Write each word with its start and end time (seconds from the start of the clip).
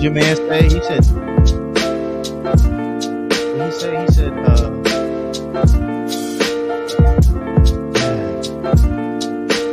did 0.00 0.04
your 0.04 0.12
man 0.14 0.36
say? 0.36 0.62
He 0.64 0.80
said. 0.82 1.04
He 3.44 3.70
say? 3.72 4.02
He 4.02 4.12
said. 4.12 4.32
Uh, 4.32 4.70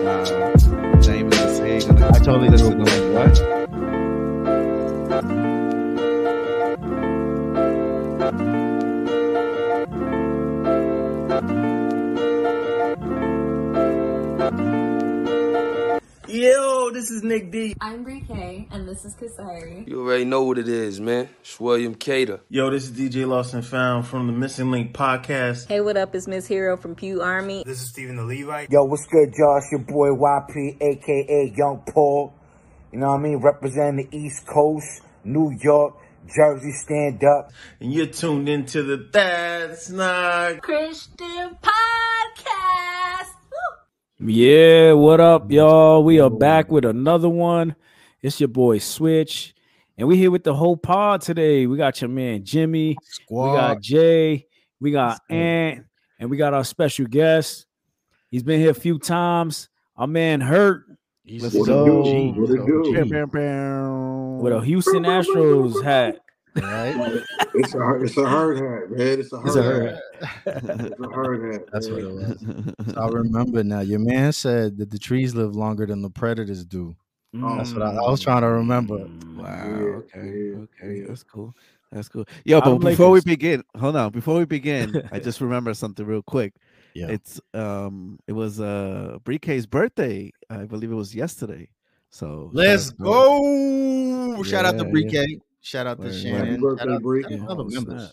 Wow. 0.04 0.54
James 1.01 1.33
is 1.39 1.59
I 1.89 2.19
totally 2.19 2.50
listen 2.50 2.77
knew. 2.77 2.86
to 2.86 3.13
What? 3.13 3.57
Yo, 16.29 16.91
this 16.91 17.09
is 17.09 17.23
Nick 17.23 17.51
D. 17.51 17.73
I'm 17.79 18.04
Brie 18.04 18.21
K, 18.21 18.68
and 18.71 18.87
this 18.87 19.05
is 19.05 19.15
Kasari. 19.15 19.86
You 20.17 20.21
already 20.21 20.29
know 20.31 20.43
what 20.45 20.57
it 20.57 20.67
is, 20.67 20.99
man. 20.99 21.29
It's 21.41 21.59
William 21.59 21.93
Cater. 21.93 22.39
Yo, 22.49 22.71
this 22.71 22.89
is 22.89 22.91
DJ 22.91 23.27
Lost 23.27 23.53
and 23.53 23.63
Found 23.63 24.07
from 24.07 24.25
the 24.25 24.33
Missing 24.33 24.71
Link 24.71 24.91
podcast. 24.91 25.67
Hey, 25.67 25.79
what 25.79 25.95
up? 25.95 26.15
It's 26.15 26.27
Miss 26.27 26.47
Hero 26.47 26.75
from 26.75 26.95
Pew 26.95 27.21
Army. 27.21 27.61
This 27.63 27.83
is 27.83 27.89
Stephen 27.89 28.15
the 28.15 28.23
Levite. 28.23 28.71
Yo, 28.71 28.83
what's 28.85 29.05
good, 29.05 29.31
Josh? 29.31 29.65
Your 29.71 29.81
boy 29.81 30.07
YP, 30.09 30.81
aka 30.81 31.53
Young 31.55 31.83
Paul. 31.87 32.33
You 32.91 32.97
know 32.97 33.09
what 33.09 33.19
I 33.19 33.21
mean? 33.21 33.38
Representing 33.38 34.07
the 34.09 34.17
East 34.17 34.47
Coast, 34.47 35.03
New 35.23 35.55
York, 35.61 35.93
Jersey, 36.35 36.71
stand 36.71 37.23
up. 37.23 37.52
And 37.79 37.93
you're 37.93 38.07
tuned 38.07 38.49
into 38.49 38.81
the 38.81 39.07
That's 39.13 39.91
Not 39.91 40.63
Christian 40.63 41.59
Podcast. 41.61 43.33
Yeah, 44.19 44.93
what 44.93 45.19
up, 45.19 45.52
y'all? 45.52 46.03
We 46.03 46.19
are 46.19 46.31
back 46.31 46.71
with 46.71 46.85
another 46.85 47.29
one. 47.29 47.75
It's 48.23 48.39
your 48.39 48.47
boy 48.47 48.79
Switch, 48.79 49.53
and 49.97 50.07
we 50.07 50.17
here 50.17 50.31
with 50.31 50.43
the 50.43 50.53
whole 50.53 50.77
pod 50.77 51.21
today. 51.21 51.65
We 51.67 51.77
got 51.77 52.01
your 52.01 52.09
man 52.09 52.43
Jimmy, 52.43 52.97
we 53.29 53.37
got 53.37 53.81
Jay, 53.81 54.45
we 54.79 54.91
got 54.91 55.19
Ant, 55.29 55.85
and 56.19 56.29
we 56.29 56.37
got 56.37 56.53
our 56.53 56.63
special 56.63 57.05
guest. 57.07 57.65
He's 58.29 58.43
been 58.43 58.59
here 58.59 58.71
a 58.71 58.75
few 58.75 58.99
times. 58.99 59.69
Our 59.95 60.07
man 60.07 60.41
Hurt 60.41 60.83
Let's 61.29 61.55
What. 61.55 61.67
What 64.41 64.53
a 64.53 64.61
Houston 64.63 65.03
Astros 65.03 65.83
hat. 65.83 66.19
Right? 66.55 67.23
It's 67.53 67.75
a 67.75 67.93
it's 68.01 68.17
a 68.17 68.25
hard 68.25 68.57
hat, 68.57 68.89
man. 68.91 69.19
It's 69.19 69.31
a 69.33 69.37
hard 69.37 69.47
It's 69.47 69.55
a 69.55 69.63
hat. 69.63 69.71
herd. 69.73 69.99
It's 70.45 70.99
a 70.99 71.09
hard 71.09 71.53
hat. 71.53 71.61
That's 71.71 71.89
what 71.89 72.03
man. 72.03 72.37
it 72.39 72.77
was. 72.87 72.95
I 72.95 73.07
remember 73.09 73.63
now. 73.63 73.81
Your 73.81 73.99
man 73.99 74.31
said 74.31 74.77
that 74.77 74.89
the 74.89 74.97
trees 74.97 75.35
live 75.35 75.55
longer 75.55 75.85
than 75.85 76.01
the 76.01 76.09
predators 76.09 76.65
do. 76.65 76.95
That's 77.33 77.73
what 77.73 77.81
I, 77.83 77.92
I 77.95 78.09
was 78.09 78.22
trying 78.22 78.42
to 78.42 78.47
remember. 78.50 78.97
Wow. 78.97 79.44
Yeah, 79.44 79.45
Okay. 79.45 80.17
yeah, 80.23 80.58
Okay. 80.58 81.00
yeah. 81.02 81.06
That's 81.08 81.23
cool. 81.23 81.53
That's 81.92 82.09
cool. 82.09 82.25
Yo, 82.44 82.59
I'm 82.59 82.78
but 82.80 82.89
before 82.89 83.11
we 83.11 83.22
begin, 83.22 83.64
hold 83.78 83.95
on. 83.95 84.11
Before 84.11 84.38
we 84.38 84.45
begin, 84.45 85.08
I 85.11 85.20
just 85.20 85.39
remember 85.39 85.73
something 85.73 86.05
real 86.05 86.22
quick. 86.23 86.53
Yeah. 86.94 87.08
It's 87.09 87.39
um, 87.53 88.20
it 88.28 88.33
was 88.33 88.59
uh, 88.59 89.20
Brie 89.23 89.39
K's 89.39 89.66
birthday. 89.67 90.31
I 90.50 90.66
believe 90.66 90.92
it 90.92 90.95
was 90.95 91.14
yesterday. 91.16 91.70
So 92.09 92.50
Let's 92.53 92.86
shout 92.88 92.94
out 93.00 93.03
go. 93.03 94.44
Shout 94.44 94.66
out 94.66 94.78
to 94.78 94.86
Yeah, 94.86 94.92
Brie 94.92 95.05
yeah. 95.09 95.25
K. 95.25 95.39
Shout 95.61 95.88
out 95.88 95.98
to 95.98 96.03
Word, 96.03 96.11
word. 96.14 96.22
Shannon. 96.22 96.45
Happy 96.48 96.61
birthday, 96.61 96.83
Shout 96.86 96.94
out 96.94 97.02
Bree. 97.03 97.23
to 97.23 97.36
other 97.50 97.61
Oh, 97.61 97.64
members. 97.66 98.02
snap. 98.03 98.11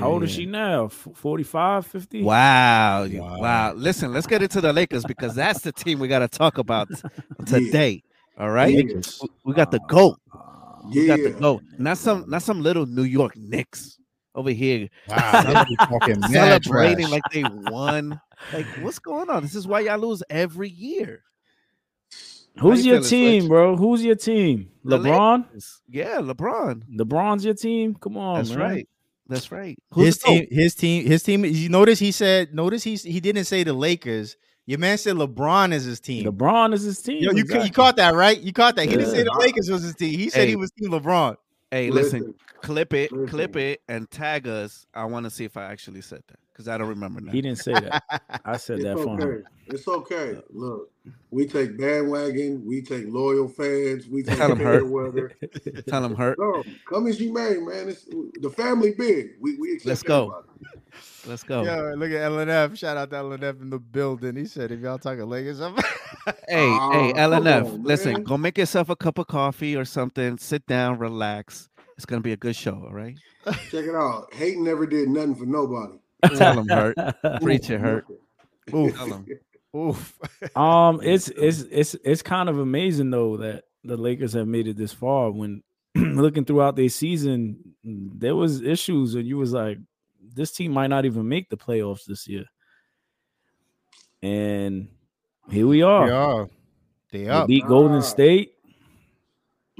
How 0.00 0.08
old 0.10 0.22
is 0.22 0.30
she 0.30 0.44
now? 0.44 0.86
F- 0.86 1.08
45, 1.14 1.86
50? 1.86 2.22
Wow, 2.22 3.06
wow. 3.06 3.40
Wow. 3.40 3.72
Listen, 3.72 4.12
let's 4.12 4.26
get 4.26 4.42
into 4.42 4.60
the 4.60 4.70
Lakers 4.72 5.04
because 5.04 5.34
that's 5.34 5.62
the 5.62 5.72
team 5.72 5.98
we 5.98 6.08
got 6.08 6.18
to 6.18 6.28
talk 6.28 6.58
about 6.58 6.88
today. 7.46 8.02
All 8.38 8.50
right, 8.50 8.74
Lakers. 8.74 9.18
We- 9.22 9.28
we 9.46 9.54
got 9.54 9.70
the 9.70 9.80
goat. 9.88 10.16
Ah, 10.32 10.78
we 10.94 11.06
got 11.06 11.16
the 11.18 11.30
Yeah. 11.30 11.38
goat. 11.40 11.62
Not 11.78 11.98
some, 11.98 12.24
not 12.28 12.42
some 12.42 12.62
little 12.62 12.86
New 12.86 13.02
York 13.02 13.36
Knicks 13.36 13.98
over 14.34 14.50
here 14.50 14.88
Wow. 15.08 15.42
Somebody 15.42 15.76
celebrating 16.32 17.10
like 17.10 17.22
they 17.32 17.42
won. 17.44 18.20
Like, 18.52 18.66
what's 18.80 19.00
going 19.00 19.28
on? 19.30 19.42
This 19.42 19.56
is 19.56 19.66
why 19.66 19.80
y'all 19.80 19.98
lose 19.98 20.22
every 20.30 20.68
year. 20.70 21.22
Who's 22.60 22.84
you 22.86 22.94
your 22.94 23.02
team, 23.02 23.42
Switch? 23.42 23.48
bro? 23.48 23.76
Who's 23.76 24.04
your 24.04 24.16
team? 24.16 24.70
LeBron? 24.84 25.44
Yeah, 25.88 26.18
LeBron. 26.18 26.82
LeBron's 26.96 27.44
your 27.44 27.54
team? 27.54 27.94
Come 27.94 28.16
on, 28.16 28.36
That's 28.36 28.50
man. 28.50 28.58
right. 28.58 28.88
That's 29.28 29.52
right. 29.52 29.76
Who's 29.92 30.06
his 30.06 30.18
team, 30.18 30.46
his 30.50 30.74
team, 30.74 31.06
his 31.06 31.22
team. 31.22 31.44
You 31.44 31.68
notice 31.68 31.98
he 31.98 32.10
said, 32.12 32.54
notice 32.54 32.82
he 32.82 32.94
he 32.96 33.20
didn't 33.20 33.44
say 33.44 33.62
the 33.62 33.72
Lakers. 33.74 34.36
Your 34.68 34.78
man 34.78 34.98
said 34.98 35.16
LeBron 35.16 35.72
is 35.72 35.84
his 35.84 35.98
team. 35.98 36.26
LeBron 36.26 36.74
is 36.74 36.82
his 36.82 37.00
team. 37.00 37.22
Yo, 37.22 37.30
you, 37.32 37.38
exactly. 37.38 37.68
you 37.68 37.72
caught 37.72 37.96
that 37.96 38.12
right? 38.14 38.38
You 38.38 38.52
caught 38.52 38.76
that. 38.76 38.84
He 38.84 38.90
didn't 38.98 39.06
say 39.12 39.22
the 39.22 39.30
Yeah. 39.32 39.38
Lakers 39.46 39.70
was 39.70 39.82
his 39.82 39.94
team. 39.94 40.18
He 40.18 40.28
said 40.28 40.42
Hey. 40.42 40.48
he 40.48 40.56
was 40.56 40.70
team 40.72 40.90
LeBron. 40.90 41.36
Hey, 41.70 41.90
listen, 41.90 42.18
Listen, 42.20 42.34
clip 42.60 42.92
it, 42.92 43.10
clip 43.28 43.56
it, 43.56 43.80
and 43.88 44.10
tag 44.10 44.46
us. 44.46 44.84
I 44.92 45.06
want 45.06 45.24
to 45.24 45.30
see 45.30 45.46
if 45.46 45.56
I 45.56 45.64
actually 45.64 46.02
said 46.02 46.22
that 46.28 46.38
because 46.52 46.68
I 46.68 46.76
don't 46.76 46.88
remember 46.88 47.22
now. 47.22 47.32
He 47.32 47.40
didn't 47.40 47.60
say 47.60 47.72
that. 47.72 48.02
I 48.44 48.56
said 48.58 48.76
It's 48.80 48.84
that 48.84 48.98
for 48.98 49.18
him. 49.18 49.44
It's 49.68 49.88
okay. 49.88 50.38
Look, 50.50 50.90
we 51.30 51.46
take 51.46 51.78
bandwagon. 51.78 52.62
We 52.66 52.82
take 52.82 53.06
loyal 53.08 53.48
fans. 53.48 54.06
We 54.06 54.22
take 54.22 54.36
Tell 54.36 54.50
'em 54.52 54.58
fair 54.58 54.66
hurt. 54.66 54.86
weather. 54.86 55.32
Tell 55.88 56.02
them 56.02 56.14
hurt. 56.14 56.38
No, 56.38 56.62
come 56.86 57.06
as 57.06 57.18
you 57.18 57.32
may, 57.32 57.56
man. 57.56 57.88
It's 57.88 58.04
the 58.04 58.50
family 58.54 58.92
big. 58.92 59.30
We 59.40 59.56
we 59.56 59.72
accept 59.72 59.86
Let's 59.88 60.02
go. 60.02 60.44
Everybody. 60.98 61.30
Let's 61.30 61.42
go. 61.42 61.62
Yo, 61.64 61.94
look 61.94 62.10
at 62.10 62.30
LNF. 62.30 62.78
Shout 62.78 62.96
out 62.96 63.10
to 63.10 63.16
LNF 63.16 63.60
in 63.60 63.70
the 63.70 63.78
building. 63.78 64.36
He 64.36 64.46
said, 64.46 64.72
if 64.72 64.80
y'all 64.80 64.98
talking 64.98 65.28
Lakers, 65.28 65.60
I'm 65.60 65.74
Hey, 66.48 66.68
Aw, 66.68 66.90
hey, 66.92 67.12
LNF, 67.14 67.64
on, 67.64 67.82
listen, 67.82 68.12
man. 68.14 68.22
go 68.24 68.36
make 68.36 68.58
yourself 68.58 68.88
a 68.90 68.96
cup 68.96 69.18
of 69.18 69.26
coffee 69.26 69.76
or 69.76 69.84
something. 69.84 70.38
Sit 70.38 70.66
down, 70.66 70.98
relax. 70.98 71.68
It's 71.96 72.06
gonna 72.06 72.20
be 72.20 72.32
a 72.32 72.36
good 72.36 72.54
show, 72.54 72.74
all 72.74 72.92
right? 72.92 73.16
Check 73.44 73.84
it 73.86 73.94
out. 73.94 74.32
Hayden 74.34 74.62
never 74.64 74.86
did 74.86 75.08
nothing 75.08 75.34
for 75.34 75.46
nobody. 75.46 75.94
Tell 76.36 76.60
him 76.60 76.68
hurt. 76.68 76.96
Preach 77.42 77.70
it 77.70 77.80
hurt. 77.80 78.06
Oof. 78.74 78.94
Tell 78.96 79.06
him. 79.06 79.26
Oof. 79.76 80.18
Um, 80.56 81.00
it's 81.02 81.28
it's 81.28 81.62
it's 81.70 81.96
it's 82.04 82.22
kind 82.22 82.48
of 82.48 82.58
amazing 82.58 83.10
though 83.10 83.36
that 83.38 83.64
the 83.84 83.96
Lakers 83.96 84.32
have 84.34 84.46
made 84.46 84.68
it 84.68 84.76
this 84.76 84.92
far. 84.92 85.30
When 85.30 85.62
looking 85.94 86.44
throughout 86.44 86.76
their 86.76 86.88
season, 86.88 87.58
there 87.82 88.36
was 88.36 88.62
issues, 88.62 89.14
and 89.14 89.26
you 89.26 89.36
was 89.36 89.52
like, 89.52 89.78
this 90.34 90.52
team 90.52 90.72
might 90.72 90.88
not 90.88 91.04
even 91.04 91.28
make 91.28 91.48
the 91.50 91.56
playoffs 91.56 92.04
this 92.06 92.26
year. 92.28 92.44
And 94.22 94.88
here 95.50 95.66
we 95.66 95.82
are. 95.82 96.06
They 96.06 96.12
are. 96.12 96.48
They 97.12 97.18
They 97.24 97.28
up. 97.28 97.46
beat 97.46 97.66
Golden 97.66 97.98
Ah. 97.98 98.00
State. 98.00 98.54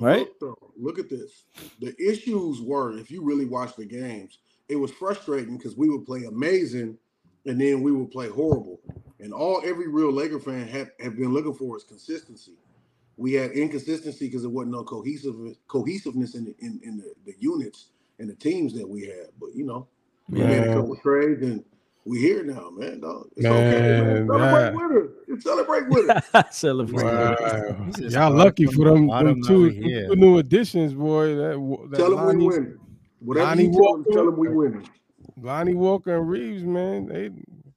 Right? 0.00 0.20
Look, 0.20 0.40
though, 0.40 0.72
look 0.76 0.98
at 1.00 1.10
this. 1.10 1.44
The 1.80 1.92
issues 2.00 2.60
were, 2.62 2.96
if 2.96 3.10
you 3.10 3.22
really 3.22 3.46
watch 3.46 3.74
the 3.74 3.84
games, 3.84 4.38
it 4.68 4.76
was 4.76 4.92
frustrating 4.92 5.56
because 5.56 5.76
we 5.76 5.88
would 5.88 6.06
play 6.06 6.24
amazing 6.24 6.96
and 7.46 7.60
then 7.60 7.82
we 7.82 7.90
would 7.90 8.10
play 8.12 8.28
horrible. 8.28 8.80
And 9.18 9.32
all 9.32 9.60
every 9.64 9.88
real 9.88 10.12
Laker 10.12 10.38
fan 10.38 10.68
have, 10.68 10.90
have 11.00 11.16
been 11.16 11.32
looking 11.32 11.54
for 11.54 11.76
is 11.76 11.82
consistency. 11.82 12.52
We 13.16 13.32
had 13.32 13.50
inconsistency 13.50 14.26
because 14.26 14.42
there 14.42 14.50
wasn't 14.50 14.70
no 14.72 14.84
cohesiveness 14.84 15.56
cohesiveness 15.66 16.36
in 16.36 16.44
the, 16.44 16.54
in, 16.60 16.78
in 16.84 16.98
the, 16.98 17.12
the 17.26 17.34
units 17.40 17.86
and 18.20 18.30
the 18.30 18.36
teams 18.36 18.72
that 18.74 18.88
we 18.88 19.04
had. 19.06 19.26
But 19.40 19.48
you 19.56 19.64
know, 19.66 19.88
we 20.28 20.40
made 20.40 20.58
a 20.58 20.66
Man. 20.66 20.74
couple 20.78 20.96
trades 20.96 21.42
and 21.42 21.64
we 22.04 22.20
here 22.20 22.42
now, 22.42 22.70
man. 22.70 23.00
Dog. 23.00 23.28
It's 23.36 23.42
Man, 23.42 23.74
okay. 23.74 24.26
Man. 24.26 24.26
Celebrate 24.26 24.60
that- 24.60 24.74
with 24.74 25.06
us. 25.06 25.12
It's 25.28 25.44
Celebrate 25.44 25.88
with 25.88 26.10
us. 26.10 26.56
Celebrate. 26.56 27.04
Wow. 27.04 27.84
He 27.86 27.92
said, 27.92 28.12
Y'all 28.12 28.34
lucky 28.34 28.66
for 28.66 28.84
them, 28.86 29.08
them 29.08 29.42
two, 29.42 29.62
we 29.64 29.68
them 29.74 29.82
here." 29.82 30.08
two 30.08 30.16
new 30.16 30.38
additions, 30.38 30.94
boy. 30.94 31.34
That, 31.34 31.88
that 31.90 31.96
Tell 31.98 32.10
them 32.16 32.20
we 32.20 32.26
Lonnie, 32.26 32.46
winning. 32.46 32.78
Whatever 33.20 33.46
Lonnie 33.46 33.64
you 33.64 33.72
tell 33.72 33.80
them, 33.82 33.90
Walker. 34.04 34.10
tell 34.12 34.24
them 34.26 34.36
we 34.38 34.48
winning. 34.48 34.88
Lonnie 35.40 35.74
Walker 35.74 36.16
and 36.16 36.28
Reaves, 36.28 36.64
man, 36.64 37.06
they 37.06 37.30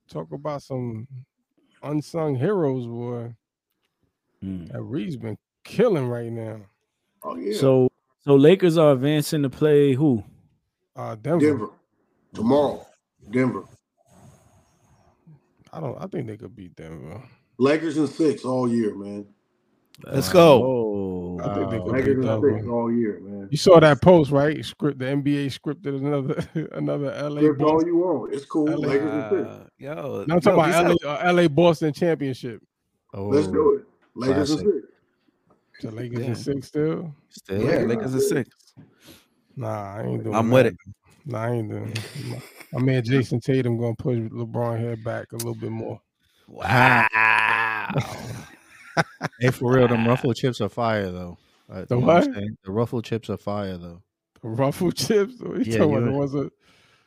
talk 0.09 0.31
about 0.31 0.61
some 0.63 1.07
unsung 1.83 2.35
heroes, 2.35 2.85
boy. 2.87 3.35
Mm. 4.43 4.71
That 4.71 4.81
Reaves 4.81 5.17
been 5.17 5.37
killing 5.63 6.07
right 6.07 6.31
now. 6.31 6.61
Oh 7.23 7.35
yeah. 7.35 7.57
So 7.57 7.89
so 8.23 8.35
Lakers 8.35 8.77
are 8.77 8.93
advancing 8.93 9.43
to 9.43 9.49
play 9.49 9.93
who? 9.93 10.23
Uh, 10.95 11.15
Denver. 11.15 11.45
Denver 11.45 11.69
tomorrow. 12.33 12.85
Denver. 13.29 13.63
I 15.73 15.79
don't. 15.79 15.97
I 16.01 16.07
think 16.07 16.27
they 16.27 16.37
could 16.37 16.55
beat 16.55 16.75
Denver. 16.75 17.21
Lakers 17.57 17.97
in 17.97 18.07
six 18.07 18.43
all 18.43 18.69
year, 18.69 18.95
man. 18.95 19.25
Let's 20.03 20.29
go. 20.29 20.63
Oh, 20.63 21.39
I 21.43 21.53
think 21.55 21.69
they 21.69 21.77
could 21.77 21.87
Lakers 21.91 22.25
beat 22.25 22.31
in 22.31 22.57
six 22.59 22.67
all 22.67 22.91
year, 22.91 23.19
man. 23.21 23.47
You 23.51 23.57
saw 23.57 23.79
that 23.79 24.01
post, 24.01 24.31
right? 24.31 24.63
Script. 24.65 24.99
The 24.99 25.05
NBA 25.05 25.57
scripted 25.57 25.97
another 25.97 26.67
another 26.73 27.29
LA. 27.29 27.41
Script 27.41 27.61
all 27.61 27.85
you 27.85 27.97
want. 27.97 28.33
It's 28.33 28.45
cool. 28.45 28.65
LA. 28.65 28.87
Lakers 28.87 29.13
in 29.13 29.29
six. 29.29 29.49
Uh, 29.49 29.67
yo, 29.77 30.25
No, 30.27 30.35
I'm 30.35 30.41
talking 30.41 30.73
yo, 30.73 30.93
about 30.93 31.03
LA, 31.03 31.29
uh, 31.29 31.33
LA 31.33 31.47
Boston 31.47 31.93
championship. 31.93 32.61
Oh, 33.13 33.27
Let's 33.27 33.47
do 33.47 33.75
it. 33.75 33.85
Lakers 34.15 34.51
in 34.51 34.57
Classic. 34.57 34.73
six. 34.73 35.83
The 35.83 35.91
Lakers 35.91 36.19
Yeah. 36.19 36.25
in 36.25 36.35
six 36.35 36.67
still. 36.67 37.15
Still. 37.29 37.61
Yeah, 37.63 37.79
Yeah. 37.79 37.85
Lakers 37.85 38.15
are 38.15 38.19
six. 38.19 38.49
Nah, 39.55 39.95
I 39.97 40.03
ain't 40.03 40.23
doing. 40.23 40.35
I'm 40.35 40.49
with 40.49 40.65
it. 40.67 40.75
Nah, 41.25 41.43
I 41.43 41.51
ain't 41.51 41.69
doing. 41.69 41.91
it. 41.91 42.25
My, 42.25 42.41
my 42.73 42.81
man 42.85 43.03
Jayson 43.03 43.41
Tatum 43.41 43.77
gonna 43.77 43.95
push 43.95 44.17
LeBron 44.17 44.79
head 44.79 45.03
back 45.03 45.31
a 45.31 45.37
little 45.37 45.55
bit 45.55 45.71
more. 45.71 46.01
Wow. 46.47 47.07
Hey, 49.39 49.51
for 49.51 49.73
real, 49.73 49.87
them 49.87 50.07
ruffled 50.07 50.35
chips 50.35 50.59
are 50.61 50.69
fire 50.69 51.11
though. 51.11 51.37
Uh, 51.71 51.85
The 51.87 51.95
you 51.97 52.01
what 52.05 52.27
what? 52.27 52.35
The 52.63 52.71
ruffle 52.71 53.01
chips 53.01 53.29
are 53.29 53.37
fire 53.37 53.77
though. 53.77 54.01
Ruffle 54.43 54.91
chips. 54.91 55.35
What 55.39 55.65
you 55.65 55.71
Yeah, 55.73 55.77
talking 55.79 55.93
you 55.93 55.97
about? 56.19 56.31
The 56.31 56.37
know- 56.43 56.49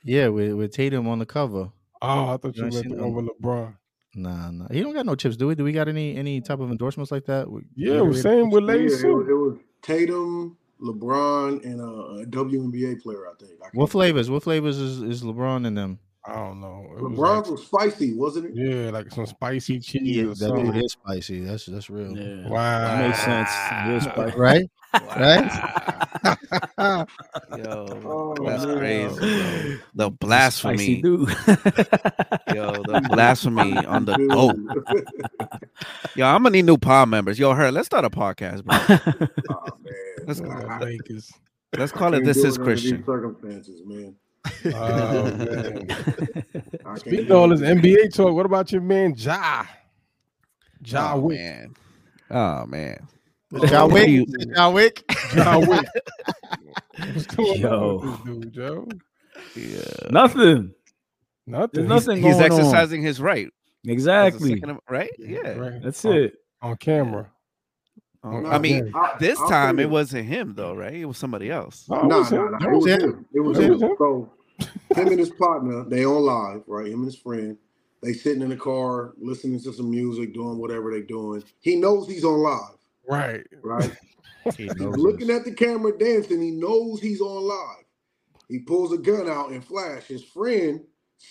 Yeah, 0.03 0.29
with 0.29 0.53
with 0.55 0.73
Tatum 0.73 1.07
on 1.09 1.19
the 1.19 1.27
cover. 1.27 1.71
Oh, 2.01 2.29
I 2.29 2.37
thought 2.37 2.57
you 2.57 2.63
You 2.63 2.65
ain't 2.67 2.75
meant 2.75 2.87
seen 2.87 2.97
the 2.97 3.03
one 3.03 3.15
with 3.15 3.35
LeBron. 3.41 3.77
Nah, 4.17 4.51
nah. 4.51 4.69
He 4.71 4.81
don't 4.81 4.95
got 4.95 5.07
no 5.07 5.15
chips, 5.17 5.37
do 5.37 5.49
we? 5.49 5.55
Do 5.57 5.65
we 5.65 5.73
got 5.73 5.89
any 5.89 6.17
any 6.17 6.41
type 6.41 6.61
of 6.61 6.71
endorsements 6.71 7.11
like 7.13 7.25
that? 7.27 7.51
We- 7.51 7.63
Yeah, 7.75 7.95
it 7.99 8.07
was 8.07 8.19
Gatorade? 8.19 8.23
same 8.23 8.51
with 8.51 8.65
Yeah, 8.65 8.75
it, 8.75 9.29
it 9.29 9.35
was 9.35 9.59
Tatum, 9.83 10.57
LeBron, 10.81 11.65
and 11.65 11.81
a, 11.81 12.23
a 12.23 12.27
WNBA 12.27 13.03
player. 13.03 13.27
I 13.27 13.35
think. 13.39 13.53
I 13.63 13.69
What 13.73 13.91
flavors? 13.91 14.31
What 14.31 14.43
flavors 14.43 14.79
is, 14.79 15.03
is 15.03 15.23
LeBron 15.23 15.67
in 15.67 15.75
them? 15.75 15.99
I 16.27 16.35
don't 16.37 16.61
know. 16.61 16.87
It 16.97 17.03
was 17.03 17.13
LeBron's 17.13 17.19
like, 17.19 17.51
was 17.51 17.67
spicy, 17.67 18.15
wasn't 18.15 18.47
it? 18.47 18.53
yeah, 18.55 18.91
like 18.91 19.11
some 19.11 19.27
spicy 19.27 19.79
cheese 19.79 20.01
Yeah, 20.17 20.23
or 20.25 20.29
that 20.29 20.37
something. 20.37 20.73
dude 20.73 20.85
is 20.85 20.93
spicy. 20.93 21.41
That's 21.41 21.67
that's 21.67 21.91
real. 21.91 22.17
Yeah. 22.17 22.49
Wow, 22.49 22.81
That 22.97 23.07
makes 23.09 23.23
sense. 23.23 23.51
Spicy. 24.15 24.39
Right? 24.39 24.65
Right? 25.17 25.51
Yo, 27.59 27.87
Oh, 28.07 28.35
that's 28.47 28.65
man. 28.65 28.79
crazy. 28.79 29.17
Bro. 29.19 29.79
The 29.97 30.11
blasphemy, 30.11 31.03
dude. 31.03 31.29
yo, 32.55 32.73
the 32.73 33.07
blasphemy 33.11 33.77
on 33.87 34.05
the 34.05 34.15
Dude. 34.15 34.31
goat. 34.31 34.57
Yo, 36.15 36.27
I'm 36.27 36.43
gonna 36.43 36.51
need 36.51 36.65
new 36.65 36.79
pod 36.79 37.09
members. 37.09 37.39
Yo, 37.39 37.53
her, 37.53 37.71
let's 37.73 37.87
start 37.87 38.05
a 38.05 38.11
podcast, 38.11 38.65
bro. 38.65 38.79
Oh, 39.51 39.69
man. 39.83 39.95
Let's 40.27 40.41
Yeah, 40.41 40.67
I- 40.69 40.79
Lakers. 40.79 41.33
let's 41.77 41.93
call 41.93 42.15
it 42.15 42.25
This 42.25 42.39
Is 42.39 42.57
it 42.57 42.61
under 42.61 42.75
these 42.75 42.83
Christian. 42.83 43.05
circumstances, 43.05 43.83
man. 43.85 44.15
Oh 44.67 45.25
man. 45.37 45.87
I 45.91 46.85
can't 46.85 46.99
Speaking 47.01 47.31
of 47.31 47.33
all 47.33 47.49
this 47.49 47.61
NBA 47.61 48.15
talk, 48.15 48.35
what 48.35 48.47
about 48.47 48.71
your 48.73 48.81
man 48.83 49.15
Ja? 49.17 49.65
Ja 50.85 51.15
Oh 51.15 51.21
Wick. 51.21 51.39
man. 51.39 51.75
Oh 52.31 52.67
man. 52.67 53.07
John 53.67 53.91
What 53.91 54.05
do 54.05 54.11
you- 54.11 54.27
Wick. 54.29 54.55
John 54.55 54.73
Wick. 54.75 55.05
Ja 55.35 55.59
Wick. 55.67 55.87
What's 56.99 57.27
going 57.27 57.61
Yo. 57.61 57.99
on 58.01 58.01
with 58.01 58.25
this 58.25 58.25
dude, 58.25 58.53
Joe? 58.53 58.89
Yeah. 59.57 60.11
Nothing. 60.11 60.75
Nothing. 61.47 61.71
There's 61.73 61.89
nothing 61.89 62.23
He's 62.23 62.37
going 62.37 62.53
on. 62.53 62.59
exercising 62.59 63.03
his 63.03 63.21
right. 63.21 63.49
Exactly. 63.87 64.55
Second 64.55 64.71
Am- 64.71 64.79
right? 64.89 65.11
Yeah. 65.19 65.51
Right. 65.51 65.83
That's 65.83 66.05
on, 66.05 66.17
it. 66.17 66.35
on 66.63 66.77
camera. 66.77 67.31
Oh, 68.25 68.41
no, 68.41 68.49
I 68.49 68.59
mean. 68.59 68.91
I- 68.95 69.17
this 69.21 69.39
I'll 69.39 69.49
time 69.49 69.77
say 69.77 69.83
it 69.85 69.91
wasn't 69.91 70.27
him 70.27 70.55
though, 70.55 70.75
right? 70.75 70.95
It 70.95 71.05
was 71.05 71.19
somebody 71.19 71.51
else. 71.51 71.87
No, 71.89 72.03
Nah, 72.03 72.19
was 72.19 72.33
nah, 72.33 72.39
him? 72.47 72.51
nah. 72.53 72.59
That 72.59 72.69
It 72.69 72.73
was 72.73 72.85
was 72.85 72.93
him. 72.93 73.01
him. 73.11 73.27
It 73.35 73.41
was 73.41 73.59
That 73.59 73.65
him. 73.65 73.73
was 73.73 73.83
him. 73.83 73.95
So 73.99 74.33
him 74.97 75.09
and 75.09 75.19
his 75.19 75.31
partner, 75.31 75.85
they 75.85 76.05
on 76.05 76.23
live, 76.23 76.63
right? 76.67 76.87
Him 76.87 77.01
and 77.01 77.05
his 77.07 77.17
friend. 77.17 77.57
They 78.03 78.13
sitting 78.13 78.43
in 78.43 78.51
the 78.51 78.57
car 78.57 79.15
listening 79.19 79.61
to 79.61 79.73
some 79.73 79.91
music, 79.91 80.35
doing 80.35 80.59
whatever 80.59 80.91
they're 80.91 81.01
doing. 81.03 81.43
He 81.61 81.77
knows 81.77 82.07
he's 82.09 82.25
on 82.25 82.39
live, 82.41 82.77
Right. 83.09 83.47
right? 83.63 83.91
He 84.59 84.67
knows 84.67 84.97
looking 84.99 85.29
this. 85.29 85.39
at 85.39 85.45
the 85.47 85.53
camera 85.55 85.97
dancing. 85.97 86.43
He 86.43 86.51
knows 86.51 87.01
he's 87.01 87.23
on 87.23 87.45
live. 87.45 87.85
He 88.49 88.59
pulls 88.59 88.93
a 88.93 88.99
gun 88.99 89.27
out 89.27 89.53
and 89.53 89.65
flash. 89.65 90.05
His 90.05 90.23
friend 90.23 90.83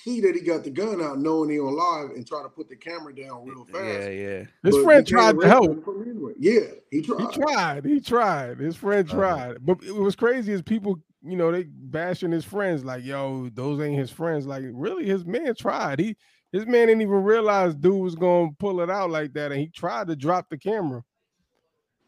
see 0.03 0.21
that 0.21 0.35
he 0.35 0.41
got 0.41 0.63
the 0.63 0.69
gun 0.69 1.01
out, 1.01 1.19
knowing 1.19 1.49
he 1.49 1.59
on 1.59 1.75
live, 1.75 2.15
and 2.15 2.25
try 2.27 2.41
to 2.43 2.49
put 2.49 2.69
the 2.69 2.75
camera 2.75 3.15
down 3.15 3.45
real 3.45 3.65
fast. 3.65 3.83
Yeah, 3.83 4.09
yeah. 4.09 4.43
His 4.63 4.75
But 4.75 4.83
friend 4.83 5.07
tried 5.07 5.33
to 5.33 5.37
arrest 5.39 5.47
help. 5.47 5.71
him 5.71 5.81
from 5.81 6.01
anywhere. 6.01 6.33
Yeah, 6.39 6.59
he 6.91 7.01
tried. 7.01 7.19
He 7.19 7.27
tried. 7.41 7.85
He 7.85 8.01
tried. 8.01 8.59
His 8.59 8.75
friend 8.75 9.07
Uh-huh. 9.09 9.17
tried. 9.17 9.65
But 9.65 9.83
it 9.83 9.95
was 9.95 10.15
crazy 10.15 10.53
as 10.53 10.61
people, 10.61 10.99
you 11.23 11.35
know, 11.35 11.51
they 11.51 11.63
bashing 11.63 12.31
his 12.31 12.45
friends 12.45 12.83
like, 12.83 13.03
yo, 13.03 13.49
those 13.53 13.79
ain't 13.81 13.97
his 13.99 14.11
friends. 14.11 14.45
Like, 14.45 14.63
really, 14.71 15.05
his 15.05 15.25
man 15.25 15.55
tried. 15.55 15.99
He 15.99 16.15
his 16.51 16.65
man 16.67 16.87
didn't 16.87 17.01
even 17.01 17.23
realize 17.23 17.73
dude 17.75 18.01
was 18.01 18.15
gonna 18.15 18.51
pull 18.59 18.81
it 18.81 18.89
out 18.89 19.09
like 19.09 19.33
that, 19.33 19.51
and 19.51 19.59
he 19.59 19.67
tried 19.69 20.07
to 20.07 20.15
drop 20.15 20.49
the 20.49 20.57
camera. 20.57 21.03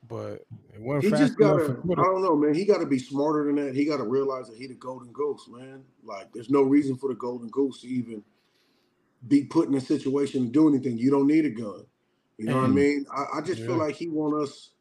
But 0.08 0.44
it 0.76 0.82
He 1.00 1.12
just 1.14 1.38
gotta, 1.38 1.78
I 1.98 2.04
don't 2.04 2.24
know, 2.24 2.36
man. 2.38 2.56
He 2.56 2.66
gotta 2.66 2.86
be 2.88 3.00
smarter 3.00 3.46
than 3.46 3.66
that. 3.66 3.76
He 3.76 3.86
gotta 3.86 4.04
realize 4.06 4.48
that 4.50 4.58
he 4.58 4.68
the 4.68 4.76
golden 4.76 5.12
goose, 5.14 5.48
man. 5.50 5.84
Like, 6.04 6.34
there's 6.34 6.50
no 6.52 6.64
reason 6.64 6.98
for 6.98 7.10
the 7.10 7.16
golden 7.16 7.50
goose 7.50 7.82
to 7.82 7.88
even 7.88 8.24
be 9.28 9.46
put 9.46 9.70
in 9.70 9.76
a 9.76 9.82
situation 9.82 10.46
to 10.46 10.52
do 10.52 10.70
anything. 10.70 10.98
You 10.98 11.12
don't 11.12 11.28
need 11.28 11.46
a 11.46 11.52
gun. 11.52 11.86
You 12.38 12.48
know 12.50 12.58
what 12.58 12.66
I 12.66 12.70
Mhm. 12.70 12.74
mean? 12.74 13.06
I, 13.16 13.40
I 13.40 13.42
just 13.42 13.64
feel 13.64 13.78
like 13.78 13.96
he 13.96 14.10
want 14.10 14.42
us, 14.44 14.72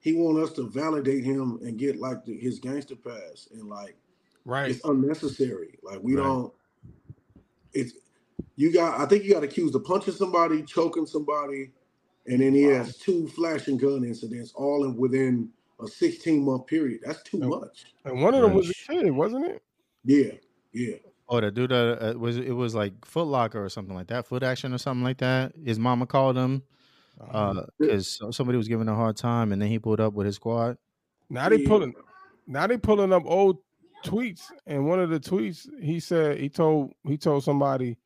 he 0.00 0.14
want 0.14 0.38
us 0.38 0.52
to 0.54 0.68
validate 0.70 1.24
him 1.24 1.60
and 1.62 1.78
get 1.78 1.98
like 1.98 2.24
the, 2.24 2.38
his 2.38 2.58
gangster 2.60 2.96
pass, 2.96 3.48
and 3.52 3.68
like 3.68 3.96
Right. 4.44 4.70
it's 4.70 4.84
unnecessary. 4.84 5.78
Like 5.82 6.00
we 6.02 6.16
Right. 6.16 6.16
don't. 6.16 6.52
It's 7.74 7.94
you 8.56 8.72
got. 8.72 9.00
I 9.00 9.06
think 9.06 9.24
you 9.24 9.34
got 9.34 9.44
accused 9.44 9.74
of 9.76 9.84
punching 9.84 10.14
somebody, 10.14 10.62
choking 10.64 11.06
somebody, 11.06 11.72
and 12.28 12.40
then 12.40 12.54
he 12.54 12.62
has 12.64 12.96
two 12.98 13.26
flashing 13.28 13.76
gun 13.76 14.04
incidents, 14.04 14.52
all 14.54 14.84
in 14.84 14.96
within 14.96 15.50
a 15.80 15.86
16 15.86 16.44
month 16.44 16.66
period. 16.66 17.00
That's 17.04 17.22
too 17.22 17.38
Yep. 17.38 17.48
much. 17.48 17.86
And 18.04 18.22
one 18.22 18.34
of 18.34 18.42
them 18.42 18.54
was 18.54 18.70
a 18.70 18.74
kid, 18.92 19.10
wasn't 19.10 19.46
it? 19.46 19.62
Yeah, 20.04 20.32
yeah. 20.72 20.96
Oh, 21.28 21.40
the 21.40 21.50
dude 21.50 21.72
uh, 21.72 21.96
uh, 22.00 22.14
was 22.18 22.36
it 22.38 22.52
was 22.52 22.74
like 22.74 23.04
Foot 23.04 23.26
Locker 23.26 23.62
or 23.62 23.68
something 23.68 23.94
like 23.94 24.06
that, 24.08 24.26
Foot 24.26 24.42
Action 24.42 24.72
or 24.72 24.78
something 24.78 25.04
like 25.04 25.18
that. 25.18 25.52
His 25.56 25.78
mama 25.78 26.06
called 26.06 26.36
him 26.36 26.62
Uh, 27.20 27.64
because 27.78 28.18
somebody 28.30 28.56
was 28.56 28.68
giving 28.68 28.88
a 28.88 28.94
hard 28.94 29.16
time, 29.16 29.52
and 29.52 29.60
then 29.60 29.68
he 29.68 29.78
pulled 29.78 30.00
up 30.00 30.14
with 30.14 30.26
his 30.26 30.36
squad. 30.36 30.78
now 31.28 31.48
they 31.48 31.58
Yeah. 31.58 31.68
pulling 31.68 31.94
now 32.46 32.66
they 32.66 32.78
pulling 32.78 33.12
up 33.12 33.24
old 33.26 33.58
tweets, 34.04 34.50
and 34.66 34.86
one 34.86 35.00
of 35.00 35.10
the 35.10 35.20
tweets 35.20 35.68
he 35.82 36.00
said 36.00 36.38
he 36.38 36.48
told 36.48 36.94
he 37.04 37.18
told 37.18 37.44
somebody 37.44 37.98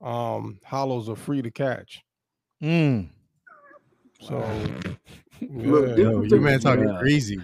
um 0.00 0.58
hollows 0.64 1.08
are 1.10 1.16
free 1.16 1.42
to 1.42 1.50
catch. 1.50 2.02
Mm. 2.62 3.10
So 4.20 4.38
Look, 5.40 5.86
yeah. 5.86 5.94
this 5.96 6.04
Yo, 6.04 6.22
your 6.22 6.40
man 6.40 6.60
talking 6.60 6.88
Yeah. 6.88 6.98
crazy. 6.98 7.40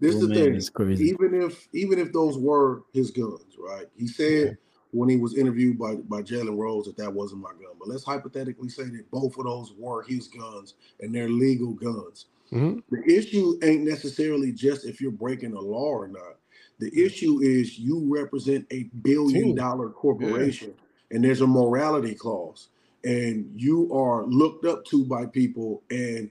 This 0.00 0.14
is 0.16 0.28
the 0.28 0.34
thing. 0.34 0.54
is 0.54 0.70
crazy. 0.70 1.04
Even 1.08 1.34
if 1.42 1.68
even 1.72 1.98
if 1.98 2.12
those 2.12 2.38
were 2.38 2.82
his 2.92 3.10
guns, 3.10 3.56
right? 3.58 3.86
He 3.96 4.06
said 4.06 4.58
when 4.92 5.08
he 5.08 5.16
was 5.16 5.36
interviewed 5.36 5.78
by 5.78 5.96
by 5.96 6.22
Jalen 6.22 6.56
Rose 6.58 6.86
that 6.86 6.96
that 6.96 7.12
wasn't 7.12 7.42
my 7.42 7.50
gun. 7.50 7.74
But 7.78 7.88
let's 7.88 8.04
hypothetically 8.04 8.68
say 8.68 8.84
that 8.84 9.10
both 9.10 9.36
of 9.38 9.44
those 9.44 9.72
were 9.78 10.02
his 10.04 10.28
guns 10.28 10.74
and 11.00 11.14
they're 11.14 11.28
legal 11.28 11.72
guns. 11.74 12.26
Mhm. 12.52 12.82
The 12.90 13.02
issue 13.06 13.58
ain't 13.62 13.84
necessarily 13.84 14.52
just 14.52 14.86
if 14.86 15.00
you're 15.00 15.10
breaking 15.10 15.52
a 15.54 15.60
law 15.60 15.90
or 15.90 16.08
not. 16.08 16.36
The 16.78 16.90
issue 17.04 17.40
is 17.42 17.78
you 17.78 18.04
represent 18.08 18.66
a 18.70 18.84
billion 19.02 19.48
Team. 19.48 19.54
dollar 19.56 19.90
corporation 19.90 20.74
and 21.10 21.24
there's 21.24 21.40
a 21.40 21.46
morality 21.46 22.14
clause 22.14 22.68
and 23.04 23.50
you 23.54 23.92
are 23.94 24.26
looked 24.26 24.64
up 24.64 24.84
to 24.86 25.04
by 25.04 25.26
people 25.26 25.82
and 25.90 26.30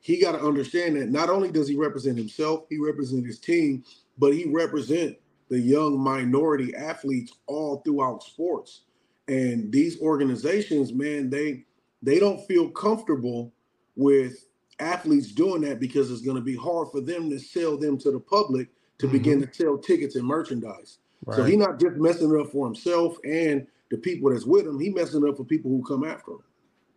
he 0.00 0.20
got 0.20 0.32
to 0.32 0.40
understand 0.40 0.96
that 0.96 1.10
not 1.10 1.28
only 1.28 1.50
does 1.50 1.68
he 1.68 1.76
represent 1.76 2.16
himself, 2.16 2.64
he 2.70 2.78
represents 2.78 3.26
his 3.26 3.38
team, 3.38 3.84
but 4.18 4.32
he 4.32 4.46
represent 4.46 5.16
the 5.50 5.60
young 5.60 5.98
minority 5.98 6.74
athletes 6.74 7.32
all 7.46 7.82
throughout 7.84 8.22
sports. 8.22 8.82
And 9.28 9.70
these 9.70 10.00
organizations, 10.00 10.92
man, 10.92 11.28
they 11.28 11.64
they 12.02 12.18
don't 12.18 12.44
feel 12.46 12.70
comfortable 12.70 13.52
with 13.94 14.46
athletes 14.78 15.32
doing 15.32 15.60
that 15.62 15.78
because 15.78 16.10
it's 16.10 16.22
going 16.22 16.36
to 16.36 16.42
be 16.42 16.56
hard 16.56 16.88
for 16.90 17.02
them 17.02 17.28
to 17.28 17.38
sell 17.38 17.76
them 17.76 17.98
to 17.98 18.10
the 18.10 18.20
public 18.20 18.68
to 18.98 19.06
begin 19.06 19.40
mm-hmm. 19.40 19.50
to 19.50 19.54
sell 19.54 19.76
tickets 19.76 20.16
and 20.16 20.26
merchandise. 20.26 20.98
So 21.32 21.42
Right. 21.42 21.50
he's 21.50 21.58
not 21.58 21.78
just 21.78 21.96
messing 21.96 22.34
it 22.34 22.40
up 22.40 22.50
for 22.50 22.66
himself 22.66 23.18
and 23.24 23.66
the 23.90 23.98
people 23.98 24.30
that's 24.32 24.44
with 24.46 24.66
him. 24.66 24.78
He 24.78 24.90
messing 24.90 25.26
up 25.28 25.36
for 25.36 25.44
people 25.44 25.70
who 25.70 25.82
come 25.82 26.04
after 26.04 26.32
him. 26.32 26.38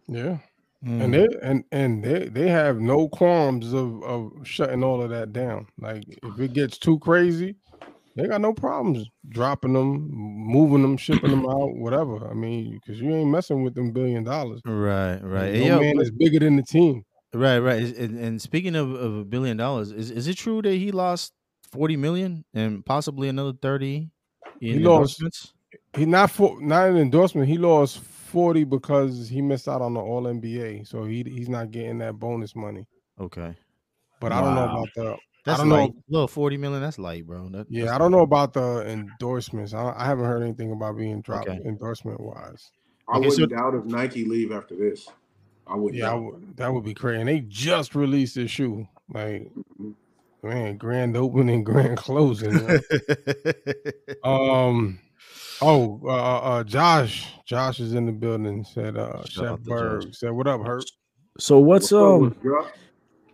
yeah. 0.08 0.38
Mm. 0.86 1.02
And 1.02 1.14
they 1.14 1.28
and 1.42 1.64
and 1.72 2.04
they 2.04 2.28
they 2.28 2.50
have 2.50 2.82
no 2.82 3.08
qualms 3.08 3.72
of 3.72 4.04
of 4.04 4.32
shutting 4.44 4.84
all 4.84 5.02
of 5.02 5.10
that 5.12 5.32
down. 5.32 5.68
Like 5.80 6.04
if 6.22 6.38
it 6.42 6.52
gets 6.52 6.78
too 6.78 7.00
crazy, 7.00 7.56
they 8.18 8.28
got 8.28 8.42
no 8.42 8.52
problems 8.52 9.08
dropping 9.30 9.72
them, 9.72 10.10
moving 10.12 10.82
them, 10.82 10.98
shipping 10.98 11.30
them 11.32 11.46
out, 11.46 11.74
whatever. 11.78 12.28
I 12.30 12.34
mean, 12.34 12.74
because 12.84 13.00
you 13.00 13.16
ain't 13.16 13.30
messing 13.30 13.64
with 13.64 13.76
them 13.76 13.92
billion 13.92 14.26
dollars. 14.26 14.60
Right, 14.66 15.20
right. 15.24 15.54
No 15.54 15.66
yo, 15.66 15.80
man 15.80 16.02
is 16.02 16.12
bigger 16.12 16.40
than 16.40 16.58
the 16.58 16.64
team. 16.64 17.06
right, 17.34 17.60
right. 17.60 17.96
And, 17.98 18.20
and 18.20 18.42
speaking 18.42 18.76
of, 18.76 18.92
of 18.94 19.16
a 19.20 19.24
billion 19.24 19.56
dollars, 19.56 19.90
is 19.94 20.12
is 20.12 20.28
it 20.28 20.36
true 20.36 20.62
that 20.64 20.74
he 20.74 20.92
lost 20.92 21.32
forty 21.72 21.96
million 21.96 22.44
and 22.54 22.86
possibly 22.86 23.30
another 23.30 23.54
thirty 23.54 24.10
in 24.60 24.80
He 24.80 24.80
lost- 24.80 25.22
endorsements? 25.22 25.54
He 25.96 26.06
not 26.06 26.32
for 26.32 26.60
not 26.62 26.90
an 26.90 26.98
endorsement. 26.98 27.48
He 27.48 27.58
lost 27.58 28.00
forty 28.00 28.64
because 28.64 29.28
he 29.30 29.42
missed 29.42 29.68
out 29.68 29.82
on 29.82 29.94
the 29.94 30.00
All 30.00 30.24
NBA, 30.24 30.88
so 30.88 31.04
he 31.06 31.24
he's 31.24 31.50
not 31.50 31.72
getting 31.72 32.00
that 32.00 32.14
bonus 32.14 32.56
money. 32.56 32.88
Okay, 33.20 33.56
But 34.20 34.32
I 34.32 34.42
don't 34.42 34.56
know 34.56 34.64
about 34.64 34.90
the. 34.96 35.16
that's 35.46 35.60
don't 35.60 35.70
know. 35.70 35.76
light. 35.76 35.94
Little 36.10 36.28
forty 36.28 36.58
million. 36.58 36.82
That's 36.82 36.98
light, 36.98 37.28
bro. 37.28 37.50
That, 37.50 37.68
Yeah, 37.70 37.94
I 37.94 37.98
don't 38.00 38.12
know 38.12 38.22
about 38.22 38.54
the 38.54 38.82
endorsements. 38.88 39.74
I, 39.74 39.94
I 39.96 40.06
haven't 40.06 40.26
heard 40.26 40.42
anything 40.42 40.72
about 40.72 40.98
being 40.98 41.22
dropped 41.22 41.50
Okay. 41.50 41.60
endorsement 41.66 42.20
wise. 42.20 42.72
I 43.08 43.18
Okay, 43.18 43.28
wouldn't 43.28 43.52
doubt 43.52 43.76
if 43.76 43.86
Nike 43.86 44.26
leave 44.26 44.52
after 44.52 44.76
this. 44.76 45.10
I 45.68 45.76
wouldn't. 45.76 46.00
Yeah, 46.02 46.12
I 46.12 46.16
would, 46.16 46.58
that 46.58 46.74
would 46.74 46.84
be 46.86 46.94
crazy. 46.94 47.20
And 47.20 47.30
they 47.30 47.42
just 47.42 47.94
released 47.96 48.36
this 48.36 48.50
shoe. 48.50 48.88
Like, 49.14 49.52
Mhm. 49.80 49.94
man, 50.42 50.78
grand 50.78 51.16
opening, 51.16 51.64
grand 51.66 51.98
closing. 51.98 52.82
um, 54.24 55.00
oh, 55.64 56.00
uh, 56.04 56.10
uh, 56.40 56.64
Josh, 56.64 57.28
Josh 57.46 57.80
is 57.80 57.94
in 57.94 58.06
the 58.06 58.12
building. 58.12 58.64
Said, 58.64 58.98
uh, 58.98 59.24
Chef 59.26 59.60
Berg 59.62 60.14
said, 60.14 60.32
"What 60.32 60.48
up, 60.48 60.62
Hurt?" 60.62 60.84
So 61.40 61.58
what's 61.60 61.92
What's 61.92 62.36
up 62.44 62.46
um? 62.46 62.72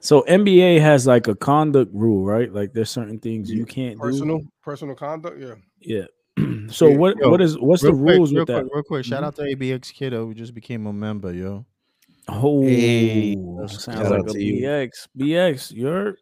So 0.01 0.21
NBA 0.29 0.79
has 0.79 1.05
like 1.05 1.27
a 1.27 1.35
conduct 1.35 1.91
rule, 1.93 2.23
right? 2.25 2.51
Like 2.53 2.71
there's 2.73 2.89
certain 2.89 3.19
things 3.19 3.51
you 3.51 3.65
can't 3.65 3.99
Personal, 3.99 4.39
do. 4.39 4.49
personal 4.63 4.95
conduct. 4.95 5.37
Yeah. 5.41 5.55
Yeah. 5.81 6.05
so 6.71 6.87
Yeah, 6.87 6.95
what 6.95 7.17
yo, 7.17 7.29
what 7.29 7.41
is 7.41 7.59
what's 7.59 7.81
the 7.81 7.91
quick, 7.91 8.15
rules 8.15 8.31
real 8.31 8.41
with 8.43 8.47
that? 8.47 8.61
Quick, 8.61 8.73
real 8.73 8.83
quick, 8.83 9.05
shout 9.05 9.23
Mhm. 9.23 9.27
out 9.27 9.35
to 9.35 9.41
ABX 9.41 9.91
Kiddo 9.93 10.25
who 10.25 10.33
just 10.33 10.53
became 10.53 10.87
a 10.87 10.93
member, 10.93 11.33
yo. 11.33 11.65
Oh, 12.29 12.63
Hey, 12.63 13.35
sounds 13.67 13.87
like 13.87 14.21
out 14.21 14.29
a 14.29 14.33
to 14.33 14.41
you. 14.41 14.61
BX. 14.65 15.07
BX, 15.17 15.71
you're. 15.73 16.15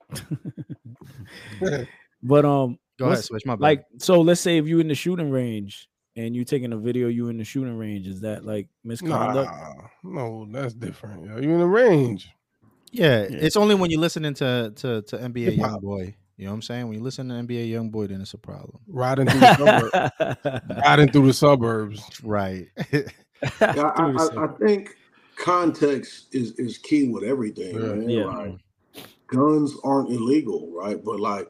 but 2.23 2.45
um, 2.45 2.79
Go 2.97 3.05
ahead, 3.07 3.23
switch 3.23 3.45
my 3.45 3.55
bad. 3.55 3.61
like 3.61 3.83
so. 3.99 4.21
Let's 4.21 4.41
say 4.41 4.57
if 4.57 4.65
you're 4.67 4.81
in 4.81 4.87
the 4.87 4.95
shooting 4.95 5.29
range 5.29 5.87
and 6.17 6.35
you 6.35 6.43
taking 6.43 6.73
a 6.73 6.77
video, 6.77 7.07
you 7.07 7.29
in 7.29 7.37
the 7.37 7.43
shooting 7.45 7.77
range. 7.77 8.07
Is 8.07 8.21
that 8.21 8.43
like 8.45 8.67
misconduct? 8.83 9.49
Nah, 9.49 9.73
no, 10.03 10.47
that's 10.51 10.73
different. 10.73 11.25
Yo. 11.25 11.37
You 11.37 11.51
in 11.53 11.59
the 11.59 11.65
range. 11.67 12.29
Yeah, 12.91 13.21
Yeah. 13.29 13.37
it's 13.39 13.55
only 13.55 13.75
when 13.75 13.89
you 13.91 13.99
listening 13.99 14.33
to 14.35 14.73
to 14.77 15.01
to 15.03 15.17
NBA 15.17 15.51
Hip-hop. 15.51 15.69
Young 15.71 15.79
Boy. 15.79 16.15
You 16.37 16.45
know 16.45 16.51
what 16.51 16.55
I'm 16.55 16.61
saying? 16.63 16.87
When 16.87 16.97
you 16.97 17.03
listen 17.03 17.29
to 17.29 17.35
NBA 17.35 17.69
Young 17.69 17.89
Boy, 17.89 18.07
then 18.07 18.21
it's 18.21 18.33
a 18.33 18.37
problem. 18.37 18.79
Riding 18.87 19.27
through 19.27 19.39
the 19.39 19.55
suburbs. 19.55 20.61
Riding 20.85 21.11
through 21.11 21.27
the 21.27 21.33
suburbs. 21.33 22.03
Right. 22.23 22.67
Yeah, 23.61 23.91
I, 23.95 24.15
I, 24.17 24.45
I 24.45 24.47
think 24.65 24.95
context 25.35 26.33
is 26.33 26.53
is 26.53 26.79
key 26.79 27.07
with 27.07 27.23
everything, 27.23 27.75
Yeah. 27.75 27.81
man. 27.93 28.09
Yeah. 28.09 28.25
Like 28.25 28.57
guns 29.27 29.75
aren't 29.83 30.09
illegal, 30.09 30.71
right? 30.73 30.97
But 31.03 31.19
like, 31.19 31.47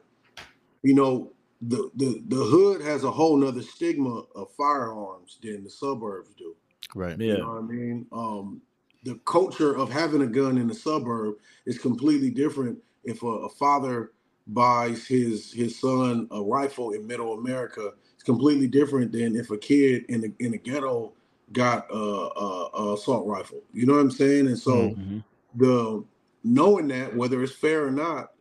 you 0.84 0.94
know, 0.94 1.32
the 1.62 1.92
the 1.96 2.24
the 2.28 2.44
hood 2.46 2.82
has 2.82 3.04
a 3.04 3.12
whole 3.12 3.38
nother 3.38 3.64
stigma 3.64 4.24
of 4.36 4.52
firearms 4.58 5.40
than 5.44 5.64
the 5.64 5.70
suburbs 5.70 6.32
do. 6.38 6.56
right. 6.96 7.20
yeah. 7.20 7.34
You 7.34 7.40
know 7.40 7.50
what 7.50 7.60
I 7.60 7.62
mean? 7.62 8.08
Um, 8.12 8.62
the 9.04 9.16
culture 9.26 9.76
of 9.78 9.92
having 9.92 10.22
a 10.24 10.28
gun 10.28 10.58
in 10.58 10.68
the 10.68 10.76
suburb 10.76 11.36
is 11.66 11.80
completely 11.80 12.32
different 12.32 12.80
if 13.04 13.24
a, 13.24 13.28
a 13.28 13.50
father 13.50 14.12
buys 14.48 15.08
his 15.08 15.54
his 15.54 15.80
son 15.80 16.28
a 16.32 16.42
rifle 16.44 16.92
in 16.92 17.08
middle 17.08 17.34
America. 17.36 17.94
It's 18.16 18.24
completely 18.24 18.68
different 18.68 19.12
than 19.12 19.36
if 19.36 19.52
a 19.52 19.58
kid 19.58 20.06
in 20.10 20.22
the 20.22 20.34
in 20.40 20.52
the 20.52 20.58
ghetto 20.60 21.14
got 21.54 21.88
a, 21.92 21.96
a, 21.96 22.70
a 22.76 22.94
assault 22.96 23.28
rifle. 23.28 23.62
You 23.74 23.86
know 23.88 23.94
what 23.94 24.02
I'm 24.02 24.12
saying? 24.12 24.48
And 24.48 24.60
so 24.60 24.98
Mhm. 24.98 25.24
the 25.56 26.06
knowing 26.44 26.90
that 26.90 27.16
whether 27.16 27.44
it's 27.44 27.54
fair 27.54 27.88
or 27.88 27.92
not, 27.92 28.32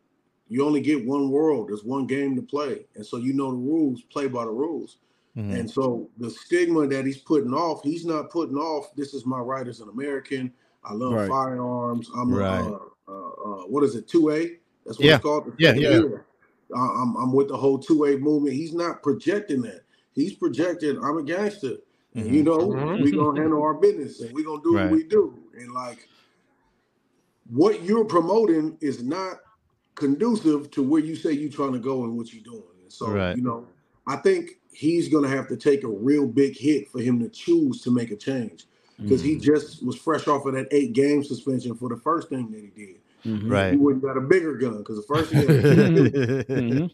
you 0.49 0.65
only 0.65 0.81
get 0.81 1.05
one 1.07 1.31
world. 1.31 1.69
There's 1.69 1.85
one 1.85 2.07
game 2.07 2.37
to 2.37 2.43
play, 2.43 2.87
and 2.95 3.05
so 3.05 3.17
you 3.17 3.33
know 3.33 3.51
the 3.51 3.57
rules. 3.57 4.03
Play 4.03 4.29
by 4.29 4.45
the 4.45 4.51
rules. 4.51 4.99
Mhm. 5.37 5.59
And 5.61 5.71
so 5.71 6.09
the 6.19 6.31
stigma 6.31 6.87
that 6.87 7.05
he's 7.05 7.19
putting 7.19 7.53
off, 7.53 7.83
he's 7.83 8.07
not 8.07 8.31
putting 8.31 8.57
off. 8.57 8.95
This 8.97 9.13
is 9.13 9.27
my 9.27 9.39
right 9.39 9.67
as 9.69 9.81
an 9.81 9.89
American. 9.89 10.53
I 10.85 10.95
love 10.95 11.13
Right. 11.13 11.29
firearms. 11.29 12.11
I'm 12.17 12.33
a, 12.33 12.37
Right. 12.37 12.65
uh, 12.65 12.79
uh, 13.09 13.13
uh, 13.13 13.63
what 13.67 13.83
is 13.85 13.97
it? 13.97 14.09
Two 14.09 14.31
A. 14.31 14.59
That's 14.85 14.99
what 14.99 15.05
Yeah. 15.07 15.17
it's 15.17 15.23
called. 15.23 15.53
Yeah, 15.59 15.75
yeah. 15.75 16.01
I- 16.75 17.03
I'm 17.03 17.17
I'm 17.17 17.33
with 17.33 17.49
the 17.49 17.57
whole 17.57 17.79
two 17.79 18.05
A 18.07 18.17
movement. 18.17 18.55
He's 18.55 18.73
not 18.73 19.03
projecting 19.03 19.61
that. 19.63 19.83
He's 20.13 20.35
projecting 20.35 20.99
I'm 21.03 21.19
a 21.19 21.23
gangster. 21.23 21.77
And 22.15 22.35
you 22.35 22.43
know, 22.43 22.57
Mhm. 22.59 23.03
we 23.03 23.11
gonna 23.13 23.39
handle 23.41 23.63
our 23.63 23.75
business 23.75 24.21
and 24.23 24.33
we 24.33 24.43
gonna 24.43 24.63
do 24.63 24.75
Right. 24.77 24.85
what 24.85 24.93
we 24.93 25.03
do. 25.03 25.35
And 25.59 25.73
like 25.73 26.09
what 27.51 27.83
you're 27.83 28.05
promoting 28.05 28.77
is 28.81 29.03
not 29.03 29.41
conducive 29.97 30.71
to 30.71 30.83
where 30.83 31.03
you 31.03 31.17
say 31.17 31.33
you're 31.33 31.51
trying 31.51 31.73
to 31.73 31.79
go 31.81 32.05
and 32.05 32.17
what 32.17 32.33
you're 32.33 32.45
doing. 32.45 32.63
And 32.83 32.93
so, 32.93 33.11
Right. 33.11 33.37
you 33.37 33.43
know, 33.43 33.67
I 34.07 34.17
think 34.17 34.61
he's 34.71 35.09
gonna 35.09 35.29
have 35.29 35.49
to 35.49 35.57
take 35.57 35.83
a 35.83 35.89
real 35.89 36.27
big 36.27 36.57
hit 36.57 36.89
for 36.89 37.01
him 37.01 37.19
to 37.19 37.29
choose 37.29 37.81
to 37.83 37.91
make 37.91 38.13
a 38.13 38.17
change. 38.17 38.67
Because 38.99 39.21
he 39.23 39.37
Mhm. 39.37 39.43
just 39.43 39.85
was 39.85 39.97
fresh 39.97 40.27
off 40.27 40.47
of 40.47 40.55
that 40.55 40.69
eight 40.71 40.93
game 40.95 41.23
suspension 41.23 41.75
for 41.75 41.89
the 41.89 41.97
first 41.97 42.29
thing 42.31 42.51
that 42.53 42.61
he 42.61 42.69
did. 42.69 43.01
Mhm. 43.27 43.71
He 43.73 43.77
wouldn't 43.77 44.03
got 44.03 44.17
a 44.17 44.21
bigger 44.23 44.55
gun 44.55 44.79
because 44.79 44.97
the 44.97 45.03
first 45.03 45.31
he 45.33 45.37
had 45.39 45.51
a 45.51 45.63
Mhm. 45.63 46.91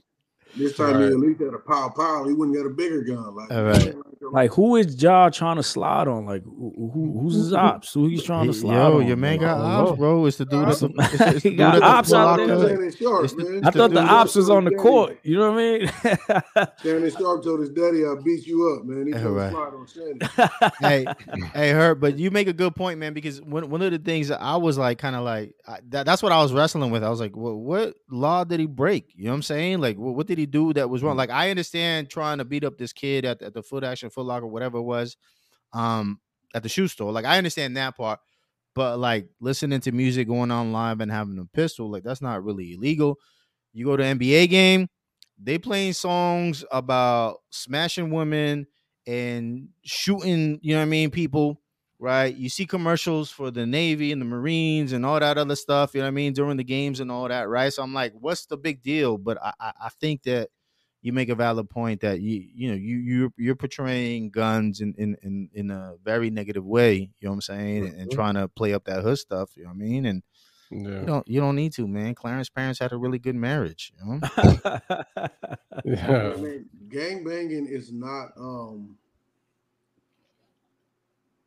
This 0.57 0.77
time 0.77 1.01
he 1.01 1.07
at 1.07 1.19
least 1.19 1.41
had 1.41 1.55
a 1.55 1.59
pow 1.59 1.89
pow. 1.97 2.25
He 2.27 2.35
wouldn't 2.35 2.57
got 2.57 2.67
a 2.67 2.71
bigger 2.71 3.01
gun. 3.03 3.35
Like, 3.35 3.51
All 3.51 3.63
right. 3.65 3.87
like, 3.97 4.05
Like 4.21 4.51
who 4.53 4.77
is 4.77 5.01
Ja 5.03 5.31
trying 5.31 5.57
to 5.57 5.63
slide 5.63 6.09
on? 6.09 6.27
Like 6.27 6.45
who, 6.45 6.73
who- 6.93 7.19
who's 7.21 7.35
his 7.37 7.53
ops? 7.55 7.93
Who 7.95 8.07
he's 8.09 8.23
trying 8.23 8.47
to 8.49 8.53
slide 8.55 8.75
Yo, 8.75 8.99
on? 9.01 9.07
your 9.07 9.17
man 9.17 9.39
got 9.39 9.59
ops, 9.59 9.91
know. 9.93 9.97
bro. 9.97 10.27
It's 10.27 10.37
the 10.37 10.45
dude 10.45 10.67
that's 10.69 10.83
a, 10.83 10.87
it's, 10.99 11.19
the- 11.19 11.27
He 11.33 11.33
the 11.33 11.41
dude 11.51 11.59
got 11.59 11.83
ops 11.83 12.13
out 12.13 12.37
there. 12.37 12.49
Sharp, 12.93 13.31
the- 13.31 13.61
I 13.65 13.71
thought 13.71 13.91
the 13.93 14.01
dude- 14.01 14.11
ops 14.11 14.35
was 14.35 14.51
on 14.51 14.65
the 14.65 14.71
Daddy. 14.71 14.83
court. 14.83 15.19
You 15.23 15.39
know 15.39 15.53
what 15.53 15.61
I 15.61 15.79
mean? 15.79 15.91
Shannon 16.83 17.11
Sharpe 17.11 17.43
told 17.45 17.61
his 17.61 17.71
daddy, 17.71 18.05
"I'll 18.05 18.23
beat 18.23 18.47
you 18.47 18.77
up, 18.79 18.85
man." 18.85 19.07
He 19.07 19.13
Yeah, 19.13 19.23
told 19.23 19.37
right. 19.37 19.51
slide 19.53 19.73
on 19.75 19.87
Shannon. 19.87 20.71
hey, 20.81 21.07
hey, 21.55 21.71
Herb, 21.73 22.01
but 22.01 22.19
you 22.19 22.31
make 22.31 22.49
a 22.49 22.53
good 22.53 22.75
point, 22.77 22.99
man. 22.99 23.15
Because 23.15 23.41
one 23.43 23.69
one 23.71 23.83
of 23.83 23.91
the 23.91 23.99
things 23.99 24.29
that 24.29 24.41
I 24.43 24.57
was 24.57 24.77
like, 24.79 24.99
kind 24.99 25.17
of 25.17 25.23
like, 25.25 25.55
I, 25.67 25.79
that, 25.89 26.07
that's 26.07 26.23
what 26.23 26.33
I 26.33 26.43
was 26.43 26.53
wrestling 26.53 26.91
with. 26.91 27.03
I 27.03 27.11
was 27.11 27.21
like, 27.21 27.37
well, 27.37 27.55
what 27.57 27.95
law 28.11 28.45
did 28.45 28.61
he 28.61 28.67
break? 28.67 29.13
You 29.17 29.25
know 29.25 29.31
what 29.31 29.37
I'm 29.37 29.43
saying? 29.43 29.81
Like, 29.81 29.97
what, 29.97 30.15
what 30.15 30.27
did 30.27 30.39
he 30.39 30.42
do 30.47 30.73
that 30.73 30.91
was 30.91 31.03
wrong? 31.03 31.17
Like, 31.17 31.31
I 31.31 31.51
understand 31.51 32.11
trying 32.11 32.39
to 32.39 32.45
beat 32.45 32.65
up 32.65 32.79
this 32.79 32.93
kid 32.93 33.25
at, 33.25 33.43
at 33.43 33.55
the 33.55 33.63
Foot 33.63 33.85
Action, 33.85 34.11
Foot 34.11 34.27
Locker, 34.27 34.47
whatever 34.47 34.79
it 34.79 34.83
was, 34.83 35.17
um, 35.73 36.21
at 36.55 36.63
the 36.63 36.69
shoe 36.69 36.89
store. 36.89 37.13
Like, 37.13 37.25
I 37.25 37.39
understand 37.39 37.77
that 37.77 37.97
part. 37.97 38.21
But 38.75 38.99
like 38.99 39.29
listening 39.39 39.81
to 39.81 39.93
music, 39.93 40.29
going 40.29 40.51
on 40.51 40.73
live, 40.73 41.01
and 41.01 41.11
having 41.11 41.39
a 41.39 41.45
pistol, 41.45 41.91
like 41.91 42.05
that's 42.05 42.23
not 42.23 42.43
really 42.43 42.73
illegal. 42.73 43.19
You 43.75 43.85
go 43.85 43.97
to 43.97 44.03
NBA 44.03 44.49
game, 44.49 44.89
they 45.43 45.59
playing 45.59 45.93
songs 45.93 46.65
about 46.73 47.39
smashing 47.51 48.11
women 48.11 48.67
and 49.07 49.69
shooting, 49.85 50.59
you 50.63 50.75
know 50.75 50.81
what 50.81 50.87
I 50.87 50.87
mean, 50.87 51.11
people, 51.11 51.61
right? 52.03 52.35
You 52.35 52.49
see 52.49 52.67
commercials 52.67 53.31
for 53.31 53.53
the 53.53 53.65
Navy 53.65 54.13
and 54.13 54.21
the 54.21 54.27
Marines 54.27 54.93
and 54.93 55.07
all 55.07 55.21
that 55.21 55.39
other 55.39 55.55
stuff, 55.57 55.95
you 55.95 56.01
know 56.01 56.07
what 56.07 56.09
I 56.09 56.13
mean, 56.13 56.33
during 56.33 56.57
the 56.57 56.65
games 56.65 57.01
and 57.01 57.13
all 57.13 57.29
that, 57.29 57.49
right? 57.49 57.73
So 57.73 57.83
I'm 57.83 57.95
like, 57.95 58.13
what's 58.15 58.47
the 58.47 58.57
big 58.59 58.83
deal? 58.83 59.19
But 59.19 59.39
I, 59.43 59.53
I, 59.61 59.73
I 59.85 59.89
think 60.01 60.25
that 60.25 60.51
you 61.01 61.13
make 61.13 61.29
a 61.29 61.37
valid 61.37 61.71
point 61.71 62.01
that 62.03 62.21
you 62.21 62.45
you 62.55 62.69
know 62.71 62.77
you 62.77 62.97
you're 62.97 63.31
you're 63.37 63.55
portraying 63.57 64.31
guns 64.31 64.81
in 64.81 64.95
in 64.99 65.17
in, 65.23 65.49
in 65.55 65.71
a 65.71 65.95
very 66.03 66.31
negative 66.31 66.65
way, 66.65 66.95
you 66.95 67.09
know 67.23 67.31
what 67.31 67.35
I'm 67.37 67.41
saying, 67.43 67.87
and, 67.87 68.01
and 68.01 68.11
Mhm. 68.11 68.15
trying 68.15 68.35
to 68.35 68.49
play 68.49 68.75
up 68.75 68.85
that 68.87 69.03
hood 69.03 69.19
stuff, 69.19 69.57
you 69.57 69.63
know 69.65 69.71
what 69.71 69.77
I 69.77 69.79
mean, 69.79 70.07
and 70.07 70.23
you 70.99 71.07
don't 71.07 71.27
you 71.29 71.41
don't 71.41 71.57
need 71.57 71.73
to, 71.75 71.87
man. 71.89 72.15
Clarence 72.15 72.51
parents 72.51 72.81
had 72.81 72.93
a 72.93 72.97
really 72.97 73.19
good 73.21 73.37
marriage, 73.37 73.93
you 73.99 74.05
know. 74.07 74.21
I 74.37 74.57
Yeah. 75.85 76.35
mean, 76.37 76.69
gang 76.89 77.25
banging 77.25 77.67
is 77.67 77.93
not 77.93 78.33
um 78.37 78.97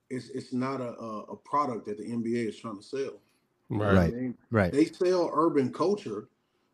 it's 0.09 0.29
it's 0.29 0.53
not 0.53 0.81
a, 0.81 0.93
a 1.00 1.19
a 1.24 1.35
product 1.38 1.85
that 1.85 1.97
the 1.97 2.03
NBA 2.03 2.47
is 2.50 2.57
trying 2.59 2.77
to 2.77 2.83
sell. 2.83 3.00
You 3.69 3.77
know 3.77 3.85
what 3.85 3.88
I 3.88 3.93
Right. 3.95 4.13
mean? 4.13 4.38
Right. 4.51 4.71
They 4.71 4.85
sell 4.85 5.29
urban 5.33 5.74
culture, 5.74 6.27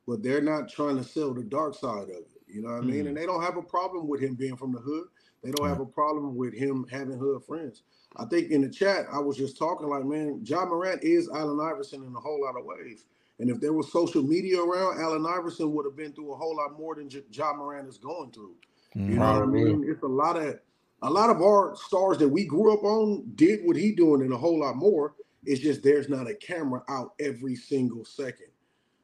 but 0.08 0.22
they're 0.22 0.42
not 0.42 0.70
trying 0.70 0.98
to 0.98 1.04
sell 1.04 1.34
the 1.34 1.44
dark 1.44 1.74
side 1.76 2.04
of 2.04 2.10
it. 2.10 2.28
You 2.48 2.62
know 2.62 2.70
what 2.74 2.84
I 2.84 2.86
mean? 2.86 3.06
Mm. 3.06 3.10
And 3.10 3.18
they 3.18 3.26
don't 3.26 3.42
have 3.42 3.56
a 3.56 3.62
problem 3.62 4.08
with 4.10 4.20
him 4.22 4.36
being 4.36 4.58
from 4.58 4.74
the 4.74 4.80
hood. 4.80 5.06
They 5.42 5.52
don't 5.52 5.68
have 5.70 5.80
a 5.80 5.86
problem 5.86 6.36
with 6.36 6.54
him 6.54 6.86
having 6.92 7.18
hood 7.18 7.44
friends. 7.46 7.84
I 8.18 8.26
think 8.26 8.52
in 8.52 8.62
the 8.62 8.70
chat, 8.70 9.06
I 9.12 9.20
was 9.20 9.38
just 9.38 9.58
talking 9.58 9.88
like, 9.88 10.04
man, 10.04 10.42
Ja 10.44 10.66
Morant 10.66 11.02
is 11.02 11.30
Allen 11.30 11.60
Iverson 11.62 12.04
in 12.04 12.14
a 12.14 12.20
whole 12.20 12.42
lot 12.44 12.58
of 12.60 12.66
ways. 12.66 13.06
And 13.40 13.50
if 13.50 13.60
there 13.62 13.74
was 13.74 13.92
social 13.92 14.22
media 14.22 14.62
around, 14.62 15.00
Allen 15.02 15.26
Iverson 15.26 15.72
would 15.74 15.86
have 15.86 15.96
been 15.96 16.12
through 16.12 16.34
a 16.34 16.36
whole 16.36 16.56
lot 16.58 16.78
more 16.78 16.94
than 16.96 17.10
J- 17.10 17.24
Ja 17.32 17.54
Morant 17.54 17.88
is 17.88 17.98
going 17.98 18.32
through. 18.32 18.54
You 18.94 19.16
know 19.18 19.34
what 19.34 19.44
I 19.44 19.46
mean? 19.46 19.86
It's 19.88 20.04
a 20.04 20.08
lot 20.08 20.36
of 20.36 20.60
a 21.02 21.10
lot 21.10 21.30
of 21.30 21.42
our 21.42 21.76
stars 21.76 22.18
that 22.20 22.30
we 22.30 22.46
grew 22.46 22.74
up 22.74 22.84
on 22.84 23.24
did 23.36 23.62
what 23.66 23.76
he 23.76 23.92
doing 23.92 24.22
and 24.22 24.34
a 24.34 24.38
whole 24.38 24.60
lot 24.60 24.76
more. 24.76 25.16
It's 25.46 25.60
just 25.62 25.82
there's 25.84 26.10
not 26.10 26.30
a 26.30 26.36
camera 26.36 26.84
out 26.90 27.14
every 27.20 27.56
single 27.56 28.06
second. 28.06 28.48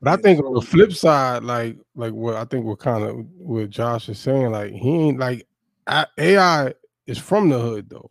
But 0.02 0.12
I 0.12 0.14
And 0.14 0.24
think 0.24 0.46
on 0.46 0.54
the 0.54 0.62
flip 0.62 0.94
side, 0.94 1.44
like 1.44 1.78
like 1.96 2.14
what 2.14 2.36
I 2.36 2.46
think 2.46 2.66
what 2.66 2.80
kind 2.80 3.04
of 3.04 3.26
what 3.38 3.70
Josh 3.72 4.10
is 4.10 4.20
saying, 4.20 4.52
like 4.52 4.72
he 4.72 4.90
ain't 4.90 5.20
like 5.20 5.48
I- 5.88 6.06
AI 6.20 6.74
is 7.08 7.18
from 7.18 7.50
the 7.50 7.58
hood 7.60 7.90
though, 7.90 8.10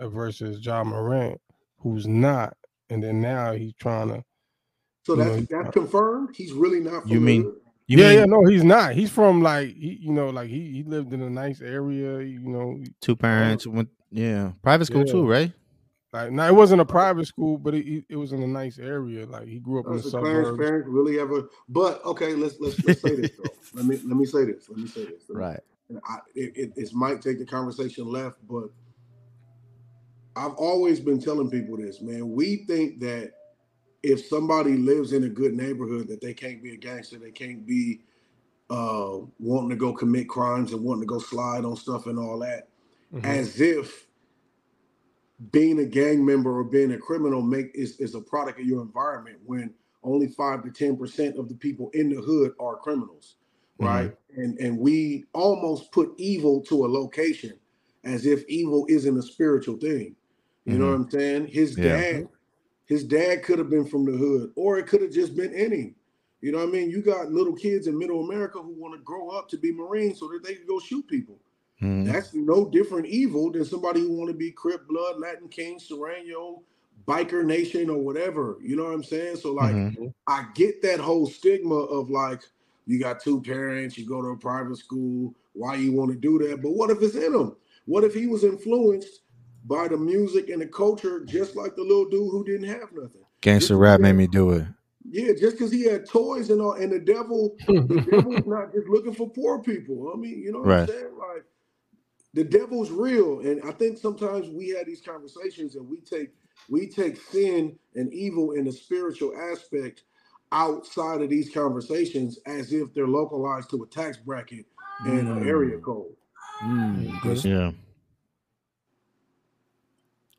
uh, 0.00 0.08
versus 0.10 0.64
Ja 0.64 0.84
Morant, 0.84 1.40
who's 1.78 2.06
not, 2.06 2.54
and 2.90 3.02
then 3.02 3.20
now 3.22 3.52
he's 3.52 3.72
trying 3.80 4.08
to. 4.08 4.22
So 5.06 5.14
you 5.14 5.18
know, 5.20 5.24
that's 5.24 5.38
he's 5.38 5.48
that's 5.48 5.70
confirmed. 5.70 6.36
He's 6.36 6.52
really 6.52 6.80
not. 6.80 7.02
From 7.04 7.10
You 7.12 7.20
the 7.20 7.24
mean- 7.24 7.42
hood. 7.44 7.54
You 7.88 7.98
yeah, 7.98 8.08
mean 8.10 8.18
yeah, 8.20 8.24
no, 8.26 8.44
he's 8.44 8.64
not. 8.64 8.94
He's 8.94 9.10
from 9.10 9.42
like 9.42 9.74
he, 9.74 9.98
you 10.00 10.12
know, 10.12 10.28
like 10.30 10.48
he 10.48 10.70
he 10.72 10.82
lived 10.84 11.12
in 11.12 11.22
a 11.22 11.28
nice 11.30 11.60
area, 11.60 12.20
you 12.22 12.40
know, 12.40 12.82
two 13.00 13.16
parents 13.16 13.66
went 13.66 13.88
yeah, 14.10 14.52
private 14.62 14.86
school 14.86 15.04
Yeah. 15.06 15.12
too, 15.12 15.26
right? 15.28 15.52
like 16.12 16.30
now 16.30 16.46
it 16.46 16.54
wasn't 16.54 16.80
a 16.80 16.84
private 16.84 17.26
school, 17.26 17.56
but 17.56 17.74
it, 17.74 17.86
it- 17.86 18.04
it 18.10 18.16
was 18.16 18.32
in 18.32 18.42
a 18.42 18.46
nice 18.46 18.78
area. 18.78 19.24
Like 19.26 19.48
he 19.48 19.58
grew 19.58 19.80
up 19.80 19.86
in 19.86 19.92
oh, 19.92 19.96
the 19.96 20.02
Does 20.02 20.12
the 20.12 20.18
Clarence 20.18 20.48
suburbs. 20.48 20.58
parents 20.60 20.88
really 20.90 21.18
ever? 21.18 21.48
But 21.68 22.04
okay, 22.04 22.34
let's 22.34 22.56
let's 22.60 22.82
let's 22.84 23.00
say 23.00 23.16
this 23.16 23.30
though. 23.36 23.54
Let 23.74 23.86
me 23.86 23.96
let 24.04 24.16
me 24.16 24.26
say 24.26 24.44
this. 24.44 24.68
Let 24.68 24.78
me 24.78 24.86
say 24.86 25.04
this. 25.06 25.24
Right. 25.30 25.60
and 25.88 25.98
I, 26.06 26.18
it, 26.34 26.52
it, 26.56 26.72
it 26.76 26.92
might 26.94 27.20
take 27.22 27.38
the 27.38 27.46
conversation 27.46 28.06
left, 28.06 28.36
but 28.48 28.64
I've 30.36 30.54
always 30.54 31.00
been 31.00 31.20
telling 31.20 31.50
people 31.50 31.76
this, 31.76 32.00
man. 32.00 32.30
We 32.30 32.64
think 32.66 33.00
that 33.00 33.32
if 34.02 34.26
somebody 34.26 34.76
lives 34.78 35.12
in 35.12 35.24
a 35.24 35.28
good 35.30 35.54
neighborhood, 35.54 36.08
that 36.08 36.20
they 36.22 36.34
can't 36.34 36.62
be 36.62 36.74
a 36.74 36.78
gangster, 36.78 37.18
they 37.18 37.32
can't 37.32 37.66
be 37.66 38.00
uh, 38.70 39.18
wanting 39.40 39.70
to 39.70 39.76
go 39.76 39.92
commit 39.92 40.28
crimes 40.28 40.72
and 40.72 40.82
wanting 40.84 41.02
to 41.02 41.06
go 41.06 41.18
slide 41.20 41.64
on 41.64 41.76
stuff 41.76 42.06
and 42.06 42.18
all 42.18 42.38
that, 42.40 42.68
Mhm. 43.12 43.24
as 43.24 43.60
if 43.60 44.06
being 45.52 45.80
a 45.80 45.86
gang 45.86 46.24
member 46.24 46.58
or 46.58 46.64
being 46.64 46.92
a 46.92 46.98
criminal 46.98 47.42
make 47.42 47.70
is, 47.74 48.00
is 48.00 48.14
a 48.14 48.20
product 48.20 48.60
of 48.60 48.66
your 48.66 48.82
environment 48.82 49.38
when 49.46 49.74
only 50.04 50.28
five 50.28 50.62
to 50.64 50.70
ten 50.70 50.96
percent 50.96 51.36
of 51.38 51.48
the 51.48 51.54
people 51.56 51.90
in 51.94 52.10
the 52.10 52.20
hood 52.22 52.54
are 52.60 52.76
criminals, 52.76 53.36
Mm-hmm. 53.80 53.84
right? 53.86 54.12
And 54.36 54.58
and 54.60 54.78
we 54.78 55.26
almost 55.34 55.92
put 55.92 56.12
evil 56.18 56.62
to 56.64 56.86
a 56.86 56.88
location 56.88 57.58
as 58.04 58.26
if 58.26 58.44
evil 58.48 58.86
isn't 58.88 59.18
a 59.18 59.22
spiritual 59.22 59.78
thing. 59.78 60.16
You 60.66 60.78
know 60.78 60.86
what 60.88 60.94
I'm 60.94 61.10
saying? 61.10 61.48
His 61.48 61.76
Mm-hmm. 61.76 61.82
Yeah. 61.88 62.02
dad, 62.20 62.28
his 62.86 63.04
dad 63.04 63.42
could 63.42 63.58
have 63.58 63.70
been 63.70 63.86
from 63.86 64.04
the 64.04 64.12
hood, 64.12 64.52
or 64.56 64.78
it 64.78 64.86
could 64.86 65.02
have 65.02 65.12
just 65.12 65.36
been 65.36 65.54
any. 65.54 65.94
You 66.40 66.50
know 66.52 66.58
what 66.58 66.68
I 66.68 66.72
mean? 66.72 66.90
You 66.90 67.02
got 67.02 67.30
little 67.30 67.54
kids 67.54 67.86
in 67.86 67.96
middle 67.96 68.28
America 68.28 68.60
who 68.60 68.74
want 68.74 68.94
to 68.94 69.00
grow 69.02 69.28
up 69.30 69.48
to 69.50 69.56
be 69.56 69.72
Marines 69.72 70.18
so 70.18 70.28
that 70.28 70.42
they 70.42 70.54
can 70.54 70.66
go 70.66 70.80
shoot 70.80 71.06
people. 71.06 71.38
Mhm. 71.80 72.04
That's 72.04 72.34
no 72.34 72.68
different 72.68 73.06
evil 73.06 73.50
than 73.50 73.64
somebody 73.64 74.00
who 74.00 74.12
want 74.12 74.28
to 74.28 74.36
be 74.36 74.50
Crip 74.50 74.86
Blood, 74.88 75.18
Latin 75.18 75.48
King, 75.48 75.78
Serrano, 75.78 76.62
Biker 77.06 77.44
Nation, 77.44 77.90
or 77.90 77.98
whatever. 77.98 78.58
You 78.60 78.76
know 78.76 78.84
what 78.84 78.94
I'm 78.94 79.04
saying? 79.04 79.36
So 79.36 79.52
like, 79.52 79.74
Mhm. 79.74 80.12
I 80.26 80.46
get 80.54 80.82
that 80.82 81.00
whole 81.00 81.26
stigma 81.26 81.74
of 81.76 82.10
like, 82.10 82.42
you 82.86 82.98
got 82.98 83.20
two 83.20 83.40
parents, 83.40 83.96
you 83.96 84.04
go 84.06 84.20
to 84.20 84.28
a 84.28 84.36
private 84.36 84.76
school, 84.76 85.34
why 85.52 85.76
you 85.76 85.92
want 85.92 86.10
to 86.10 86.16
do 86.18 86.38
that? 86.40 86.62
But 86.62 86.72
what 86.72 86.90
if 86.90 87.00
it's 87.02 87.14
in 87.14 87.34
him? 87.34 87.56
What 87.86 88.04
if 88.04 88.14
he 88.14 88.26
was 88.26 88.44
influenced 88.44 89.21
by 89.64 89.88
the 89.88 89.96
music 89.96 90.48
and 90.50 90.60
the 90.62 90.66
culture, 90.66 91.24
just 91.24 91.56
like 91.56 91.76
the 91.76 91.82
little 91.82 92.08
dude 92.08 92.30
who 92.30 92.44
didn't 92.44 92.68
have 92.68 92.92
nothing? 92.92 93.22
Gangster 93.40 93.76
rap 93.76 94.00
made 94.00 94.14
me 94.14 94.26
do 94.26 94.50
it. 94.52 94.64
Yeah, 95.04 95.32
just 95.38 95.56
because 95.58 95.72
he 95.72 95.84
had 95.84 96.08
toys 96.08 96.50
and 96.50 96.60
all, 96.60 96.72
and 96.74 96.92
the 96.92 96.98
devil, 97.00 97.56
the 97.66 98.06
devil's 98.10 98.46
not 98.46 98.72
just 98.72 98.86
looking 98.88 99.14
for 99.14 99.28
poor 99.28 99.60
people. 99.60 100.12
I 100.14 100.16
mean, 100.16 100.40
you 100.42 100.52
know 100.52 100.60
what 100.60 100.68
Right. 100.68 100.80
I'm 100.82 100.86
saying? 100.88 101.18
Like 101.18 101.44
the 102.34 102.44
devil's 102.44 102.90
real, 102.90 103.40
and 103.40 103.60
I 103.64 103.72
think 103.72 103.98
sometimes 103.98 104.48
we 104.48 104.70
have 104.70 104.86
these 104.86 105.00
conversations 105.02 105.74
and 105.76 105.88
we 105.88 106.00
take 106.00 106.30
we 106.68 106.86
take 106.86 107.16
sin 107.20 107.76
and 107.96 108.12
evil 108.14 108.52
in 108.52 108.64
the 108.64 108.72
spiritual 108.72 109.32
aspect 109.52 110.04
outside 110.52 111.20
of 111.22 111.30
these 111.30 111.50
conversations 111.52 112.38
as 112.46 112.72
if 112.72 112.92
they're 112.94 113.08
localized 113.08 113.70
to 113.70 113.82
a 113.82 113.86
tax 113.88 114.18
bracket 114.18 114.66
and 115.06 115.26
an 115.28 115.48
area 115.48 115.78
code. 115.78 116.12
Mm. 116.62 117.44
Yeah. 117.44 117.72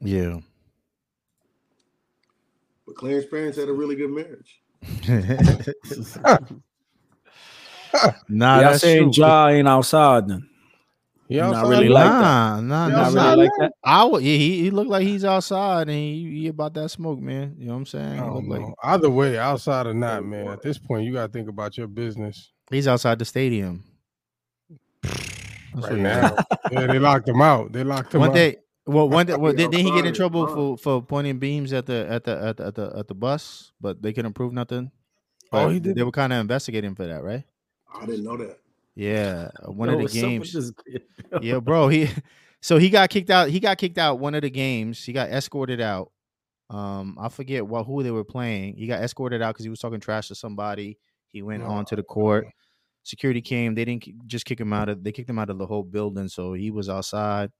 Yeah. 0.04 0.40
But 2.86 2.96
Clarence 2.96 3.26
parents 3.26 3.58
had 3.58 3.70
a 3.70 3.74
really 3.74 3.96
good 3.96 4.12
marriage. 4.12 4.62
nah, 8.28 8.60
Y'all 8.60 8.72
that's 8.72 8.82
saying 8.82 9.14
true. 9.14 9.24
Ja 9.24 9.48
ain't 9.48 9.68
outside 9.68 10.28
then? 10.28 10.50
He 11.30 11.38
Not 11.38 11.68
really 11.68 11.88
like. 11.88 12.06
Nah, 12.06 12.60
nah, 12.60 12.88
nah, 12.90 13.10
Not 13.10 13.14
nah. 13.14 13.30
really 13.30 13.44
like 13.44 13.52
that. 13.60 13.72
I 13.84 14.04
would, 14.04 14.22
yeah, 14.22 14.36
he, 14.36 14.64
he 14.64 14.72
looked 14.72 14.90
like 14.90 15.04
he's 15.04 15.24
outside 15.24 15.88
and 15.88 15.98
he, 15.98 16.42
he 16.42 16.48
about 16.50 16.74
that 16.74 16.90
smoke, 16.90 17.20
man. 17.20 17.56
You 17.58 17.68
know 17.68 17.74
what 17.74 17.80
I'm 17.80 17.86
saying? 17.86 18.20
I 18.20 18.26
don't 18.26 18.50
like 18.50 18.62
know. 18.62 18.76
Either 18.84 19.10
way, 19.10 19.38
outside 19.38 19.88
or 19.88 19.94
not, 19.94 20.26
man. 20.26 20.50
At 20.50 20.62
this 20.62 20.78
point, 20.78 21.06
you 21.06 21.14
got 21.14 21.28
to 21.28 21.32
think 21.32 21.48
about 21.48 21.78
your 21.78 21.88
business 21.88 22.52
he's 22.74 22.88
outside 22.88 23.20
the 23.20 23.26
stadium. 23.26 23.84
That's 25.02 25.90
right 25.90 25.98
now. 25.98 26.36
yeah, 26.72 26.88
they 26.88 27.00
locked 27.00 27.28
him 27.28 27.42
out. 27.42 27.72
They 27.72 27.84
locked 27.84 28.14
him 28.14 28.22
One 28.22 28.30
out. 28.30 28.36
day, 28.36 28.58
well, 28.86 29.08
one 29.08 29.28
well, 29.28 29.52
Yeah, 29.52 29.58
did, 29.58 29.72
didn't 29.72 29.86
he 29.86 29.92
get 29.92 30.06
in 30.06 30.14
trouble 30.14 30.48
for, 30.48 30.78
for 30.78 31.02
pointing 31.02 31.40
beams 31.40 31.72
at 31.72 31.86
the 31.86 32.06
at 32.10 32.24
the 32.26 32.38
at 32.38 32.58
the 32.58 32.66
at 32.66 32.76
the, 32.76 32.94
at 32.98 33.08
the, 33.08 33.14
bus, 33.14 33.72
but 33.80 34.02
they 34.02 34.12
couldn't 34.12 34.34
prove 34.34 34.52
nothing? 34.52 34.92
Oh, 35.52 35.70
he 35.70 35.80
did? 35.80 35.96
They 35.96 36.04
were 36.04 36.12
kind 36.12 36.34
of 36.34 36.40
investigating 36.40 36.96
for 36.96 37.08
that, 37.08 37.24
right? 37.24 37.44
I 37.94 38.06
didn't 38.06 38.26
know 38.26 38.38
that. 38.38 38.60
Yeah, 38.96 39.50
one 39.66 39.90
Yo, 39.90 39.94
of 39.94 40.00
the 40.00 40.04
what's 40.04 40.18
up 40.18 40.24
with 40.24 40.54
games. 40.54 40.54
this 40.54 40.72
yeah, 41.42 41.60
bro. 41.60 41.88
He 41.88 42.10
so 42.62 42.78
he 42.78 42.90
got 42.90 43.10
kicked 43.10 43.30
out. 43.30 43.50
He 43.50 43.60
got 43.60 43.78
kicked 43.78 43.98
out 43.98 44.20
one 44.20 44.36
of 44.36 44.42
the 44.42 44.50
games. 44.50 45.04
He 45.04 45.14
got 45.14 45.30
escorted 45.30 45.80
out. 45.80 46.12
Um, 46.70 47.18
I 47.20 47.30
forget 47.30 47.66
what 47.66 47.86
who 47.86 48.04
they 48.04 48.12
were 48.12 48.24
playing. 48.24 48.76
He 48.76 48.88
got 48.88 49.02
escorted 49.02 49.42
out 49.42 49.54
because 49.54 49.64
he 49.64 49.70
was 49.70 49.80
talking 49.80 50.00
trash 50.00 50.28
to 50.28 50.36
somebody. 50.36 50.98
He 51.32 51.42
went 51.42 51.64
on 51.64 51.86
to 51.86 51.96
the 51.96 52.04
court. 52.04 52.48
Security 53.04 53.42
came. 53.42 53.76
They 53.76 53.86
didn't 53.86 54.28
just 54.28 54.46
kick 54.46 54.60
him 54.60 54.74
out 54.74 54.90
of. 54.90 55.04
They 55.04 55.12
kicked 55.12 55.30
him 55.30 55.40
out 55.40 55.50
of 55.50 55.58
the 55.58 55.66
whole 55.66 55.84
building. 55.84 56.28
So 56.28 56.54
he 56.54 56.72
was 56.72 56.90
outside. 56.90 57.52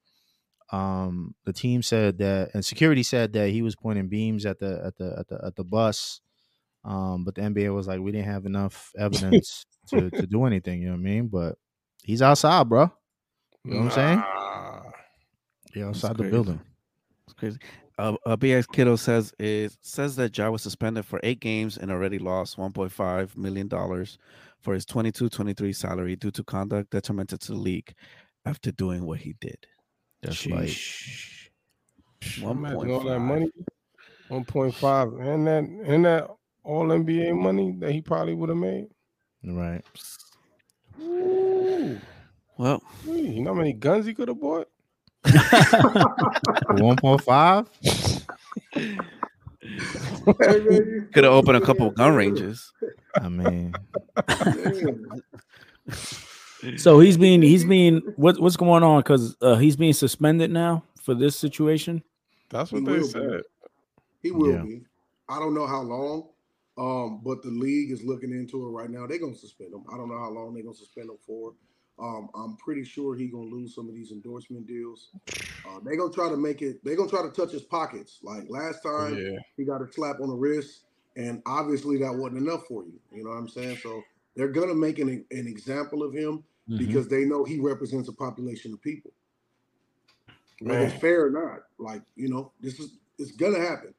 Um, 0.74 1.36
the 1.46 1.54
team 1.54 1.84
said 1.84 2.18
that, 2.18 2.50
and 2.56 2.66
security 2.66 3.04
said 3.04 3.34
that 3.34 3.50
he 3.50 3.62
was 3.62 3.76
pointing 3.76 4.08
beams 4.08 4.44
at 4.44 4.58
the 4.60 4.82
at 4.84 4.98
the 4.98 5.16
at 5.20 5.28
the 5.28 5.46
at 5.46 5.56
the 5.56 5.64
bus. 5.64 6.20
Um, 6.84 7.24
but 7.24 7.36
the 7.36 7.42
NBA 7.42 7.74
was 7.74 7.88
like, 7.88 8.00
we 8.00 8.12
didn't 8.12 8.32
have 8.32 8.48
enough 8.48 8.92
evidence 8.98 9.66
to 9.90 10.10
to 10.10 10.26
do 10.26 10.46
anything. 10.46 10.82
You 10.82 10.88
know 10.88 10.94
what 10.94 11.00
I 11.00 11.04
mean? 11.04 11.28
But 11.28 11.56
he's 12.04 12.24
outside, 12.24 12.68
bro. 12.68 12.92
You 13.64 13.76
know 13.76 13.80
what 13.82 13.86
I'm 13.86 13.92
saying? 13.92 14.18
Nah. 14.18 14.82
Yeah, 15.76 15.88
outside 15.90 16.18
the 16.18 16.24
crazy. 16.24 16.32
building. 16.32 16.62
It's 17.28 17.34
crazy. 17.34 17.60
Uh, 18.00 18.16
uh, 18.26 18.36
BX 18.36 18.66
Kiddo 18.74 18.96
says 18.96 19.32
it 19.38 19.78
says 19.82 20.16
that 20.16 20.36
Ja 20.36 20.50
was 20.50 20.64
suspended 20.64 21.06
for 21.06 21.20
eight 21.22 21.40
games 21.40 21.78
and 21.78 21.92
already 21.92 22.18
lost 22.18 22.58
1.5 22.58 23.38
million 23.38 23.68
dollars 23.68 24.18
for 24.60 24.74
his 24.74 24.88
22-23 24.88 25.76
salary 25.76 26.16
due 26.16 26.32
to 26.32 26.44
conduct 26.44 26.90
detrimental 26.90 27.38
to 27.38 27.52
the 27.52 27.58
league 27.58 27.94
after 28.46 28.72
doing 28.72 29.06
what 29.06 29.20
he 29.20 29.36
did. 29.40 29.68
That's 30.24 30.46
like 30.48 30.68
Sheesh. 30.70 31.50
Imagine 32.38 32.90
all 32.92 33.04
that 33.04 33.20
money, 33.20 33.52
one 34.28 34.46
point 34.46 34.74
five, 34.76 35.10
and 35.14 35.46
that 35.48 35.64
and 35.64 36.06
that 36.06 36.28
all 36.64 36.88
NBA 36.88 37.34
money 37.40 37.76
that 37.80 37.92
he 37.92 38.02
probably 38.02 38.34
would 38.34 38.50
have 38.50 38.58
made. 38.58 38.88
right. 39.44 39.84
Ooh, 41.02 42.00
Well, 42.58 42.82
you 43.06 43.42
know 43.42 43.54
how 43.54 43.58
many 43.60 43.74
guns 43.74 44.06
he 44.06 44.14
could 44.14 44.28
have 44.30 44.40
bought? 44.40 44.70
One 46.70 46.98
point 46.98 47.22
five. 47.22 47.68
Hey, 50.40 50.60
man, 50.60 50.72
you- 50.72 51.10
could 51.14 51.26
have 51.26 51.34
opened 51.34 51.58
a 51.58 51.62
couple 51.62 51.92
gun 51.92 52.16
ranges. 52.16 52.72
I 53.20 53.28
mean, 53.30 53.74
Man, 54.56 55.22
So 56.78 57.00
he's 57.00 57.18
being 57.18 57.42
he's 57.42 57.66
being 57.66 57.98
what 58.16 58.40
what's 58.40 58.58
going 58.58 58.84
on? 58.84 59.00
Because 59.02 59.36
uh, 59.42 59.56
he's 59.56 59.76
being 59.76 59.94
suspended 59.94 60.52
now 60.52 60.84
for 61.02 61.14
this 61.14 61.36
situation. 61.36 62.04
That's 62.50 62.72
He 62.72 62.78
what 62.78 62.86
they 62.86 62.92
will 63.00 63.08
be. 63.08 63.08
said. 63.08 63.42
He 64.22 64.32
will 64.32 64.54
Yeah. 64.58 64.64
be. 64.64 64.82
I 65.30 65.40
don't 65.40 65.54
know 65.54 65.68
how 65.68 65.82
long, 65.82 66.30
um, 66.78 67.22
but 67.24 67.42
the 67.44 67.50
league 67.50 67.92
is 67.92 68.04
looking 68.04 68.32
into 68.32 68.66
it 68.66 68.70
right 68.70 68.90
now. 68.90 69.08
They're 69.08 69.20
gonna 69.20 69.36
suspend 69.36 69.74
him. 69.74 69.84
I 69.92 69.98
don't 69.98 70.10
know 70.10 70.20
how 70.20 70.30
long 70.30 70.54
they're 70.54 70.64
gonna 70.64 70.76
suspend 70.76 71.10
him 71.10 71.18
for. 71.26 71.54
Um, 72.00 72.30
I'm 72.36 72.58
pretty 72.58 72.84
sure 72.84 73.16
he's 73.16 73.32
gonna 73.32 73.50
lose 73.50 73.76
some 73.76 73.88
of 73.88 73.96
these 73.96 74.12
endorsement 74.12 74.66
deals. 74.68 75.10
Uh, 75.66 75.80
they're 75.84 75.96
gonna 75.98 76.14
try 76.14 76.30
to 76.30 76.38
make 76.38 76.62
it. 76.62 76.84
They're 76.84 76.96
gonna 76.96 77.10
try 77.10 77.22
to 77.24 77.30
touch 77.30 77.52
his 77.52 77.64
pockets. 77.64 78.20
Like 78.24 78.50
last 78.50 78.82
time, 78.84 79.18
Yeah, 79.18 79.40
he 79.58 79.64
got 79.66 79.82
a 79.82 79.92
slap 79.92 80.20
on 80.22 80.30
the 80.30 80.36
wrist, 80.36 80.84
and 81.16 81.42
obviously 81.46 81.98
that 82.00 82.14
wasn't 82.14 82.38
enough 82.42 82.66
for 82.68 82.84
you. 82.84 83.00
You 83.12 83.24
know 83.24 83.30
what 83.30 83.38
I'm 83.38 83.48
saying? 83.50 83.78
So 83.78 84.02
they're 84.36 84.48
gonna 84.50 84.76
make 84.76 85.00
an, 85.00 85.10
an 85.10 85.48
example 85.48 86.04
of 86.04 86.14
him 86.14 86.44
Mhm. 86.70 86.78
because 86.78 87.08
they 87.08 87.26
know 87.26 87.44
he 87.44 87.60
represents 87.60 88.10
a 88.10 88.14
population 88.14 88.74
of 88.74 88.82
people. 88.82 89.12
Whether 90.62 90.86
it's 90.86 90.94
fair 90.96 91.26
or 91.26 91.30
not, 91.30 91.64
like 91.78 92.02
you 92.16 92.30
know, 92.30 92.52
this 92.62 92.80
is 92.80 92.98
it's 93.20 93.32
gonna 93.32 93.60
happen. 93.60 93.94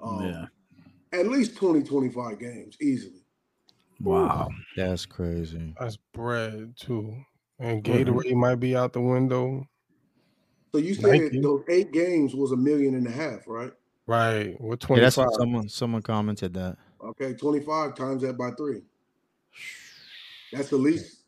Um, 0.00 0.22
Yeah. 0.24 0.46
At 1.12 1.28
least 1.28 1.56
20, 1.56 1.82
25 1.82 2.38
games 2.38 2.76
easily. 2.80 3.24
Wow. 4.00 4.48
that's 4.76 5.06
crazy. 5.06 5.74
that's 5.78 5.96
bread 6.12 6.76
too. 6.76 7.14
And 7.58 7.84
Mhm. 7.84 8.04
Gatorade 8.06 8.34
might 8.34 8.56
be 8.56 8.74
out 8.74 8.92
the 8.92 9.00
window. 9.00 9.66
So 10.72 10.78
you 10.78 10.94
said 10.94 11.20
Nike. 11.20 11.40
those 11.40 11.62
eight 11.68 11.92
games 11.92 12.34
was 12.34 12.52
a 12.52 12.56
million 12.56 12.94
and 12.94 13.06
a 13.06 13.10
half, 13.10 13.46
right? 13.46 13.72
Right. 14.06 14.58
With 14.60 14.80
Yeah, 14.82 14.86
twenty 14.86 15.02
that's 15.02 15.16
what 15.16 15.32
someone 15.34 15.68
someone 15.68 16.02
commented 16.02 16.54
that. 16.54 16.78
Okay, 17.00 17.34
25 17.34 17.94
times 17.94 18.22
that 18.22 18.36
by 18.38 18.50
three. 18.52 18.82
That's 20.52 20.72
at 20.72 20.80
least 20.80 21.21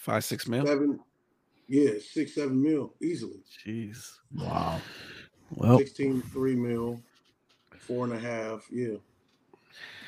Five, 0.00 0.24
six 0.24 0.48
mil. 0.48 0.64
seven, 0.64 0.98
yeah, 1.68 1.90
six, 2.00 2.34
seven 2.34 2.62
mil 2.62 2.94
easily. 3.02 3.42
Jeez. 3.66 4.12
Wow. 4.34 4.80
Well, 5.50 5.76
16, 5.76 6.22
three 6.22 6.54
mil, 6.54 7.02
four 7.78 8.06
and 8.06 8.14
a 8.14 8.18
half. 8.18 8.64
Yeah. 8.70 8.96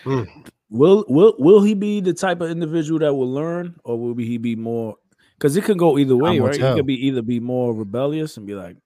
Hmm. 0.03 0.23
will 0.71 1.05
will 1.09 1.35
will 1.39 1.63
he 1.63 1.75
be 1.75 2.01
the 2.01 2.15
type 2.15 2.41
of 2.41 2.51
individual 2.51 3.01
that 3.01 3.13
will 3.13 3.31
learn, 3.31 3.77
or 3.85 3.99
will 4.01 4.17
he 4.17 4.39
be 4.39 4.57
more? 4.57 4.97
Because 5.37 5.59
it 5.59 5.65
could 5.65 5.79
go 5.79 5.99
either 5.99 6.17
way, 6.17 6.41
will 6.41 6.47
right? 6.49 6.57
He 6.57 6.63
could 6.63 6.87
be 6.87 7.07
either 7.09 7.21
be 7.21 7.39
more 7.39 7.75
rebellious 7.75 8.39
and 8.39 8.47
be 8.47 8.55
like, 8.55 8.79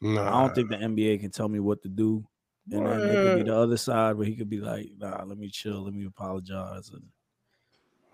Nah. 0.00 0.28
I 0.28 0.46
don't 0.46 0.54
think 0.54 0.70
the 0.70 0.76
NBA 0.76 1.22
can 1.22 1.32
tell 1.32 1.48
me 1.48 1.58
what 1.58 1.82
to 1.82 1.88
do, 1.88 2.24
and 2.70 2.86
then 2.86 3.00
it 3.00 3.14
could 3.14 3.38
be 3.38 3.50
the 3.50 3.56
other 3.56 3.76
side 3.76 4.14
where 4.14 4.28
he 4.28 4.36
could 4.36 4.48
be 4.48 4.60
like, 4.60 4.90
Nah, 4.96 5.24
let 5.24 5.38
me 5.38 5.48
chill, 5.48 5.82
let 5.82 5.92
me 5.92 6.04
apologize. 6.04 6.90
And 6.90 7.02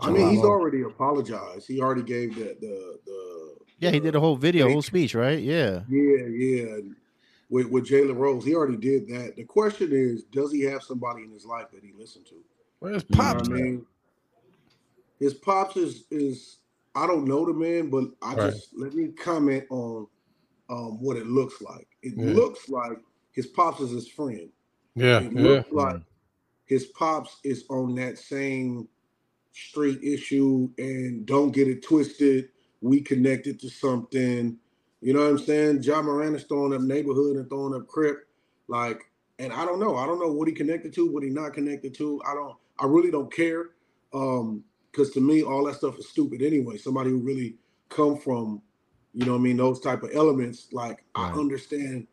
I 0.03 0.11
mean, 0.11 0.31
he's 0.31 0.43
Wow. 0.43 0.49
already 0.49 0.83
apologized. 0.83 1.67
He 1.69 1.81
already 1.81 2.03
gave 2.03 2.35
the 2.37 2.57
the 2.61 2.99
the 3.05 3.55
Yeah, 3.79 3.91
he 3.91 4.01
did 4.01 4.15
a 4.15 4.21
whole 4.21 4.37
video, 4.37 4.65
Thank 4.65 4.75
whole 4.75 4.83
speech, 4.83 5.15
right? 5.15 5.41
Yeah. 5.41 5.83
Yeah, 5.89 6.27
yeah. 6.27 6.77
With 7.49 7.67
with 7.67 7.87
Jalen 7.87 8.17
Rose, 8.17 8.45
he 8.45 8.55
already 8.55 8.77
did 8.77 9.09
that. 9.09 9.37
The 9.37 9.45
question 9.45 9.91
is, 9.93 10.25
does 10.25 10.53
he 10.53 10.63
have 10.63 10.83
somebody 10.83 11.25
in 11.25 11.31
his 11.33 11.45
life 11.45 11.67
that 11.73 11.83
he 11.83 11.93
listened 11.99 12.27
to? 12.27 12.37
Where's 12.79 13.05
You 13.09 13.17
know 13.17 13.23
Pops? 13.23 13.49
what 13.49 13.59
I 13.59 13.63
mean? 13.63 13.87
His 15.19 15.35
pops 15.35 15.77
is 15.77 16.05
is 16.11 16.59
I 16.95 17.07
don't 17.07 17.27
know 17.27 17.45
the 17.45 17.53
man, 17.53 17.91
but 17.91 18.05
I 18.23 18.35
Right. 18.37 18.53
just 18.53 18.69
let 18.77 18.95
me 18.95 19.09
comment 19.09 19.65
on 19.71 20.07
um 20.71 21.03
what 21.03 21.17
it 21.17 21.27
looks 21.27 21.61
like. 21.61 21.89
It 22.03 22.17
Yeah. 22.17 22.27
looks 22.35 22.69
like 22.69 22.99
his 23.33 23.47
pops 23.49 23.81
is 23.81 23.91
his 23.91 24.09
friend. 24.09 24.49
Yeah, 24.95 25.21
It 25.21 25.33
yeah. 25.33 25.43
looks 25.43 25.73
like 25.73 26.01
his 26.67 26.87
pops 26.87 27.39
is 27.45 27.65
on 27.69 27.95
that 27.97 28.19
same 28.19 28.89
street 29.53 30.01
issue 30.03 30.69
and 30.79 31.27
don't 31.27 31.53
get 31.53 31.69
it 31.69 31.83
twisted. 31.83 32.49
We 32.81 33.01
connected 33.01 33.61
to 33.61 33.69
something. 33.69 34.57
You 35.01 35.13
know 35.13 35.21
what 35.21 35.31
I'm 35.31 35.39
saying? 35.39 35.83
John 35.83 36.07
Moran 36.07 36.35
is 36.35 36.45
throwing 36.45 36.75
up 36.75 36.83
neighborhood 36.83 37.37
and 37.37 37.49
throwing 37.49 37.75
up 37.75 37.87
crip. 37.87 38.29
Like, 38.69 39.03
and 39.39 39.53
I 39.53 39.65
don't 39.65 39.81
know. 39.81 39.97
I 39.97 40.07
don't 40.07 40.21
know 40.21 40.33
what 40.33 40.49
he 40.49 40.55
connected 40.55 40.93
to, 40.95 41.11
what 41.11 41.23
he 41.23 41.31
not 41.31 41.55
connected 41.55 41.95
to. 41.95 42.21
I 42.27 42.35
don't, 42.35 42.57
I 42.79 42.87
really 42.87 43.11
don't 43.11 43.33
care. 43.33 43.71
Um, 44.13 44.65
because 44.93 45.11
to 45.11 45.21
me, 45.21 45.43
all 45.43 45.65
that 45.65 45.77
stuff 45.77 45.99
is 45.99 46.09
stupid 46.09 46.43
anyway. 46.43 46.77
Somebody 46.77 47.11
who 47.11 47.19
really 47.19 47.57
come 47.89 48.17
from, 48.17 48.61
you 49.15 49.25
know 49.25 49.33
what 49.33 49.39
I 49.39 49.43
mean, 49.43 49.57
those 49.57 49.81
type 49.81 50.03
of 50.03 50.11
elements, 50.15 50.69
like 50.73 51.05
I 51.15 51.31
understand 51.31 52.07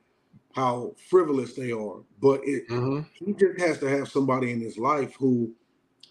how 0.53 0.93
frivolous 1.09 1.53
they 1.53 1.71
are, 1.71 2.01
but 2.21 2.41
it 2.43 2.65
he 3.13 3.33
just 3.33 3.59
has 3.59 3.79
to 3.79 3.89
have 3.89 4.07
somebody 4.09 4.51
in 4.51 4.61
his 4.61 4.77
life 4.77 5.15
who 5.19 5.53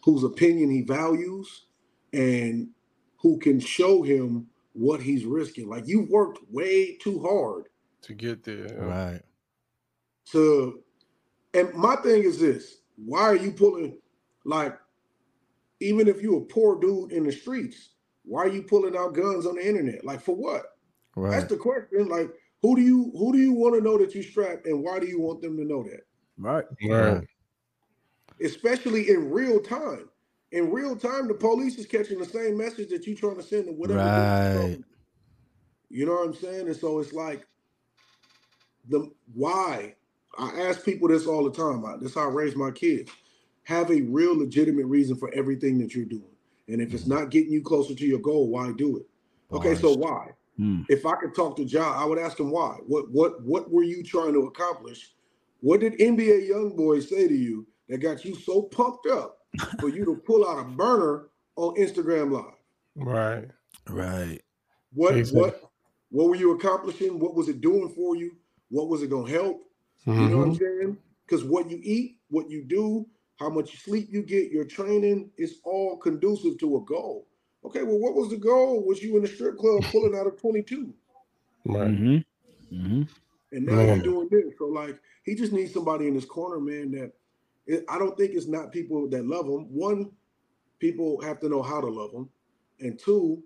whose 0.06 0.22
opinion 0.24 0.70
he 0.70 0.82
values 0.82 1.66
and 2.14 2.68
who 3.18 3.36
can 3.38 3.58
show 3.60 4.02
him 4.02 4.46
what 4.72 5.02
he's 5.02 5.24
risking. 5.26 5.68
Like 5.68 5.86
you 5.88 6.06
worked 6.08 6.38
way 6.50 6.96
too 6.96 7.20
hard 7.20 7.64
to 8.02 8.14
get 8.14 8.44
there. 8.44 8.78
Right. 8.78 9.20
to 10.32 10.80
and 11.54 11.74
my 11.74 11.96
thing 11.96 12.22
is 12.22 12.38
this 12.38 12.78
why 12.96 13.22
are 13.22 13.36
you 13.36 13.50
pulling 13.50 13.98
like 14.44 14.78
even 15.80 16.06
if 16.08 16.22
you're 16.22 16.42
a 16.42 16.46
poor 16.46 16.78
dude 16.80 17.10
in 17.12 17.24
the 17.24 17.32
streets 17.32 17.90
why 18.24 18.42
are 18.42 18.48
you 18.48 18.62
pulling 18.62 18.96
out 18.96 19.14
guns 19.14 19.44
on 19.44 19.56
the 19.56 19.66
internet 19.68 20.04
like 20.04 20.20
for 20.20 20.36
what 20.36 20.62
Right. 21.16 21.30
that's 21.32 21.46
the 21.46 21.56
question 21.56 22.08
like 22.08 22.30
who 22.62 22.76
do 22.76 22.82
you 22.82 23.10
who 23.18 23.32
do 23.32 23.38
you 23.38 23.52
want 23.54 23.74
to 23.74 23.80
know 23.80 23.98
that 23.98 24.14
you 24.14 24.22
strapped 24.22 24.66
and 24.66 24.82
why 24.84 24.98
do 25.00 25.06
you 25.06 25.20
want 25.20 25.42
them 25.42 25.56
to 25.56 25.64
know 25.64 25.82
that 25.82 26.02
Right. 26.38 26.64
Right. 26.82 27.26
Especially 28.42 29.10
in 29.10 29.30
real 29.30 29.60
time. 29.60 30.08
In 30.52 30.70
real 30.70 30.96
time 30.96 31.28
the 31.28 31.34
police 31.34 31.76
is 31.78 31.86
catching 31.86 32.18
the 32.18 32.24
same 32.24 32.56
message 32.56 32.88
that 32.90 33.06
you're 33.06 33.16
trying 33.16 33.36
to 33.36 33.42
send 33.42 33.66
to 33.66 33.72
whatever 33.72 34.00
you 34.00 34.04
Right. 34.06 34.54
know. 34.54 34.84
you 35.88 36.06
know 36.06 36.12
what 36.12 36.26
i'm 36.28 36.34
saying? 36.34 36.66
And 36.68 36.76
so 36.76 36.98
it's 36.98 37.12
like 37.12 37.46
the 38.88 39.10
why? 39.34 39.94
I 40.38 40.60
ask 40.62 40.84
people 40.84 41.08
this 41.08 41.26
all 41.26 41.44
the 41.44 41.50
time. 41.50 41.84
I, 41.84 41.96
this 41.96 42.10
is 42.10 42.14
how 42.14 42.22
i 42.28 42.32
raise 42.32 42.54
my 42.56 42.70
kids. 42.70 43.10
Have 43.64 43.90
a 43.90 44.02
real 44.02 44.36
legitimate 44.38 44.86
reason 44.86 45.16
for 45.16 45.32
everything 45.34 45.78
that 45.78 45.94
you're 45.94 46.04
doing. 46.04 46.22
And 46.68 46.80
if 46.82 46.92
it's 46.94 47.06
not 47.06 47.30
getting 47.30 47.52
you 47.52 47.62
closer 47.62 47.94
to 47.94 48.06
your 48.06 48.18
goal 48.20 48.48
why 48.48 48.72
do 48.72 48.98
it? 48.98 49.06
Okay 49.52 49.74
so 49.74 49.94
why? 49.94 50.28
Hmm. 50.56 50.82
if 50.88 51.04
i 51.04 51.14
could 51.16 51.34
talk 51.34 51.54
to 51.56 51.66
john 51.66 51.94
i 51.98 52.04
would 52.04 52.18
ask 52.18 52.38
him 52.40 52.50
why. 52.50 52.76
What 52.86 53.10
what 53.10 53.42
what 53.44 53.70
were 53.70 53.82
you 53.82 54.02
trying 54.02 54.32
to 54.34 54.46
accomplish? 54.46 55.12
What 55.60 55.80
did 55.80 55.94
nba 55.98 56.46
young 56.48 56.74
boy 56.76 57.00
say 57.00 57.28
to 57.28 57.34
you 57.34 57.66
that 57.88 57.98
got 57.98 58.24
you 58.24 58.34
so 58.34 58.62
pumped 58.62 59.06
up 59.06 59.38
for 59.80 59.88
you 59.88 60.04
to 60.04 60.16
pull 60.26 60.46
out 60.48 60.60
a 60.60 60.64
burner 60.64 61.28
on 61.56 61.74
instagram 61.76 62.30
live 62.32 62.54
Right. 62.96 63.48
Right. 63.88 64.40
what 64.92 65.16
Exactly. 65.16 65.40
what 65.40 65.60
what 66.10 66.28
were 66.28 66.36
you 66.36 66.52
accomplishing? 66.52 67.18
What 67.18 67.34
was 67.34 67.48
it 67.48 67.60
doing 67.60 67.88
for 67.90 68.16
you? 68.16 68.32
What 68.70 68.88
was 68.88 69.02
it 69.02 69.10
gonna 69.10 69.30
help? 69.30 69.62
You 70.06 70.12
know 70.12 70.20
Mm-hmm. 70.20 70.38
what 70.38 70.48
I'm 70.48 70.54
saying? 70.54 70.96
Because 71.26 71.44
what 71.44 71.68
you 71.68 71.80
eat, 71.82 72.18
what 72.30 72.48
you 72.48 72.62
do, 72.62 73.06
how 73.40 73.50
much 73.50 73.82
sleep 73.82 74.08
you 74.10 74.22
get, 74.22 74.52
your 74.52 74.64
training 74.64 75.30
is 75.36 75.58
all 75.64 75.96
conducive 75.98 76.58
to 76.60 76.76
a 76.76 76.80
goal. 76.84 77.26
Okay, 77.64 77.82
well, 77.82 77.98
what 77.98 78.14
was 78.14 78.30
the 78.30 78.36
goal? 78.36 78.86
Was 78.86 79.02
you 79.02 79.16
in 79.16 79.22
the 79.22 79.28
strip 79.28 79.58
club 79.58 79.82
pulling 79.90 80.14
out 80.16 80.28
a 80.28 80.30
22? 80.30 80.94
Right. 81.64 81.88
Mm-hmm. 81.88 82.76
Mm-hmm. 82.76 83.02
And 83.52 83.66
now 83.66 83.72
Man. 83.74 83.86
you're 83.86 83.98
doing 84.04 84.28
this. 84.30 84.54
So 84.58 84.66
like 84.66 84.98
he 85.24 85.34
just 85.34 85.52
needs 85.52 85.74
somebody 85.74 86.06
in 86.06 86.14
his 86.14 86.24
corner, 86.24 86.60
man. 86.60 86.92
That 86.92 87.12
it, 87.66 87.84
I 87.88 87.98
don't 87.98 88.16
think 88.16 88.32
it's 88.34 88.46
not 88.46 88.72
people 88.72 89.08
that 89.08 89.24
love 89.24 89.46
him. 89.46 89.66
One, 89.72 90.10
people 90.78 91.20
have 91.22 91.40
to 91.40 91.48
know 91.48 91.62
how 91.62 91.80
to 91.80 91.88
love 91.88 92.12
him, 92.12 92.28
and 92.80 92.98
two, 92.98 93.42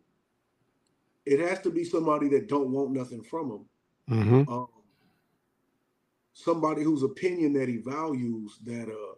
it 1.26 1.40
has 1.40 1.60
to 1.60 1.70
be 1.70 1.84
somebody 1.84 2.28
that 2.30 2.48
don't 2.48 2.70
want 2.70 2.92
nothing 2.92 3.22
from 3.22 3.50
him. 3.50 3.64
Mm-hmm. 4.10 4.52
um, 4.52 4.68
somebody 6.32 6.82
whose 6.82 7.02
opinion 7.02 7.52
that 7.52 7.68
he 7.68 7.76
values 7.76 8.58
that 8.64 8.88
uh 8.88 9.14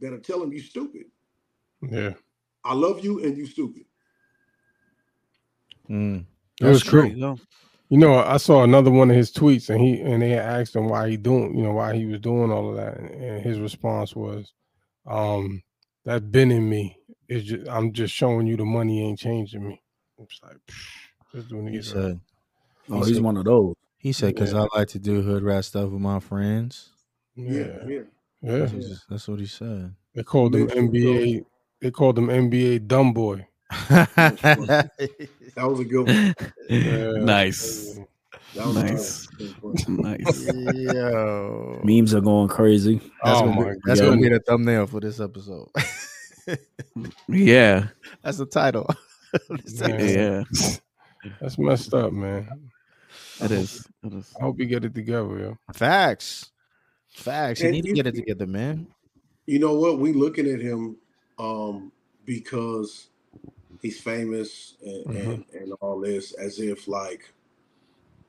that'll 0.00 0.18
tell 0.18 0.42
him 0.42 0.52
you 0.52 0.60
stupid. 0.60 1.04
Yeah. 1.80 2.12
I 2.64 2.74
love 2.74 3.04
you 3.04 3.24
and 3.24 3.36
you 3.36 3.46
stupid. 3.46 3.84
Mm. 5.88 6.24
It 6.60 6.66
was 6.66 6.82
There 6.82 6.90
true. 6.90 7.14
You 7.88 7.98
know, 7.98 8.18
I 8.18 8.36
saw 8.36 8.64
another 8.64 8.90
one 8.90 9.10
of 9.10 9.16
his 9.16 9.32
tweets, 9.32 9.70
and 9.70 9.80
he 9.80 10.00
and 10.00 10.22
they 10.22 10.34
asked 10.38 10.76
him 10.76 10.88
why 10.88 11.08
he 11.10 11.16
doing, 11.16 11.56
you 11.56 11.62
know, 11.62 11.72
why 11.72 11.94
he 11.96 12.04
was 12.06 12.20
doing 12.20 12.50
all 12.50 12.70
of 12.70 12.76
that, 12.76 12.98
and, 12.98 13.10
and 13.10 13.42
his 13.42 13.58
response 13.60 14.14
was, 14.14 14.52
"Um, 15.06 15.62
that's 16.04 16.24
been 16.24 16.50
in 16.52 16.68
me. 16.68 16.96
It's 17.28 17.46
just 17.46 17.68
I'm 17.68 17.92
just 17.92 18.14
showing 18.14 18.46
you 18.46 18.56
the 18.56 18.64
money 18.64 19.02
ain't 19.06 19.18
changing 19.18 19.66
me." 19.66 19.82
It's 20.18 20.40
like, 20.42 20.58
just 21.34 21.48
doing 21.48 21.68
He 21.68 21.78
it. 21.78 21.84
said. 21.84 22.20
Oh, 22.90 23.00
he 23.00 23.06
he's 23.08 23.16
said, 23.16 23.24
one 23.24 23.36
of 23.36 23.44
those. 23.44 23.74
He 23.98 24.12
said, 24.12 24.36
"Cause 24.36 24.52
Yeah. 24.52 24.64
I 24.72 24.78
like 24.78 24.88
to 24.88 24.98
do 24.98 25.22
hood 25.22 25.42
rat 25.42 25.64
stuff 25.64 25.90
with 25.90 26.00
my 26.00 26.20
friends." 26.20 26.90
Yeah, 27.34 27.52
Yeah, 27.52 27.66
yeah. 27.86 28.00
yeah. 28.42 28.58
That's, 28.58 28.72
what 28.72 28.82
he- 28.82 28.94
that's 29.08 29.28
what 29.28 29.40
he 29.40 29.46
said. 29.46 29.94
They 30.14 30.22
called 30.22 30.54
him 30.54 30.68
NBA. 30.70 31.42
They 31.80 31.90
called 31.90 32.18
him 32.18 32.28
NBA 32.30 32.78
dumb 32.78 33.12
boy. 33.12 33.46
That 35.54 35.68
was 35.68 35.80
a 35.80 35.84
good 35.84 36.06
one. 36.06 36.34
Yeah. 36.70 37.12
Nice. 37.24 37.98
That 38.54 38.66
was 38.66 38.76
Nice. 38.76 39.28
a 39.28 39.36
good 39.36 39.62
one. 39.62 39.76
Nice. 39.88 40.46
Yo, 40.74 41.80
Memes 41.84 42.14
are 42.14 42.20
going 42.20 42.48
crazy. 42.48 42.96
that's, 43.22 43.40
Oh 43.40 43.44
gonna, 43.46 43.60
my 43.60 43.72
be, 43.72 43.78
that's 43.84 44.00
gonna 44.00 44.20
be 44.20 44.28
the 44.28 44.40
thumbnail 44.40 44.86
for 44.86 45.00
this 45.00 45.20
episode. 45.20 45.68
Yeah. 47.28 47.88
that's 48.22 48.38
the 48.38 48.46
title. 48.46 48.86
of 49.50 49.62
this 49.62 49.80
Man. 49.80 49.90
episode. 49.92 50.78
Yeah. 51.24 51.30
That's 51.40 51.58
messed 51.58 51.92
up, 51.94 52.12
man. 52.12 52.48
It 53.42 53.50
is. 53.50 53.86
It 54.02 54.14
is. 54.14 54.32
I 54.40 54.44
hope 54.44 54.58
you 54.58 54.64
get 54.66 54.84
it 54.84 54.94
together, 54.94 55.38
yo. 55.38 55.58
Facts, 55.74 56.50
facts. 57.10 57.60
You 57.60 57.66
And 57.66 57.74
need 57.74 57.84
to 57.84 57.92
get 57.92 58.06
it 58.06 58.14
together, 58.14 58.46
man. 58.46 58.86
You 59.46 59.58
know 59.58 59.74
what? 59.78 59.98
We 59.98 60.12
looking 60.12 60.48
at 60.50 60.60
him 60.60 60.96
um 61.38 61.92
because 62.24 63.07
he's 63.82 64.00
famous 64.00 64.74
and, 64.84 65.06
and, 65.16 65.44
and 65.54 65.72
all 65.80 66.00
this 66.00 66.32
as 66.34 66.60
if 66.60 66.88
like 66.88 67.32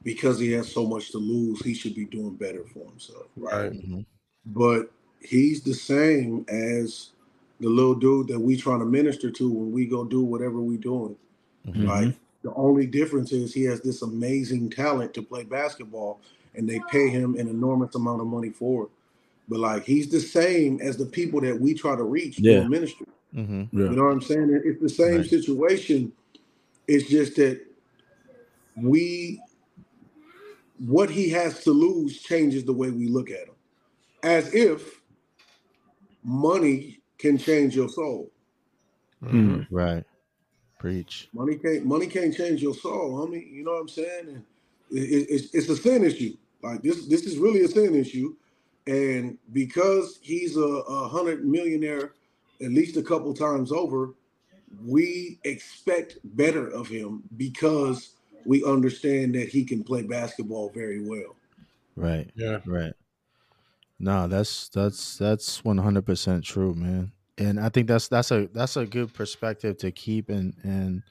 because 0.03 0.39
he 0.39 0.51
has 0.53 0.71
so 0.71 0.85
much 0.87 1.11
to 1.11 1.17
lose, 1.17 1.61
he 1.63 1.73
should 1.73 1.95
be 1.95 2.05
doing 2.05 2.35
better 2.35 2.63
for 2.73 2.85
himself, 2.89 3.27
right? 3.37 3.73
Mhm. 3.73 4.05
but 4.47 4.91
he's 5.21 5.61
the 5.61 5.73
same 5.73 6.45
as 6.49 7.11
the 7.59 7.69
little 7.69 7.95
dude 7.95 8.27
that 8.29 8.39
we 8.39 8.57
trying 8.57 8.79
to 8.79 8.85
minister 8.85 9.29
to 9.31 9.51
when 9.51 9.71
we 9.71 9.85
go 9.85 10.05
do 10.05 10.23
whatever 10.23 10.61
we 10.61 10.77
doing. 10.77 11.15
Mhm. 11.67 11.85
Like 11.87 12.15
the 12.43 12.53
only 12.55 12.87
difference 12.87 13.31
is 13.33 13.53
he 13.53 13.63
has 13.65 13.81
this 13.81 14.01
amazing 14.01 14.69
talent 14.71 15.13
to 15.15 15.21
play 15.23 15.43
basketball, 15.43 16.21
and 16.55 16.67
they 16.69 16.81
pay 16.91 17.09
him 17.09 17.35
an 17.35 17.47
enormous 17.49 17.95
amount 17.95 18.21
of 18.21 18.27
money 18.27 18.49
for 18.51 18.85
it. 18.85 18.89
But 19.49 19.59
like 19.59 19.85
he's 19.85 20.09
the 20.09 20.21
same 20.21 20.79
as 20.81 20.97
the 20.97 21.05
people 21.07 21.41
that 21.41 21.59
we 21.59 21.73
try 21.75 21.95
to 21.95 22.03
reach 22.03 22.39
Yeah. 22.39 22.61
through 22.61 22.69
ministry. 22.69 23.07
Mhm. 23.35 23.69
Yeah. 23.73 23.91
You 23.91 23.97
know 23.97 24.05
what 24.05 24.13
I'm 24.13 24.21
saying? 24.21 24.61
It's 24.65 24.81
the 24.81 24.89
same 24.89 25.17
Right. 25.19 25.29
situation. 25.29 26.13
It's 26.87 27.09
just 27.09 27.35
that 27.37 27.61
we, 28.75 29.41
what 30.79 31.09
he 31.09 31.29
has 31.31 31.63
to 31.65 31.71
lose 31.71 32.21
changes 32.21 32.65
the 32.65 32.73
way 32.73 32.91
we 32.91 33.07
look 33.07 33.31
at 33.31 33.47
him. 33.47 33.55
As 34.23 34.53
if 34.53 35.01
money 36.23 37.01
can 37.19 37.37
change 37.37 37.75
your 37.75 37.89
soul. 37.89 38.31
Mm. 39.23 39.67
Right. 39.71 40.05
Preach. 40.79 41.29
Money 41.33 41.57
can't 41.57 41.85
money 41.85 42.07
can't 42.07 42.35
change 42.35 42.61
your 42.61 42.75
soul, 42.75 43.13
homie. 43.13 43.51
You 43.51 43.63
know 43.63 43.73
what 43.73 43.81
I'm 43.81 43.89
saying? 43.89 44.29
And 44.29 44.43
it, 44.91 45.01
it- 45.03 45.27
it's 45.29 45.53
it's 45.55 45.69
a 45.69 45.77
sin 45.77 46.03
issue. 46.03 46.35
Like 46.63 46.81
this 46.83 47.07
this 47.07 47.25
is 47.25 47.37
really 47.37 47.61
a 47.63 47.67
sin 47.67 47.95
issue. 47.95 48.35
And 48.87 49.37
because 49.53 50.19
he's 50.21 50.57
a, 50.57 50.61
a 50.61 51.07
hundred 51.09 51.45
millionaire 51.45 52.13
at 52.61 52.71
least 52.71 52.97
a 52.97 53.03
couple 53.03 53.33
times 53.33 53.71
over, 53.71 54.13
we 54.85 55.39
expect 55.43 56.19
better 56.23 56.67
of 56.67 56.87
him 56.87 57.23
because 57.37 58.11
we 58.45 58.63
understand 58.63 59.35
that 59.35 59.49
he 59.49 59.63
can 59.63 59.83
play 59.83 60.03
basketball 60.03 60.69
very 60.69 61.01
well. 61.01 61.35
Right. 61.95 62.29
Yeah. 62.35 62.59
Right. 62.65 62.93
No, 63.99 64.27
that's 64.27 64.69
that's 64.69 65.17
that's 65.17 65.63
one 65.63 65.77
hundred 65.77 66.05
percent 66.05 66.43
true, 66.45 66.73
man. 66.73 67.11
And 67.37 67.59
I 67.59 67.69
think 67.69 67.87
that's 67.87 68.07
that's 68.07 68.31
a 68.31 68.47
that's 68.53 68.77
a 68.77 68.85
good 68.85 69.13
perspective 69.13 69.77
to 69.79 69.91
keep 69.91 70.29
and 70.29 70.53
and 70.63 71.03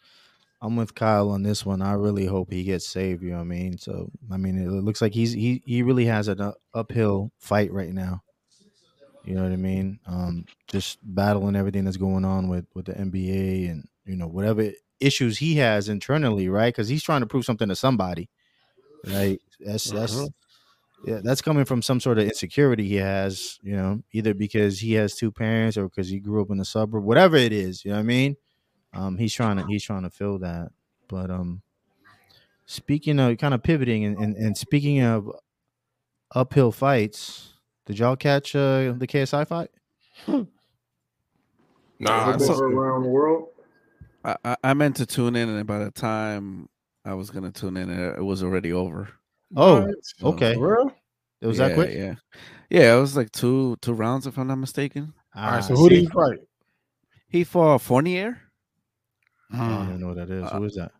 I'm 0.61 0.75
with 0.77 0.95
Kyle 0.95 1.31
on 1.31 1.43
this 1.43 1.65
one. 1.65 1.83
I 1.83 1.93
really 1.93 2.27
hope 2.27 2.51
he 2.51 2.65
gets 2.65 2.89
saved, 2.89 3.23
you 3.23 3.31
know 3.31 3.37
what 3.37 3.43
I 3.43 3.47
mean? 3.47 3.79
So 3.79 4.11
I 4.33 4.39
mean 4.39 4.59
it 4.59 4.69
looks 4.69 5.03
like 5.03 5.13
he's 5.13 5.33
he 5.33 5.63
he 5.67 5.83
really 5.83 6.07
has 6.07 6.29
an 6.29 6.53
uphill 6.75 7.31
fight 7.39 7.73
right 7.73 7.93
now. 7.93 8.23
You 9.23 9.35
know 9.35 9.43
what 9.43 9.53
I 9.53 9.57
mean? 9.57 10.01
Um 10.07 10.47
just 10.69 10.99
battling 11.03 11.57
everything 11.57 11.85
that's 11.85 11.97
going 11.97 12.25
on 12.25 12.49
with 12.49 12.67
with 12.75 12.87
the 12.87 12.95
NBA 12.99 13.71
and 13.71 13.89
you 14.07 14.17
know 14.17 14.29
whatever 14.29 14.71
issues 15.01 15.39
he 15.39 15.57
has 15.57 15.89
internally, 15.89 16.49
right? 16.49 16.75
Cuz 16.75 16.89
he's 16.89 17.03
trying 17.03 17.21
to 17.21 17.27
prove 17.27 17.45
something 17.45 17.69
to 17.69 17.77
somebody. 17.77 18.31
Right? 19.05 19.41
That's 19.61 19.91
that's 19.91 20.13
Mhm. 20.15 20.33
yeah, 21.03 21.21
that's 21.23 21.43
coming 21.43 21.65
from 21.65 21.83
some 21.83 22.01
sort 22.01 22.19
of 22.19 22.25
insecurity 22.25 22.89
he 22.89 22.97
has, 22.97 23.59
you 23.63 23.77
know, 23.77 24.03
either 24.13 24.35
because 24.35 24.81
he 24.81 24.95
has 24.95 25.15
two 25.17 25.33
parents 25.33 25.77
or 25.79 25.89
because 25.89 26.09
he 26.09 26.21
grew 26.21 26.43
up 26.43 26.51
in 26.51 26.59
the 26.59 26.65
suburb, 26.65 27.05
whatever 27.05 27.37
it 27.37 27.53
is, 27.53 27.85
you 27.85 27.91
know 27.93 27.97
what 27.99 28.03
I 28.03 28.05
mean? 28.05 28.37
Um, 28.95 29.19
he's 29.19 29.35
trying 29.35 29.59
to 29.59 29.65
he's 29.65 29.85
trying 29.85 30.05
to 30.05 30.11
fill 30.11 30.39
that. 30.41 30.73
But 31.09 31.31
um 31.31 31.63
speaking 32.67 33.19
of 33.19 33.39
kind 33.39 33.55
of 33.55 33.63
pivoting 33.63 34.05
and, 34.05 34.19
and, 34.19 34.37
and 34.37 34.57
speaking 34.57 35.01
of 35.03 35.31
uphill 36.35 36.73
fights, 36.73 37.55
did 37.89 37.99
y'all 37.99 38.15
catch 38.17 38.55
uh, 38.55 38.93
the 38.97 39.07
KSI 39.09 39.49
fight? 39.49 39.71
Nah, 42.01 42.31
Football 42.39 42.57
so- 42.59 42.63
around 42.65 43.03
the 43.03 43.09
world. 43.09 43.49
I, 44.25 44.37
I, 44.45 44.57
I 44.63 44.75
meant 44.75 44.97
to 44.97 45.07
tune 45.07 45.35
in, 45.35 45.49
and 45.49 45.67
by 45.67 45.79
the 45.81 45.91
time 45.91 46.69
I 47.05 47.15
was 47.15 47.31
gonna 47.31 47.51
tune 47.51 47.77
in, 47.77 47.91
it, 47.91 48.19
it 48.19 48.23
was 48.23 48.43
already 48.45 48.73
over. 48.73 49.09
Oh, 49.57 49.81
What? 50.21 50.35
okay. 50.35 50.55
For 50.55 50.77
real? 50.77 50.93
It 51.41 51.47
was 51.49 51.59
yeah, 51.59 51.69
that 51.69 51.75
quick? 51.75 51.91
Yeah, 51.95 52.15
yeah. 52.71 52.97
It 52.97 53.01
was 53.01 53.17
like 53.17 53.33
two 53.33 53.77
two 53.81 53.95
rounds, 53.95 54.27
if 54.29 54.39
I'm 54.39 54.47
not 54.49 54.57
mistaken. 54.57 55.13
All 55.35 55.43
right, 55.43 55.59
Ah, 55.59 55.61
so 55.61 55.75
who 55.75 55.89
did 55.89 55.97
see. 55.97 56.01
he 56.03 56.07
fight? 56.09 56.39
He 57.29 57.43
fought 57.45 57.81
Fournier. 57.81 58.39
I 59.53 59.87
don't 59.89 59.99
know 60.01 60.09
what 60.09 60.17
that 60.17 60.31
is. 60.31 60.45
Uh, 60.45 60.57
Who 60.59 60.65
is 60.65 60.75
that? 60.75 60.93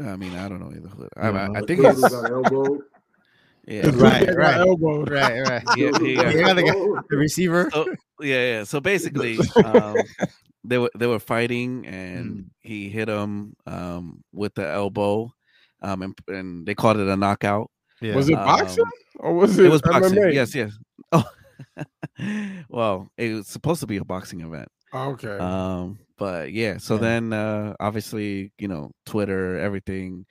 I 0.00 0.16
mean, 0.16 0.34
I 0.36 0.48
don't 0.48 0.60
know 0.60 0.72
either. 0.76 1.08
I, 1.16 1.28
I, 1.28 1.46
I 1.58 1.60
think 1.62 1.80
kid 1.80 1.86
it's 1.90 2.02
who 2.02 2.08
got 2.22 2.30
elbowed. 2.30 2.80
Yeah, 3.66 3.90
Right, 3.94 4.26
Got 4.26 4.36
right. 4.36 4.56
elbowed. 4.60 5.10
Right, 5.10 5.40
right. 5.40 5.62
yeah, 5.76 5.90
he 6.00 6.14
got- 6.16 6.34
Yeah, 6.34 6.52
the, 6.54 6.62
guy, 6.62 7.02
the 7.10 7.16
receiver. 7.16 7.70
so 7.72 7.86
yeah, 8.20 8.58
yeah. 8.58 8.64
So 8.64 8.80
basically, 8.80 9.38
um, 9.64 9.96
they 10.64 10.78
were 10.78 10.90
they 10.96 11.06
were 11.06 11.18
fighting, 11.18 11.86
and 11.86 12.50
he 12.60 12.88
hit 12.88 13.08
him 13.08 13.54
um, 13.66 14.22
with 14.32 14.54
the 14.54 14.66
elbow, 14.68 15.32
um, 15.80 16.02
and, 16.02 16.14
and 16.28 16.66
they 16.66 16.74
called 16.74 16.96
it 16.98 17.08
a 17.08 17.16
knockout. 17.16 17.70
Yeah. 18.00 18.16
Was 18.16 18.28
it 18.28 18.34
Um, 18.38 18.44
boxing 18.46 18.84
or 19.20 19.34
was 19.34 19.58
it, 19.58 19.66
It 19.66 19.68
was 19.70 19.82
boxing. 19.82 20.18
MMA? 20.18 20.34
Yes, 20.34 20.54
yes. 20.54 20.72
Oh, 21.12 21.24
well, 22.68 23.08
it 23.16 23.32
was 23.34 23.46
supposed 23.48 23.80
to 23.80 23.86
be 23.86 23.96
a 23.96 24.04
boxing 24.04 24.40
event. 24.40 24.68
Okay. 24.94 25.38
Um, 25.38 25.98
but 26.18 26.52
yeah, 26.52 26.78
so 26.78 26.94
Yeah. 26.94 27.00
then 27.00 27.32
uh 27.32 27.74
obviously, 27.80 28.52
you 28.58 28.68
know, 28.68 28.90
Twitter, 29.06 29.58
everything, 29.58 30.26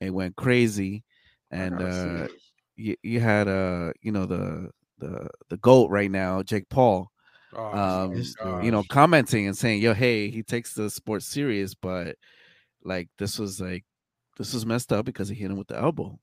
it 0.00 0.10
went 0.10 0.36
crazy. 0.36 1.04
And 1.50 1.78
gotta 1.78 2.20
uh 2.22 2.24
it. 2.24 2.30
You, 2.76 2.96
you 3.02 3.20
had 3.20 3.48
uh, 3.48 3.92
you 4.02 4.12
know, 4.12 4.26
the 4.26 4.70
the 4.98 5.28
the 5.50 5.56
GOAT 5.58 5.90
right 5.90 6.10
now, 6.10 6.42
Jake 6.42 6.68
Paul, 6.68 7.10
Oh, 7.52 7.70
um, 7.72 8.36
my 8.44 8.60
you 8.60 8.70
know, 8.72 8.84
commenting 8.84 9.46
and 9.46 9.56
saying, 9.56 9.82
Yo, 9.82 9.94
hey, 9.94 10.30
he 10.30 10.42
takes 10.42 10.74
the 10.74 10.90
sport 10.90 11.22
serious, 11.22 11.74
but 11.74 12.16
like 12.84 13.08
this 13.18 13.38
was 13.38 13.60
like 13.60 13.84
this 14.38 14.54
was 14.54 14.66
messed 14.66 14.92
up 14.92 15.04
because 15.06 15.28
he 15.28 15.34
hit 15.36 15.50
him 15.50 15.58
with 15.58 15.68
the 15.68 15.78
elbow. 15.78 16.18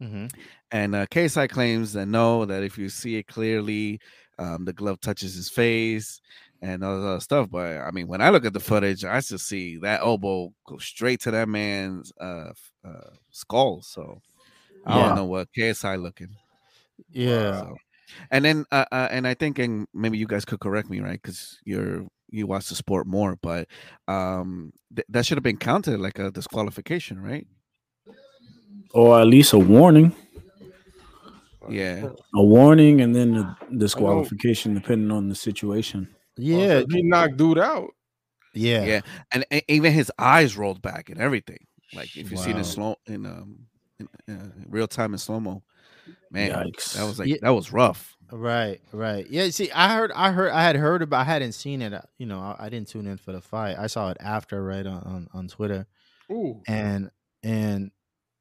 hmm 0.00 0.26
And 0.70 0.94
uh, 0.94 1.06
KSI 1.06 1.46
claims 1.46 1.92
that 1.94 2.06
no, 2.06 2.44
that 2.46 2.62
if 2.62 2.78
you 2.78 2.88
see 2.88 3.16
it 3.16 3.26
clearly, 3.26 4.00
um, 4.38 4.64
the 4.64 4.72
glove 4.72 5.00
touches 5.00 5.34
his 5.34 5.50
face 5.50 6.20
and 6.62 6.82
all 6.84 6.98
that 7.00 7.06
other 7.06 7.20
stuff. 7.20 7.50
But 7.50 7.78
I 7.78 7.90
mean, 7.90 8.06
when 8.08 8.22
I 8.22 8.30
look 8.30 8.44
at 8.46 8.52
the 8.54 8.60
footage, 8.60 9.04
I 9.04 9.20
just 9.20 9.46
see 9.48 9.76
that 9.78 10.00
elbow 10.00 10.52
go 10.66 10.78
straight 10.78 11.20
to 11.22 11.30
that 11.32 11.48
man's 11.48 12.12
uh, 12.20 12.52
uh, 12.84 13.10
skull. 13.30 13.82
So 13.82 14.20
I 14.86 14.98
Yeah. 14.98 15.06
don't 15.08 15.16
know 15.16 15.24
what 15.26 15.48
KSI 15.56 16.00
looking. 16.00 16.28
Yeah. 17.10 17.60
So, 17.60 17.76
and 18.30 18.44
then, 18.44 18.64
uh, 18.72 18.84
uh, 18.90 19.08
and 19.10 19.26
I 19.26 19.34
think, 19.34 19.58
and 19.58 19.86
maybe 19.94 20.18
you 20.18 20.26
guys 20.26 20.44
could 20.44 20.60
correct 20.60 20.90
me, 20.90 21.00
right? 21.00 21.20
Because 21.20 21.58
you're 21.64 22.06
you 22.32 22.46
watch 22.46 22.68
the 22.68 22.74
sport 22.76 23.06
more, 23.06 23.36
but 23.42 23.66
um, 24.06 24.72
th- 24.94 25.06
that 25.08 25.26
should 25.26 25.36
have 25.36 25.42
been 25.42 25.56
counted 25.56 25.98
like 26.00 26.18
a 26.18 26.30
disqualification, 26.30 27.20
right? 27.20 27.46
Or 28.94 29.20
at 29.20 29.26
least 29.26 29.52
a 29.52 29.58
warning. 29.58 30.14
Yeah. 31.68 32.10
A 32.34 32.42
warning 32.42 33.00
and 33.00 33.14
then 33.14 33.36
a 33.36 33.56
disqualification 33.76 34.74
depending 34.74 35.10
on 35.10 35.28
the 35.28 35.34
situation. 35.34 36.08
Yeah. 36.36 36.82
he 36.90 37.02
knocked 37.02 37.36
dude 37.36 37.58
out. 37.58 37.90
Yeah. 38.54 38.84
yeah 38.84 39.00
and, 39.30 39.44
and 39.50 39.62
even 39.68 39.92
his 39.92 40.10
eyes 40.18 40.56
rolled 40.56 40.82
back 40.82 41.08
and 41.08 41.20
everything 41.20 41.58
like 41.94 42.16
if 42.16 42.32
you 42.32 42.36
see 42.36 42.52
the 42.52 42.64
slow 42.64 42.96
in 43.06 43.24
um 43.24 43.58
in, 43.60 43.69
uh, 44.28 44.32
real 44.68 44.86
time 44.88 45.12
in 45.12 45.18
slow 45.18 45.40
mo 45.40 45.62
man 46.30 46.50
Yikes. 46.50 46.94
that 46.94 47.04
was 47.04 47.18
like 47.18 47.28
Yeah. 47.28 47.36
that 47.42 47.50
was 47.50 47.72
rough 47.72 48.16
Right, 48.32 48.80
right. 48.92 49.26
Yeah, 49.28 49.48
see, 49.50 49.72
I 49.72 49.92
heard, 49.92 50.12
I 50.14 50.30
heard, 50.30 50.52
I 50.52 50.62
had 50.62 50.76
heard 50.76 51.02
about, 51.02 51.22
I 51.22 51.24
hadn't 51.24 51.50
seen 51.50 51.82
it. 51.82 51.92
uh, 51.92 52.02
You 52.16 52.26
know, 52.26 52.38
I, 52.38 52.66
I 52.66 52.68
didn't 52.68 52.86
tune 52.86 53.08
in 53.08 53.16
for 53.16 53.32
the 53.32 53.40
fight. 53.40 53.76
I 53.76 53.88
saw 53.88 54.10
it 54.10 54.18
after, 54.20 54.62
right 54.62 54.86
on 54.86 55.02
on, 55.02 55.28
on 55.34 55.48
Twitter, 55.48 55.88
Ooh. 56.30 56.62
and 56.68 57.10
and 57.42 57.90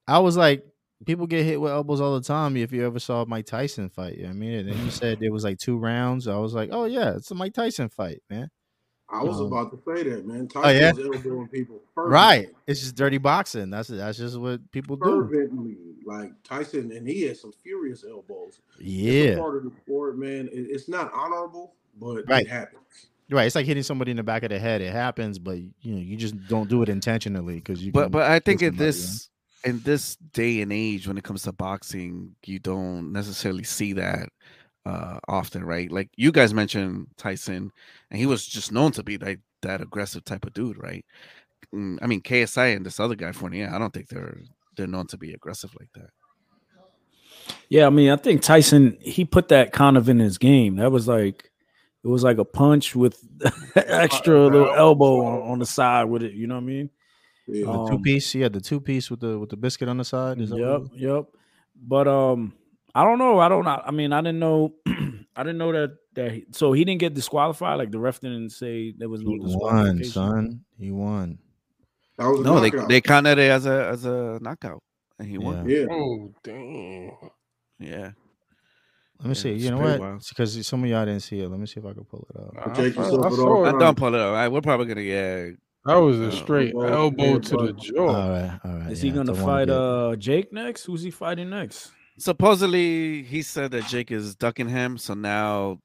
I 0.07 0.19
was 0.19 0.37
like, 0.37 0.63
people 1.07 1.25
get 1.25 1.43
hit 1.43 1.59
with 1.59 1.71
elbows 1.71 2.01
all 2.01 2.13
the 2.13 2.21
time. 2.21 2.55
If 2.55 2.71
you 2.71 2.85
ever 2.85 2.99
saw 2.99 3.25
Mike 3.25 3.47
Tyson 3.47 3.89
fight, 3.89 4.17
you 4.17 4.23
know 4.23 4.29
what 4.29 4.35
I 4.35 4.37
mean, 4.37 4.53
and 4.59 4.69
then 4.69 4.85
you 4.85 4.91
said 4.91 5.17
it 5.23 5.31
was 5.33 5.43
like 5.43 5.57
two 5.57 5.79
rounds. 5.79 6.27
I 6.27 6.37
was 6.37 6.53
like, 6.53 6.69
oh 6.71 6.85
yeah, 6.85 7.15
it's 7.15 7.31
a 7.31 7.35
Mike 7.35 7.55
Tyson 7.55 7.89
fight, 7.89 8.21
man. 8.29 8.51
I 9.11 9.23
was 9.23 9.39
Um, 9.39 9.47
about 9.47 9.71
to 9.71 9.77
say 9.95 10.03
that, 10.09 10.25
man. 10.27 10.47
Oh, 10.55 10.69
yeah? 10.69 10.91
Elbowing 10.95 11.47
people. 11.47 11.81
Right. 11.95 12.49
It's 12.67 12.79
just 12.81 12.95
dirty 12.95 13.17
boxing. 13.17 13.69
That's 13.69 13.87
that's 13.89 14.17
just 14.17 14.37
what 14.37 14.71
people 14.71 14.95
do. 14.97 15.75
Like 16.05 16.31
Tyson, 16.43 16.91
and 16.91 17.07
he 17.07 17.23
has 17.23 17.41
some 17.41 17.51
furious 17.63 18.03
elbows. 18.07 18.61
It's 18.77 18.81
a 18.81 18.83
Yeah. 18.83 19.37
part 19.37 19.57
of 19.57 19.63
the 19.63 19.71
sport, 19.83 20.17
man. 20.17 20.47
It- 20.51 20.67
it's 20.71 20.87
not 20.87 21.11
honorable, 21.13 21.73
but 21.99 22.27
Right. 22.27 22.45
it 22.45 22.49
happens. 22.49 23.07
Right. 23.31 23.45
It's 23.45 23.55
like 23.55 23.65
hitting 23.67 23.83
somebody 23.83 24.11
in 24.11 24.17
the 24.17 24.23
back 24.23 24.43
of 24.43 24.49
the 24.49 24.57
head. 24.59 24.81
It 24.81 24.91
happens, 24.91 25.37
but 25.39 25.57
you 25.57 25.71
know, 25.93 25.99
you 25.99 26.15
just 26.17 26.35
don't 26.47 26.69
do 26.69 26.81
it 26.83 26.89
intentionally 26.89 27.55
because 27.55 27.83
you. 27.83 27.91
but 27.91 28.11
but 28.11 28.23
i 28.23 28.39
think 28.39 28.61
in 28.61 28.69
somebody, 28.71 28.77
you 28.77 28.79
know? 28.79 28.85
this 28.85 29.29
in 29.65 29.79
this 29.81 30.15
day 30.33 30.61
and 30.61 30.71
age 30.71 31.07
when 31.07 31.17
it 31.17 31.23
comes 31.23 31.43
to 31.43 31.51
boxing 31.51 32.33
you 32.45 32.59
don't 32.59 33.11
necessarily 33.11 33.63
see 33.63 33.91
that 33.93 34.29
uh 34.85 35.19
often 35.27 35.63
right 35.63 35.91
like 35.91 36.09
you 36.15 36.31
guys 36.31 36.53
mentioned 36.53 37.07
tyson 37.17 37.71
and 38.09 38.19
he 38.19 38.25
was 38.25 38.45
just 38.45 38.71
known 38.71 38.91
to 38.91 39.03
be 39.03 39.17
like 39.17 39.39
that 39.61 39.81
aggressive 39.81 40.23
type 40.23 40.45
of 40.45 40.53
dude 40.53 40.77
right 40.77 41.05
Mm, 41.75 41.99
i 42.01 42.07
mean 42.07 42.21
ksi 42.21 42.75
and 42.75 42.85
this 42.85 42.99
other 42.99 43.15
guy 43.15 43.31
fournier 43.31 43.69
i 43.71 43.77
don't 43.77 43.93
think 43.93 44.07
they're 44.07 44.39
they're 44.75 44.87
known 44.87 45.05
to 45.07 45.17
be 45.17 45.33
aggressive 45.33 45.69
like 45.77 45.89
that 45.93 46.09
Yeah, 47.69 47.85
I 47.85 47.89
mean, 47.91 48.09
I 48.09 48.15
think 48.15 48.41
Tyson 48.41 48.97
he 48.99 49.25
put 49.25 49.49
that 49.49 49.71
kind 49.71 49.97
of 49.97 50.09
in 50.09 50.19
his 50.19 50.37
game. 50.37 50.77
That 50.77 50.91
was 50.91 51.07
like 51.07 51.51
it 52.03 52.07
was 52.07 52.23
like 52.23 52.37
a 52.37 52.45
punch 52.45 52.95
with 52.95 53.21
extra 53.75 54.45
little 54.47 54.73
elbow 54.73 55.25
on, 55.25 55.51
on 55.51 55.59
the 55.59 55.65
side 55.65 56.05
with 56.05 56.23
it. 56.23 56.33
You 56.33 56.47
know 56.47 56.55
what 56.55 56.61
I 56.61 56.65
mean? 56.65 56.89
Yeah. 57.47 57.65
The 57.65 57.71
Um, 57.71 57.87
two 57.89 57.99
piece, 57.99 58.33
yeah, 58.35 58.47
the 58.49 58.61
two 58.61 58.79
piece 58.79 59.11
with 59.11 59.19
the 59.19 59.37
with 59.37 59.49
the 59.49 59.57
biscuit 59.57 59.89
on 59.89 59.97
the 59.97 60.05
side. 60.05 60.39
Is 60.39 60.49
that 60.49 60.57
Yep, 60.57 60.81
yep. 60.95 61.25
But 61.81 62.07
um, 62.07 62.53
I 62.95 63.03
don't 63.03 63.19
know. 63.19 63.39
I 63.39 63.49
don't 63.49 63.65
know. 63.65 63.81
I 63.85 63.91
mean, 63.91 64.13
I 64.13 64.21
didn't 64.21 64.39
know. 64.39 64.73
I 65.35 65.43
didn't 65.43 65.57
know 65.57 65.71
that 65.71 65.91
that. 66.15 66.31
He, 66.31 66.45
so 66.51 66.73
he 66.73 66.83
didn't 66.83 66.99
get 66.99 67.13
disqualified. 67.13 67.77
Like 67.77 67.91
the 67.91 67.99
ref 67.99 68.19
didn't 68.19 68.49
say 68.49 68.93
there 68.97 69.09
was 69.09 69.21
no 69.21 69.31
He 69.31 69.39
won, 69.41 70.03
son. 70.03 70.61
He 70.77 70.91
won. 70.91 71.39
That 72.17 72.27
was 72.27 72.41
a 72.41 72.43
no 72.43 72.59
they, 72.59 72.71
they 72.87 72.99
counted 73.01 73.37
it 73.37 73.49
as 73.49 73.65
a 73.65 73.87
as 73.87 74.03
a 74.03 74.39
knockout 74.41 74.83
and 75.19 75.27
he 75.27 75.37
won 75.37 75.69
yeah. 75.69 75.85
Oh 75.89 76.33
damn. 76.43 77.11
yeah 77.79 78.11
Let 79.19 79.23
me 79.23 79.29
Yeah, 79.29 79.33
see. 79.35 79.53
You 79.53 79.71
know 79.71 79.77
what? 79.77 79.99
wild. 79.99 80.23
Because 80.27 80.67
some 80.67 80.83
of 80.83 80.89
y'all 80.89 81.05
didn't 81.05 81.21
see 81.21 81.39
it. 81.39 81.49
Let 81.49 81.59
me 81.59 81.65
see 81.65 81.79
if 81.79 81.85
I 81.85 81.93
can 81.93 82.03
pull 82.03 82.27
it 82.29 82.41
up. 82.41 82.53
I, 82.57 82.73
Jake, 82.73 82.97
I 82.97 83.09
saw 83.09 83.25
it 83.25 83.35
saw 83.35 83.47
all. 83.47 83.65
I 83.65 83.71
don't 83.79 83.97
pull 83.97 84.13
it 84.13 84.19
up. 84.19 84.27
All 84.27 84.33
right, 84.33 84.47
we're 84.49 84.61
probably 84.61 84.87
gonna 84.87 85.01
yeah. 85.01 85.49
That 85.85 85.95
was 85.95 86.19
a 86.19 86.31
straight 86.31 86.75
well, 86.75 86.93
elbow 86.93 87.39
to 87.39 87.57
the 87.57 87.73
jaw. 87.73 88.07
All 88.07 88.29
right, 88.29 88.59
all 88.65 88.71
right. 88.79 88.91
Is 88.91 89.01
yeah, 89.01 89.11
he 89.11 89.15
gonna 89.15 89.31
it's 89.31 89.39
a 89.39 89.45
one 89.45 89.53
fight 89.53 89.69
uh 89.69 90.15
Jake 90.17 90.51
next? 90.51 90.83
Who's 90.85 91.03
he 91.03 91.11
fighting 91.11 91.49
next? 91.49 91.91
Supposedly 92.19 93.23
he 93.23 93.41
said 93.41 93.71
that 93.71 93.85
Jake 93.85 94.11
is 94.11 94.35
ducking 94.35 94.67
him, 94.69 94.97
so 94.97 95.13
now 95.13 95.79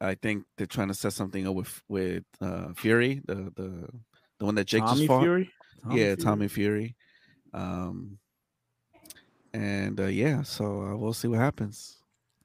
I 0.00 0.14
think 0.14 0.44
they're 0.56 0.66
trying 0.66 0.88
to 0.88 0.94
set 0.94 1.12
something 1.12 1.46
up 1.46 1.54
with 1.54 1.82
with 1.88 2.24
uh, 2.40 2.72
Fury, 2.74 3.20
the 3.26 3.34
the 3.56 3.88
the 4.38 4.44
one 4.44 4.54
that 4.54 4.66
Jake 4.66 4.82
Tommy 4.82 5.00
just 5.00 5.08
fought. 5.08 5.22
Fury. 5.22 5.50
yeah, 5.90 5.94
Fury? 6.14 6.16
Tommy 6.16 6.48
Fury. 6.48 6.96
Um, 7.52 8.18
and 9.52 9.98
uh, 10.00 10.06
yeah, 10.06 10.42
so 10.42 10.82
uh, 10.82 10.96
we'll 10.96 11.12
see 11.12 11.28
what 11.28 11.40
happens. 11.40 11.96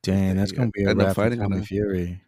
Dang, 0.01 0.35
that's 0.37 0.51
gonna 0.51 0.71
be 0.71 0.83
a 0.83 0.89
end 0.89 1.01
up 1.01 1.07
wrap 1.07 1.15
fighting 1.15 1.39
on 1.41 1.49
Tommy 1.49 1.61
that. 1.61 1.67
Fury. 1.67 2.21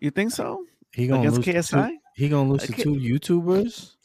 You 0.00 0.10
think 0.10 0.30
so? 0.30 0.64
He 0.92 1.06
gonna 1.08 1.20
Against 1.28 1.38
lose. 1.38 1.46
To 1.46 1.52
two, 1.52 1.76
KSI? 1.76 1.96
he 2.14 2.28
gonna 2.28 2.48
lose 2.48 2.62
to 2.62 2.72
two 2.72 2.94
YouTubers. 2.94 3.96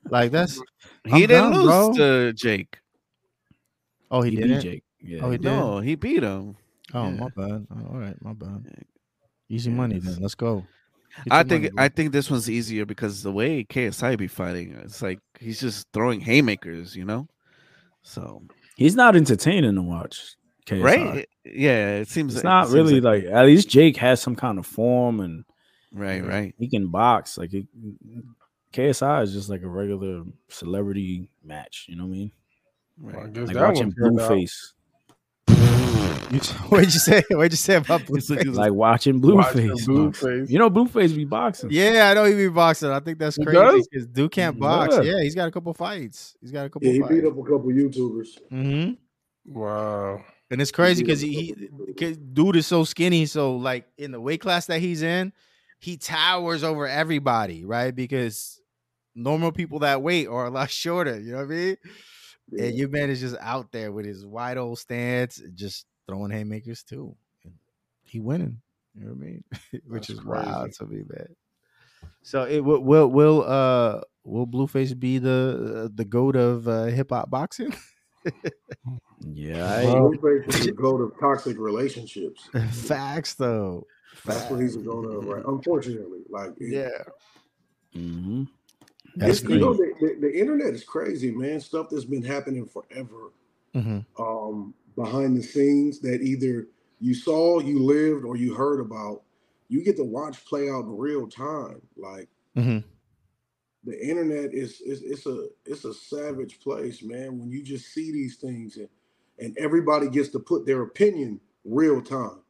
like 0.10 0.32
that's. 0.32 0.60
He 1.04 1.12
I'm 1.12 1.20
didn't 1.20 1.52
down, 1.52 1.52
lose 1.52 1.66
bro. 1.66 1.92
to 1.94 2.32
Jake. 2.32 2.79
Oh, 4.10 4.22
he, 4.22 4.30
He 4.30 4.36
beat 4.36 4.42
didn't. 4.42 4.60
Jake. 4.62 4.84
Yeah. 5.00 5.20
Oh, 5.22 5.30
he 5.30 5.38
did. 5.38 5.44
No, 5.44 5.78
he 5.80 5.94
beat 5.94 6.22
him. 6.22 6.56
Oh, 6.92 7.04
Yeah. 7.08 7.10
my 7.16 7.28
bad. 7.36 7.66
Oh, 7.70 7.86
all 7.92 7.98
right, 7.98 8.16
my 8.22 8.32
bad. 8.32 8.66
Easy 9.48 9.70
Yeah, 9.70 9.76
money 9.76 9.96
it's- 9.96 10.12
then. 10.14 10.22
Let's 10.22 10.34
go. 10.34 10.66
I 11.30 11.42
think 11.42 11.64
money, 11.64 11.74
I 11.76 11.88
think 11.88 12.12
this 12.12 12.30
one's 12.30 12.48
easier 12.48 12.86
because 12.86 13.22
the 13.24 13.32
way 13.32 13.64
KSI 13.64 14.16
be 14.16 14.28
fighting, 14.28 14.72
it's 14.84 15.02
like 15.02 15.18
he's 15.40 15.58
just 15.60 15.88
throwing 15.92 16.20
haymakers, 16.20 16.94
you 16.94 17.04
know. 17.04 17.26
So 18.02 18.42
He's 18.76 18.94
not 18.96 19.16
entertaining 19.16 19.74
to 19.74 19.82
watch. 19.82 20.36
KSI. 20.66 20.82
right, 20.84 21.28
yeah, 21.44 21.96
it 21.96 22.08
seems 22.08 22.34
It's 22.34 22.44
like- 22.44 22.50
not 22.50 22.66
it 22.66 22.70
seems 22.70 22.74
really 22.90 23.00
like, 23.00 23.24
at 23.24 23.44
least 23.46 23.68
Jake 23.68 23.96
has 23.96 24.20
some 24.22 24.36
kind 24.36 24.58
of 24.58 24.66
form 24.66 25.18
and 25.20 25.44
right, 25.92 26.24
right. 26.24 26.54
he 26.58 26.68
can 26.68 26.88
box. 26.90 27.36
Like 27.36 27.52
it, 27.54 27.66
KSI 28.72 29.22
is 29.24 29.32
just 29.32 29.48
like 29.50 29.62
a 29.62 29.68
regular 29.68 30.22
celebrity 30.48 31.28
match. 31.44 31.86
You 31.88 31.96
know 31.96 32.04
what 32.04 32.10
I 32.14 32.18
mean? 32.18 32.32
I 33.08 33.26
guess 33.28 33.46
Like 33.48 33.54
that 33.56 33.66
watching 33.68 33.94
one 33.98 34.16
turned. 34.16 34.18
Blueface. 34.18 34.72
What'd 36.70 36.94
you 36.94 37.00
say? 37.00 37.22
What'd 37.30 37.52
you 37.52 37.56
say 37.56 37.74
about 37.76 38.02
Blueface? 38.02 38.54
like 38.54 38.72
watching 38.72 39.20
Watching 39.20 39.68
Blueface. 39.70 39.86
Blueface. 39.86 40.48
You 40.48 40.58
know, 40.60 40.70
Blueface 40.70 41.14
be 41.16 41.24
boxing. 41.24 41.70
Yeah, 41.72 42.08
I 42.10 42.14
know 42.14 42.24
he 42.24 42.34
be 42.34 42.48
boxing. 42.48 42.90
I 42.90 43.00
think 43.00 43.18
that's 43.18 43.34
He 43.36 43.44
crazy 43.44 43.82
because 43.90 44.06
dude 44.06 44.30
can't 44.30 44.56
box. 44.58 44.94
does. 44.96 45.06
Yeah, 45.06 45.20
he's 45.22 45.34
got 45.34 45.48
a 45.48 45.50
couple 45.50 45.74
fights. 45.74 46.36
He's 46.40 46.52
got 46.52 46.66
a 46.66 46.70
couple 46.70 46.86
Yeah, 46.86 46.94
he 46.94 47.00
fights. 47.00 47.14
beat 47.14 47.24
up 47.24 47.32
a 47.36 47.42
couple 47.42 47.64
YouTubers. 47.70 48.28
hmm 48.48 48.90
Wow. 49.52 50.24
And 50.52 50.60
it's 50.60 50.70
crazy 50.70 51.02
because 51.02 51.22
up 51.22 51.28
a 51.28 51.32
he, 51.32 51.52
couple 51.52 51.86
he 51.86 51.94
'cause 51.94 52.16
dude 52.16 52.56
is 52.56 52.66
so 52.66 52.84
skinny. 52.84 53.26
So 53.26 53.56
like 53.56 53.86
in 53.98 54.12
the 54.12 54.20
weight 54.20 54.40
class 54.40 54.66
that 54.66 54.80
he's 54.80 55.02
in, 55.02 55.32
he 55.80 55.96
towers 55.96 56.62
over 56.62 56.86
everybody, 56.86 57.64
right? 57.64 57.94
Because 57.94 58.60
normal 59.16 59.50
people 59.50 59.80
that 59.80 60.00
weight 60.02 60.28
are 60.28 60.44
a 60.46 60.50
lot 60.50 60.70
shorter. 60.70 61.18
You 61.18 61.32
know 61.32 61.38
what 61.38 61.44
I 61.46 61.48
mean? 61.48 61.76
Yeah. 62.50 62.64
And 62.64 62.76
your 62.76 62.88
man 62.88 63.10
is 63.10 63.20
just 63.20 63.36
out 63.40 63.70
there 63.72 63.92
with 63.92 64.06
his 64.06 64.26
wide 64.26 64.58
old 64.58 64.78
stance, 64.78 65.40
just 65.54 65.86
throwing 66.06 66.30
haymakers 66.30 66.82
too. 66.82 67.16
And 67.44 67.54
he 68.02 68.20
winning. 68.20 68.60
You 68.94 69.02
know 69.06 69.12
what 69.12 69.16
I 69.16 69.24
mean? 69.26 69.44
Which 69.86 70.08
That's 70.08 70.10
is 70.10 70.24
wild 70.24 70.56
crazy. 70.56 70.72
to 70.78 70.86
me, 70.86 71.04
man. 71.08 71.36
So 72.22 72.44
it 72.44 72.60
will 72.60 72.80
will 72.80 73.08
will 73.08 73.42
uh 73.46 74.02
will 74.24 74.46
Blueface 74.46 74.98
be 74.98 75.18
the 75.18 75.84
uh, 75.84 75.88
the 75.94 76.04
goat 76.04 76.36
of 76.36 76.68
uh, 76.68 76.84
hip 76.86 77.10
hop 77.10 77.30
boxing? 77.30 77.74
Yeah, 79.20 79.82
Well, 79.84 80.10
Blueface 80.10 80.48
is 80.48 80.66
the 80.66 80.72
goat 80.72 81.00
of 81.00 81.18
toxic 81.18 81.58
relationships. 81.58 82.48
Facts 82.72 83.34
though. 83.34 83.86
That's 84.24 84.50
what 84.50 84.60
he's 84.60 84.76
a 84.76 84.80
goat 84.80 85.04
of, 85.06 85.24
right? 85.24 85.44
Unfortunately, 85.46 86.20
like 86.28 86.50
it- 86.58 86.72
Yeah. 86.72 87.04
Mhm. 87.94 88.48
That's 89.16 89.42
you 89.42 89.58
know, 89.58 89.74
the, 89.74 89.92
the, 90.00 90.16
the 90.20 90.38
internet 90.38 90.74
is 90.74 90.84
crazy, 90.84 91.30
man. 91.30 91.60
Stuff 91.60 91.88
that's 91.90 92.04
been 92.04 92.22
happening 92.22 92.66
forever 92.66 93.32
Mhm. 93.74 94.04
um, 94.18 94.74
behind 94.96 95.36
the 95.36 95.42
scenes 95.42 96.00
that 96.00 96.22
either 96.22 96.68
you 97.00 97.14
saw, 97.14 97.60
you 97.60 97.78
lived, 97.82 98.24
or 98.24 98.36
you 98.36 98.54
heard 98.54 98.80
about. 98.80 99.22
You 99.68 99.82
get 99.84 99.96
to 99.96 100.04
watch 100.04 100.44
play 100.44 100.68
out 100.68 100.84
in 100.84 100.96
real 100.96 101.28
time. 101.28 101.80
Like 101.96 102.28
Mhm. 102.56 102.82
the 103.84 104.06
internet 104.06 104.52
is, 104.52 104.80
is 104.80 105.02
it's 105.02 105.26
a 105.26 105.48
it's 105.64 105.84
a 105.84 105.94
savage 105.94 106.60
place, 106.60 107.02
man. 107.02 107.38
When 107.38 107.50
you 107.50 107.62
just 107.62 107.92
see 107.94 108.10
these 108.12 108.36
things 108.36 108.76
and 108.76 108.88
and 109.38 109.56
everybody 109.56 110.08
gets 110.10 110.28
to 110.30 110.38
put 110.40 110.66
their 110.66 110.82
opinion 110.82 111.40
real 111.64 112.02
time. 112.02 112.42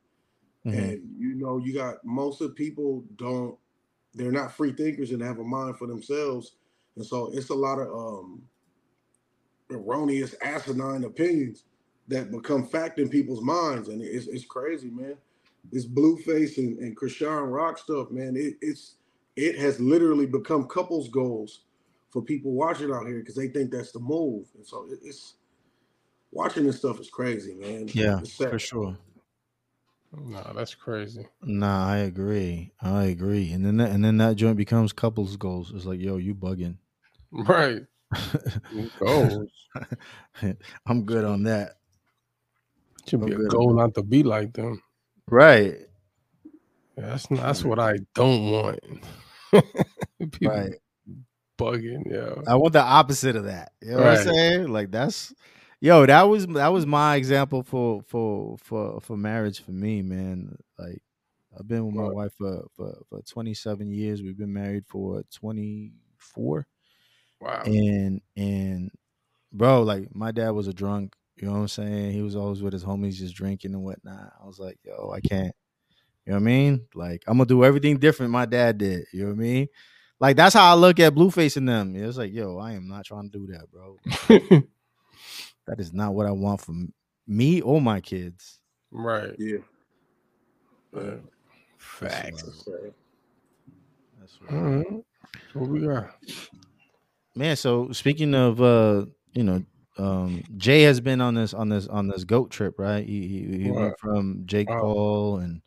Mhm. 0.66 0.75
And 0.79 1.14
you 1.18 1.35
know, 1.35 1.59
you 1.59 1.73
got 1.75 2.05
most 2.05 2.40
of 2.40 2.57
people 2.57 3.05
don't 3.16 3.57
they're 4.14 4.33
not 4.33 4.53
free 4.53 4.73
thinkers 4.73 5.11
and 5.12 5.23
have 5.23 5.38
a 5.38 5.44
mind 5.44 5.77
for 5.77 5.87
themselves. 5.87 6.53
And 6.96 7.05
so 7.05 7.31
it's 7.33 7.51
a 7.51 7.55
lot 7.55 7.79
of 7.79 7.88
um 7.88 8.42
erroneous 9.70 10.35
asinine 10.42 11.05
opinions 11.05 11.64
that 12.09 12.33
become 12.33 12.66
fact 12.66 12.99
in 12.99 13.09
people's 13.09 13.42
minds. 13.42 13.88
And 13.88 14.03
it's 14.03 14.27
it's 14.27 14.44
crazy, 14.44 14.90
man. 14.90 15.16
This 15.70 15.87
blueface 15.87 16.59
and, 16.59 16.79
and 16.79 16.96
Chrisean 16.96 17.53
Rock 17.53 17.79
stuff, 17.79 18.11
man, 18.11 18.35
it, 18.37 18.55
it's 18.61 18.96
it 19.37 19.59
has 19.59 19.81
literally 19.81 20.27
become 20.27 20.66
couples 20.66 21.09
goals 21.09 21.61
for 22.11 22.23
people 22.23 22.53
watching 22.53 22.90
out 22.90 23.07
here 23.07 23.20
because 23.20 23.37
they 23.37 23.49
think 23.49 23.70
that's 23.70 23.92
the 23.92 24.01
move. 24.01 24.46
And 24.57 24.66
so 24.66 24.87
it, 24.90 24.99
it's 25.03 25.35
watching 26.33 26.66
this 26.66 26.79
stuff 26.79 26.99
is 27.01 27.11
crazy, 27.11 27.55
man. 27.55 27.88
Yeah, 27.92 28.20
for 28.20 28.59
sure. 28.59 28.96
Nah, 30.12 30.53
that's 30.53 30.75
crazy. 30.75 31.27
Nah, 31.42 31.87
I 31.88 31.99
agree. 31.99 32.73
I 32.83 33.05
agree. 33.05 33.53
And 33.53 33.64
then 33.64 33.77
that, 33.77 33.90
and 33.90 34.05
then 34.05 34.16
that 34.16 34.37
joint 34.37 34.57
becomes 34.57 34.92
couples 34.92 35.37
goals. 35.37 35.73
It's 35.75 35.85
like, 35.85 36.01
yo, 36.01 36.16
you 36.16 36.35
bugging. 36.35 36.79
Right. 37.31 37.83
Goals. 38.99 39.49
I'm 40.87 41.05
good 41.05 41.25
on 41.25 41.44
that. 41.44 41.77
Should 43.09 43.25
be 43.25 43.33
a 43.33 43.38
goal 43.49 43.73
not 43.73 43.94
to 43.94 44.03
be 44.03 44.25
like 44.25 44.53
them. 44.53 44.83
Right. 45.29 45.79
Yeah, 46.96 47.07
that's 47.07 47.31
not, 47.31 47.42
that's 47.42 47.64
what 47.64 47.79
I 47.79 47.99
don't 48.14 48.51
want. 48.51 48.81
People 50.33 50.49
Right. 50.49 50.73
bugging, 51.57 52.03
yeah. 52.11 52.42
I 52.49 52.57
want 52.57 52.73
the 52.73 52.83
opposite 52.83 53.37
of 53.37 53.44
that. 53.44 53.73
You 53.81 53.92
know 53.92 53.99
what 53.99 54.18
I'm 54.18 54.25
saying? 54.25 54.68
Like 54.68 54.90
that's 54.90 55.33
yo, 55.80 56.06
that 56.06 56.22
was 56.22 56.46
that 56.48 56.72
was 56.72 56.86
my 56.86 57.16
example 57.16 57.62
for 57.62 58.02
for 58.06 58.56
for 58.58 59.00
for 59.00 59.16
marriage 59.16 59.62
for 59.62 59.72
me, 59.72 60.02
man. 60.02 60.56
Like 60.78 61.02
I've 61.58 61.66
been 61.66 61.86
with 61.86 61.94
my 61.94 62.08
wife 62.08 62.32
for, 62.34 62.66
for 62.76 62.98
for 63.08 63.22
27 63.22 63.90
years. 63.90 64.22
We've 64.22 64.38
been 64.38 64.52
married 64.52 64.84
for 64.86 65.22
24. 65.32 66.66
Wow. 67.40 67.62
And 67.64 68.20
and 68.36 68.90
bro, 69.52 69.82
like 69.82 70.14
my 70.14 70.30
dad 70.30 70.50
was 70.50 70.68
a 70.68 70.74
drunk. 70.74 71.14
You 71.36 71.46
know 71.46 71.54
what 71.54 71.60
I'm 71.60 71.68
saying? 71.68 72.12
He 72.12 72.20
was 72.20 72.36
always 72.36 72.62
with 72.62 72.74
his 72.74 72.84
homies 72.84 73.14
just 73.14 73.34
drinking 73.34 73.72
and 73.72 73.82
whatnot. 73.82 74.34
I 74.42 74.46
was 74.46 74.58
like, 74.58 74.78
yo, 74.84 75.10
I 75.10 75.20
can't. 75.20 75.54
You 76.26 76.32
know 76.32 76.36
what 76.36 76.42
I 76.42 76.44
mean? 76.44 76.86
Like 76.94 77.22
I'm 77.26 77.38
gonna 77.38 77.46
do 77.46 77.64
everything 77.64 77.98
different 77.98 78.30
my 78.30 78.44
dad 78.44 78.78
did. 78.78 79.06
You 79.12 79.22
know 79.22 79.28
what 79.28 79.38
I 79.38 79.42
mean? 79.42 79.68
Like 80.20 80.36
that's 80.36 80.54
how 80.54 80.70
I 80.70 80.74
look 80.74 81.00
at 81.00 81.14
Blueface 81.14 81.56
and 81.56 81.66
them. 81.66 81.96
It's 81.96 82.18
like, 82.18 82.32
yo, 82.32 82.58
I 82.58 82.72
am 82.72 82.86
not 82.88 83.06
trying 83.06 83.30
to 83.30 83.38
do 83.38 83.46
that, 83.52 83.70
bro. 83.72 83.96
that 85.66 85.81
is 85.81 85.92
not 85.92 86.14
what 86.14 86.27
I 86.27 86.33
want 86.33 86.61
from 86.61 86.92
me 87.27 87.61
or 87.61 87.81
my 87.81 88.01
kids. 88.01 88.61
right. 88.90 89.35
Yeah. 89.38 89.59
Yeah. 90.94 91.14
Facts. 91.79 92.42
That's 92.42 92.64
sad. 92.64 92.94
That's 94.18 94.38
All 94.51 94.57
right. 94.59 95.05
What 95.55 95.68
we 95.68 95.81
got? 95.87 96.16
man 97.37 97.57
so 97.57 97.92
speaking 97.92 98.35
of 98.35 98.61
uh 98.61 99.07
you 99.35 99.44
know 99.44 99.64
um 99.99 100.42
jay 100.57 100.83
has 100.83 101.01
been 101.01 101.20
on 101.20 101.35
this 101.35 101.55
on 101.55 101.68
this 101.68 101.87
on 101.87 102.09
this 102.09 102.25
goat 102.25 102.51
trip 102.51 102.79
right 102.79 103.07
he 103.07 103.29
he, 103.29 103.62
he 103.62 103.70
went 103.70 103.96
from 103.99 104.42
jake 104.46 104.68
Wow. 104.68 104.81
paul 104.81 105.38
and 105.38 105.62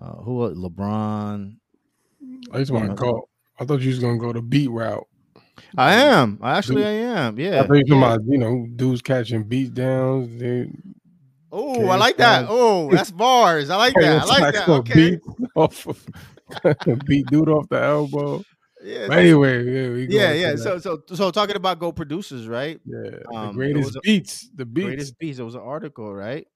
uh 0.00 0.14
who 0.16 0.42
else? 0.44 0.56
lebron 0.56 1.56
I 2.52 2.58
just 2.58 2.72
want 2.72 2.88
to 2.90 2.94
go. 2.94 3.28
I 3.60 3.64
thought 3.64 3.80
you 3.80 3.88
was 3.90 3.98
gonna 3.98 4.18
go 4.18 4.32
the 4.32 4.42
beat 4.42 4.70
route. 4.70 5.06
I 5.76 5.94
am. 5.94 6.38
Actually 6.42 6.84
i 6.84 6.90
am. 6.90 7.38
Yeah, 7.38 7.62
I 7.62 7.74
you 7.74 7.84
yeah. 7.86 7.96
about 7.96 8.20
you 8.26 8.38
know 8.38 8.66
dudes 8.74 9.02
catching 9.02 9.44
beat 9.44 9.74
downs. 9.74 10.38
They 10.40 10.70
oh 11.52 11.88
i 11.88 11.96
like 11.96 12.16
that. 12.18 12.46
oh 12.48 12.90
that's 12.90 13.10
bars. 13.10 13.70
I 13.70 13.76
like 13.76 13.94
that. 13.94 14.22
I 14.22 14.24
like 14.24 14.54
that. 14.54 14.68
okay. 14.68 14.94
Beat 14.94 15.20
off 15.54 15.86
of, 15.86 16.06
beat 17.06 17.26
dude 17.26 17.48
off 17.48 17.68
the 17.68 17.80
elbow. 17.82 18.42
yeah 18.82 19.06
But 19.08 19.18
anyway, 19.18 19.64
yeah, 19.64 19.88
we 19.90 20.06
yeah 20.08 20.32
yeah. 20.32 20.56
so 20.56 20.78
so 20.78 21.02
so 21.12 21.30
talking 21.30 21.56
about 21.56 21.78
go 21.78 21.92
producers 21.92 22.46
right? 22.48 22.80
Yeah, 22.84 23.18
um, 23.34 23.48
the 23.48 23.52
greatest 23.54 23.96
a- 23.96 24.00
beats, 24.02 24.48
the 24.54 24.64
beats. 24.64 24.84
greatest 24.86 25.18
beats. 25.18 25.38
it 25.38 25.42
was 25.44 25.54
an 25.54 25.62
article 25.62 26.14
right? 26.14 26.46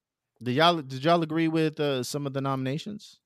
Did 0.41 0.55
y'all 0.55 0.81
did 0.81 1.03
y'all 1.03 1.21
agree 1.23 1.47
with 1.47 1.79
uh, 1.79 2.03
some 2.03 2.27
of 2.27 2.33
the 2.33 2.41
nominations 2.41 3.19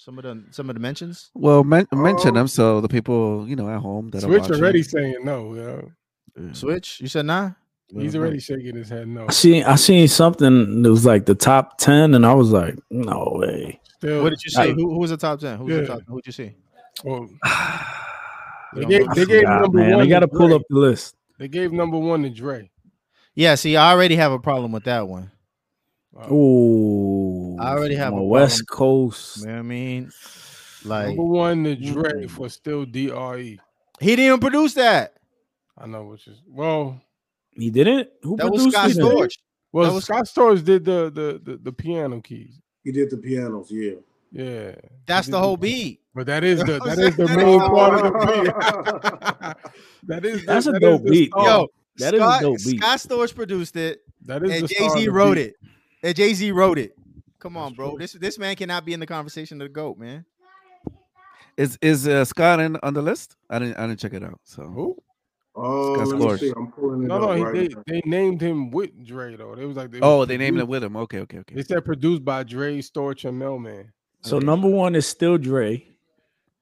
some 0.00 0.16
of 0.18 0.22
the 0.24 0.44
some 0.52 0.70
of 0.70 0.74
the 0.76 0.80
mentions 0.80 1.30
Well, 1.34 1.64
men- 1.64 1.86
mention 1.92 2.28
Um, 2.30 2.34
them 2.34 2.48
so 2.48 2.80
the 2.80 2.88
people 2.88 3.46
you 3.48 3.56
know 3.56 3.68
at 3.68 3.80
home 3.80 4.10
that 4.10 4.18
are 4.22 4.26
Switch 4.28 4.42
watching. 4.42 4.56
already 4.62 4.82
saying 4.84 5.16
no. 5.24 5.54
Yeah. 5.54 5.80
Yeah. 6.40 6.52
switch 6.52 7.00
you 7.00 7.08
said 7.08 7.26
nah 7.26 7.50
He's 7.90 8.14
Well, 8.14 8.22
already 8.24 8.38
shaking 8.38 8.76
his 8.76 8.88
head 8.90 9.08
no. 9.08 9.24
I 9.28 9.32
seen 9.32 9.64
I 9.64 9.74
seen 9.76 10.06
something 10.08 10.82
that 10.82 10.90
was 10.90 11.04
like 11.06 11.24
the 11.26 11.34
top 11.34 11.78
ten, 11.78 12.14
and 12.14 12.24
I 12.26 12.34
was 12.34 12.50
like, 12.52 12.76
no 12.90 13.32
way. 13.40 13.80
Still, 13.96 14.22
What 14.22 14.28
did 14.30 14.44
you 14.44 14.50
see? 14.50 14.72
Who, 14.72 14.90
who 14.92 14.98
was 14.98 15.08
the 15.08 15.16
top 15.16 15.40
ten? 15.40 15.56
Who 15.56 15.64
was 15.64 15.74
Yeah. 15.74 15.80
the 15.80 15.86
top? 15.86 16.00
Who'd 16.06 16.26
you 16.26 16.32
see? 16.32 16.52
well, 17.02 17.26
they 18.74 18.82
You 18.82 18.82
don't 18.82 18.90
gave 18.90 19.08
they 19.14 19.24
gave 19.24 19.40
forgot, 19.40 19.62
number 19.62 19.78
man. 19.78 19.90
one. 19.92 20.00
I 20.00 20.04
to 20.04 20.10
got 20.10 20.20
to 20.20 20.28
pull 20.28 20.48
Dre. 20.48 20.56
up 20.56 20.62
the 20.68 20.76
list. 20.78 21.16
They 21.38 21.48
gave 21.48 21.72
number 21.72 21.98
one 21.98 22.22
to 22.24 22.28
Dre. 22.30 22.70
Yeah, 23.34 23.54
see, 23.54 23.74
I 23.76 23.90
already 23.92 24.16
have 24.16 24.32
a 24.32 24.38
problem 24.38 24.70
with 24.70 24.84
that 24.84 25.08
one. 25.08 25.30
Oh, 26.30 27.56
I 27.60 27.70
already 27.72 27.94
have 27.94 28.12
a 28.12 28.22
West 28.22 28.66
problem. 28.66 29.10
Coast. 29.10 29.38
You 29.40 29.46
know 29.46 29.52
what 29.52 29.58
I 29.58 29.62
mean? 29.62 30.12
Like 30.84 31.06
number 31.08 31.22
one 31.24 31.64
to 31.64 31.76
Dre 31.76 32.26
for 32.26 32.48
still 32.48 32.84
Dre. 32.84 33.58
he 34.00 34.06
didn't 34.16 34.24
even 34.24 34.40
produce 34.40 34.74
that. 34.74 35.14
I 35.76 35.86
know 35.86 36.04
which 36.04 36.26
is 36.26 36.40
well. 36.48 37.00
He 37.52 37.70
didn't. 37.70 38.08
Who 38.22 38.36
That 38.36 38.50
was 38.50 38.62
produced 38.62 38.76
Scott 38.76 38.90
it? 38.90 38.96
Storch. 38.98 39.38
Well, 39.72 39.84
That 39.88 39.94
was- 39.94 40.04
Scott 40.04 40.24
Storch 40.26 40.64
did 40.64 40.84
the, 40.84 41.10
the 41.14 41.40
the 41.52 41.56
the 41.58 41.72
piano 41.72 42.20
keys. 42.20 42.60
He 42.84 42.92
did 42.92 43.10
the 43.10 43.16
pianos, 43.18 43.68
yeah. 43.70 43.94
Yeah, 44.30 44.74
That's 45.06 45.26
the 45.26 45.38
whole 45.38 45.56
beat. 45.56 46.00
But 46.14 46.26
that 46.26 46.44
is 46.44 46.60
the 46.60 46.66
You 46.66 46.72
know 46.72 46.78
what 46.80 46.96
that 46.96 46.98
I'm 46.98 47.08
is 47.08 47.16
the 47.16 47.28
main 47.36 47.60
part 47.60 48.04
of 48.06 48.12
the 48.12 48.26
beat. 48.42 49.72
that 50.08 50.24
is 50.24 50.40
the, 50.40 50.46
That's 50.46 50.66
a 50.66 50.72
that 50.72 50.76
is 50.76 50.88
dope 50.88 51.02
the 51.04 51.10
beat. 51.10 51.30
star. 51.30 51.44
Yo, 51.46 51.68
That 51.96 52.14
is 52.14 52.20
a 52.20 52.24
Scott, 52.24 52.40
dope 52.42 52.58
beat. 52.64 52.80
Scott 52.80 52.98
Storch 52.98 53.34
produced 53.34 53.76
it, 53.76 54.00
that 54.26 54.42
is 54.42 54.50
and 54.52 54.68
Jay 54.68 54.88
Z 54.90 55.08
wrote 55.08 55.34
beat. 55.36 55.40
it. 55.46 55.56
And 56.02 56.14
Jay 56.16 56.32
Z 56.34 56.50
wrote 56.52 56.78
it. 56.78 56.96
Come 57.38 57.56
on, 57.56 57.66
That's 57.70 57.76
bro. 57.76 57.90
true. 57.90 57.98
This 57.98 58.12
this 58.12 58.38
man 58.38 58.56
cannot 58.56 58.84
be 58.84 58.92
in 58.92 59.00
the 59.00 59.06
conversation 59.06 59.60
of 59.60 59.66
the 59.68 59.72
goat, 59.72 59.98
man. 59.98 60.24
Is 61.56 61.78
is 61.82 62.06
uh, 62.06 62.24
Scott 62.24 62.60
in 62.60 62.76
on 62.82 62.94
the 62.94 63.02
list? 63.02 63.36
I 63.50 63.58
didn't 63.58 63.76
I 63.78 63.86
didn't 63.86 64.00
check 64.00 64.12
it 64.14 64.22
out. 64.22 64.40
So 64.44 64.62
Who? 64.62 64.96
Oh, 65.56 65.94
Scott 65.96 66.06
let 66.08 66.18
me 66.18 66.24
Storch. 66.26 66.38
see. 66.40 66.52
I'm 66.56 66.70
pulling 66.70 67.02
it 67.02 67.06
No, 67.06 67.18
no, 67.18 67.42
right 67.44 67.52
they 67.54 67.68
now. 67.68 67.82
they 67.86 68.00
named 68.04 68.40
him 68.40 68.70
with 68.70 69.04
Dre 69.04 69.34
though. 69.36 69.56
They 69.56 69.64
was 69.66 69.76
like 69.76 69.90
they 69.90 69.98
oh 70.00 70.18
was 70.20 70.28
they 70.28 70.36
named 70.36 70.56
it 70.58 70.66
produced- 70.66 70.70
with 70.70 70.84
him. 70.84 70.96
Okay 70.96 71.18
okay 71.20 71.38
okay. 71.38 71.54
They 71.56 71.62
said 71.64 71.84
produced 71.84 72.24
by 72.24 72.44
Dre, 72.44 72.78
Storch, 72.78 73.28
and 73.28 73.38
Mel-Man. 73.38 73.92
So 74.20 74.38
number 74.38 74.68
one 74.68 74.94
is 74.94 75.06
still 75.06 75.36
Dre. 75.38 75.84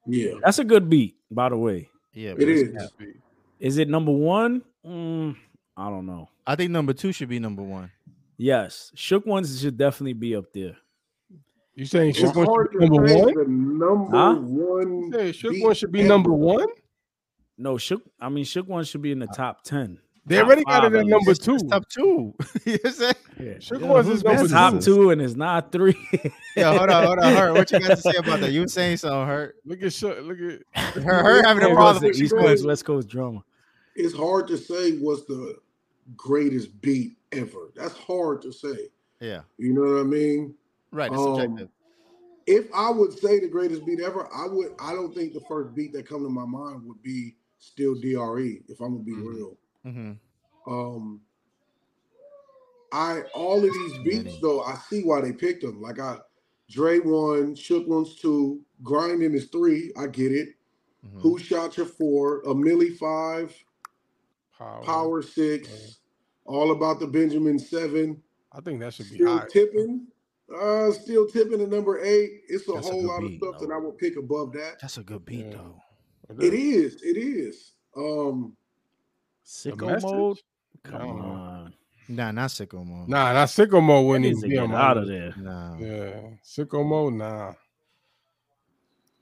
Yeah, 0.05 0.33
That's 0.43 0.57
a 0.59 0.63
good 0.63 0.89
beat, 0.89 1.17
by 1.29 1.49
the 1.49 1.57
way. 1.57 1.89
Yeah, 2.13 2.31
it 2.31 2.37
bro. 2.37 2.47
is. 2.47 2.69
Is 3.59 3.77
it 3.77 3.89
number 3.89 4.11
one? 4.11 4.61
Mm, 4.85 5.35
I 5.75 5.89
don't 5.89 6.05
know. 6.05 6.29
I 6.45 6.55
think 6.55 6.71
number 6.71 6.93
two 6.93 7.11
should 7.11 7.27
be 7.29 7.39
number 7.39 7.61
one. 7.63 7.91
Yes, 8.37 8.91
shook 8.95 9.25
ones 9.25 9.59
should 9.61 9.77
definitely 9.77 10.13
be 10.13 10.35
up 10.35 10.45
there. 10.53 10.77
You 11.75 11.85
saying 11.85 12.13
Shook 12.13 12.35
One 12.35 12.47
should 12.71 12.79
be 12.79 12.87
number 12.89 13.03
one? 13.15 13.33
the 13.35 13.45
number 13.47 14.17
Huh? 14.17 14.35
one. 14.35 15.03
You 15.03 15.11
saying 15.13 15.33
Shook 15.33 15.53
One 15.63 15.73
should 15.75 15.91
be 15.91 16.03
number 16.03 16.33
one? 16.33 16.65
No, 17.57 17.77
shook. 17.77 18.01
I 18.19 18.29
mean, 18.29 18.45
shook 18.45 18.67
ones 18.67 18.87
should 18.87 19.01
be 19.01 19.11
in 19.11 19.19
the 19.19 19.27
top 19.27 19.63
ten. 19.63 19.99
They 20.27 20.35
Top 20.37 20.45
already 20.45 20.63
got 20.65 20.83
it 20.85 20.93
at 20.93 20.99
at 20.99 21.05
number 21.07 21.33
two. 21.33 21.55
It's 21.55 21.63
top 21.63 21.87
two. 21.89 22.33
you 22.65 22.73
know 22.73 22.79
what 22.83 22.93
saying? 22.93 23.13
Yeah. 23.39 23.53
Shook 23.59 23.81
Yeah, 23.81 23.87
One's 23.87 24.07
is 24.09 24.23
number 24.23 24.43
It's 24.43 24.51
best 24.51 24.53
top 24.53 24.73
two. 24.73 24.79
two 24.81 25.09
and 25.11 25.21
it's 25.21 25.35
not 25.35 25.71
three. 25.71 25.95
Yeah, 26.55 26.77
hold 26.77 26.89
on, 26.89 27.03
hold 27.05 27.19
on, 27.19 27.33
Hurt. 27.33 27.53
What 27.53 27.71
you 27.71 27.79
got 27.79 27.89
to 27.89 27.97
say 27.97 28.11
about 28.17 28.41
that? 28.41 28.51
You 28.51 28.61
were 28.61 28.67
saying 28.67 28.97
something, 28.97 29.25
Hurt. 29.27 29.55
Look 29.65 29.81
at 29.81 29.93
Shook. 29.93 30.19
Look 30.23 30.37
at 30.39 31.03
Her, 31.03 31.23
her 31.23 31.43
having 31.43 31.63
a 31.63 31.73
problem 31.73 31.95
goes 31.95 32.01
with 32.03 32.17
the 32.17 32.23
East 32.23 32.29
Shook 32.31 32.39
Coast, 32.39 32.47
Ones. 32.49 32.63
West 32.65 32.85
Coast 32.85 33.07
drama. 33.07 33.43
It's 33.95 34.15
hard 34.15 34.47
to 34.49 34.57
say 34.57 34.97
what's 34.97 35.25
the 35.25 35.55
greatest 36.15 36.79
beat 36.81 37.16
ever. 37.31 37.71
That's 37.75 37.95
hard 37.97 38.41
to 38.43 38.51
say. 38.51 38.89
Yeah, 39.19 39.41
You 39.57 39.73
know 39.73 39.81
what 39.81 39.99
I 39.99 40.03
mean? 40.03 40.55
right. 40.91 41.11
It's 41.11 41.21
Um, 41.21 41.35
subjective. 41.35 41.69
If 42.45 42.67
I 42.73 42.89
would 42.89 43.11
say 43.17 43.39
the 43.39 43.47
greatest 43.47 43.85
beat 43.85 43.99
ever, 43.99 44.27
I 44.33 44.47
would. 44.47 44.73
I 44.79 44.93
don't 44.93 45.13
think 45.13 45.33
the 45.33 45.41
first 45.41 45.73
beat 45.75 45.91
that 45.93 46.07
come 46.07 46.23
to 46.23 46.29
my 46.29 46.45
mind 46.45 46.85
would 46.85 47.01
be 47.01 47.35
still 47.59 47.95
Dre. 47.95 48.61
If 48.69 48.79
I'm 48.79 48.93
gonna 48.93 49.03
be 49.03 49.11
Mhm. 49.13 49.25
real, 49.27 49.57
hmm 49.83 50.11
um, 50.67 51.21
I 52.91 53.23
all 53.33 53.57
of 53.65 53.73
these 53.73 53.97
beats 53.99 54.39
though, 54.41 54.61
I 54.61 54.75
see 54.89 55.03
why 55.03 55.21
they 55.21 55.33
picked 55.33 55.63
them. 55.63 55.81
Like 55.81 55.99
I, 55.99 56.19
Dre 56.69 56.99
one, 56.99 57.55
Shook 57.55 57.87
one's 57.87 58.15
two, 58.15 58.61
Grinding 58.83 59.33
is 59.33 59.45
three. 59.45 59.91
I 59.97 60.07
get 60.07 60.31
it. 60.31 60.49
hmm 61.03 61.19
Who 61.19 61.37
shot 61.37 61.77
you 61.77 61.85
four? 61.85 62.39
A 62.41 62.53
Milli 62.53 62.95
five, 62.97 63.53
Power. 64.57 64.83
Power 64.83 65.21
six, 65.21 65.99
all 66.47 66.71
about 66.71 66.99
the 66.99 67.07
Benjamin 67.07 67.59
seven. 67.59 68.21
I 68.51 68.61
think 68.61 68.79
that 68.79 68.93
should 68.93 69.09
be 69.09 69.15
Still 69.15 69.37
high. 69.37 69.45
tipping. 69.51 70.07
Uh, 70.53 70.91
still 70.91 71.27
tipping 71.27 71.61
at 71.61 71.69
number 71.69 72.01
eight. 72.03 72.41
It's 72.47 72.67
a 72.69 72.71
That's 72.73 72.87
whole 72.87 73.01
good 73.01 73.07
lot 73.07 73.23
of 73.23 73.29
beat, 73.29 73.37
stuff 73.41 73.59
that. 73.59 73.71
I 73.71 73.77
would 73.77 73.97
pick 73.97 74.15
above 74.17 74.53
that. 74.53 74.77
That's 74.81 74.97
a 74.97 75.03
good 75.03 75.25
beat 75.25 75.45
Yeah. 75.45 75.51
though. 75.57 75.81
It 76.41 76.53
is. 76.53 77.01
It 77.03 77.17
is. 77.17 77.73
Um, 77.95 78.55
Sicko 79.45 80.01
mode. 80.01 80.37
Come 80.83 80.99
don't 80.99 81.19
on, 81.21 81.73
Nah, 82.09 82.31
not 82.31 82.49
sicko 82.49 82.85
mode. 82.85 83.09
Nah, 83.09 83.33
not 83.33 83.49
sicko 83.49 83.83
mode 83.83 84.03
That 84.05 84.07
wouldn't 84.07 84.41
to 84.41 84.47
get 84.47 84.71
out 84.71 84.97
of 84.97 85.07
there. 85.07 85.33
Nah. 85.37 85.77
Yeah, 85.77 86.21
sicko 86.43 86.85
mode. 86.85 87.13
Nah, 87.15 87.53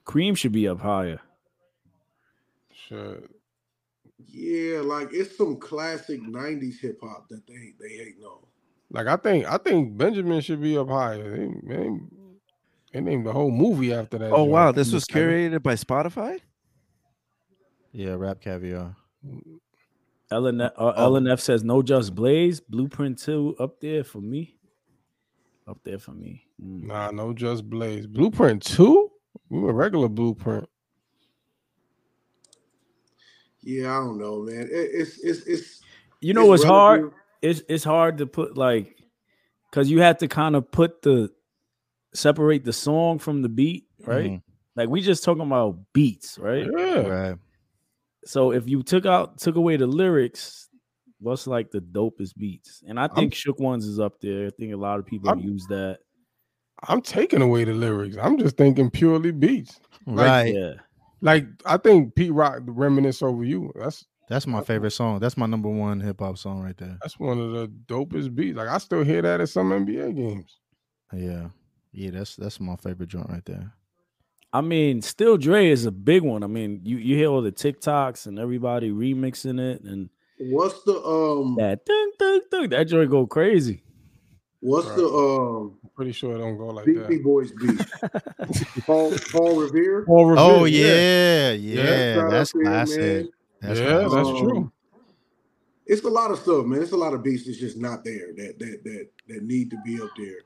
Cream 0.03 0.35
should 0.35 0.51
be 0.51 0.67
up 0.67 0.79
higher. 0.79 1.19
shit. 2.71 3.29
Yeah, 4.27 4.79
like 4.81 5.09
it's 5.11 5.37
some 5.37 5.57
classic 5.57 6.21
'90s 6.21 6.79
hip 6.79 6.99
hop 7.01 7.27
that 7.29 7.45
they 7.47 7.73
they 7.79 7.95
hate 7.95 8.15
on. 8.25 8.39
Like 8.91 9.07
I 9.07 9.15
think 9.17 9.45
I 9.45 9.57
think 9.57 9.97
Benjamin 9.97 10.41
should 10.41 10.61
be 10.61 10.77
up 10.77 10.89
higher. 10.89 11.37
They, 11.37 11.75
they, 11.75 11.89
they 12.93 13.01
named 13.01 13.25
the 13.25 13.33
whole 13.33 13.51
movie 13.51 13.93
after 13.93 14.17
that. 14.17 14.31
Oh 14.31 14.37
joint. 14.37 14.51
wow, 14.51 14.71
this 14.71 14.91
was 14.91 15.05
seven. 15.09 15.29
curated 15.51 15.63
by 15.63 15.73
Spotify. 15.75 16.39
Yeah, 17.91 18.15
rap 18.17 18.41
caviar. 18.41 18.95
LNF, 20.31 20.71
uh, 20.77 20.93
Oh. 20.95 21.11
LNF 21.11 21.39
says 21.39 21.63
no 21.63 21.81
just 21.81 22.13
blaze. 22.15 22.59
Blueprint 22.59 23.19
two 23.19 23.55
up 23.59 23.79
there 23.79 24.03
for 24.03 24.21
me. 24.21 24.55
Up 25.67 25.79
there 25.83 25.97
for 25.99 26.11
me. 26.11 26.45
Mm. 26.63 26.83
Nah, 26.83 27.11
no, 27.11 27.33
just 27.33 27.67
Blaze. 27.67 28.05
Blueprint 28.05 28.61
two. 28.61 29.09
We 29.49 29.59
were 29.59 29.73
regular 29.73 30.07
Blueprint. 30.09 30.69
Yeah, 33.65 33.91
I 33.91 33.95
don't 34.05 34.17
know, 34.19 34.41
man. 34.43 34.61
It, 34.71 34.89
it's 34.93 35.17
it's 35.19 35.45
it's. 35.47 35.81
You 36.21 36.33
know 36.33 36.43
it's 36.53 36.61
what's 36.61 36.63
hard? 36.63 37.11
It's 37.41 37.61
it's 37.67 37.83
hard 37.83 38.19
to 38.19 38.25
put 38.27 38.55
like 38.57 38.95
because 39.69 39.89
you 39.91 40.01
have 40.01 40.19
to 40.19 40.27
kind 40.27 40.55
of 40.55 40.71
put 40.71 41.01
the 41.01 41.29
separate 42.13 42.63
the 42.63 42.71
song 42.73 43.19
from 43.19 43.41
the 43.41 43.49
beat, 43.49 43.85
right? 44.05 44.31
Mhm. 44.31 44.41
Like 44.75 44.89
we 44.89 45.01
just 45.01 45.23
talking 45.23 45.41
about 45.43 45.77
beats, 45.93 46.37
right? 46.39 46.67
Yeah, 46.77 46.99
Right. 47.07 47.37
So 48.25 48.51
if 48.51 48.67
you 48.67 48.81
took 48.83 49.05
out 49.05 49.37
took 49.39 49.55
away 49.55 49.77
the 49.77 49.85
lyrics, 49.87 50.69
what's 51.19 51.45
like 51.47 51.71
the 51.71 51.79
dopest 51.81 52.35
beats? 52.37 52.83
And 52.87 52.99
I 52.99 53.07
think 53.07 53.33
Shook 53.35 53.59
Ones 53.59 53.85
is 53.85 53.99
up 53.99 54.19
there. 54.21 54.47
I 54.47 54.49
think 54.51 54.73
a 54.73 54.77
lot 54.77 54.99
of 54.99 55.05
people 55.05 55.29
I'm- 55.29 55.39
use 55.39 55.65
that. 55.67 55.99
I'm 56.87 57.01
taking 57.01 57.41
away 57.41 57.63
the 57.63 57.73
lyrics. 57.73 58.17
I'm 58.21 58.37
just 58.37 58.57
thinking 58.57 58.89
purely 58.91 59.31
beats. 59.31 59.79
Like, 60.05 60.27
Right. 60.27 60.53
Yeah. 60.55 60.73
Like 61.25 61.47
I 61.65 61.77
think 61.77 62.13
Pete 62.13 62.31
Rock 62.31 62.61
reminisce 62.67 63.23
over 63.23 63.43
you. 63.43 63.71
That's 63.75 64.05
That's 64.29 64.45
my 64.45 64.61
favorite 64.61 64.91
song. 64.91 65.19
That's 65.19 65.37
my 65.37 65.47
number 65.47 65.69
one 65.69 65.99
hip 65.99 66.19
hop 66.19 66.37
song 66.37 66.61
right 66.61 66.77
there. 66.77 66.97
that's 67.01 67.19
one 67.19 67.39
of 67.39 67.51
the 67.51 67.67
dopest 67.87 68.35
beats. 68.35 68.55
Like 68.55 68.67
I 68.69 68.77
still 68.77 69.03
hear 69.03 69.23
that 69.23 69.41
at 69.41 69.49
some 69.49 69.71
NBA 69.71 70.15
games. 70.15 70.59
Yeah. 71.11 71.47
Yeah, 71.91 72.11
that's 72.11 72.35
that's 72.35 72.59
my 72.59 72.75
favorite 72.75 73.09
joint 73.09 73.29
right 73.29 73.43
there. 73.45 73.73
I 74.53 74.61
mean, 74.61 75.01
still 75.01 75.37
Dre 75.37 75.67
is 75.69 75.85
a 75.85 75.91
big 75.91 76.21
one. 76.21 76.43
I 76.43 76.47
mean, 76.47 76.81
you, 76.83 76.97
you 76.97 77.15
hear 77.15 77.29
all 77.29 77.41
the 77.41 77.51
TikToks 77.51 78.27
and 78.27 78.37
everybody 78.37 78.91
remixing 78.91 79.59
it 79.59 79.81
and 79.81 80.09
What's 80.37 80.83
the 80.83 81.01
um? 81.01 81.55
that 81.55 81.85
dun, 81.85 82.11
dun, 82.19 82.41
dun, 82.51 82.69
that 82.69 82.83
joint 82.83 83.09
go 83.09 83.25
crazy. 83.25 83.81
What's 84.65 84.87
the 84.95 85.05
um? 85.07 85.77
I'm 85.83 85.89
pretty 85.95 86.11
sure 86.11 86.35
it 86.35 86.39
don't 86.39 86.57
go 86.57 86.67
like 86.67 86.85
Beastie 86.87 87.17
that. 87.17 87.23
Boys 87.23 87.51
beat. 87.51 87.79
Paul 88.87 89.15
Paul 89.31 89.59
Revere. 89.59 90.05
Paul 90.05 90.25
Revere, 90.25 90.43
Oh 90.43 90.65
yeah, 90.65 91.51
yeah, 91.51 92.15
That's 92.29 92.51
that's 92.51 92.55
up 92.55 92.61
there, 92.61 92.63
classic. 92.63 93.01
man. 93.01 93.29
That's 93.61 93.79
yeah, 93.79 93.85
classic. 93.85 94.17
that's 94.17 94.29
Um, 94.29 94.35
true. 94.39 94.71
It's 95.85 96.03
a 96.03 96.09
lot 96.09 96.31
of 96.31 96.39
stuff, 96.39 96.65
man. 96.65 96.81
It's 96.81 96.93
a 96.93 96.97
lot 96.97 97.13
of 97.13 97.21
beats 97.21 97.45
that's 97.45 97.59
just 97.59 97.77
not 97.77 98.03
there 98.03 98.33
that 98.37 98.57
that 98.57 98.83
that 98.83 99.07
that 99.27 99.43
need 99.43 99.69
to 99.69 99.77
be 99.85 100.01
up 100.01 100.09
there. 100.17 100.39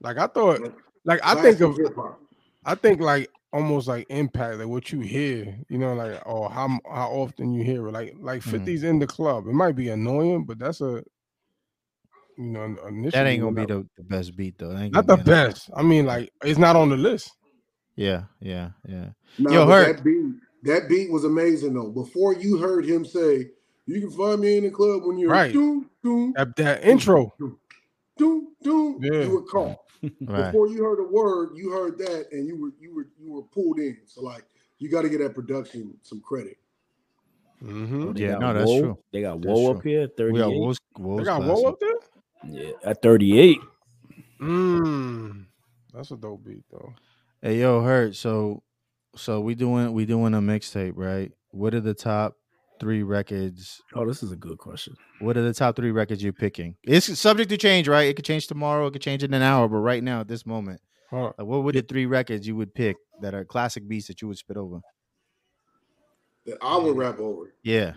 Like 0.00 0.18
I 0.18 0.28
thought, 0.28 0.60
like 1.04 1.18
I 1.24 1.42
think 1.42 1.60
of 1.62 1.76
hip 1.76 1.96
hop. 1.96 2.20
I 2.64 2.76
think 2.76 3.00
like 3.00 3.28
almost 3.52 3.88
like 3.88 4.06
impact, 4.08 4.58
like 4.58 4.68
what 4.68 4.92
you 4.92 5.00
hear, 5.00 5.58
you 5.68 5.78
know, 5.78 5.94
like 5.94 6.24
or 6.26 6.48
how 6.48 6.78
how 6.88 7.10
often 7.10 7.52
you 7.52 7.64
hear 7.64 7.88
it. 7.88 7.92
Like 7.92 8.14
like 8.20 8.42
Mhm. 8.42 8.60
50's 8.60 8.84
in 8.84 9.00
the 9.00 9.06
club. 9.08 9.48
It 9.48 9.52
might 9.52 9.74
be 9.74 9.88
annoying, 9.88 10.44
but 10.44 10.60
that's 10.60 10.80
a 10.80 11.02
you 12.38 12.44
know 12.44 12.76
initially 12.88 13.10
That 13.10 13.26
ain't 13.26 13.42
gonna 13.42 13.52
be 13.56 13.64
the, 13.66 13.86
the 13.96 14.04
best 14.04 14.36
beat 14.36 14.58
though. 14.58 14.68
That 14.68 14.82
ain't 14.82 14.92
not 14.92 15.06
the 15.06 15.16
be 15.16 15.22
enough. 15.22 15.26
best. 15.26 15.70
I 15.76 15.82
mean, 15.82 16.06
like 16.06 16.30
it's 16.42 16.58
not 16.58 16.76
on 16.76 16.88
the 16.90 16.96
list. 16.96 17.32
Yeah, 17.96 18.24
yeah, 18.40 18.70
yeah. 18.86 19.08
Nah, 19.38 19.50
Yo, 19.52 19.66
but 19.66 19.72
Hurt. 19.72 19.96
that 19.96 20.04
beat 20.04 20.24
that 20.64 20.88
beat 20.88 21.10
was 21.10 21.24
amazing 21.24 21.74
though. 21.74 21.90
Before 21.90 22.34
you 22.34 22.58
heard 22.58 22.84
him 22.84 23.04
say, 23.04 23.50
"You 23.86 24.00
can 24.00 24.10
find 24.10 24.40
me 24.40 24.58
in 24.58 24.64
the 24.64 24.70
club 24.70 25.04
when 25.04 25.18
you're 25.18 25.30
Right. 25.30 25.52
doom 25.52 25.90
doom 26.02 26.32
That, 26.36 26.56
that 26.56 26.84
intro. 26.84 27.32
doom 28.18 28.48
doom," 28.62 29.00
Yeah. 29.02 29.22
you 29.22 29.30
were 29.30 29.42
caught. 29.42 29.78
Right. 30.28 30.46
Before 30.46 30.68
you 30.68 30.82
heard 30.84 31.00
a 31.00 31.04
word, 31.04 31.50
you 31.54 31.70
heard 31.70 31.98
that, 31.98 32.26
and 32.32 32.46
you 32.46 32.56
were 32.60 32.70
you 32.80 32.94
were 32.94 33.06
you 33.18 33.32
were 33.32 33.42
pulled 33.42 33.78
in. 33.78 33.96
So 34.06 34.22
like, 34.22 34.44
you 34.78 34.88
got 34.90 35.02
to 35.02 35.08
get 35.08 35.18
that 35.18 35.34
production 35.34 35.94
some 36.02 36.20
credit. 36.20 36.58
hmm 37.60 38.12
They 38.12 38.20
Yeah, 38.20 38.32
got 38.32 38.40
no, 38.40 38.54
that's 38.54 38.70
Woe. 38.70 38.80
true. 38.80 38.98
They 39.12 39.22
got 39.22 39.40
That's 39.40 39.60
Woe 39.60 39.70
true. 39.70 39.78
up 39.78 39.82
here, 39.84 40.02
We 40.02 40.38
got 40.38 40.48
38. 40.48 40.60
Woes, 40.60 40.78
Woes 40.98 41.18
They 41.20 41.24
got 41.24 41.36
classic. 41.36 41.64
Woe 41.64 41.70
up 41.70 41.80
there. 41.80 41.90
Yeah, 42.44 42.70
at 42.84 43.02
38. 43.02 43.58
Mm, 44.40 45.46
that's 45.94 46.10
a 46.10 46.16
dope 46.16 46.44
beat 46.44 46.62
though. 46.70 46.92
Hey 47.42 47.60
yo, 47.60 47.80
Hurt. 47.82 48.14
So 48.16 48.62
so 49.14 49.40
we 49.40 49.54
doing 49.54 49.92
we 49.92 50.04
doing 50.04 50.34
a 50.34 50.40
mixtape, 50.40 50.92
right? 50.94 51.32
What 51.50 51.74
are 51.74 51.80
the 51.80 51.94
top 51.94 52.34
three 52.78 53.02
records? 53.02 53.80
Oh, 53.94 54.06
this 54.06 54.22
is 54.22 54.32
a 54.32 54.36
good 54.36 54.58
question. 54.58 54.94
What 55.20 55.36
are 55.38 55.42
the 55.42 55.54
top 55.54 55.76
three 55.76 55.90
records 55.92 56.22
you're 56.22 56.34
picking? 56.34 56.76
It's 56.82 57.18
subject 57.18 57.48
to 57.50 57.56
change, 57.56 57.88
right? 57.88 58.08
It 58.08 58.14
could 58.16 58.26
change 58.26 58.46
tomorrow, 58.46 58.86
it 58.86 58.92
could 58.92 59.00
change 59.02 59.22
in 59.22 59.32
an 59.32 59.42
hour, 59.42 59.68
but 59.68 59.78
right 59.78 60.02
now 60.02 60.20
at 60.20 60.28
this 60.28 60.44
moment, 60.44 60.80
Huh. 61.10 61.32
like 61.38 61.46
what 61.46 61.62
would 61.64 61.74
the 61.74 61.82
three 61.82 62.04
records 62.04 62.46
you 62.46 62.56
would 62.56 62.74
pick 62.74 62.96
that 63.22 63.34
are 63.34 63.44
classic 63.44 63.88
beats 63.88 64.08
that 64.08 64.20
you 64.20 64.28
would 64.28 64.36
spit 64.38 64.58
over? 64.58 64.80
That 66.44 66.58
I 66.60 66.76
would 66.76 66.96
rap 66.96 67.18
over. 67.18 67.54
Yeah. 67.62 67.94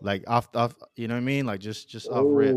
Like 0.00 0.24
off 0.26 0.48
off, 0.54 0.74
you 0.96 1.06
know 1.06 1.14
what 1.14 1.20
I 1.20 1.24
mean? 1.24 1.46
Like 1.46 1.60
just 1.60 1.88
just 1.88 2.08
off 2.08 2.24
rip. 2.26 2.56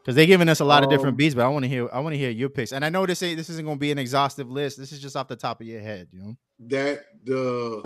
Oh, 0.00 0.02
Because 0.02 0.14
they're 0.16 0.26
giving 0.26 0.48
us 0.48 0.60
a 0.60 0.64
lot 0.64 0.82
of 0.82 0.88
different 0.90 1.12
Um, 1.14 1.16
beats, 1.16 1.34
but 1.34 1.44
I 1.44 1.48
want 1.48 1.64
to 1.64 1.68
hear 1.68 1.88
I 1.92 2.00
want 2.00 2.14
to 2.14 2.18
hear 2.18 2.30
your 2.30 2.48
picks. 2.48 2.72
And 2.72 2.84
I 2.84 2.88
know 2.88 3.04
this 3.06 3.22
ain't 3.22 3.36
this 3.36 3.50
isn't 3.50 3.64
gonna 3.66 3.76
be 3.78 3.90
an 3.92 3.98
exhaustive 3.98 4.50
list. 4.50 4.78
This 4.78 4.92
is 4.92 4.98
just 5.00 5.14
off 5.16 5.28
the 5.28 5.36
top 5.36 5.60
of 5.60 5.66
your 5.66 5.80
head, 5.80 6.08
you 6.12 6.20
know. 6.22 6.36
that 6.68 7.04
the 7.24 7.82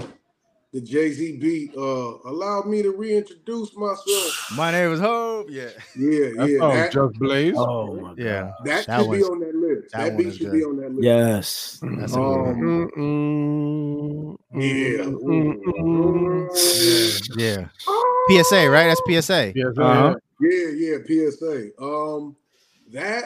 the 0.73 0.81
Jay 0.81 1.11
Z 1.12 1.37
beat 1.39 1.73
uh 1.77 2.19
allowed 2.25 2.67
me 2.67 2.83
to 2.83 2.91
reintroduce 2.91 3.77
myself. 3.77 4.49
My 4.57 4.71
name 4.73 4.93
is 4.93 5.01
Hov. 5.01 5.49
Yeah. 5.51 5.69
Yeah, 5.97 6.31
That 6.37 6.49
yeah. 6.51 6.59
song 6.59 6.75
That, 6.75 6.93
Just 6.93 7.15
Blaze. 7.21 7.55
Oh, 7.57 7.95
my 7.95 8.15
Yeah. 8.17 8.43
God. 8.43 8.53
that, 8.65 8.87
that 8.87 9.01
should 9.03 9.11
be 9.12 9.23
on 9.23 9.41
that 9.41 9.55
list. 9.55 9.93
that 9.93 10.05
That, 10.11 10.17
beat 10.19 10.33
should 10.35 10.51
good. 10.51 10.53
be 10.53 10.65
on 10.65 10.77
that 10.79 10.91
list. 10.93 11.05
Yes. 11.05 11.79
That's 11.83 12.12
a 12.12 12.17
good 12.17 12.23
one. 12.23 12.91
Um, 12.97 14.37
Yeah. 14.61 15.05
mm. 15.05 16.49
Yeah. 17.37 17.69
PSA, 18.43 18.69
right? 18.71 18.89
That's 18.89 19.01
PSA. 19.07 19.53
Yes, 19.55 19.67
Uh-huh. 19.79 20.15
Yeah, 20.51 20.69
yeah, 20.75 21.31
PSA. 21.31 21.71
Um, 21.83 22.37
that. 22.93 23.25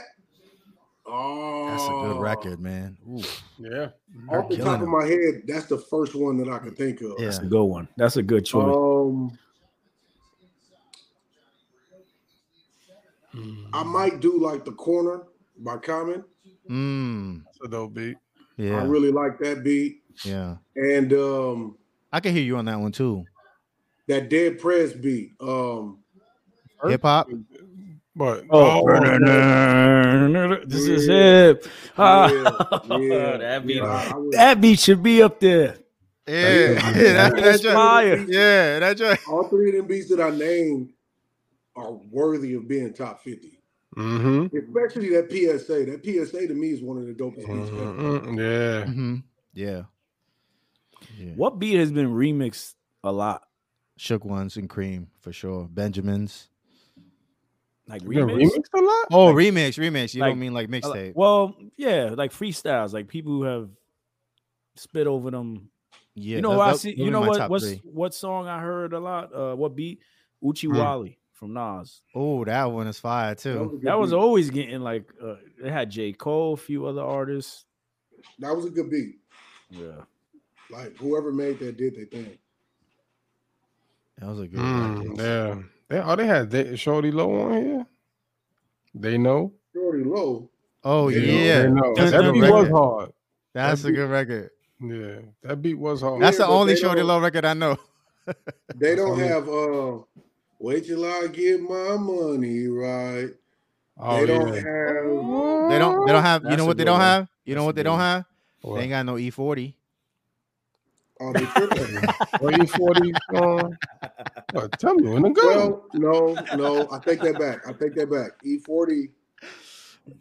Oh, 1.10 1.68
That's 1.70 1.84
a 1.84 2.12
good 2.14 2.20
record, 2.20 2.60
man. 2.60 2.98
Ooh. 3.08 3.22
yeah. 3.58 3.88
Off 4.28 4.48
the 4.50 4.56
killing 4.56 4.64
top 4.64 4.82
of 4.82 4.88
my 4.88 5.06
head, 5.06 5.42
that's 5.46 5.64
the 5.64 5.78
first 5.78 6.14
one 6.14 6.36
that 6.36 6.48
I 6.50 6.58
can 6.58 6.74
think 6.74 7.00
of. 7.00 7.14
Yeah. 7.18 7.24
That's 7.26 7.38
a 7.38 7.46
good 7.46 7.64
one. 7.64 7.88
That's 7.96 8.18
a 8.18 8.22
good 8.22 8.44
choice. 8.44 8.76
Um, 8.76 9.38
I 13.72 13.82
might 13.84 14.20
do 14.20 14.38
like 14.38 14.64
the 14.64 14.72
corner 14.72 15.22
by 15.58 15.76
Common. 15.78 16.24
Mm, 16.68 17.44
That's 17.44 17.58
a 17.64 17.68
dope 17.68 17.94
beat. 17.94 18.16
Yeah. 18.56 18.80
I 18.80 18.84
really 18.84 19.10
like 19.12 19.38
that 19.40 19.62
beat. 19.64 20.02
yeah. 20.24 20.56
And 20.76 21.12
um 21.12 21.76
I 22.12 22.20
can 22.20 22.32
hear 22.34 22.42
you 22.42 22.56
on 22.56 22.64
that 22.66 22.80
one 22.80 22.92
too. 22.92 23.24
that 24.08 24.28
Dead 24.28 24.58
Prez 24.58 24.92
beat. 24.92 25.32
Um 25.40 25.98
Hip 26.86 27.02
hop. 27.02 27.28
But 28.14 28.44
Oh, 28.50 28.82
oh, 28.88 30.64
this 30.66 30.86
is 30.86 31.06
hip. 31.06 31.64
Ah, 31.96 32.28
yeah, 32.28 32.98
yeah, 32.98 33.36
that 33.36 33.66
beat, 33.66 33.76
yeah, 33.76 34.12
that 34.32 34.60
beat 34.60 34.80
should 34.80 35.02
be 35.02 35.22
up 35.22 35.38
there. 35.40 35.76
Yeah, 36.26 36.74
That's- 36.74 36.94
that, 36.94 37.36
That's 37.36 37.36
that 37.36 37.62
joint- 37.62 37.74
fire. 37.74 38.16
Yeah, 38.28 38.78
that 38.80 38.96
joint. 38.96 39.20
all 39.28 39.48
three 39.48 39.70
of 39.70 39.76
them 39.76 39.86
beats 39.86 40.08
that 40.10 40.20
I 40.20 40.30
named 40.30 40.92
are 41.76 41.92
worthy 41.92 42.54
of 42.54 42.66
being 42.68 42.92
top 42.92 43.22
50. 43.22 43.60
hmm 43.94 44.46
Especially 44.46 45.10
that 45.10 45.30
PSA. 45.30 45.84
That 45.86 46.00
PSA 46.04 46.48
to 46.48 46.54
me 46.54 46.70
is 46.72 46.82
one 46.82 46.98
of 46.98 47.06
the 47.06 47.14
dopest 47.14 47.36
beats. 47.46 47.70
Mm-hmm. 47.70 48.38
Yeah. 48.38 48.84
hmm 48.84 49.14
Yeah. 49.54 49.82
yeah. 51.16 51.32
What 51.36 51.58
beat 51.60 51.78
has 51.78 51.92
been 51.92 52.08
remixed 52.12 52.74
a 53.04 53.12
lot? 53.12 53.42
Shook 53.96 54.24
ones 54.24 54.56
and 54.56 54.68
cream 54.68 55.08
for 55.20 55.32
sure. 55.32 55.68
Benjamins. 55.70 56.48
Like 57.88 58.02
You 58.02 58.08
remix? 58.10 58.50
a 58.74 58.80
lot? 58.80 59.06
Oh, 59.10 59.32
remix, 59.32 59.78
remix. 59.78 60.14
You 60.14 60.20
like- 60.20 60.30
don't 60.32 60.38
mean 60.38 60.52
like 60.52 60.68
mixtape? 60.68 61.14
Well, 61.14 61.56
yeah, 61.76 62.10
like 62.14 62.32
freestyles, 62.32 62.92
like 62.92 63.08
people 63.08 63.32
who 63.32 63.42
have 63.44 63.70
spit 64.76 65.06
over 65.06 65.30
them. 65.30 65.70
yeah, 66.14 66.36
you 66.36 66.42
know 66.42 66.50
that- 66.50 66.58
what 66.58 66.68
I 66.68 66.76
see? 66.76 66.94
You 66.96 67.10
know 67.10 67.22
what? 67.22 67.48
What's 67.50 67.64
three. 67.66 67.80
what 67.84 68.12
song 68.14 68.46
I 68.46 68.60
heard 68.60 68.92
a 68.92 69.00
lot? 69.00 69.34
Uh, 69.34 69.54
what 69.56 69.74
beat? 69.74 70.00
Oochie 70.44 70.68
Hmm. 70.70 70.76
Wally 70.78 71.18
from 71.32 71.54
Nas. 71.54 72.02
Oh, 72.14 72.44
that 72.44 72.64
one 72.70 72.86
is 72.88 72.98
fire 72.98 73.34
That 73.34 73.58
was, 73.60 73.70
too. 73.72 73.80
That 73.84 73.98
was 73.98 74.10
beat. 74.10 74.16
always 74.16 74.50
getting 74.50 74.80
like 74.80 75.10
uh, 75.22 75.36
it 75.64 75.70
had 75.72 75.90
J 75.90 76.12
Cole, 76.12 76.52
a 76.54 76.56
few 76.56 76.84
other 76.86 77.02
artists. 77.02 77.64
that 78.38 78.54
was 78.54 78.66
a 78.66 78.70
good 78.70 78.90
beat. 78.90 79.18
Yeah, 79.70 80.02
Like 80.70 80.96
whoever 80.98 81.32
made 81.32 81.58
that 81.60 81.76
did 81.78 81.94
their 81.96 82.04
thing. 82.06 82.36
That 84.18 84.28
was 84.28 84.40
a 84.40 84.46
good 84.48 84.58
Mm, 84.60 85.16
yeah. 85.18 85.62
They, 85.88 85.98
oh, 86.00 86.16
they 86.16 86.26
had 86.26 86.50
they, 86.50 86.64
Shawty 86.74 87.12
Lo 87.12 87.32
on 87.40 87.52
here. 87.62 87.86
They 88.94 89.18
know. 89.18 89.52
Shawty 89.74 90.04
Lo. 90.06 90.48
Oh 90.84 91.10
They 91.10 91.46
yeah, 91.46 91.62
They 91.62 91.70
know. 91.70 91.94
That's 91.94 92.10
That 92.12 92.24
a 92.24 92.32
beat 92.32 92.40
good 92.40 92.50
was 92.52 92.64
record. 92.64 92.78
hard. 92.78 93.12
That's 93.54 93.82
that 93.82 93.88
a 93.88 93.92
good 93.92 94.10
record. 94.10 94.50
Yeah, 94.80 95.18
that 95.42 95.62
beat 95.62 95.74
was 95.78 96.00
hard. 96.02 96.22
That's 96.22 96.38
Yeah, 96.38 96.46
the 96.46 96.52
only 96.52 96.74
Shawty 96.74 97.04
Lo 97.04 97.18
record 97.20 97.44
I 97.44 97.54
know. 97.54 97.76
They 98.74 98.94
don't 98.94 99.18
have 99.18 99.48
uh 99.48 99.98
wait 100.58 100.84
till 100.86 101.04
I 101.04 101.28
get 101.28 101.60
my 101.62 101.96
money 101.96 102.66
right. 102.66 103.30
oh, 103.98 104.20
they 104.20 104.26
don't 104.26 104.48
yeah. 104.48 104.54
have 104.54 105.70
They 105.70 105.78
don't. 105.78 106.06
They 106.06 106.12
don't 106.12 106.22
have. 106.22 106.42
You 106.42 106.48
That's 106.50 106.58
know 106.58 106.66
what 106.66 106.76
they 106.76 106.84
don't 106.84 106.98
one. 106.98 107.00
have? 107.00 107.28
You 107.44 107.54
know 107.54 107.60
That's 107.62 107.66
what 107.66 107.74
they 107.76 107.82
good 107.82 107.84
don't 107.84 107.98
have? 107.98 108.24
What? 108.60 108.76
They 108.76 108.82
ain't 108.82 108.90
got 108.90 109.06
no 109.06 109.16
E 109.18 109.30
E40. 109.30 109.74
They 111.20 111.46
tripping. 111.46 112.00
What 112.38 112.54
E40 112.54 113.16
song? 113.32 113.76
What? 114.52 114.78
Tell 114.78 114.94
me 114.94 115.08
when 115.08 115.24
to 115.24 115.30
go. 115.30 115.42
well, 115.46 115.84
no, 115.92 116.38
no, 116.52 116.88
I 116.90 116.98
take 117.00 117.20
that 117.22 117.38
back. 117.38 117.66
I 117.66 117.72
take 117.72 117.94
that 117.96 118.10
back. 118.10 118.42
E40 118.44 119.10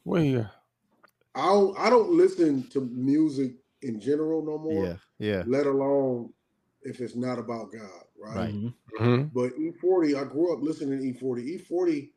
Where? 0.04 0.50
I 1.36 1.46
don't 1.46 1.78
I 1.80 1.90
don't 1.90 2.10
listen 2.12 2.64
to 2.70 2.82
music 2.82 3.54
in 3.84 4.00
general 4.00 4.44
no 4.44 4.58
more, 4.58 4.86
Yeah, 4.86 4.96
yeah. 5.20 5.44
let 5.46 5.66
alone 5.68 6.34
if 6.82 7.00
it's 7.00 7.16
not 7.16 7.38
about 7.38 7.72
God, 7.72 8.04
right? 8.20 8.36
Right. 8.38 8.54
Mhm. 8.54 8.74
hmm 8.98 9.22
But 9.34 9.52
E40, 9.58 10.20
I 10.20 10.24
grew 10.30 10.54
up 10.54 10.62
listening 10.64 11.00
to 11.00 11.06
E 11.06 11.14
E40. 11.14 11.68
E40, 11.70 12.10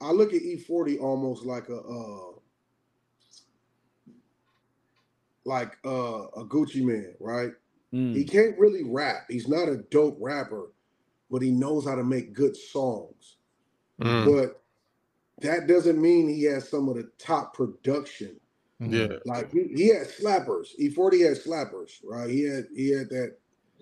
I 0.00 0.12
look 0.12 0.32
at 0.32 0.42
E40 0.42 1.00
almost 1.00 1.44
like 1.44 1.68
a 1.68 1.76
uh 1.78 2.30
like 5.44 5.76
uh, 5.84 6.26
a 6.36 6.44
Gucci 6.44 6.84
Mane, 6.84 7.14
right? 7.18 7.52
Mm. 7.94 8.14
He 8.14 8.24
can't 8.24 8.58
really 8.58 8.84
rap. 8.84 9.24
He's 9.28 9.48
not 9.48 9.68
a 9.68 9.78
dope 9.90 10.18
rapper, 10.20 10.72
but 11.30 11.42
he 11.42 11.50
knows 11.50 11.86
how 11.86 11.94
to 11.96 12.04
make 12.04 12.32
good 12.34 12.56
songs. 12.56 13.36
Mm. 14.00 14.24
But 14.24 14.62
that 15.40 15.66
doesn't 15.66 16.00
mean 16.00 16.28
he 16.28 16.44
has 16.44 16.68
some 16.68 16.88
of 16.88 16.96
the 16.96 17.10
top 17.18 17.54
production. 17.54 18.40
Mhm. 18.82 18.92
Yeah. 19.10 19.18
Like 19.26 19.52
he, 19.52 19.64
he 19.74 19.88
had 19.88 20.08
slappers. 20.08 20.68
E40 20.80 21.26
had 21.28 21.36
slappers, 21.38 22.00
right? 22.04 22.30
He 22.30 22.42
had 22.44 22.66
he 22.74 22.90
had 22.90 23.08
that 23.10 23.36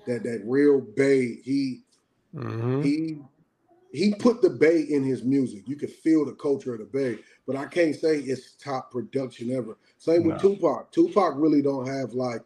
that 0.06 0.22
that 0.24 0.42
real 0.44 0.80
bay. 0.80 1.36
He 1.44 1.82
hmm 2.34 2.82
he 2.82 3.18
he 3.92 4.14
put 4.14 4.42
the 4.42 4.50
bay 4.50 4.82
in 4.82 5.04
his 5.04 5.24
music. 5.24 5.68
You 5.68 5.76
could 5.76 5.90
feel 5.92 6.24
the 6.24 6.34
culture 6.34 6.74
of 6.74 6.80
the 6.80 6.86
bay, 6.86 7.18
but 7.46 7.56
I 7.56 7.66
can't 7.66 7.96
say 7.96 8.18
it's 8.18 8.52
top 8.56 8.90
production 8.92 9.50
ever. 9.52 9.78
Same 9.98 10.24
with 10.24 10.40
Tupac. 10.40 10.92
Tupac 10.92 11.34
really 11.36 11.62
don't 11.62 11.86
have 11.86 12.12
like 12.12 12.42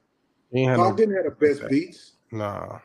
He 0.53 0.67
Pac 0.75 0.97
no, 0.97 0.97
didn't 0.97 1.17
have 1.17 1.25
the 1.27 1.33
best 1.33 1.69
beats. 1.69 2.15
nah. 2.33 2.79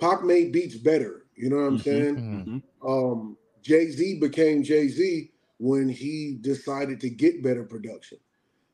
Pac 0.00 0.24
made 0.24 0.52
beats 0.52 0.76
better. 0.76 1.26
You 1.36 1.50
know 1.50 1.56
what 1.56 1.62
I'm 1.64 1.78
Mhm, 1.78 1.78
saying? 1.78 2.16
Mhm. 2.16 2.62
Um, 2.86 3.38
Jay 3.62 3.90
Z 3.90 4.20
became 4.20 4.62
Jay 4.62 4.88
Z 4.88 5.32
when 5.58 5.88
he 5.88 6.38
decided 6.40 7.00
to 7.02 7.10
get 7.10 7.42
better 7.42 7.64
production. 7.64 8.18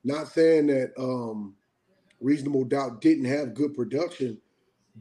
Not 0.04 0.28
saying 0.28 0.68
that 0.68 0.92
um, 0.98 1.56
Reasonable 2.20 2.64
Doubt 2.64 3.00
didn't 3.02 3.26
have 3.26 3.54
good 3.54 3.74
production, 3.74 4.38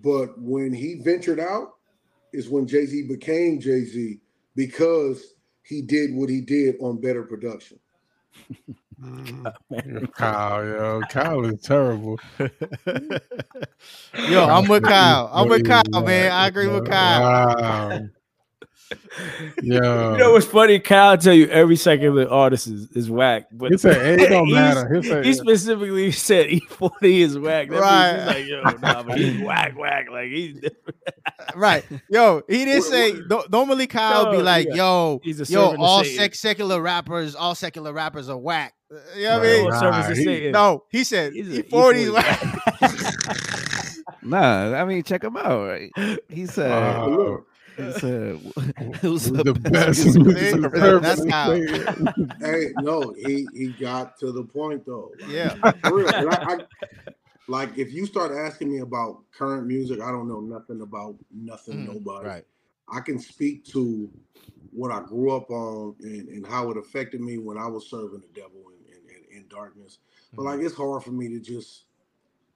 but 0.02 0.40
when 0.40 0.74
he 0.74 0.96
ventured 1.04 1.40
out, 1.40 1.76
is 2.34 2.50
when 2.50 2.68
Jay 2.68 2.86
Z 2.86 3.08
became 3.08 3.60
Jay 3.60 3.86
Z 3.86 4.20
because 4.56 5.36
he 5.64 5.82
did 5.82 6.14
what 6.16 6.30
he 6.30 6.42
did 6.42 6.76
on 6.82 7.02
better 7.02 7.24
production. 7.24 7.80
Mm. 9.74 10.14
Kyle, 10.14 10.66
yo, 10.66 11.02
Kyle 11.10 11.46
is 11.46 11.62
terrible. 11.62 12.20
Yo, 14.30 14.46
I'm 14.46 14.68
with 14.68 14.84
Kyle. 14.84 15.30
I'm 15.34 15.50
with 15.50 15.66
Kyle, 15.68 15.84
man. 16.04 16.32
I 16.32 16.48
agree 16.48 16.68
with 16.68 16.88
Kyle. 16.90 17.22
Wow. 17.22 18.00
Yo, 19.64 20.12
You 20.14 20.18
know 20.20 20.32
what's 20.34 20.46
funny? 20.46 20.78
Kyle 20.80 21.18
tell 21.18 21.34
you 21.34 21.48
every 21.48 21.76
second 21.76 22.14
the 22.16 22.30
artist 22.30 22.68
is, 22.68 22.92
is 22.92 23.10
whack, 23.10 23.48
but 23.52 23.72
he 23.72 23.78
said 23.78 24.20
it 24.20 24.30
don't 24.30 24.52
matter. 24.52 24.94
He 24.94 25.08
said 25.08 25.26
He 25.26 25.34
specifically 25.34 26.12
said 26.12 26.48
E40 26.50 26.92
is 27.04 27.40
whack. 27.40 27.70
That 27.70 27.80
Right. 27.82 28.36
he's 28.38 28.52
like, 28.52 28.74
yo, 28.76 28.80
nah, 28.94 29.04
but 29.04 29.18
he's 29.18 29.42
whack, 29.42 29.78
whack. 29.78 30.08
Like 30.12 30.30
he's 30.30 30.62
Right. 31.56 31.84
Yo, 32.10 32.44
he 32.48 32.66
didn't 32.66 32.84
say 32.84 33.16
normally 33.50 33.88
Kyle 33.88 34.32
be 34.32 34.38
like, 34.44 34.68
yeah. 34.70 34.76
yo, 34.76 35.20
He's 35.24 35.42
a 35.42 35.52
yo, 35.52 35.76
all 35.78 36.04
Satan. 36.04 36.18
sex 36.20 36.40
secular 36.40 36.80
rappers, 36.80 37.34
all 37.36 37.56
secular 37.56 37.94
rappers 37.94 38.30
are 38.30 38.38
whack. 38.38 38.74
Uh, 38.94 39.18
You 39.18 39.24
know 39.24 39.38
what 39.40 39.48
I 39.48 39.52
mean? 39.52 39.72
All 39.72 39.82
Nah, 39.82 40.14
he- 40.14 40.52
No, 40.52 40.84
he 40.90 41.04
said 41.04 41.34
He's 41.34 41.58
a 41.58 41.64
E40 41.64 41.94
is 41.96 42.10
E40 42.10 42.14
whack. 42.14 42.40
Nah, 44.22 44.74
I 44.80 44.86
mean, 44.86 45.04
check 45.04 45.24
him 45.24 45.36
out. 45.38 45.68
Right? 45.68 45.92
He 46.30 46.46
said, 46.46 46.70
Wow. 46.70 47.10
Look, 47.10 47.48
he 47.78 47.92
said, 47.94 48.40
it 48.78 48.96
who's 48.98 49.30
was 49.30 49.44
the 49.44 49.54
best. 49.54 50.06
music 50.06 50.24
music 50.24 50.76
service. 50.76 51.02
That's 51.02 51.30
how- 51.32 51.52
hey, 52.40 52.68
no, 52.78 53.14
he 53.18 53.48
he 53.54 53.70
got 53.80 54.18
to 54.20 54.32
the 54.32 54.44
point 54.44 54.86
though. 54.86 55.12
Like, 55.22 55.30
Yeah. 55.32 55.72
for 55.84 55.96
real. 55.98 56.08
I, 56.10 56.22
I, 56.32 56.58
like 57.50 57.78
if 57.78 57.92
you 57.92 58.06
start 58.06 58.32
asking 58.32 58.72
me 58.72 58.80
about 58.80 59.24
current 59.32 59.68
music, 59.68 60.00
I 60.02 60.12
don't 60.12 60.28
know 60.30 60.40
nothing 60.40 60.82
about 60.82 61.16
nothing, 61.34 61.86
Mm, 61.86 61.94
nobody. 61.96 62.28
Right. 62.28 62.46
I 62.90 63.00
can 63.02 63.20
speak 63.20 63.66
to 63.66 64.10
what 64.72 64.92
I 64.92 65.02
grew 65.02 65.32
up 65.36 65.50
on 65.50 65.96
and, 66.02 66.30
and 66.30 66.46
how 66.48 66.70
it 66.72 66.78
affected 66.78 67.22
me 67.22 67.38
when 67.38 67.58
I 67.58 67.68
was 67.68 67.90
serving 67.90 68.22
the 68.22 68.28
devil 68.40 68.62
in, 69.36 69.46
darkness. 69.50 70.00
But 70.36 70.44
like 70.44 70.60
it's 70.62 70.76
hard 70.76 71.04
for 71.04 71.12
me 71.12 71.30
to 71.30 71.40
just 71.40 71.86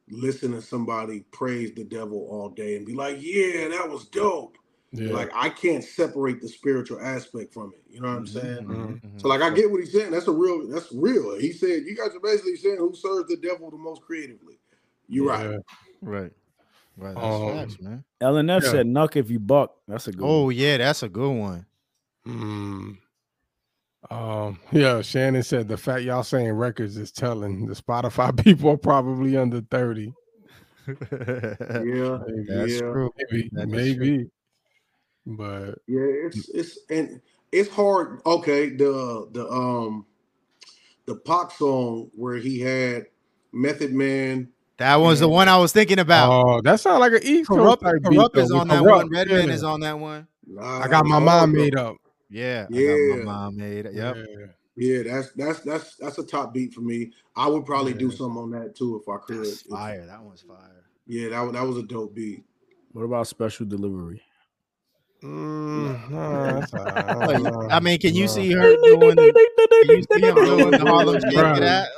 listen 0.09 0.51
to 0.53 0.61
somebody 0.61 1.21
praise 1.31 1.73
the 1.73 1.83
devil 1.83 2.27
all 2.29 2.49
day 2.49 2.77
and 2.77 2.85
be 2.85 2.93
like, 2.95 3.17
yeah, 3.19 3.67
that 3.69 3.89
was 3.89 4.05
dope. 4.05 4.57
Yeah. 4.93 5.11
Like 5.13 5.29
I 5.35 5.49
can't 5.49 5.83
separate 5.83 6.41
the 6.41 6.47
spiritual 6.47 7.01
aspect 7.01 7.53
from 7.53 7.73
it. 7.73 7.83
You 7.89 8.01
know 8.01 8.07
what 8.07 8.17
I'm 8.17 8.27
saying? 8.27 8.65
Mhm. 8.65 9.01
Mhm. 9.01 9.21
So 9.21 9.27
like 9.27 9.41
I 9.41 9.49
get 9.49 9.69
what 9.69 9.81
he's 9.81 9.91
saying. 9.91 10.11
That's 10.11 10.27
a 10.27 10.31
real. 10.31 10.67
That's 10.67 10.91
real. 10.93 11.37
He 11.37 11.51
said 11.51 11.83
you 11.85 11.95
guys 11.95 12.15
are 12.15 12.19
basically 12.21 12.55
saying 12.55 12.77
who 12.77 12.95
serves 12.95 13.27
the 13.27 13.37
devil 13.37 13.69
the 13.69 13.77
most 13.77 14.01
creatively. 14.01 14.59
You're 15.09 15.27
right. 15.27 15.49
Yeah. 15.49 15.57
Right. 16.01 16.31
Right. 16.95 17.15
That's 17.15 17.41
Um, 17.43 17.53
facts, 17.53 17.81
man. 17.81 18.03
LNF 18.21 18.63
Yeah. 18.63 18.71
said 18.71 18.87
"Knuck 18.87 19.15
if 19.17 19.29
you 19.29 19.39
buck." 19.39 19.75
That's 19.87 20.07
a 20.07 20.11
good. 20.11 20.23
Oh 20.25 20.45
one. 20.45 20.55
yeah, 20.55 20.77
that's 20.77 21.03
a 21.03 21.09
good 21.09 21.31
one. 21.37 21.65
Mm. 22.25 22.97
Um, 24.09 24.59
yeah, 24.71 25.01
Shannon 25.01 25.43
said 25.43 25.67
the 25.67 25.77
fact 25.77 26.03
y'all 26.03 26.23
saying 26.23 26.51
records 26.51 26.97
is 26.97 27.11
telling. 27.11 27.67
The 27.67 27.73
Spotify 27.73 28.35
people 28.43 28.71
are 28.71 28.77
probably 28.77 29.37
under 29.37 29.61
30. 29.61 30.13
Yeah. 30.87 30.93
Maybe, 32.25 32.45
That's 32.47 32.71
yeah. 32.73 32.79
true. 32.79 33.13
maybe, 33.17 33.49
That 33.51 33.67
is 33.67 33.67
maybe. 33.67 34.29
But 35.25 35.79
Yeah. 35.85 35.99
It's 35.99 36.47
it's 36.49 36.79
and 36.89 37.19
it's 37.51 37.69
hard. 37.69 38.21
Okay. 38.25 38.69
The 38.69 39.27
the 39.33 39.49
um 39.49 40.05
the 41.05 41.15
Pac 41.15 41.51
song 41.51 42.09
where 42.15 42.37
he 42.37 42.61
had 42.61 43.07
Method 43.51 43.93
Man. 43.93 44.47
That 44.77 44.95
was 44.95 45.19
the 45.19 45.27
one 45.27 45.49
I 45.49 45.57
was 45.57 45.73
thinking 45.73 45.99
about. 45.99 46.31
oh, 46.31 46.61
that 46.61 46.79
sounds 46.79 46.99
like 46.99 47.11
an 47.11 47.19
East 47.23 47.49
Coast 47.49 47.81
Kurupt, 47.81 47.81
type 47.81 48.01
Kurupt 48.03 48.37
is 48.37 48.51
on 48.51 48.67
that 48.69 48.83
Kurupt, 48.83 48.95
one. 48.95 49.09
Redman 49.09 49.47
yeah. 49.47 49.53
is 49.53 49.63
on 49.63 49.79
that 49.81 49.99
one. 49.99 50.27
Nah, 50.45 50.83
I 50.83 50.87
got 50.87 51.05
my 51.05 51.19
hard, 51.19 51.25
mind 51.25 51.51
made 51.51 51.75
up. 51.75 51.97
Yeah, 52.29 52.65
I 52.69 52.71
got 52.73 52.79
Yeah. 52.79 53.15
my 53.15 53.23
mom 53.23 53.57
made. 53.57 53.85
Yep. 53.91 54.15
Yeah. 54.15 54.45
Yeah, 54.79 55.03
that's 55.03 55.31
that's 55.31 55.59
that's 55.61 55.95
that's 55.95 56.17
a 56.19 56.23
top 56.23 56.53
beat 56.53 56.73
for 56.73 56.81
me. 56.81 57.11
I 57.35 57.47
would 57.47 57.65
probably 57.65 57.93
do 57.93 58.11
something 58.11 58.37
on 58.43 58.51
that 58.51 58.75
too 58.75 58.95
if 59.01 59.09
I 59.09 59.17
could. 59.17 59.39
That's 59.39 59.61
If- 59.63 59.67
fire. 59.71 60.05
That 60.05 60.21
one's 60.21 60.41
fire. 60.41 60.83
Yeah, 61.07 61.29
that 61.29 61.41
wa- 61.41 61.51
that 61.51 61.65
was 61.65 61.77
a 61.77 61.83
dope 61.83 62.13
beat. 62.13 62.43
What 62.91 63.03
about 63.03 63.27
special 63.27 63.65
delivery? 63.65 64.21
Mm, 65.27 66.09
nah, 66.09 66.53
that's 66.59 66.73
all 66.73 66.85
right. 66.85 67.35
I 67.35 67.37
Like. 67.37 67.71
I 67.71 67.79
mean, 67.81 67.99
can 67.99 68.15
you 68.15 68.25
Nah. 68.25 68.31
see 68.31 68.51
her 68.53 68.75
doing? 68.85 69.15
Can 69.17 69.89
you 69.89 70.03
see 70.11 70.21
him 70.21 70.35
doing 70.35 70.71
the 70.71 70.85
Harlem 70.85 71.19
Shake 71.21 71.33
Bruh. 71.35 71.55
to 71.55 71.59
that? 71.61 71.89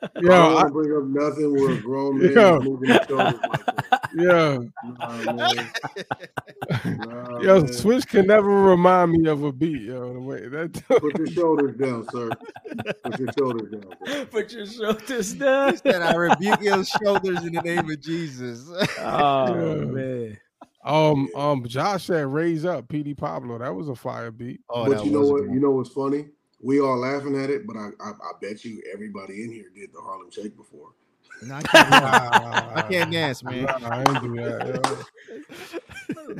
I 0.00 0.08
Yo, 0.20 0.28
don't 0.30 0.66
I, 0.66 0.68
bring 0.68 0.96
up 0.96 1.04
nothing 1.04 1.60
with 1.60 1.78
a 1.78 1.80
grown 1.80 2.18
man 2.18 2.30
Yo. 2.32 2.56
is 2.58 2.64
moving 2.64 2.88
his 2.90 3.06
shoulders 3.08 3.40
like 3.46 3.64
that. 3.66 4.00
yo, 4.12 4.68
Nah. 4.82 5.48
Nah, 6.84 7.40
yo, 7.40 7.60
man. 7.60 7.68
Switch 7.68 8.06
can 8.08 8.26
never 8.26 8.48
remind 8.48 9.12
me 9.12 9.28
of 9.28 9.42
a 9.44 9.52
beat, 9.52 9.82
yo. 9.82 10.12
The 10.12 10.20
way 10.20 10.48
that 10.48 10.72
Put 11.00 11.16
your 11.16 11.28
shoulders 11.28 11.76
down, 11.76 12.04
sir. 12.08 12.36
Put 13.04 13.18
your 13.18 13.32
shoulders 13.32 13.70
down. 13.70 13.96
Sir. 14.04 14.24
Put 14.26 14.52
your 14.52 14.66
shoulders 14.66 15.34
down. 15.34 15.76
Said 15.78 16.02
I 16.02 16.14
rebuke 16.14 16.60
your 16.60 16.84
shoulders 16.84 17.44
in 17.44 17.52
the 17.52 17.60
name 17.60 17.88
of 17.90 18.00
Jesus. 18.00 18.68
Oh 18.98 19.46
Yeah. 19.46 19.84
man. 19.92 20.38
Um 20.84 21.28
um 21.34 21.66
Josh 21.66 22.04
said 22.04 22.26
raise 22.26 22.64
up 22.64 22.88
Petey 22.88 23.14
Pablo. 23.14 23.58
That 23.58 23.74
was 23.74 23.88
a 23.88 23.94
fire 23.94 24.30
beat. 24.30 24.60
Oh, 24.70 24.86
but 24.86 25.04
you 25.04 25.10
know 25.12 25.20
what? 25.20 25.42
good 25.42 25.54
You 25.54 25.60
know 25.60 25.72
what's 25.72 25.90
funny? 25.90 26.26
We 26.60 26.80
all 26.80 26.96
laughing 26.98 27.36
at 27.40 27.50
it, 27.50 27.66
but 27.66 27.76
I, 27.76 27.88
I 28.00 28.10
I 28.10 28.32
bet 28.40 28.64
you 28.64 28.82
everybody 28.92 29.44
in 29.44 29.52
here 29.52 29.70
did 29.74 29.92
the 29.92 30.00
Harlem 30.00 30.30
Shake 30.30 30.56
before. 30.56 30.90
No, 31.42 31.54
I 31.54 31.62
can't, 31.62 31.88
Nah, 31.90 32.72
I 32.76 32.82
can't 32.90 33.12
dance, 33.12 33.44
man. 33.44 33.64
Nah, 33.80 33.88
I 33.96 34.00
ain't 34.02 34.22
do 34.22 34.36
that. 34.36 34.66
Yo. 34.66 34.98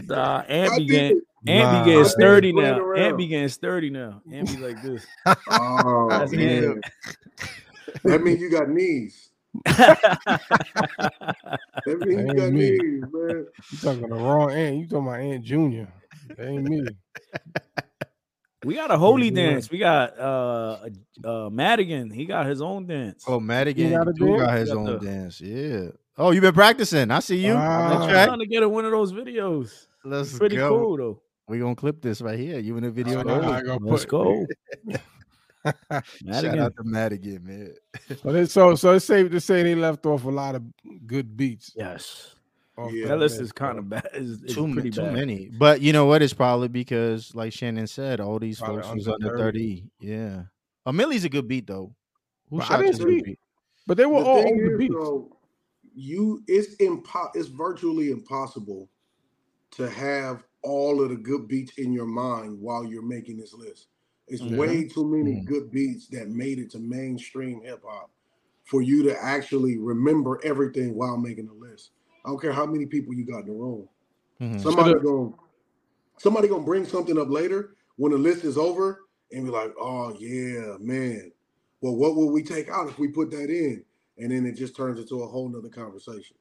Nah, 0.09 0.41
Ant 0.49 0.73
I 0.73 0.77
be 0.79 0.87
did 0.87 0.89
getting 0.89 1.19
it. 1.19 1.25
Ant 1.47 1.73
Nah. 1.73 1.85
be 1.85 2.01
I 2.01 2.03
sturdy 2.05 2.53
playing 2.53 2.71
now. 2.71 2.81
around. 2.81 3.03
Ant 3.05 3.17
be 3.19 3.27
getting 3.27 3.49
sturdy 3.49 3.91
now. 3.91 4.23
Ant 4.33 4.49
be 4.49 4.57
like 4.57 4.83
this. 4.83 5.07
Oh 5.51 6.09
That's 6.11 6.33
man, 6.33 6.81
that 8.05 8.23
means 8.23 8.41
you 8.41 8.51
got 8.51 8.69
knees. 8.69 9.28
That 9.65 10.41
means 11.87 12.05
you 12.13 12.19
Ain't 12.19 12.37
got 12.37 12.53
me. 12.53 12.71
knees, 12.71 13.03
man. 13.13 13.47
You 13.73 13.79
talking 13.83 14.09
the 14.09 14.15
wrong 14.17 14.51
aunt. 14.53 14.77
You 14.77 14.87
talking 14.87 15.07
about 15.09 15.21
aunt 15.21 15.45
Junior. 15.45 15.89
That 16.37 16.47
ain't 16.49 16.65
me. 16.69 16.85
we 18.65 18.75
got 18.75 18.91
a 18.91 18.99
holy 18.99 19.31
dance. 19.31 19.71
We 19.71 19.79
got 19.79 20.19
uh 20.19 20.89
uh 21.25 21.49
Madigan. 21.51 22.11
He 22.11 22.25
got 22.27 22.47
his 22.47 22.61
own 22.61 22.87
dance. 22.87 23.25
Oh, 23.27 23.41
Madigan 23.41 23.93
got 23.93 24.07
got 24.19 24.59
his 24.59 24.69
Got 24.71 24.77
own 24.79 24.85
the- 24.87 24.99
dance. 24.99 25.41
Yeah. 25.41 25.89
Oh, 26.17 26.33
you've 26.33 26.43
been 26.43 26.53
practicing. 26.55 27.11
I 27.13 27.21
see 27.21 27.47
you. 27.47 27.55
Wow. 27.55 28.03
I'm 28.03 28.09
trying 28.11 28.41
to 28.41 28.47
get 28.47 28.65
in 28.65 28.71
one 28.71 28.85
of 28.85 28.91
those 28.91 29.13
videos. 29.13 29.87
Let's 30.05 30.37
Pretty 30.37 30.57
go. 30.57 30.69
cool 30.71 30.97
though. 30.97 31.23
We 31.47 31.61
gonna 31.61 31.77
clip 31.77 32.03
this 32.03 32.21
right 32.21 32.39
here. 32.39 32.59
You 32.59 32.77
in 32.77 32.83
the 32.83 32.91
video? 32.91 33.21
I- 33.21 33.63
now? 33.63 33.79
Let's 33.81 34.05
put- 34.05 34.11
go. 34.11 34.47
Shout 35.91 36.05
Madigan. 36.25 36.59
out 36.61 36.77
to 36.77 36.85
Madigan, 36.85 37.45
man. 37.45 37.75
So, 38.23 38.33
they, 38.33 38.47
so 38.47 38.75
so 38.75 38.93
it's 38.95 39.05
safe 39.05 39.31
to 39.31 39.41
say 39.41 39.63
they 39.63 39.75
left 39.75 40.07
off 40.07 40.25
a 40.25 40.31
lot 40.31 40.55
of 40.55 40.63
good 41.07 41.37
beats. 41.37 41.73
Yes. 41.77 42.35
Yeah. 42.93 43.09
That 43.09 43.19
list 43.19 43.33
list, 43.35 43.43
is 43.43 43.53
kind 43.53 43.77
of 43.79 43.89
bad. 43.89 44.09
Is, 44.15 44.41
is 44.43 44.55
too, 44.55 44.73
pretty 44.73 44.91
too 44.91 45.01
bad. 45.03 45.13
many. 45.15 45.51
But 45.59 45.81
you 45.81 45.93
know 45.93 46.07
what? 46.07 46.23
It's 46.23 46.33
probably 46.33 46.69
because, 46.69 47.35
like 47.35 47.53
Shannon 47.53 47.89
said, 47.89 48.21
all 48.21 48.39
these 48.39 48.61
Probably 48.61 48.83
folks 48.83 48.95
was 48.95 49.09
under 49.09 49.27
under 49.33 49.39
30. 49.39 49.85
Yeah. 49.99 50.43
A 50.87 50.93
Milli's 50.93 51.25
a 51.25 51.29
good 51.29 51.49
beat 51.49 51.67
though. 51.67 51.93
Who 52.51 52.59
But 52.59 52.65
I 52.65 52.69
shot 52.69 52.81
didn't 52.83 52.97
see- 52.99 53.23
beat? 53.23 53.39
But 53.89 53.97
they 53.97 54.07
were 54.07 54.21
The 54.21 54.27
all 54.27 54.43
thing 54.43 54.53
older 54.53 54.73
is, 54.75 54.79
beats. 54.79 54.95
though, 54.95 55.37
you 55.95 56.43
it's 56.47 56.77
impo- 56.77 57.31
it's 57.35 57.49
virtually 57.49 58.11
impossible 58.13 58.89
to 59.73 59.91
have 59.91 60.45
all 60.63 61.03
of 61.03 61.09
the 61.11 61.17
good 61.17 61.49
beats 61.49 61.73
in 61.79 61.93
your 61.93 62.07
mind 62.07 62.61
while 62.61 62.85
you're 62.85 63.03
making 63.03 63.39
this 63.39 63.55
list. 63.55 63.89
It's 64.29 64.43
Mhm. 64.43 64.57
way 64.57 64.85
too 64.89 65.07
many 65.07 65.37
Mhm. 65.37 65.47
good 65.47 65.71
beats 65.71 66.09
that 66.09 66.29
made 66.29 66.59
it 66.59 66.71
to 66.71 66.79
mainstream 66.79 67.61
hip 67.63 67.83
hop 67.85 68.11
for 68.65 68.83
you 68.83 69.03
to 69.05 69.23
actually 69.23 69.79
remember 69.79 70.41
everything 70.45 70.95
while 70.95 71.17
making 71.17 71.47
the 71.47 71.55
list. 71.55 71.93
I 72.25 72.29
don't 72.29 72.41
care 72.41 72.53
how 72.53 72.67
many 72.67 72.87
people 72.87 73.15
you 73.15 73.25
got 73.25 73.41
in 73.41 73.47
the 73.47 73.53
room. 73.53 73.89
Mhm. 74.41 74.61
Somebody 74.61 74.95
going 75.01 75.35
somebody 76.19 76.49
gonna 76.49 76.65
bring 76.65 76.85
something 76.85 77.19
up 77.19 77.29
later 77.29 77.77
when 77.97 78.13
the 78.13 78.19
list 78.19 78.45
is 78.45 78.59
over 78.59 79.07
and 79.33 79.45
be 79.45 79.51
like, 79.51 79.73
oh 79.79 80.15
yeah, 80.19 80.77
man. 80.81 81.33
Well, 81.81 81.97
what 81.97 82.17
will 82.17 82.31
we 82.31 82.43
take 82.43 82.69
out 82.69 82.89
if 82.89 82.99
we 82.99 83.09
put 83.09 83.31
that 83.31 83.51
in? 83.51 83.85
And 84.19 84.33
then 84.33 84.45
it 84.47 84.53
just 84.57 84.75
turns 84.75 84.99
into 84.99 85.23
a 85.23 85.29
whole 85.29 85.49
nother 85.49 85.69
conversation. 85.69 86.37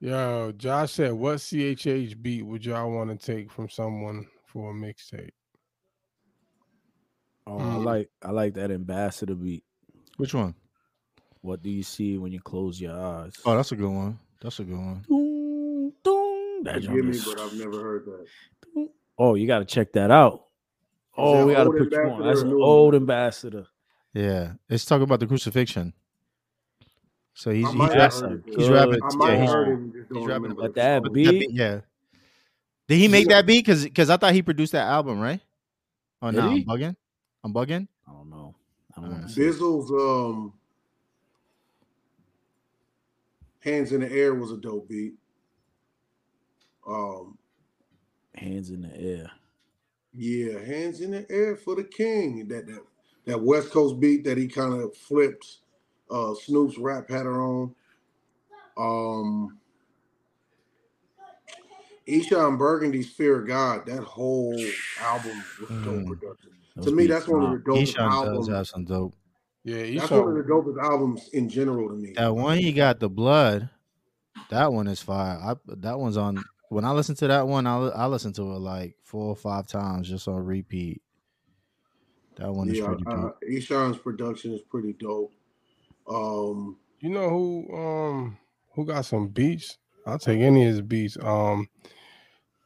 Yo, 0.00 0.52
Josh 0.52 0.92
said, 0.92 1.12
"What 1.12 1.40
CHH 1.40 2.22
beat 2.22 2.42
would 2.42 2.64
y'all 2.64 2.90
want 2.90 3.10
to 3.10 3.16
take 3.16 3.50
from 3.50 3.68
someone 3.68 4.26
for 4.46 4.70
a 4.70 4.74
mixtape?" 4.74 5.30
Oh, 7.50 7.58
I 7.58 7.62
Mm. 7.62 7.84
like 7.84 8.10
I 8.22 8.30
like 8.30 8.54
that 8.54 8.70
ambassador 8.70 9.34
beat. 9.34 9.64
Which 10.18 10.34
one? 10.34 10.54
What 11.40 11.62
do 11.62 11.70
you 11.70 11.82
see 11.82 12.16
when 12.16 12.30
you 12.32 12.40
close 12.40 12.80
your 12.80 12.92
eyes? 12.92 13.32
Oh, 13.44 13.56
that's 13.56 13.72
a 13.72 13.76
good 13.76 13.90
one. 13.90 14.18
That's 14.40 14.60
a 14.60 14.64
good 14.64 14.76
one. 14.76 15.04
Doom, 15.08 15.92
doom. 16.04 16.62
That 16.64 16.84
Forgive 16.84 17.04
me, 17.06 17.18
but 17.24 17.40
I've 17.40 17.54
never 17.54 17.80
heard 17.82 18.04
that. 18.06 18.88
Oh, 19.18 19.34
you 19.34 19.46
got 19.46 19.58
to 19.60 19.64
check 19.64 19.92
that 19.94 20.10
out. 20.10 20.44
Oh, 21.16 21.38
that 21.38 21.46
we 21.46 21.54
got 21.54 21.64
to 21.64 21.70
put 21.70 21.92
you 21.92 21.98
on. 22.10 22.22
That's 22.26 22.42
an 22.42 22.48
new 22.50 22.58
one? 22.60 22.68
old 22.68 22.94
ambassador. 22.94 23.66
Yeah. 24.14 24.52
It's 24.68 24.84
talking 24.84 25.02
about 25.04 25.18
the 25.20 25.26
crucifixion. 25.26 25.92
So 27.34 27.50
he's 27.50 27.64
I 27.66 27.68
he's, 27.70 27.76
might 27.78 27.92
have 27.94 28.12
rap- 28.14 28.22
heard 28.22 28.32
it. 28.32 28.42
he's 28.46 28.56
Good 28.56 28.72
rapping. 28.72 29.00
Yeah, 29.22 29.40
he's, 29.40 29.50
heard 29.50 29.68
it 29.68 29.72
and 29.74 29.92
just 29.94 30.08
he's 30.12 30.26
rapping 30.26 30.42
remember 30.42 30.62
But 30.62 30.74
the 30.74 30.80
that 30.80 31.02
song. 31.04 31.12
beat, 31.12 31.50
yeah. 31.52 31.80
Did 32.88 32.96
he 32.98 33.08
make 33.08 33.28
Yeah. 33.28 33.36
that 33.36 33.46
beat? 33.46 33.64
Cause 33.66 33.84
because 33.84 34.10
I 34.10 34.16
thought 34.18 34.34
he 34.34 34.42
produced 34.42 34.72
that 34.72 34.86
album, 34.86 35.20
right? 35.20 35.40
Oh 36.22 36.30
Did 36.30 36.36
no, 36.38 36.48
I'm 36.50 36.64
bugging. 36.64 36.96
I'm 37.44 37.52
bugging. 37.54 37.88
I 38.08 38.12
don't 38.12 38.30
know. 38.30 38.54
I 38.96 39.00
don't 39.00 39.12
Uh, 39.12 39.18
know. 39.20 39.26
Bizzle's 39.26 39.90
um 39.90 40.52
Hands 43.60 43.92
in 43.92 44.00
the 44.00 44.10
Air 44.10 44.34
was 44.34 44.52
a 44.52 44.56
dope 44.56 44.88
beat. 44.88 45.14
Um 46.86 47.36
Hands 48.34 48.70
in 48.70 48.82
the 48.82 48.96
air. 48.96 49.30
Yeah, 50.12 50.58
hands 50.64 51.00
in 51.00 51.12
the 51.12 51.30
air 51.30 51.56
for 51.56 51.76
the 51.76 51.84
king. 51.84 52.48
That 52.48 52.66
that 52.66 52.82
that 53.26 53.40
West 53.40 53.70
Coast 53.70 54.00
beat 54.00 54.24
that 54.24 54.38
he 54.38 54.48
kind 54.48 54.74
of 54.82 54.96
flipped 54.96 55.58
uh 56.10 56.34
Snoop's 56.34 56.78
rap 56.78 57.08
pattern 57.08 57.36
on. 57.36 57.74
Um 58.76 59.58
Eshon 62.08 62.58
Burgundy's 62.58 63.10
Fear 63.10 63.42
of 63.42 63.46
God, 63.46 63.86
that 63.86 64.02
whole 64.02 64.56
album 65.00 65.44
was 65.60 65.70
dope 65.84 66.04
Mm. 66.04 66.06
production. 66.06 66.50
Those 66.76 66.86
to 66.86 66.92
me, 66.92 67.06
that's 67.06 67.26
one 67.28 67.42
of 67.44 67.50
the 67.50 67.58
drop. 67.58 67.78
dopest 67.78 67.94
Eshon 67.94 68.10
albums. 68.10 68.46
does 68.48 68.56
have 68.56 68.66
some 68.68 68.84
dope. 68.84 69.14
Yeah, 69.64 70.00
That's 70.00 70.10
one 70.10 70.28
of 70.28 70.34
the 70.36 70.42
dopest 70.50 70.82
albums 70.82 71.28
in 71.32 71.48
general 71.48 71.88
to 71.88 71.94
me. 71.94 72.14
That 72.16 72.34
one 72.34 72.58
he 72.58 72.72
got 72.72 72.98
the 73.00 73.08
blood. 73.10 73.68
That 74.48 74.72
one 74.72 74.86
is 74.88 75.00
fire. 75.02 75.38
I 75.38 75.54
that 75.78 75.98
one's 75.98 76.16
on. 76.16 76.42
When 76.70 76.84
I 76.84 76.92
listen 76.92 77.14
to 77.16 77.26
that 77.28 77.46
one, 77.46 77.66
I 77.66 77.76
I 77.88 78.06
listen 78.06 78.32
to 78.34 78.42
it 78.42 78.58
like 78.60 78.96
four 79.04 79.26
or 79.26 79.36
five 79.36 79.66
times 79.66 80.08
just 80.08 80.28
on 80.28 80.36
repeat. 80.44 81.02
That 82.36 82.52
one 82.52 82.70
is 82.70 82.78
yeah, 82.78 82.86
pretty 82.86 83.04
uh, 83.06 83.16
dope. 83.16 83.38
Eshon's 83.50 83.98
production 83.98 84.54
is 84.54 84.62
pretty 84.62 84.94
dope. 84.94 85.32
Um, 86.08 86.78
You 87.00 87.10
know 87.10 87.28
who 87.28 87.76
um 87.76 88.38
who 88.74 88.86
got 88.86 89.04
some 89.04 89.28
beats? 89.28 89.76
I'll 90.06 90.18
take 90.18 90.40
any 90.40 90.62
of 90.64 90.70
his 90.70 90.80
beats. 90.80 91.18
Um, 91.20 91.68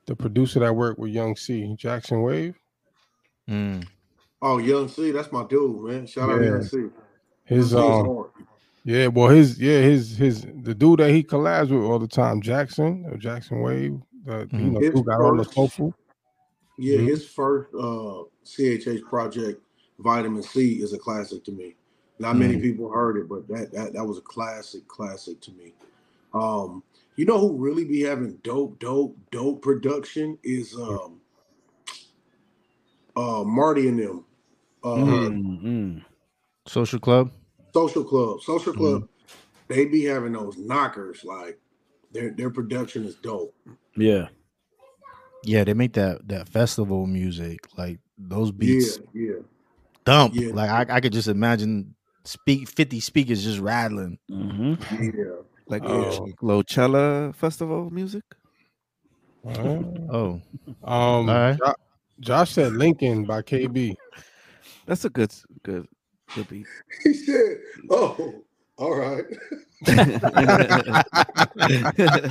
the 0.06 0.14
producer 0.14 0.60
that 0.60 0.76
worked 0.76 1.00
with 1.00 1.10
Young 1.10 1.34
C, 1.34 1.74
Jackson 1.76 2.22
Wave. 2.22 2.54
Mm. 3.48 3.86
Oh, 4.42 4.58
Young 4.58 4.88
C, 4.88 5.10
that's 5.10 5.32
my 5.32 5.44
dude, 5.44 5.82
man. 5.84 6.06
Shout 6.06 6.30
out 6.30 6.40
Yeah. 6.40 6.48
Young 6.48 6.62
C. 6.64 6.84
His 7.44 7.72
Young 7.72 8.00
um, 8.00 8.06
hard. 8.06 8.30
yeah, 8.84 9.06
well, 9.08 9.28
his 9.28 9.60
yeah, 9.60 9.80
his 9.80 10.16
his 10.16 10.42
the 10.62 10.74
dude 10.74 11.00
that 11.00 11.10
he 11.10 11.22
collabs 11.22 11.70
with 11.70 11.82
all 11.84 11.98
the 11.98 12.08
time, 12.08 12.40
Jackson 12.40 13.04
or 13.10 13.16
Jackson 13.16 13.60
Wave. 13.60 14.00
Uh, 14.28 14.46
You 14.52 14.58
know, 14.70 14.80
who 14.80 15.04
got 15.04 15.20
all 15.20 15.36
the 15.36 15.44
first- 15.44 15.54
soulful. 15.54 15.94
Yeah, 16.78 16.98
Mhm. 16.98 17.06
his 17.08 17.26
first 17.28 17.68
uh 17.74 18.22
CHH 18.44 19.02
project, 19.04 19.62
Vitamin 19.98 20.42
C, 20.42 20.82
is 20.82 20.92
a 20.92 20.98
classic 20.98 21.44
to 21.44 21.52
me. 21.52 21.76
Not 22.18 22.36
many 22.36 22.58
people 22.60 22.88
heard 22.90 23.16
it, 23.16 23.28
but 23.28 23.46
that 23.48 23.70
that 23.72 23.92
that 23.92 24.04
was 24.04 24.18
a 24.18 24.22
classic, 24.22 24.86
classic 24.88 25.40
to 25.42 25.52
me. 25.52 25.72
Um, 26.32 26.82
you 27.16 27.26
know 27.26 27.38
who 27.38 27.52
really 27.56 27.84
be 27.84 28.00
having 28.02 28.38
dope, 28.42 28.78
dope, 28.80 29.16
dope 29.30 29.62
production 29.62 30.36
is 30.42 30.74
um 30.76 31.20
uh 33.16 33.44
Marty 33.44 33.88
and 33.88 33.98
them. 33.98 34.24
Uh 34.82 34.94
Mm, 34.96 35.62
mm. 35.62 36.04
Social 36.66 36.98
Club. 36.98 37.30
Social 37.72 38.04
Club. 38.04 38.40
Social 38.42 38.72
Club, 38.72 39.08
they 39.68 39.84
be 39.86 40.04
having 40.04 40.32
those 40.32 40.56
knockers, 40.56 41.24
like 41.24 41.58
their 42.12 42.30
their 42.30 42.50
production 42.50 43.04
is 43.04 43.16
dope. 43.16 43.54
Yeah. 43.96 44.28
Yeah, 45.44 45.64
they 45.64 45.74
make 45.74 45.92
that 45.94 46.26
that 46.28 46.48
festival 46.48 47.06
music. 47.06 47.58
Like 47.76 47.98
those 48.16 48.50
beats 48.52 48.98
Yeah, 49.12 49.22
yeah. 49.26 49.40
dump. 50.04 50.34
Yeah. 50.34 50.52
Like 50.54 50.70
I, 50.70 50.96
I 50.96 51.00
could 51.00 51.12
just 51.12 51.28
imagine 51.28 51.94
speak 52.24 52.68
fifty 52.68 53.00
speakers 53.00 53.44
just 53.44 53.58
rattling. 53.58 54.18
hmm 54.28 54.74
Yeah. 55.00 55.42
Like 55.66 55.82
Oh. 55.84 56.26
Coachella 56.40 57.34
festival 57.34 57.90
music. 57.90 58.22
Uh, 59.46 59.78
Oh, 60.10 60.40
um, 60.82 61.26
right. 61.26 61.58
Jo- 61.58 61.74
Josh 62.20 62.52
said 62.52 62.72
Lincoln 62.72 63.24
by 63.24 63.42
KB. 63.42 63.96
That's 64.86 65.04
a 65.04 65.10
good, 65.10 65.32
good, 65.62 65.86
good 66.34 66.48
beat. 66.48 66.66
He 67.02 67.14
said, 67.14 67.58
"Oh, 67.90 68.44
all 68.76 68.94
right." 68.96 69.24
That's 69.82 70.24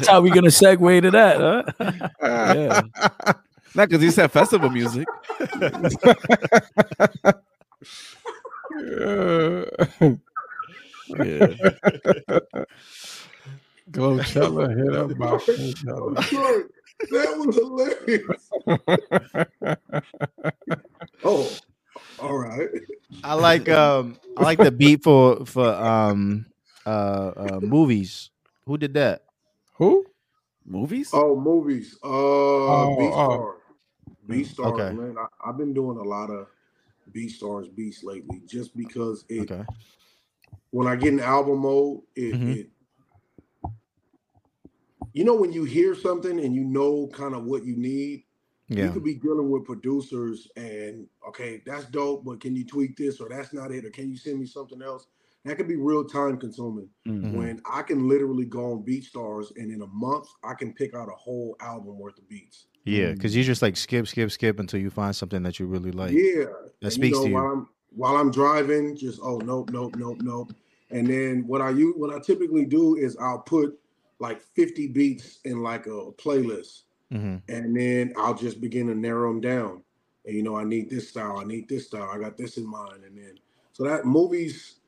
how 0.08 0.22
we 0.22 0.30
gonna 0.32 0.48
segue 0.48 1.02
to 1.02 1.12
that, 1.12 1.38
huh? 1.38 1.64
yeah. 2.22 2.82
Not 3.76 3.90
because 3.90 4.02
he 4.02 4.12
said 4.12 4.32
festival 4.32 4.70
music. 4.70 5.08
yeah. 11.20 11.56
Glowchella 13.92 14.76
hit 14.76 14.96
up 14.96 15.18
by 15.18 15.38
I'm 16.18 16.24
sorry. 16.24 16.64
That 17.12 17.38
was 17.38 17.56
hilarious. 17.56 18.52
oh, 21.24 21.58
all 22.20 22.38
right. 22.38 22.70
I 23.24 23.34
like 23.36 23.70
um 23.70 24.18
I 24.38 24.44
like 24.44 24.60
the 24.60 24.72
beat 24.72 25.04
for 25.04 25.46
for 25.46 25.68
um 25.70 26.46
uh, 26.86 27.32
uh 27.36 27.60
movies. 27.62 28.30
Who 28.66 28.78
did 28.78 28.94
that? 28.96 29.24
Who? 29.76 30.06
Movies? 30.66 31.10
Oh, 31.14 31.40
movies. 31.40 31.98
Uh, 32.04 32.08
Oh, 32.08 32.96
B 32.98 33.08
oh. 33.08 33.12
Star. 33.12 33.56
B 34.28 34.44
Star, 34.44 34.74
Okay. 34.74 34.96
man. 34.96 35.16
I, 35.18 35.50
I've 35.50 35.58
been 35.58 35.74
doing 35.74 35.98
a 35.98 36.04
lot 36.04 36.30
of 36.30 36.48
BeatStars 37.12 37.74
beats 37.76 38.04
lately, 38.04 38.42
just 38.48 38.76
because 38.76 39.26
it. 39.30 39.52
Okay. 39.52 39.64
When 40.72 40.88
I 40.88 40.96
get 40.96 41.14
in 41.14 41.20
album 41.20 41.60
mode, 41.60 42.02
it, 42.16 42.36
Mhm. 42.36 42.58
it. 42.58 42.70
You 45.14 45.24
know 45.24 45.36
when 45.36 45.54
you 45.54 45.64
hear 45.64 45.96
something 45.96 46.40
and 46.40 46.54
you 46.56 46.64
know 46.64 47.08
kind 47.14 47.36
of 47.36 47.46
what 47.46 47.66
you 47.66 47.76
need. 47.76 48.26
You 48.70 48.90
could 48.90 49.04
be 49.04 49.14
dealing 49.16 49.52
with 49.52 49.66
producers 49.66 50.48
and 50.56 51.06
okay, 51.28 51.62
that's 51.64 51.86
dope, 51.86 52.26
but 52.26 52.42
can 52.42 52.56
you 52.56 52.66
tweak 52.66 52.98
this 52.98 53.20
or 53.20 53.30
that's 53.30 53.54
not 53.54 53.72
it, 53.72 53.86
or 53.86 53.92
can 53.92 54.10
you 54.10 54.18
send 54.18 54.40
me 54.40 54.48
something 54.48 54.82
else? 54.82 55.06
That 55.46 55.58
could 55.58 55.68
be 55.68 55.76
real 55.76 56.04
time 56.06 56.38
consuming. 56.38 56.90
Mhm. 57.06 57.34
When 57.34 57.62
I 57.70 57.84
can 57.84 58.08
literally 58.08 58.46
go 58.46 58.72
on 58.72 58.84
BeatStars 58.84 59.56
and 59.58 59.72
in 59.72 59.84
a 59.84 59.88
month 59.88 60.28
I 60.44 60.56
can 60.56 60.74
pick 60.74 60.96
out 60.96 61.08
a 61.08 61.16
whole 61.16 61.56
album 61.60 62.00
worth 62.00 62.18
of 62.18 62.28
beats. 62.28 62.66
Yeah, 62.86 63.12
because 63.12 63.36
you 63.36 63.44
just 63.44 63.62
like 63.62 63.78
skip, 63.78 64.08
skip, 64.08 64.32
skip 64.32 64.60
until 64.60 64.80
you 64.80 64.90
find 64.90 65.16
something 65.16 65.44
that 65.44 65.60
you 65.60 65.68
really 65.68 65.92
like. 65.92 66.12
yeah, 66.12 66.46
that 66.46 66.74
And, 66.82 66.94
speaks 66.94 67.18
know, 67.18 67.24
to 67.26 67.30
you. 67.30 67.36
While 67.36 67.48
I'm 67.48 67.68
while 67.96 68.16
I'm 68.18 68.32
driving, 68.32 68.96
just 68.96 69.20
oh 69.22 69.38
nope, 69.38 69.70
nope, 69.72 69.96
nope, 69.98 70.18
nope. 70.22 70.54
And 70.90 71.06
then 71.06 71.46
what 71.46 71.62
I 71.62 71.70
use, 71.70 71.94
what 71.96 72.12
I 72.14 72.20
typically 72.20 72.66
do 72.66 72.96
is 72.96 73.16
I'll 73.18 73.40
put 73.40 73.80
like 74.24 74.42
50 74.42 74.88
beats 74.88 75.40
in 75.44 75.62
like 75.62 75.86
a 75.86 76.12
playlist, 76.14 76.84
hmm 77.12 77.38
and 77.50 77.76
then 77.76 78.14
I'll 78.18 78.34
just 78.34 78.62
begin 78.62 78.88
to 78.88 78.96
narrow 78.96 79.32
them 79.32 79.42
down. 79.42 79.84
And 80.26 80.36
you 80.36 80.44
know, 80.44 80.56
I 80.56 80.64
need 80.64 80.90
this 80.90 81.10
style, 81.10 81.38
I 81.38 81.44
need 81.44 81.68
this 81.68 81.88
style, 81.88 82.10
I 82.10 82.18
got 82.18 82.38
this 82.38 82.58
in 82.58 82.66
mind, 82.66 83.04
and 83.06 83.18
then 83.18 83.36
so 83.74 83.84
that 83.84 84.06
movies, 84.06 84.80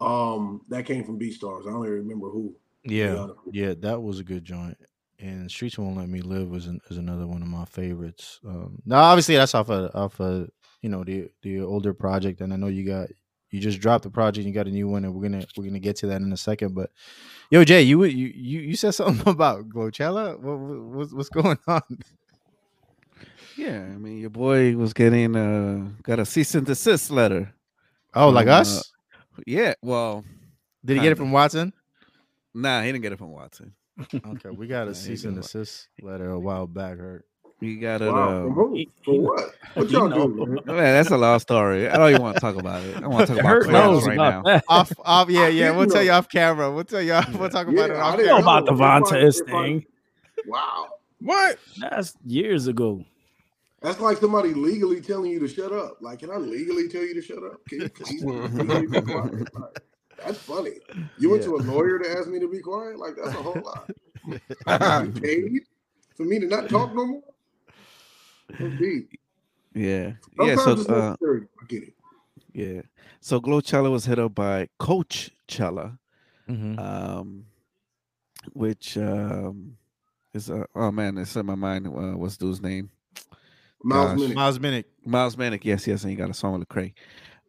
um, 0.00 0.62
that 0.68 0.86
came 0.86 1.04
from 1.04 1.18
BeatStars. 1.18 1.68
I 1.68 1.72
don't 1.72 1.84
even 1.84 1.98
remember 1.98 2.30
who. 2.30 2.54
Yeah, 2.84 3.26
yeah, 3.52 3.74
that 3.80 4.00
was 4.00 4.18
a 4.18 4.24
good 4.24 4.44
joint. 4.44 4.78
And 5.18 5.50
Streets 5.50 5.78
Won't 5.78 5.98
Let 5.98 6.08
Me 6.08 6.22
Live 6.22 6.48
was 6.48 6.66
an, 6.66 6.80
is 6.88 6.96
another 6.96 7.26
one 7.26 7.42
of 7.42 7.48
my 7.48 7.66
favorites. 7.66 8.40
Um, 8.46 8.80
now, 8.86 9.02
obviously, 9.02 9.36
that's 9.36 9.54
off 9.54 9.68
of 9.68 9.94
off 9.94 10.18
of 10.20 10.48
you 10.80 10.88
know 10.88 11.04
the 11.04 11.28
the 11.42 11.60
older 11.60 11.92
project, 11.92 12.40
and 12.40 12.54
I 12.54 12.56
know 12.56 12.68
you 12.68 12.86
got 12.86 13.08
you 13.50 13.60
just 13.60 13.80
dropped 13.80 14.04
the 14.04 14.10
project, 14.10 14.46
you 14.46 14.52
got 14.52 14.66
a 14.66 14.70
new 14.70 14.88
one, 14.88 15.04
and 15.04 15.14
we're 15.14 15.22
gonna 15.28 15.44
we're 15.56 15.64
gonna 15.64 15.78
get 15.78 15.96
to 15.96 16.06
that 16.08 16.20
in 16.20 16.32
a 16.32 16.36
second. 16.36 16.74
But 16.74 16.90
yo, 17.50 17.64
Jay, 17.64 17.82
you 17.82 18.04
you 18.04 18.26
you, 18.34 18.60
you 18.60 18.76
said 18.76 18.92
something 18.92 19.26
about 19.28 19.68
Glowchella. 19.68 20.38
What, 20.38 20.58
what, 20.58 20.80
what's 20.82 21.12
what's 21.12 21.28
going 21.28 21.58
on? 21.66 21.82
Yeah, 23.56 23.82
I 23.82 23.98
mean, 23.98 24.18
your 24.18 24.30
boy 24.30 24.76
was 24.76 24.92
getting 24.92 25.36
uh 25.36 25.88
got 26.02 26.18
a 26.18 26.24
cease 26.26 26.54
and 26.54 26.66
desist 26.66 27.10
letter. 27.10 27.52
Oh, 28.14 28.30
like 28.30 28.46
from, 28.46 28.52
uh, 28.54 28.58
us? 28.58 28.92
yeah. 29.46 29.74
Well, 29.82 30.24
Did 30.84 30.96
he 30.96 31.02
get 31.02 31.12
it 31.12 31.18
from 31.18 31.32
Watson? 31.32 31.72
Nah, 32.54 32.80
he 32.82 32.88
didn't 32.90 33.02
get 33.02 33.12
it 33.12 33.18
from 33.18 33.30
Watson. 33.32 33.74
Okay, 34.14 34.48
we 34.50 34.66
got 34.66 34.86
Nah, 34.86 34.92
a 34.92 34.94
he 34.94 35.00
cease 35.00 35.24
and 35.24 35.36
desist 35.36 35.88
letter 36.00 36.30
a 36.30 36.38
while 36.38 36.66
back. 36.66 36.96
Hurt. 36.96 37.26
He 37.60 37.76
got 37.76 38.00
it. 38.00 38.10
Wow, 38.10 38.46
um, 38.46 38.52
who? 38.52 38.84
For 39.04 39.20
what? 39.20 39.54
What 39.74 39.90
y'all 39.90 40.08
know. 40.08 40.26
do? 40.28 40.46
man? 40.46 40.54
man, 40.66 40.76
that's 40.76 41.10
a 41.10 41.16
long 41.18 41.38
story. 41.40 41.88
I 41.88 41.96
don't 41.98 42.08
even 42.10 42.22
want 42.22 42.36
to 42.36 42.40
talk 42.40 42.56
about 42.56 42.82
it. 42.82 42.96
I 43.02 43.06
want 43.06 43.26
to 43.26 43.34
talk 43.34 43.40
about 43.40 43.48
Hurt 43.50 43.66
right 43.66 44.14
about 44.14 44.16
now. 44.16 44.42
that. 44.44 44.64
off, 44.68 44.92
off, 45.04 45.28
yeah, 45.28 45.46
yeah. 45.48 45.70
We'll 45.76 45.86
tell 45.86 46.02
you 46.02 46.10
off 46.12 46.28
camera. 46.28 46.72
We'll 46.72 46.84
tell 46.84 47.02
you. 47.02 47.12
off- 47.12 47.30
We'll 47.34 47.50
talk 47.50 47.66
about 47.68 47.90
Yeah, 47.90 47.94
it 47.96 47.98
I 47.98 48.00
off 48.00 48.16
didn't 48.16 48.26
know 48.28 48.38
about 48.38 48.62
If 48.64 48.80
I- 48.80 49.00
Devonta's 49.00 49.40
thing. 49.42 49.84
Wow. 50.46 50.86
What? 51.20 51.58
That's 51.78 52.14
years 52.24 52.66
ago. 52.66 53.04
That's 53.82 54.00
like 54.00 54.16
somebody 54.18 54.54
legally 54.54 55.00
telling 55.02 55.30
you 55.30 55.38
to 55.40 55.48
shut 55.48 55.70
up. 55.72 55.98
Like, 56.00 56.20
can 56.20 56.30
I 56.30 56.36
legally 56.36 56.88
tell 56.88 57.02
you 57.02 57.12
to 57.14 57.22
shut 57.22 57.42
up? 57.44 57.64
Can 57.68 57.82
you 57.82 57.88
please 57.90 58.24
legally 58.24 58.86
be 58.86 59.00
quiet? 59.02 59.48
Like, 59.54 60.26
that's 60.26 60.38
funny. 60.38 60.72
You 61.18 61.30
went 61.30 61.42
to 61.44 61.56
a 61.56 61.60
lawyer 61.62 61.98
to 61.98 62.10
ask 62.10 62.28
me 62.28 62.38
to 62.40 62.48
be 62.48 62.60
quiet? 62.60 62.98
Like, 62.98 63.14
that's 63.16 63.34
a 63.34 63.42
whole 63.42 63.60
lot. 63.64 63.90
You 64.26 64.38
paid 65.22 65.60
for 66.14 66.24
me 66.24 66.38
to 66.40 66.46
not 66.46 66.68
talk 66.68 66.94
no 66.94 67.06
more? 67.06 67.22
That's 68.58 68.78
deep. 68.78 69.10
Yeah, 69.74 70.12
yeah. 70.42 70.56
So, 70.56 70.72
uh. 70.88 71.16
I 71.22 71.36
get 71.68 71.82
it. 71.84 71.94
yeah. 72.52 72.82
So, 73.20 73.40
Glowchella 73.40 73.90
was 73.90 74.04
hit 74.06 74.18
up 74.18 74.34
by 74.34 74.68
Coach 74.78 75.30
Chella, 75.46 75.98
Mhm. 76.48 76.78
um, 76.78 77.44
which 78.54 78.96
um 78.98 79.76
is 80.34 80.50
uh, 80.50 80.64
oh 80.74 80.90
man, 80.90 81.18
it's 81.18 81.36
in 81.36 81.46
my 81.46 81.54
mind. 81.54 81.86
Uh, 81.86 82.16
what's 82.16 82.36
dude's 82.36 82.60
name? 82.60 82.90
Miles 83.82 84.10
Gosh. 84.20 84.28
Minnick. 84.30 84.34
Miles 84.34 84.58
Minnick. 84.58 84.84
Miles 85.04 85.36
Manic. 85.36 85.64
Yes, 85.64 85.86
yes, 85.86 86.02
and 86.02 86.10
he 86.10 86.16
got 86.16 86.30
a 86.30 86.34
song 86.34 86.58
with 86.58 86.68
Lecrae. 86.68 86.92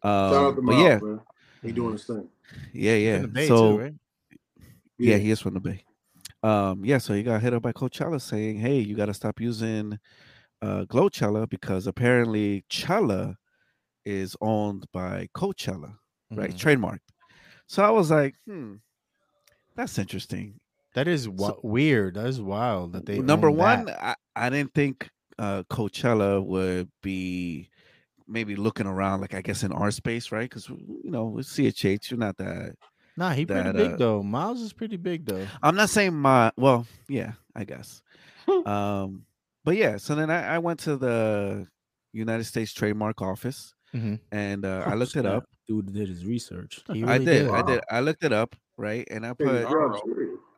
Shout 0.04 0.34
out 0.34 0.46
Um, 0.50 0.56
to 0.56 0.62
Miles, 0.62 0.82
yeah, 0.84 1.00
man. 1.00 1.22
He 1.64 1.72
doing 1.72 1.94
his 1.94 2.06
thing. 2.06 2.28
yeah, 2.74 2.96
yeah. 2.96 3.16
In 3.18 3.22
the 3.24 3.28
Bay 3.28 3.48
so 3.48 3.78
too, 3.78 3.84
right? 3.84 3.94
yeah, 4.98 5.18
he 5.18 5.32
is 5.32 5.40
from 5.40 5.54
the 5.56 5.60
Bay. 5.60 5.84
Um, 6.44 6.84
yeah, 6.86 6.98
so 6.98 7.14
he 7.14 7.22
got 7.24 7.42
hit 7.42 7.54
up 7.54 7.62
by 7.62 7.72
Coachella 7.72 8.20
saying, 8.20 8.60
"Hey, 8.60 8.80
you 8.80 8.96
got 8.96 9.06
to 9.08 9.14
stop 9.14 9.40
using 9.40 10.00
uh, 10.62 10.86
Glowchella 10.86 11.50
because 11.50 11.88
apparently 11.88 12.64
Chella 12.70 13.38
is 14.06 14.36
owned 14.42 14.86
by 14.92 15.28
Coachella, 15.36 15.98
right? 16.32 16.52
Mhm. 16.52 16.58
Trademarked." 16.60 17.10
So 17.68 17.84
I 17.84 17.90
was 17.90 18.12
like, 18.12 18.36
"Hmm, 18.46 18.76
that's 19.76 19.98
interesting." 19.98 20.60
That 20.94 21.08
is 21.08 21.30
wa- 21.30 21.56
weird. 21.64 22.16
That 22.16 22.28
is 22.28 22.42
wild 22.42 22.94
that 22.94 23.06
they 23.06 23.20
Number 23.20 23.50
one. 23.50 23.90
I, 23.90 24.16
I 24.36 24.50
didn't 24.50 24.74
think 24.74 25.10
uh, 25.40 25.64
Coachella 25.70 26.44
would 26.46 26.90
be 27.02 27.70
maybe 28.28 28.56
looking 28.56 28.88
around, 28.88 29.22
like 29.22 29.34
I 29.34 29.42
guess 29.42 29.64
in 29.64 29.72
our 29.72 29.92
space, 29.92 30.32
right? 30.32 30.50
Because 30.50 30.68
you 30.70 31.02
know, 31.12 31.26
with 31.26 31.48
CHH, 31.48 32.12
you're 32.12 32.20
not 32.20 32.38
that. 32.38 32.76
Nah, 33.18 33.32
he 33.32 33.46
pretty 33.46 33.72
big 33.72 33.92
uh, 33.94 33.98
though. 33.98 34.24
Miles 34.24 34.62
is 34.62 34.74
pretty 34.74 34.98
big 34.98 35.26
though. 35.26 35.48
I'm 35.64 35.76
not 35.76 35.90
saying 35.90 36.14
my 36.14 36.52
well, 36.58 36.86
yeah, 37.08 37.34
I 37.56 37.64
guess. 37.64 38.02
um, 38.66 39.26
but 39.64 39.76
yeah, 39.76 39.98
so 39.98 40.16
then 40.16 40.30
I, 40.30 40.56
I 40.56 40.58
went 40.60 40.80
to 40.82 40.98
the 40.98 41.68
United 42.14 42.44
States 42.46 42.74
Trademark 42.74 43.22
Office 43.22 43.74
Mhm. 43.94 44.20
and 44.32 44.66
uh, 44.66 44.84
I 44.86 44.96
looked 44.96 45.16
it 45.16 45.26
up. 45.26 45.46
Dude 45.68 45.94
did 45.94 46.08
his 46.10 46.26
research. 46.26 46.82
He 46.94 47.04
I 47.04 47.14
really 47.14 47.26
did, 47.26 47.48
I 47.50 47.62
did. 47.62 47.82
I 47.90 48.00
looked 48.02 48.24
it 48.24 48.34
up, 48.34 48.56
right? 48.78 49.08
And 49.12 49.26
I 49.26 49.34
put. 49.34 49.66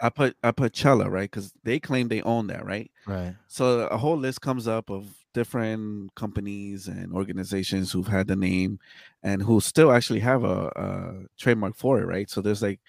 I 0.01 0.09
put 0.09 0.35
I 0.43 0.51
put 0.51 0.73
Chella, 0.73 1.09
right? 1.09 1.29
Because 1.31 1.53
they 1.63 1.79
claim 1.79 2.07
they 2.09 2.21
own 2.23 2.47
that, 2.47 2.65
right? 2.65 2.91
Right. 3.07 3.35
So 3.47 3.87
a 3.87 3.97
whole 3.97 4.17
list 4.17 4.41
comes 4.41 4.67
up 4.67 4.89
of 4.89 5.07
different 5.33 6.13
companies 6.15 6.87
and 6.87 7.13
organizations 7.13 7.91
who've 7.91 8.07
had 8.07 8.27
the 8.27 8.35
name 8.35 8.79
and 9.23 9.41
who 9.41 9.59
still 9.61 9.91
actually 9.91 10.19
have 10.19 10.43
a, 10.43 10.67
a 10.75 11.25
trademark 11.39 11.75
for 11.75 11.99
it, 12.01 12.05
right? 12.05 12.29
So 12.29 12.41
there's 12.41 12.61
like 12.61 12.79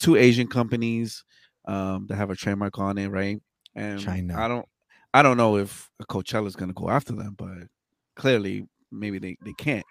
two 0.00 0.16
Asian 0.16 0.48
companies 0.48 1.24
um, 1.66 2.06
that 2.08 2.16
have 2.16 2.30
a 2.30 2.36
trademark 2.36 2.78
on 2.78 2.98
it, 2.98 3.08
right? 3.08 3.40
And 3.74 4.00
China. 4.00 4.36
I 4.36 4.48
don't, 4.48 4.66
I 5.14 5.22
don't 5.22 5.36
know 5.38 5.56
if 5.56 5.90
Coachella 6.10 6.46
is 6.46 6.56
going 6.56 6.68
to 6.70 6.74
go 6.74 6.90
after 6.90 7.12
them, 7.14 7.34
but 7.38 7.68
clearly 8.16 8.66
maybe 8.90 9.18
they, 9.18 9.36
they 9.44 9.52
can't. 9.56 9.86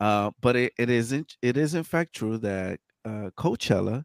Uh, 0.00 0.30
but 0.40 0.56
it, 0.56 0.72
it 0.78 0.90
isn't. 0.90 1.36
It 1.42 1.56
is 1.56 1.74
in 1.74 1.84
fact 1.84 2.14
true 2.14 2.38
that 2.38 2.80
uh, 3.04 3.30
Coachella 3.38 4.04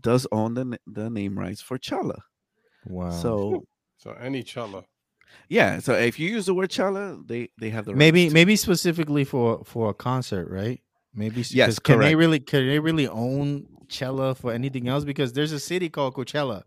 does 0.00 0.26
own 0.30 0.54
the 0.54 0.78
the 0.86 1.08
name 1.10 1.38
rights 1.38 1.60
for 1.60 1.78
Chella. 1.78 2.18
Wow. 2.86 3.10
So 3.10 3.64
So 3.96 4.12
any 4.20 4.42
Chella. 4.42 4.84
yeah, 5.48 5.78
so 5.80 5.94
if 5.94 6.18
you 6.18 6.28
use 6.28 6.46
the 6.46 6.54
word 6.54 6.70
Chella, 6.70 7.18
they 7.24 7.48
they 7.58 7.70
have 7.70 7.86
the 7.86 7.94
maybe 7.94 8.22
rights 8.24 8.32
to- 8.32 8.34
maybe 8.34 8.56
specifically 8.56 9.24
for 9.24 9.62
for 9.64 9.88
a 9.90 9.94
concert, 9.94 10.48
right? 10.50 10.80
Maybe 11.14 11.40
s- 11.40 11.52
Yes, 11.54 11.66
'cause 11.68 11.78
can 11.78 12.00
they 12.00 12.14
really 12.14 12.40
can 12.40 12.66
they 12.66 12.78
really 12.78 13.08
own 13.08 13.66
Coachella 13.88 14.36
for 14.36 14.52
anything 14.52 14.88
else? 14.88 15.04
Because 15.04 15.32
there's 15.32 15.52
a 15.52 15.60
city 15.60 15.88
called 15.88 16.14
Coachella. 16.14 16.62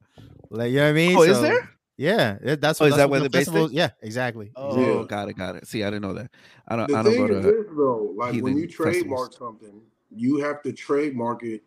Like 0.50 0.72
you 0.72 0.78
know 0.78 0.84
what 0.86 0.90
I 0.90 0.94
mean? 0.94 1.18
Oh, 1.18 1.22
is 1.24 1.40
there? 1.42 1.70
Yeah, 1.98 2.38
that- 2.44 2.62
that's 2.62 2.80
Oh, 2.80 2.86
what 2.86 2.90
is 2.90 2.92
that's 2.92 2.98
that 2.98 3.10
what 3.10 3.12
where 3.12 3.20
the 3.22 3.30
they 3.30 3.40
based 3.40 3.50
it? 3.50 3.52
festival. 3.54 3.72
Yeah, 3.72 3.90
exactly. 4.02 4.52
Oh. 4.56 5.02
Yeah. 5.02 5.08
got 5.08 5.30
it, 5.30 5.34
got 5.38 5.56
it. 5.56 5.68
See, 5.68 5.84
I 5.84 5.88
didn't 5.90 6.04
know 6.04 6.14
that. 6.14 6.32
I 6.68 6.76
don't. 6.76 6.88
The 6.88 6.96
I 6.98 7.04
don't 7.04 7.14
thing 7.14 7.28
go 7.28 7.34
is 7.34 7.44
to. 7.46 7.52
this 7.52 7.66
though, 7.76 8.14
like 8.16 8.42
when 8.42 8.58
you 8.58 8.68
trademark 8.68 9.32
festivals. 9.32 9.38
something, 9.38 9.82
you 10.16 10.38
have 10.38 10.62
to 10.64 10.72
trademark 10.74 11.44
it 11.44 11.64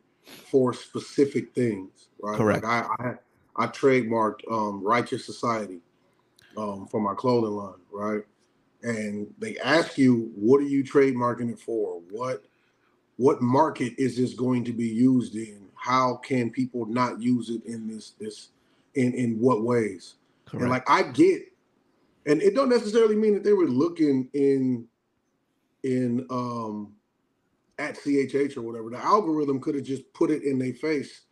for 0.51 0.73
specific 0.73 1.53
things, 1.55 2.09
right? 2.23 2.37
Correct. 2.37 2.65
Like 2.65 2.89
I, 3.01 3.09
I, 3.09 3.65
I 3.65 3.67
trademarked 3.67 4.51
um, 4.51 4.83
Righteous 4.83 5.27
Society 5.27 5.81
um, 6.57 6.87
for 6.87 7.01
my 7.01 7.15
clothing 7.15 7.51
line, 7.57 7.75
right? 7.93 8.23
and 8.83 9.33
they 9.39 9.59
ask 9.59 9.99
you, 9.99 10.33
"What 10.35 10.59
are 10.61 10.67
you 10.69 10.83
trademarking 10.85 11.51
it 11.53 11.59
for? 11.59 12.01
What 12.11 12.45
what 13.17 13.43
market 13.43 13.93
is 13.99 14.17
this 14.17 14.33
going 14.35 14.65
to 14.65 14.73
be 14.73 14.89
used 14.89 15.35
in? 15.35 15.69
How 15.75 16.17
can 16.17 16.51
people 16.51 16.87
not 16.87 17.21
use 17.21 17.51
it 17.51 17.65
in 17.67 17.87
this 17.87 18.13
this 18.21 18.51
in 18.95 19.13
in 19.15 19.39
what 19.41 19.63
ways?" 19.65 20.15
Correct. 20.51 20.63
And 20.63 20.71
like 20.71 20.91
I 20.91 21.03
get, 21.05 21.43
and 22.27 22.43
it 22.43 22.55
don't 22.55 22.69
necessarily 22.69 23.17
mean 23.17 23.35
that 23.35 23.45
they 23.45 23.53
were 23.53 23.67
looking 23.67 24.29
in 24.35 24.87
in 25.83 26.27
um 26.31 26.95
at 27.79 27.97
CHH 27.97 28.57
or 28.57 28.63
whatever. 28.63 28.91
The 28.91 28.99
algorithm 28.99 29.61
could 29.61 29.75
have 29.75 29.85
just 29.85 30.13
put 30.13 30.31
it 30.31 30.43
in 30.43 30.59
their 30.59 30.75
face 30.75 31.23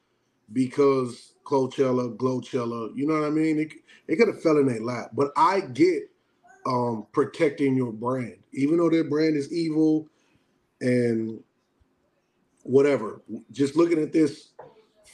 because 0.53 1.35
Coachella, 1.45 2.16
Glowchella, 2.16 2.91
you 2.97 3.07
know 3.07 3.14
what 3.14 3.25
I 3.27 3.31
mean? 3.31 3.59
It, 3.59 3.73
it 4.07 4.16
could 4.16 4.29
have 4.29 4.43
fell 4.43 4.59
in 4.59 4.66
their 4.66 4.81
lap. 4.81 5.11
But 5.12 5.33
I 5.37 5.61
get 5.61 6.05
um 6.66 7.07
protecting 7.12 7.77
your 7.77 7.93
brand, 7.93 8.39
even 8.53 8.79
though 8.79 8.91
their 8.91 9.05
brand 9.05 9.37
is 9.37 9.53
evil 9.53 10.09
and 10.81 11.43
whatever. 12.62 13.23
Just 13.51 13.77
looking 13.77 14.01
at 14.01 14.12
this 14.12 14.51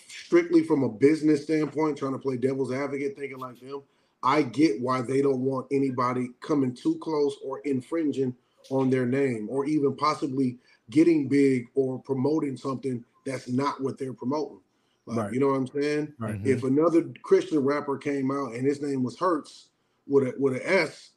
strictly 0.09 0.63
from 0.63 0.83
a 0.83 0.89
business 0.89 1.45
standpoint, 1.45 1.99
trying 1.99 2.13
to 2.13 2.19
play 2.19 2.37
devil's 2.37 2.73
advocate, 2.73 3.17
thinking 3.17 3.39
like 3.39 3.59
them, 3.61 3.83
I 4.25 4.43
get 4.43 4.81
why 4.81 5.03
they 5.03 5.20
don't 5.22 5.41
want 5.43 5.66
anybody 5.70 6.31
coming 6.41 6.75
too 6.75 6.97
close 6.99 7.37
or 7.45 7.61
infringing 7.61 8.35
on 8.70 8.89
their 8.91 9.05
name 9.07 9.47
or 9.51 9.66
even 9.66 9.95
possibly 9.97 10.59
getting 10.91 11.29
big 11.29 11.66
or 11.75 11.99
promoting 12.01 12.57
something 12.57 13.05
that's 13.27 13.49
not 13.49 13.83
what 13.83 13.99
they're 13.99 14.14
promoting. 14.14 14.61
Like, 15.07 15.18
Right. 15.18 15.33
you 15.35 15.41
know 15.41 15.49
what 15.49 15.55
I'm 15.57 15.66
saying? 15.66 16.14
Right. 16.18 16.35
Mm-hmm. 16.37 16.47
If 16.49 16.64
another 16.64 17.11
Christian 17.22 17.59
rapper 17.59 17.99
came 17.99 18.31
out 18.31 18.55
and 18.55 18.66
his 18.66 18.81
name 18.81 19.03
was 19.03 19.18
Hertz 19.18 19.68
with 20.07 20.29
a 20.29 20.35
with 20.39 20.55
an 20.55 20.62
S, 20.64 21.11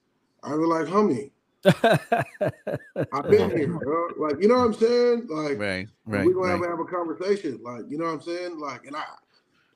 I'd 0.43 0.58
be 0.58 0.66
like, 0.66 0.86
homie, 0.88 1.32
I've 3.14 3.30
been 3.30 3.49
here, 3.51 3.68
bro. 3.80 4.08
Like, 4.18 4.41
you 4.41 4.47
know 4.47 4.55
what 4.55 4.66
I'm 4.66 4.74
saying? 4.74 5.28
Like, 5.30 5.58
Right, 5.58 5.88
right, 6.05 6.26
we're 6.26 6.34
gonna 6.34 6.49
have, 6.51 6.60
right. 6.60 6.70
have 6.70 6.80
a 6.80 6.86
conversation. 6.86 7.60
Like, 7.64 7.84
you 7.89 7.97
know 7.97 8.05
what 8.05 8.14
I'm 8.14 8.22
saying? 8.22 8.60
Like, 8.60 8.86
and 8.86 8.95
I, 8.95 9.03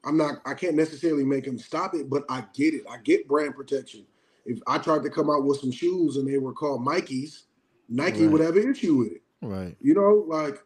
I'm 0.04 0.18
not, 0.18 0.42
I 0.46 0.54
can't 0.56 0.76
necessarily 0.76 1.24
make 1.24 1.46
him 1.46 1.60
stop 1.60 1.94
it, 1.94 2.10
but 2.10 2.24
I 2.30 2.44
get 2.54 2.74
it. 2.74 2.84
I 2.90 2.98
get 2.98 3.28
brand 3.28 3.56
protection. 3.56 4.06
If 4.46 4.60
I 4.68 4.80
tried 4.80 5.04
to 5.04 5.10
come 5.10 5.30
out 5.30 5.44
with 5.46 5.60
some 5.60 5.72
shoes 5.72 6.18
and 6.18 6.28
they 6.28 6.38
were 6.40 6.54
called 6.54 6.84
Nikes, 6.86 7.44
Nike 7.88 8.24
Right. 8.24 8.32
would 8.32 8.42
have 8.42 8.56
an 8.58 8.72
issue 8.72 8.96
with 8.96 9.12
it. 9.12 9.22
Right. 9.42 9.76
You 9.82 9.94
know, 9.94 10.26
like 10.28 10.58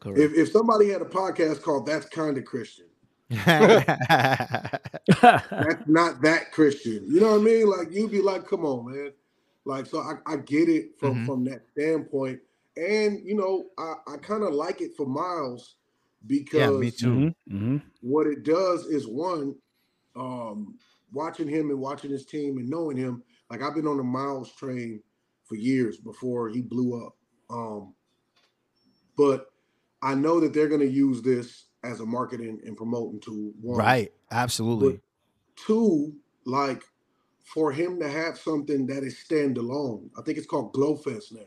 Correct. 0.00 0.18
if, 0.20 0.34
if 0.34 0.52
somebody 0.52 0.90
had 0.90 1.02
a 1.02 1.06
podcast 1.06 1.62
called 1.62 1.86
That's 1.86 2.06
Kind 2.06 2.38
of 2.38 2.44
Christian, 2.44 2.86
that's 3.46 3.86
not 5.86 6.20
that 6.22 6.52
Christian. 6.52 7.04
You 7.08 7.20
know 7.20 7.32
what 7.32 7.40
I 7.40 7.44
mean? 7.44 7.66
Like 7.68 7.88
you'd 7.92 8.10
be 8.10 8.20
like, 8.20 8.46
come 8.46 8.64
on, 8.64 8.92
man. 8.92 9.12
Like, 9.64 9.86
so 9.86 10.00
I, 10.00 10.14
I 10.26 10.36
get 10.36 10.68
it 10.68 10.98
from 10.98 11.22
Mhm. 11.22 11.26
from 11.26 11.44
that 11.44 11.62
standpoint. 11.72 12.40
And 12.76 13.20
you 13.24 13.34
know, 13.36 13.66
I, 13.78 14.14
I 14.14 14.16
kind 14.18 14.42
of 14.42 14.54
like 14.54 14.80
it 14.80 14.96
for 14.96 15.06
Miles 15.06 15.76
because 16.26 16.60
yeah, 16.60 16.70
me 16.70 16.90
too. 16.90 17.34
hmm 17.48 17.78
what 18.02 18.26
it 18.26 18.42
does 18.42 18.86
is 18.86 19.06
one, 19.06 19.54
um, 20.16 20.76
watching 21.12 21.48
him 21.48 21.70
and 21.70 21.80
watching 21.80 22.10
his 22.10 22.26
team 22.26 22.58
and 22.58 22.68
knowing 22.68 22.96
him. 22.96 23.22
Like 23.50 23.62
I've 23.62 23.74
been 23.74 23.86
on 23.86 23.96
the 23.96 24.02
Miles 24.02 24.52
train 24.52 25.00
for 25.44 25.54
years 25.54 25.98
before 25.98 26.48
he 26.48 26.60
blew 26.60 27.04
up. 27.06 27.16
Um, 27.48 27.94
but 29.16 29.46
I 30.02 30.14
know 30.14 30.40
that 30.40 30.52
they're 30.52 30.68
going 30.68 30.80
to 30.80 30.90
use 30.90 31.22
this 31.22 31.66
as 31.84 32.00
a 32.00 32.06
marketing 32.06 32.60
and 32.64 32.76
promoting 32.76 33.20
tool. 33.20 33.52
One. 33.60 33.78
Right. 33.78 34.12
Absolutely. 34.30 35.00
Two, 35.66 36.14
like 36.44 36.82
for 37.44 37.70
him 37.72 38.00
to 38.00 38.08
have 38.08 38.38
something 38.38 38.86
that 38.86 39.04
is 39.04 39.16
standalone. 39.28 40.08
I 40.18 40.22
think 40.22 40.38
it's 40.38 40.46
called 40.46 40.72
Glowfest 40.72 41.32
now. 41.32 41.40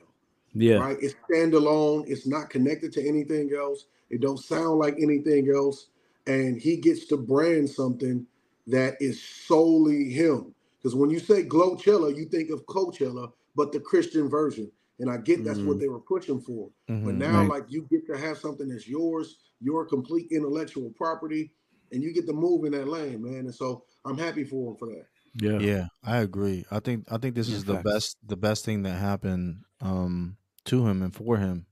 Yeah. 0.53 0.75
Right? 0.75 0.97
It's 1.01 1.15
standalone. 1.29 2.05
It's 2.07 2.27
not 2.27 2.49
connected 2.49 2.93
to 2.93 3.07
anything 3.07 3.51
else. 3.57 3.85
It 4.09 4.21
don't 4.21 4.37
sound 4.37 4.79
like 4.79 4.95
anything 4.99 5.49
else. 5.55 5.87
And 6.27 6.59
he 6.59 6.77
gets 6.77 7.05
to 7.07 7.17
brand 7.17 7.69
something 7.69 8.25
that 8.67 8.95
is 8.99 9.21
solely 9.23 10.09
him. 10.09 10.53
Because 10.77 10.95
when 10.95 11.09
you 11.09 11.19
say 11.19 11.43
Glowchella, 11.43 12.15
you 12.15 12.25
think 12.25 12.49
of 12.49 12.65
Coachella, 12.65 13.31
but 13.55 13.71
the 13.71 13.79
Christian 13.79 14.29
version. 14.29 14.71
And 14.99 15.09
I 15.09 15.17
get 15.17 15.43
that's 15.43 15.63
what 15.63 15.77
Mhm. 15.77 15.79
they 15.79 15.87
were 15.87 15.99
pushing 15.99 16.39
for. 16.41 16.69
But 17.03 17.15
Mhm. 17.15 17.17
now, 17.17 17.39
Right. 17.39 17.49
like 17.49 17.65
you 17.69 17.87
get 17.91 18.05
to 18.07 18.17
have 18.17 18.37
something 18.37 18.67
that's 18.67 18.87
yours, 18.87 19.37
your 19.61 19.85
complete 19.85 20.31
intellectual 20.31 20.91
property, 20.91 21.51
and 21.91 22.01
you 22.01 22.13
get 22.13 22.25
to 22.27 22.33
move 22.33 22.65
in 22.65 22.71
that 22.73 22.87
lane, 22.87 23.21
man. 23.21 23.45
And 23.45 23.53
so 23.53 23.85
I'm 24.05 24.17
happy 24.17 24.43
for 24.43 24.71
him 24.71 24.77
for 24.77 24.87
that. 24.87 25.05
Yeah. 25.33 25.59
Yeah, 25.59 25.87
I 26.03 26.17
agree. 26.17 26.65
I 26.71 26.79
think 26.79 27.11
I 27.11 27.17
think 27.17 27.35
this 27.35 27.49
Yeah, 27.49 27.57
is 27.57 27.65
the 27.65 27.73
facts. 27.73 27.83
best 27.93 28.17
the 28.25 28.37
best 28.37 28.65
thing 28.65 28.83
that 28.83 28.97
happened 28.97 29.63
um 29.81 30.37
to 30.65 30.87
him 30.87 31.01
and 31.01 31.13
for 31.13 31.37
him. 31.37 31.67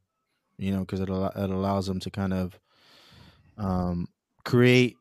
You 0.63 0.71
know, 0.71 0.79
because 0.79 0.99
it 0.99 1.09
al- 1.09 1.33
it 1.35 1.49
allows 1.49 1.87
them 1.87 1.99
to 2.01 2.09
kind 2.09 2.33
of 2.33 2.59
um 3.57 4.07
create 4.43 4.95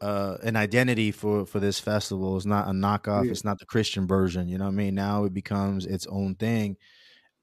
uh 0.00 0.36
an 0.42 0.56
identity 0.56 1.10
for 1.12 1.46
for 1.46 1.60
this 1.60 1.78
festival. 1.78 2.36
It's 2.36 2.46
not 2.46 2.68
a 2.68 2.72
knockoff. 2.72 3.24
Yeah. 3.24 3.30
It's 3.30 3.44
not 3.44 3.58
the 3.58 3.66
Christian 3.66 4.06
version. 4.06 4.48
You 4.48 4.58
know 4.58 4.64
what 4.64 4.72
I 4.72 4.74
mean? 4.74 4.94
Now 4.94 5.24
it 5.24 5.32
becomes 5.32 5.86
its 5.86 6.06
own 6.06 6.34
thing. 6.34 6.76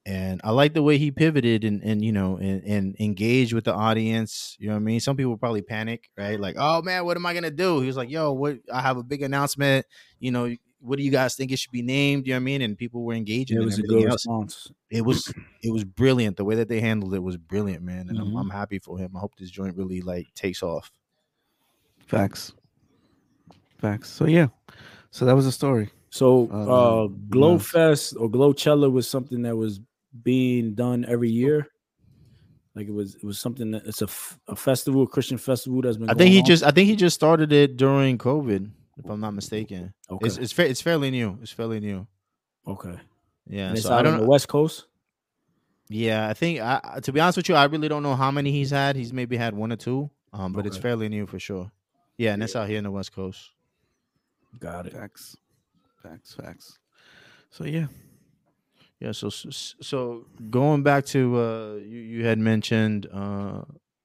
And 0.04 0.40
I 0.42 0.50
like 0.50 0.74
the 0.74 0.82
way 0.82 0.98
he 0.98 1.12
pivoted 1.12 1.64
and 1.64 1.82
and 1.82 2.04
you 2.04 2.12
know 2.12 2.36
and, 2.36 2.62
and 2.64 2.96
engaged 2.98 3.52
with 3.52 3.64
the 3.64 3.74
audience. 3.74 4.56
You 4.58 4.66
know 4.68 4.74
what 4.74 4.80
I 4.80 4.84
mean? 4.84 5.00
Some 5.00 5.16
people 5.16 5.36
probably 5.36 5.62
panic, 5.62 6.10
right? 6.18 6.38
Like, 6.38 6.56
oh 6.58 6.82
man, 6.82 7.04
what 7.04 7.16
am 7.16 7.24
I 7.24 7.34
gonna 7.34 7.52
do? 7.52 7.80
He 7.80 7.86
was 7.86 7.96
like, 7.96 8.10
yo, 8.10 8.32
what 8.32 8.58
I 8.72 8.80
have 8.80 8.96
a 8.96 9.04
big 9.04 9.22
announcement. 9.22 9.86
You 10.18 10.32
know, 10.32 10.54
what 10.82 10.96
do 10.98 11.04
you 11.04 11.10
guys 11.10 11.34
think 11.36 11.52
it 11.52 11.58
should 11.58 11.70
be 11.72 11.82
named? 11.82 12.26
You 12.26 12.32
know 12.32 12.38
what 12.38 12.42
I 12.42 12.44
mean? 12.44 12.62
And 12.62 12.76
people 12.76 13.02
were 13.04 13.14
engaging. 13.14 13.56
It 13.56 13.64
was 13.64 13.74
a 13.78 13.82
everything 13.82 13.96
good 14.00 14.10
else. 14.10 14.26
response. 14.26 14.70
It 14.90 15.02
was 15.02 15.32
it 15.62 15.72
was 15.72 15.84
brilliant. 15.84 16.36
The 16.36 16.44
way 16.44 16.56
that 16.56 16.68
they 16.68 16.80
handled 16.80 17.14
it 17.14 17.22
was 17.22 17.36
brilliant, 17.36 17.82
man. 17.82 18.08
And 18.08 18.18
Mhm. 18.18 18.22
I'm, 18.22 18.36
I'm 18.36 18.50
happy 18.50 18.78
for 18.78 18.98
him. 18.98 19.12
I 19.16 19.20
hope 19.20 19.32
this 19.38 19.50
joint 19.50 19.76
really 19.76 20.00
like 20.02 20.26
takes 20.34 20.62
off. 20.62 20.90
Facts. 22.06 22.52
Facts. 23.78 24.10
So 24.10 24.26
yeah. 24.26 24.48
So 25.10 25.24
that 25.24 25.34
was 25.34 25.44
the 25.44 25.52
story. 25.52 25.90
So 26.10 26.50
Um, 26.50 26.68
uh 26.68 27.02
yeah. 27.04 27.08
Glowfest 27.30 28.20
or 28.20 28.28
Glowchella 28.28 28.90
was 28.90 29.08
something 29.08 29.42
that 29.42 29.56
was 29.56 29.80
being 30.22 30.74
done 30.74 31.04
every 31.08 31.30
year. 31.30 31.68
Like 32.74 32.88
it 32.88 32.92
was 32.94 33.14
it 33.16 33.24
was 33.24 33.38
something 33.38 33.70
that 33.72 33.86
it's 33.86 34.00
a, 34.02 34.06
f- 34.06 34.38
a 34.48 34.56
festival, 34.56 35.02
a 35.02 35.06
Christian 35.06 35.38
festival 35.38 35.82
that's 35.82 35.96
been 35.96 36.08
I 36.10 36.14
think 36.14 36.32
he 36.32 36.38
on. 36.40 36.44
just 36.44 36.62
I 36.64 36.70
think 36.70 36.88
he 36.88 36.96
just 36.96 37.14
started 37.14 37.52
it 37.52 37.76
during 37.76 38.18
COVID, 38.18 38.70
if 39.04 39.10
I'm 39.10 39.20
not 39.20 39.34
mistaken. 39.34 39.92
okay. 40.10 40.26
It's 40.26 40.36
it's 40.38 40.52
fa- 40.52 40.68
it's 40.68 40.80
fairly 40.82 41.10
new. 41.10 41.38
It's 41.42 41.52
fairly 41.52 41.80
new. 41.80 42.06
okay. 42.66 42.98
Yeah. 43.46 43.68
and 43.68 43.76
it's 43.76 43.86
so 43.86 43.92
I 43.92 43.98
out 43.98 44.06
on 44.06 44.12
don't 44.12 44.20
the 44.22 44.28
West 44.28 44.48
Coast. 44.48 44.86
Yeah, 45.88 46.28
I 46.28 46.32
think 46.34 46.60
I, 46.60 46.80
I- 46.82 47.00
to 47.00 47.12
be 47.12 47.20
honest 47.20 47.36
with 47.36 47.48
you, 47.48 47.54
I 47.54 47.64
really 47.64 47.88
don't 47.88 48.02
know 48.02 48.14
how 48.16 48.30
many 48.30 48.52
he's 48.52 48.70
had. 48.70 48.96
He's 48.96 49.12
maybe 49.12 49.36
had 49.36 49.54
one 49.54 49.72
or 49.72 49.76
two, 49.76 50.10
um, 50.32 50.52
but 50.52 50.66
it's 50.66 50.76
fairly 50.78 51.08
new 51.08 51.26
for 51.26 51.38
sure. 51.38 51.70
Yeah, 52.16 52.34
and 52.34 52.42
it's 52.42 52.54
out 52.54 52.68
here 52.68 52.78
in 52.78 52.84
the 52.84 52.90
West 52.90 53.12
Coast. 53.14 53.50
Got 54.60 54.86
it. 54.86 54.92
Facts. 54.92 55.36
Facts. 56.02 56.34
Facts. 56.34 56.78
So 57.50 57.64
yeah. 57.64 57.86
Yeah, 59.00 59.10
so 59.12 59.28
so, 59.30 59.50
so 59.80 60.26
going 60.50 60.84
back 60.84 61.04
to 61.06 61.36
uh, 61.40 61.74
you, 61.84 61.98
you 61.98 62.24
had 62.24 62.38
mentioned 62.38 63.08
uh, 63.12 63.62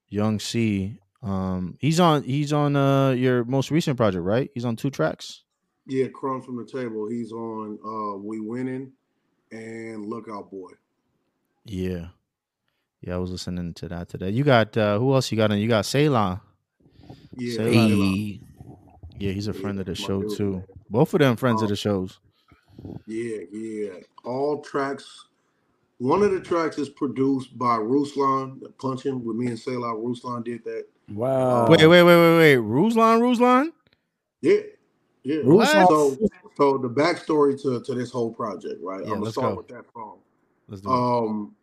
Young 0.09 0.39
C. 0.39 0.97
Um, 1.27 1.77
he's 1.79 1.99
on 1.99 2.23
he's 2.23 2.53
on 2.53 2.75
uh, 2.75 3.11
your 3.11 3.43
most 3.43 3.71
recent 3.71 3.97
project, 3.97 4.23
right? 4.23 4.49
He's 4.53 4.65
on 4.65 4.75
two 4.75 4.89
tracks. 4.89 5.43
Yeah, 5.85 6.07
Crumb 6.07 6.41
from 6.41 6.57
the 6.57 6.65
Table. 6.65 7.07
He's 7.09 7.31
on 7.31 7.77
uh 7.83 8.17
We 8.17 8.39
Winning 8.39 8.91
and 9.51 10.05
Lookout 10.05 10.49
Boy. 10.51 10.71
Yeah, 11.65 12.07
yeah, 13.01 13.15
I 13.15 13.17
was 13.17 13.31
listening 13.31 13.73
to 13.75 13.89
that 13.89 14.09
today. 14.09 14.29
You 14.29 14.43
got 14.43 14.77
uh, 14.77 14.99
who 14.99 15.13
else? 15.13 15.31
You 15.31 15.37
got? 15.37 15.51
on? 15.51 15.59
You 15.59 15.67
got 15.67 15.85
Ceylon. 15.85 16.39
Yeah, 17.35 17.55
Ceylon. 17.57 17.73
Hey. 17.73 18.39
Yeah, 19.19 19.31
he's 19.31 19.47
a 19.47 19.51
Yeah, 19.53 19.59
friend 19.61 19.79
of 19.79 19.85
the 19.87 19.95
show 19.95 20.21
dude, 20.21 20.37
too. 20.37 20.51
man. 20.51 20.65
Both 20.89 21.13
of 21.13 21.19
them 21.19 21.35
friends 21.35 21.61
of 21.61 21.65
Um, 21.67 21.69
the 21.71 21.75
shows. 21.75 22.19
Yeah, 23.05 23.37
yeah. 23.51 23.89
All 24.23 24.61
tracks. 24.61 25.25
One 25.97 26.21
of 26.21 26.31
the 26.31 26.39
tracks 26.39 26.77
is 26.77 26.89
produced 26.89 27.57
by 27.57 27.77
Ruslan, 27.77 28.59
the 28.61 28.69
punching 28.69 29.25
with 29.25 29.35
me 29.35 29.47
and 29.47 29.59
Selah. 29.59 29.95
Ruslan 29.95 30.43
did 30.43 30.63
that. 30.65 30.85
Wow. 31.11 31.67
Wait, 31.69 31.79
wait, 31.79 31.87
wait, 31.87 32.03
wait, 32.03 32.37
wait. 32.37 32.55
Ruslan, 32.57 33.21
Ruslan. 33.21 33.71
Yeah, 34.41 34.59
yeah. 35.23 35.37
Ruslan- 35.37 35.87
So, 35.87 36.17
so 36.57 36.77
the 36.77 36.89
backstory 36.89 37.59
to 37.61 37.81
to 37.81 37.93
this 37.95 38.11
whole 38.11 38.33
project, 38.33 38.81
right? 38.81 38.99
Yeah, 38.99 39.05
I'm 39.05 39.09
gonna 39.13 39.23
let's 39.25 39.35
start 39.35 39.51
go. 39.53 39.57
with 39.57 39.67
that 39.69 39.85
song. 39.93 40.19
Let's 40.67 40.81
do 40.81 40.89
it. 40.89 40.93
Um, 40.93 41.55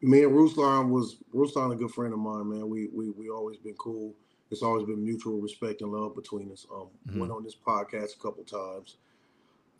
me 0.00 0.24
and 0.24 0.32
Ruslan 0.32 0.88
was 0.90 1.18
Ruslan 1.34 1.72
a 1.72 1.76
good 1.76 1.90
friend 1.90 2.12
of 2.12 2.18
mine, 2.20 2.48
man. 2.48 2.68
We 2.68 2.88
we 2.92 3.10
we 3.10 3.30
always 3.30 3.56
been 3.58 3.74
cool. 3.74 4.14
It's 4.50 4.62
always 4.62 4.84
been 4.86 5.02
mutual 5.02 5.40
respect 5.40 5.80
and 5.80 5.90
love 5.92 6.14
between 6.14 6.52
us. 6.52 6.66
Um, 6.72 6.88
Mhm. 7.08 7.20
went 7.20 7.32
on 7.32 7.42
this 7.42 7.56
podcast 7.56 8.16
a 8.16 8.18
couple 8.20 8.44
times. 8.44 8.96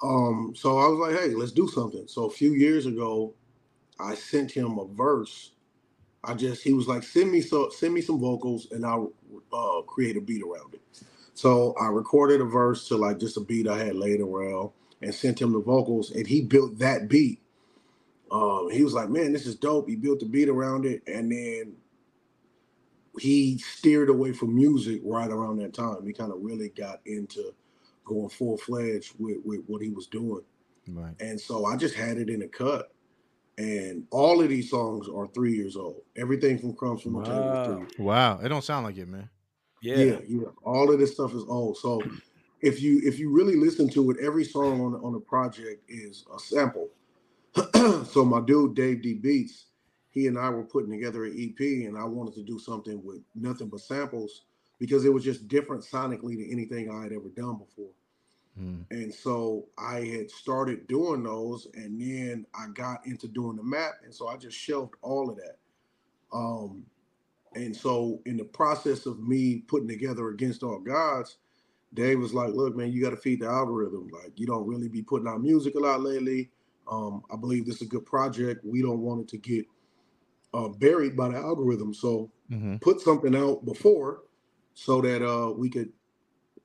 Um, 0.03 0.53
so 0.57 0.79
I 0.79 0.89
was 0.89 0.99
like, 0.99 1.21
hey, 1.21 1.35
let's 1.35 1.53
do 1.53 1.69
something. 1.69 2.09
So 2.09 2.25
a 2.25 2.31
few 2.31 2.53
years 2.55 2.87
ago, 2.87 3.35
I 4.01 4.15
sent 4.17 4.51
him 4.51 4.79
a 4.79 4.87
verse. 4.87 5.53
I 6.25 6.35
just 6.35 6.63
he 6.63 6.73
was 6.73 6.87
like, 6.87 7.03
send 7.03 7.31
me 7.31 7.41
so 7.41 7.69
send 7.71 7.95
me 7.95 8.01
some 8.01 8.21
vocals 8.21 8.69
and 8.71 8.87
I'll 8.87 9.13
uh, 9.53 9.83
create 9.83 10.17
a 10.17 10.21
beat 10.21 10.43
around 10.43 10.75
it. 10.75 10.83
So 11.35 11.75
I 11.81 11.87
recorded 11.87 12.41
a 12.41 12.45
verse 12.45 12.87
to 12.89 12.97
like 12.97 13.19
just 13.19 13.37
a 13.37 13.41
beat 13.41 13.67
I 13.67 13.79
had 13.79 13.97
laid 13.97 14.21
around, 14.21 14.71
and 15.01 15.15
sent 15.15 15.41
him 15.41 15.53
the 15.53 15.61
vocals, 15.61 16.11
and 16.11 16.27
he 16.27 16.43
built 16.43 16.79
that 16.79 17.09
beat. 17.09 17.41
Um, 18.31 18.71
he 18.71 18.85
was 18.85 18.95
like, 18.95 19.09
"Man, 19.09 19.33
this 19.33 19.47
is 19.47 19.57
dope." 19.57 19.89
He 19.89 19.97
built 19.97 20.21
the 20.21 20.27
beat 20.27 20.49
around 20.49 20.87
it, 20.87 21.03
and 21.07 21.33
then 21.33 21.75
he 23.19 23.59
steered 23.59 24.09
away 24.09 24.33
from 24.33 24.55
music 24.55 25.01
right 25.05 25.31
around 25.31 25.59
that 25.59 25.75
time. 25.75 26.07
He 26.07 26.13
kind 26.13 26.33
of 26.33 26.41
really 26.41 26.71
got 26.71 27.01
into 27.05 27.55
going 28.05 28.29
full 28.29 28.57
fledged 28.57 29.15
with, 29.19 29.39
with 29.45 29.61
what 29.67 29.83
he 29.83 29.91
was 29.91 30.07
doing. 30.07 30.43
Right. 30.89 31.15
And 31.21 31.41
so 31.41 31.67
I 31.67 31.77
just 31.77 31.95
had 31.95 32.19
it 32.19 32.29
in 32.29 32.43
a 32.43 32.49
cut. 32.49 32.92
And 33.59 34.07
all 34.11 34.41
of 34.43 34.49
these 34.49 34.71
songs 34.71 35.09
are 35.09 35.27
three 35.29 35.55
years 35.55 35.77
old. 35.77 36.01
Everything 36.17 36.59
from 36.59 36.75
Crumbs 36.75 37.03
from 37.03 37.15
the 37.15 37.23
Table 37.23 37.53
is 37.55 37.67
three 37.67 37.75
Wow. 37.75 37.81
years 37.81 37.93
Wow. 37.99 38.41
It 38.43 38.49
don't 38.49 38.65
sound 38.65 38.87
like 38.87 38.97
it, 38.97 39.09
man. 39.09 39.29
Yeah. 39.83 39.97
yeah, 39.97 40.19
yeah. 40.27 40.49
All 40.65 40.93
of 40.93 40.99
this 40.99 41.13
stuff 41.15 41.35
is 41.35 41.43
old. 41.49 41.77
So 41.77 42.03
if 42.61 42.81
you 42.81 43.01
if 43.05 43.19
you 43.19 43.31
really 43.31 43.57
listen 43.57 43.89
to 43.91 44.11
it, 44.11 44.17
every 44.21 44.45
song 44.45 44.81
on 44.81 44.95
on 45.05 45.13
the 45.13 45.21
project 45.21 45.83
is 45.89 46.25
a 46.35 46.39
sample. 46.39 46.89
so 48.07 48.25
my 48.25 48.41
dude 48.41 48.75
Dave 48.75 49.03
D 49.03 49.15
Beats, 49.15 49.67
he 50.11 50.29
and 50.29 50.39
I 50.39 50.49
were 50.51 50.63
putting 50.65 50.91
together 50.91 51.25
an 51.25 51.37
EP, 51.37 51.61
and 51.87 51.99
I 51.99 52.05
wanted 52.05 52.35
to 52.35 52.43
do 52.43 52.59
something 52.59 53.03
with 53.05 53.21
nothing 53.35 53.69
but 53.69 53.81
samples 53.81 54.43
because 54.79 55.05
it 55.05 55.13
was 55.13 55.25
just 55.25 55.49
different 55.49 55.85
sonically 55.85 56.37
than 56.37 56.49
anything 56.51 56.91
I 56.91 57.03
had 57.03 57.13
ever 57.13 57.29
done 57.37 57.57
before. 57.59 57.91
Mm. 58.61 58.85
And 58.91 59.13
so 59.15 59.67
I 59.79 60.01
had 60.01 60.31
started 60.31 60.87
doing 60.87 61.23
those, 61.23 61.67
and 61.75 62.01
then 62.01 62.47
I 62.55 62.67
got 62.75 63.07
into 63.07 63.29
doing 63.29 63.57
the 63.57 63.63
map, 63.63 63.95
and 64.05 64.15
so 64.15 64.29
I 64.29 64.37
just 64.37 64.57
shelved 64.57 64.95
all 65.03 65.31
of 65.31 65.37
that. 65.37 65.57
Um, 66.33 66.85
and 67.55 67.75
so 67.77 68.21
in 68.27 68.37
the 68.37 68.45
process 68.45 69.07
of 69.07 69.21
me 69.21 69.59
putting 69.69 69.89
together 69.89 70.29
Against 70.29 70.63
All 70.63 70.79
Gods, 70.81 71.39
Dave 71.95 72.19
was 72.19 72.35
like, 72.35 72.55
"Look, 72.55 72.77
man, 72.77 72.93
you 72.93 73.03
got 73.03 73.11
to 73.11 73.17
feed 73.17 73.41
the 73.41 73.47
algorithm. 73.47 74.09
Like, 74.09 74.39
you 74.39 74.47
don't 74.47 74.67
really 74.67 74.89
be 74.89 75.03
putting 75.03 75.29
out 75.29 75.43
music 75.43 75.75
a 75.75 75.79
lot 75.81 76.01
lately. 76.03 76.51
Um, 76.91 77.23
I 77.33 77.37
believe 77.37 77.67
this 77.67 77.77
is 77.77 77.83
a 77.83 77.87
good 77.87 78.07
project. 78.07 78.65
We 78.65 78.83
don't 78.83 79.01
want 79.01 79.23
it 79.23 79.29
to 79.29 79.39
get 79.39 79.67
uh, 80.55 80.69
buried 80.69 81.17
by 81.17 81.29
the 81.29 81.37
algorithm. 81.37 81.95
So 81.95 82.31
Mm-hmm. 82.51 82.77
put 82.77 83.01
something 83.01 83.35
out 83.35 83.65
before, 83.65 84.25
so 84.75 85.01
that 85.01 85.27
uh, 85.27 85.53
we 85.53 85.71
could 85.71 85.91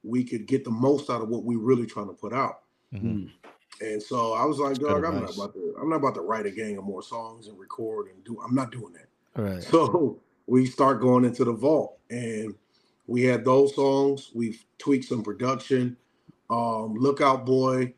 we 0.08 0.24
could 0.24 0.48
get 0.48 0.64
the 0.64 0.72
most 0.72 1.10
out 1.10 1.22
of 1.22 1.30
what 1.30 1.44
we 1.44 1.56
really 1.56 1.86
trying 1.86 2.08
to 2.08 2.14
put 2.14 2.34
out." 2.34 2.62
Mm-hmm. 2.94 3.28
And 3.80 4.02
so 4.02 4.34
I 4.34 4.46
was 4.46 4.60
like, 4.60 4.76
That's 4.76 4.86
dog, 4.86 5.06
I'm 5.06 5.22
not 5.22 5.36
about 5.36 5.54
to 5.54 5.76
I'm 5.80 5.90
not 5.90 5.98
about 5.98 6.16
to 6.16 6.22
write 6.22 6.46
a 6.46 6.52
gang 6.52 6.78
of 6.78 6.84
more 6.84 7.04
songs 7.04 7.48
and 7.48 7.60
record 7.60 8.08
and 8.08 8.24
do 8.24 8.40
I'm 8.42 8.56
not 8.56 8.72
doing 8.72 8.94
that. 8.94 9.08
All 9.40 9.46
right. 9.46 9.64
So 9.64 10.20
we 10.48 10.66
start 10.66 11.02
going 11.02 11.26
into 11.26 11.44
the 11.44 11.54
vault 11.54 12.00
and 12.10 12.56
we 13.06 13.24
had 13.24 13.46
those 13.46 13.76
songs. 13.76 14.32
We've 14.34 14.64
tweaked 14.78 15.06
some 15.06 15.24
production. 15.24 15.98
Um, 16.50 16.96
Lookout 16.96 17.46
Boy, 17.46 17.94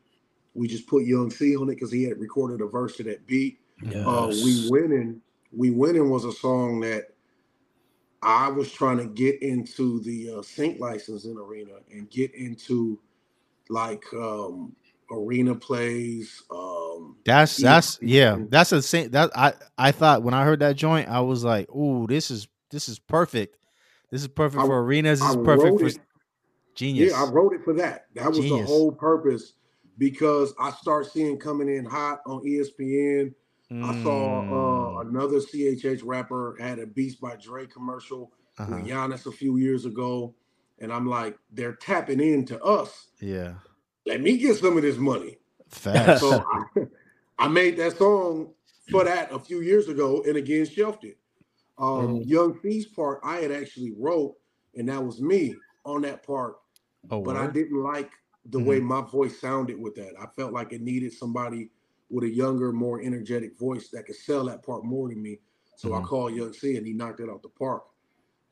we 0.54 0.68
just 0.68 0.86
put 0.86 1.04
Young 1.04 1.30
C 1.30 1.56
on 1.56 1.68
it 1.68 1.74
because 1.74 1.92
he 1.92 2.04
had 2.04 2.18
recorded 2.18 2.60
a 2.60 2.66
verse 2.66 2.96
to 2.96 3.04
that 3.04 3.26
beat. 3.26 3.58
Uh, 4.04 4.26
we 4.28 4.52
Yes. 4.52 4.70
winning, 4.70 5.22
we 5.52 5.70
winning 5.70 6.10
was 6.10 6.24
a 6.24 6.32
song 6.32 6.80
that 6.80 7.14
I 8.22 8.48
was 8.48 8.70
trying 8.70 8.98
to 8.98 9.06
get 9.06 9.42
into 9.42 10.00
the 10.00 10.34
uh, 10.38 10.42
sync 10.42 10.78
licensing 10.80 11.38
arena 11.38 11.72
and 11.90 12.10
get 12.10 12.34
into 12.34 12.98
like 13.70 14.04
um, 14.14 14.74
arena 15.10 15.54
plays. 15.54 16.42
Um, 16.50 17.16
That's 17.24 17.58
ESPN. 17.58 17.62
that's 17.62 17.98
yeah. 18.02 18.38
That's 18.48 18.72
a 18.72 18.82
same 18.82 19.10
that 19.12 19.30
I 19.34 19.54
I 19.78 19.92
thought 19.92 20.22
when 20.22 20.34
I 20.34 20.44
heard 20.44 20.60
that 20.60 20.76
joint, 20.76 21.08
I 21.08 21.20
was 21.20 21.44
like, 21.44 21.70
"Ooh, 21.74 22.06
this 22.06 22.30
is 22.30 22.46
this 22.70 22.88
is 22.88 22.98
perfect. 22.98 23.56
This 24.10 24.20
is 24.22 24.28
perfect 24.28 24.62
I- 24.62 24.66
for 24.66 24.82
arenas. 24.82 25.20
This 25.20 25.28
I 25.28 25.30
is 25.30 25.36
perfect 25.44 25.80
for 25.80 25.86
it- 25.86 25.98
genius." 26.74 27.12
Yeah, 27.12 27.22
I 27.24 27.30
wrote 27.30 27.54
it 27.54 27.64
for 27.64 27.72
that. 27.74 28.06
That 28.14 28.28
was 28.28 28.38
the 28.38 28.62
whole 28.66 28.92
purpose 28.92 29.54
because 29.98 30.52
I 30.60 30.70
start 30.72 31.06
seeing 31.10 31.38
coming 31.38 31.68
in 31.74 31.84
hot 31.84 32.20
on 32.26 32.46
E 32.46 32.62
ESPN. 33.72 33.84
I 33.84 34.02
saw 34.02 34.40
uh, 34.40 35.04
Mm, 35.04 35.08
another 35.08 35.36
CHH 35.36 36.02
rapper 36.04 36.56
had 36.60 36.78
a 36.78 36.86
Beats 36.86 37.16
by 37.16 37.36
Dre 37.36 37.66
commercial 37.66 38.32
uh-huh. 38.58 38.76
with 38.76 38.86
Giannis 38.86 39.26
a 39.26 39.32
few 39.32 39.56
years 39.56 39.86
ago, 39.86 40.34
and 40.80 40.92
I'm 40.92 41.06
like, 41.06 41.38
they're 41.52 41.74
tapping 41.74 42.20
into 42.20 42.62
us. 42.62 43.08
Yeah, 43.20 43.54
Let 44.06 44.20
me 44.20 44.36
get 44.36 44.56
some 44.56 44.76
of 44.76 44.82
this 44.82 44.96
money. 44.96 45.38
facts. 45.68 46.20
So 46.20 46.44
I, 46.76 46.86
I 47.38 47.48
made 47.48 47.76
that 47.78 47.96
song 47.96 48.52
for 48.90 49.04
that 49.04 49.32
a 49.32 49.38
few 49.38 49.60
years 49.60 49.88
ago, 49.88 50.22
and 50.26 50.36
again 50.36 50.66
shelved 50.66 51.04
it. 51.04 51.16
Um, 51.78 52.16
Young 52.26 52.58
Fee's 52.58 52.86
part 52.86 53.20
I 53.24 53.36
had 53.36 53.52
actually 53.52 53.94
wrote, 53.96 54.36
and 54.74 54.88
that 54.88 55.02
was 55.02 55.22
me 55.22 55.54
on 55.84 56.02
that 56.02 56.22
part 56.26 56.56
oh, 57.10 57.22
but 57.22 57.36
I 57.36 57.46
didn't 57.46 57.82
like 57.82 58.10
the 58.46 58.58
way 58.58 58.80
my 58.80 59.00
voice 59.00 59.40
sounded 59.40 59.80
with 59.80 59.94
that. 59.94 60.12
I 60.20 60.26
felt 60.36 60.52
like 60.52 60.72
it 60.72 60.82
needed 60.82 61.12
somebody 61.12 61.70
with 62.10 62.24
a 62.24 62.28
younger, 62.28 62.72
more 62.72 63.00
energetic 63.00 63.56
voice 63.58 63.88
that 63.88 64.06
could 64.06 64.16
sell 64.16 64.44
that 64.46 64.62
part 64.64 64.84
more 64.84 65.08
than 65.08 65.22
me. 65.22 65.38
So 65.76 65.94
I 65.94 66.00
Mhm. 66.00 66.04
called 66.04 66.34
Young 66.34 66.52
C 66.52 66.76
and 66.76 66.86
he 66.86 66.92
knocked 66.92 67.20
it 67.20 67.30
out 67.30 67.42
the 67.42 67.48
park. 67.48 67.84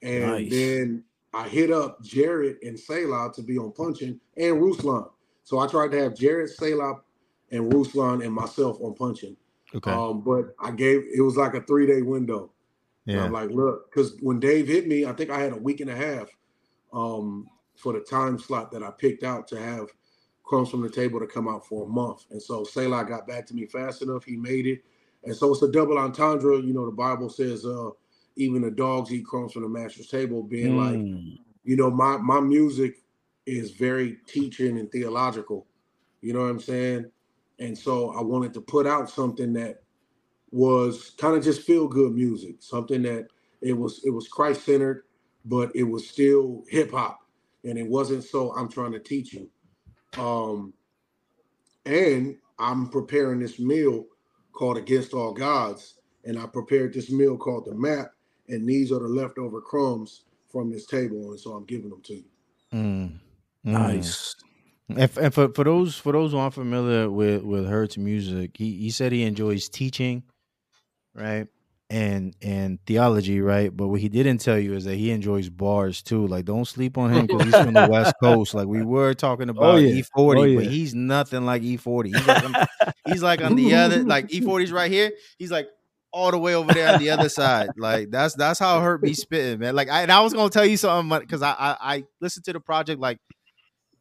And 0.00 0.22
Nice. 0.22 0.50
then 0.50 1.04
I 1.34 1.48
hit 1.48 1.70
up 1.70 2.00
Jared 2.02 2.62
and 2.62 2.78
Selah 2.78 3.32
to 3.34 3.42
be 3.42 3.58
on 3.58 3.72
punching 3.72 4.18
and 4.36 4.56
Ruslan. 4.62 5.10
So 5.42 5.58
I 5.58 5.66
tried 5.66 5.90
to 5.92 5.98
have 6.00 6.14
Jared, 6.14 6.50
Selah, 6.50 7.02
and 7.50 7.72
Ruslan 7.72 8.24
and 8.24 8.32
myself 8.32 8.80
on 8.80 8.94
punching. 8.94 9.36
okay. 9.74 9.90
Um, 9.90 10.22
but 10.22 10.54
I 10.58 10.70
gave 10.70 11.04
it 11.12 11.20
was 11.20 11.36
like 11.36 11.54
a 11.54 11.62
three 11.62 11.86
day 11.86 12.02
window. 12.02 12.52
And 13.06 13.16
yeah. 13.16 13.24
I'm 13.24 13.32
like, 13.32 13.50
look, 13.50 13.90
because 13.90 14.16
when 14.20 14.38
Dave 14.38 14.68
hit 14.68 14.86
me, 14.86 15.04
I 15.04 15.12
think 15.12 15.30
I 15.30 15.40
had 15.40 15.52
a 15.52 15.56
week 15.56 15.80
and 15.80 15.90
a 15.90 15.96
half 15.96 16.28
um, 16.92 17.46
for 17.76 17.92
the 17.92 18.00
time 18.00 18.38
slot 18.38 18.70
that 18.72 18.82
I 18.82 18.90
picked 18.90 19.24
out 19.24 19.48
to 19.48 19.58
have 19.60 19.88
Crumbs 20.48 20.70
from 20.70 20.82
the 20.82 20.90
Table 20.90 21.20
to 21.20 21.28
come 21.28 21.48
out 21.48 21.66
for 21.66 21.86
a 21.86 21.88
month. 21.88 22.26
And 22.32 22.42
so 22.42 22.64
Selah 22.64 23.06
got 23.06 23.28
back 23.28 23.46
to 23.48 23.54
me 23.54 23.66
fast 23.66 24.02
enough. 24.02 24.24
He 24.24 24.36
made 24.36 24.66
it. 24.66 24.82
And 25.24 25.36
so 25.36 25.52
it's 25.52 25.62
a 25.62 25.72
double 25.72 25.98
entendre. 25.98 26.58
You 26.62 26.74
know, 26.74 26.86
the 26.86 26.92
Bible 26.96 27.30
says, 27.30 27.66
uh, 27.66 27.90
even 28.36 28.62
the 28.62 28.72
dogs 28.72 29.12
eat 29.12 29.26
crumbs 29.26 29.54
from 29.54 29.64
the 29.64 29.70
master's 29.70 30.08
table, 30.08 30.42
being 30.44 30.76
like, 30.76 31.04
Mm. 31.04 31.38
you 31.64 31.76
know, 31.76 31.90
my 31.90 32.18
my 32.18 32.40
music 32.40 33.02
is 33.46 33.72
very 33.72 34.18
teaching 34.26 34.78
and 34.78 34.92
theological. 34.92 35.66
You 36.22 36.34
know 36.34 36.42
what 36.42 36.50
I'm 36.50 36.60
saying? 36.60 37.10
And 37.60 37.78
so 37.78 38.12
I 38.12 38.22
wanted 38.22 38.54
to 38.54 38.62
put 38.62 38.86
out 38.86 39.10
something 39.10 39.54
that 39.54 39.82
was 40.52 41.10
kind 41.18 41.36
of 41.36 41.44
just 41.44 41.62
feel 41.62 41.88
good 41.88 42.14
music, 42.14 42.56
something 42.60 43.02
that 43.02 43.28
it 43.62 43.74
was 43.74 44.02
it 44.04 44.10
was 44.10 44.28
Christ 44.28 44.64
centered, 44.64 45.04
but 45.44 45.74
it 45.76 45.84
was 45.84 46.08
still 46.08 46.64
hip 46.68 46.92
hop, 46.92 47.20
and 47.64 47.78
it 47.78 47.88
wasn't 47.88 48.24
so 48.24 48.54
I'm 48.56 48.68
trying 48.70 48.92
to 48.92 49.00
teach 49.00 49.32
you. 49.34 49.50
Um, 50.16 50.72
and 51.84 52.36
I'm 52.58 52.88
preparing 52.88 53.40
this 53.40 53.58
meal 53.58 54.06
called 54.52 54.76
Against 54.76 55.14
All 55.14 55.32
Gods, 55.32 55.94
and 56.24 56.38
I 56.38 56.46
prepared 56.46 56.94
this 56.94 57.10
meal 57.10 57.36
called 57.36 57.66
the 57.66 57.74
Map, 57.74 58.12
and 58.48 58.68
these 58.68 58.90
are 58.92 58.98
the 58.98 59.08
leftover 59.08 59.60
crumbs 59.60 60.24
from 60.50 60.70
this 60.70 60.86
table, 60.86 61.30
and 61.30 61.40
so 61.40 61.52
I'm 61.52 61.64
giving 61.64 61.90
them 61.90 62.02
to 62.02 62.14
you. 62.14 62.24
Mm, 62.72 62.78
mm. 62.78 63.18
Nice. 63.64 64.34
And, 64.88 64.98
and 64.98 65.34
for, 65.34 65.50
for 65.50 65.64
those 65.64 65.96
for 65.96 66.12
those 66.12 66.32
who 66.32 66.38
aren't 66.38 66.54
familiar 66.54 67.10
with 67.10 67.42
with 67.42 67.66
Hurt's 67.66 67.98
music, 67.98 68.52
he, 68.56 68.74
he 68.78 68.90
said 68.90 69.12
he 69.12 69.22
enjoys 69.22 69.68
teaching, 69.68 70.22
right, 71.14 71.46
and 71.90 72.36
and 72.42 72.78
theology, 72.86 73.40
right. 73.40 73.74
But 73.74 73.88
what 73.88 74.00
he 74.00 74.08
didn't 74.08 74.38
tell 74.38 74.58
you 74.58 74.74
is 74.74 74.84
that 74.84 74.96
he 74.96 75.10
enjoys 75.10 75.48
bars 75.48 76.02
too. 76.02 76.26
Like, 76.26 76.44
don't 76.44 76.66
sleep 76.66 76.98
on 76.98 77.10
him 77.12 77.26
because 77.26 77.44
he's 77.44 77.56
from 77.56 77.74
the 77.74 77.88
West 77.88 78.14
Coast. 78.22 78.54
Like 78.54 78.66
we 78.66 78.82
were 78.82 79.14
talking 79.14 79.48
oh, 79.48 79.52
about 79.52 79.76
yeah. 79.76 79.94
E 79.94 80.02
forty, 80.02 80.40
Oh, 80.40 80.56
but 80.56 80.64
yeah. 80.64 80.70
he's 80.70 80.94
nothing 80.94 81.46
like 81.46 81.62
E 81.62 81.76
forty. 81.76 82.10
He's 82.10 82.26
like 82.26 82.44
on, 82.44 82.66
he's 83.06 83.22
like 83.22 83.42
on 83.42 83.56
the 83.56 83.74
other, 83.74 84.02
like 84.04 84.26
E 84.32 84.40
40s 84.40 84.72
right 84.72 84.90
here. 84.90 85.12
He's 85.38 85.50
like 85.50 85.68
all 86.12 86.30
the 86.30 86.38
way 86.38 86.54
over 86.54 86.72
there 86.72 86.92
on 86.92 87.00
the 87.00 87.10
other 87.10 87.28
side. 87.28 87.70
Like 87.78 88.10
that's 88.10 88.34
that's 88.34 88.58
how 88.58 88.80
Hurt 88.80 89.02
me 89.02 89.12
spitting, 89.14 89.60
man. 89.60 89.74
Like 89.74 89.88
I 89.88 90.02
and 90.02 90.12
I 90.12 90.20
was 90.20 90.34
gonna 90.34 90.50
tell 90.50 90.66
you 90.66 90.76
something 90.76 91.18
because 91.20 91.42
I, 91.42 91.52
I 91.52 91.76
I 91.80 92.04
listened 92.20 92.44
to 92.46 92.52
the 92.52 92.60
project 92.60 93.00
like 93.00 93.18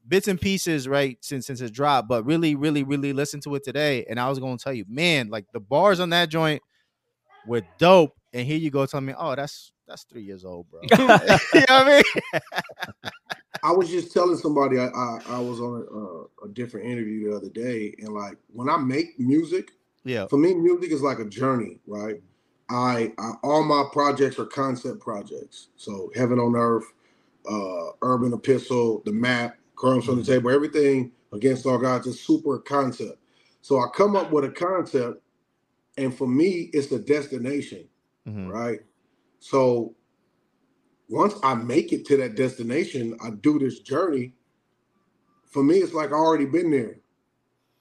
bits 0.05 0.27
and 0.27 0.39
pieces, 0.39 0.87
right, 0.87 1.17
since 1.21 1.47
since 1.47 1.61
it 1.61 1.71
dropped, 1.71 2.09
but 2.09 2.25
really, 2.25 2.55
really, 2.55 2.83
really 2.83 3.13
listened 3.13 3.43
to 3.43 3.55
it 3.55 3.63
today. 3.63 4.05
And 4.09 4.19
I 4.19 4.27
was 4.29 4.39
gonna 4.39 4.57
tell 4.57 4.73
you, 4.73 4.83
man, 4.89 5.29
like 5.29 5.45
the 5.53 5.61
bars 5.61 6.01
on 6.01 6.09
that 6.09 6.29
joint 6.29 6.61
were 7.47 7.63
dope. 7.77 8.13
And 8.33 8.45
here 8.45 8.57
you 8.57 8.69
go 8.69 8.85
telling 8.85 9.05
me, 9.07 9.13
oh, 9.17 9.35
that's 9.35 9.71
that's 9.87 10.03
three 10.03 10.21
years 10.23 10.45
old, 10.45 10.67
bro. 10.69 10.81
you 10.91 10.97
know 10.97 11.07
what 11.07 11.69
I 11.69 12.03
mean? 12.33 12.41
I 13.63 13.71
was 13.71 13.89
just 13.89 14.11
telling 14.13 14.37
somebody 14.37 14.77
I 14.79 14.87
I, 14.87 15.19
I 15.29 15.39
was 15.39 15.59
on 15.59 15.81
a, 15.81 16.45
a, 16.45 16.49
a 16.49 16.53
different 16.53 16.87
interview 16.87 17.29
the 17.29 17.37
other 17.37 17.49
day, 17.49 17.95
and 17.99 18.09
like 18.09 18.37
when 18.53 18.69
I 18.69 18.77
make 18.77 19.19
music, 19.19 19.71
Yeah. 20.03 20.27
for 20.27 20.37
me, 20.37 20.53
music 20.53 20.91
is 20.91 21.01
like 21.01 21.19
a 21.19 21.25
journey, 21.25 21.79
right? 21.87 22.21
I, 22.69 23.13
I 23.17 23.31
all 23.43 23.63
my 23.63 23.85
projects 23.93 24.37
are 24.39 24.45
concept 24.45 24.99
projects. 24.99 25.69
So 25.77 26.11
Heaven 26.15 26.37
on 26.39 26.55
Earth, 26.55 26.85
uh, 27.49 27.91
Urban 28.01 28.33
Epistle, 28.33 29.01
the 29.05 29.13
map, 29.13 29.57
Crumbs 29.75 30.05
from 30.05 30.17
the 30.17 30.23
Table, 30.23 30.51
everything 30.51 31.11
against 31.33 31.65
all 31.65 31.77
gods 31.77 32.07
is 32.07 32.19
super 32.19 32.59
concept. 32.59 33.19
So 33.61 33.79
I 33.79 33.87
come 33.95 34.15
up 34.15 34.31
with 34.31 34.43
a 34.45 34.49
concept, 34.49 35.21
and 35.97 36.15
for 36.15 36.27
me, 36.27 36.69
it's 36.73 36.91
a 36.91 36.99
destination, 36.99 37.87
Mhm. 38.27 38.51
right? 38.51 38.81
So 39.39 39.95
once 41.09 41.35
I 41.43 41.55
make 41.55 41.93
it 41.93 42.05
to 42.07 42.17
that 42.17 42.35
destination, 42.35 43.17
I 43.21 43.31
do 43.31 43.59
this 43.59 43.79
journey. 43.81 44.33
For 45.47 45.63
me, 45.63 45.77
it's 45.79 45.93
like 45.93 46.11
I 46.11 46.15
already 46.15 46.45
been 46.47 46.71
there. 46.71 46.97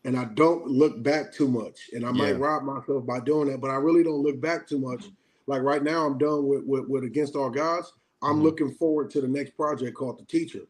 and 0.04 0.16
I 0.18 0.24
don't 0.24 0.66
look 0.66 1.02
back 1.02 1.32
too 1.32 1.48
much. 1.48 1.90
And 1.92 2.06
I 2.06 2.12
might 2.12 2.30
Yeah. 2.38 2.38
rob 2.38 2.62
myself 2.64 3.06
by 3.06 3.20
doing 3.20 3.48
that, 3.48 3.60
but 3.60 3.70
I 3.70 3.76
really 3.76 4.02
don't 4.02 4.22
look 4.22 4.40
back 4.40 4.66
too 4.66 4.78
much. 4.78 5.04
Like 5.46 5.62
right 5.62 5.82
now, 5.82 6.06
I'm 6.06 6.18
done 6.18 6.46
with 6.46 6.64
with, 6.64 6.88
with 6.88 7.04
Against 7.04 7.36
All 7.36 7.50
Gods. 7.50 7.92
I'm 8.22 8.38
Mhm. 8.38 8.42
looking 8.42 8.72
forward 8.72 9.10
to 9.10 9.20
the 9.20 9.28
next 9.28 9.56
project 9.56 9.96
called 9.96 10.18
The 10.18 10.24
Teacher. 10.24 10.66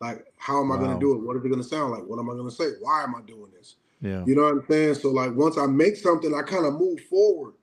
Like, 0.00 0.26
how 0.36 0.60
am 0.62 0.70
I 0.72 0.76
going 0.78 0.92
to 0.92 0.98
do 0.98 1.14
it? 1.14 1.22
What 1.22 1.36
is 1.36 1.44
it 1.44 1.48
going 1.48 1.62
to 1.62 1.68
sound 1.68 1.92
like? 1.92 2.04
What 2.06 2.18
am 2.18 2.30
I 2.30 2.34
going 2.34 2.48
to 2.48 2.54
say? 2.54 2.72
Why 2.80 3.02
am 3.02 3.14
I 3.14 3.22
doing 3.22 3.50
this? 3.52 3.76
Yeah. 4.04 4.24
You 4.26 4.36
know 4.36 4.42
what 4.42 4.52
I'm 4.52 4.66
saying? 4.68 4.94
So 4.96 5.10
like 5.10 5.34
once 5.34 5.58
I 5.58 5.66
make 5.66 5.96
something, 5.96 6.34
I 6.34 6.42
kind 6.42 6.66
of 6.66 6.74
move 6.74 7.00
forward. 7.02 7.54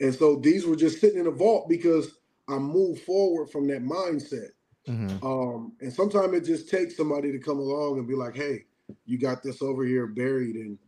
And 0.00 0.14
so 0.14 0.36
these 0.36 0.66
were 0.66 0.76
just 0.76 1.00
sitting 1.00 1.20
in 1.20 1.26
a 1.26 1.30
vault 1.32 1.68
because 1.68 2.18
I 2.48 2.58
moved 2.58 3.02
forward 3.02 3.50
from 3.50 3.68
that 3.68 3.82
mindset. 3.82 4.50
Mhm. 4.88 5.22
Um, 5.24 5.74
and 5.80 5.92
sometimes 5.92 6.34
it 6.34 6.44
just 6.44 6.68
takes 6.70 6.96
somebody 6.96 7.32
to 7.32 7.38
come 7.38 7.58
along 7.58 7.98
and 7.98 8.08
be 8.08 8.14
like, 8.14 8.36
"Hey, 8.36 8.66
you 9.06 9.18
got 9.18 9.42
this 9.42 9.62
over 9.62 9.84
here 9.84 10.06
buried," 10.06 10.56
and 10.56 10.78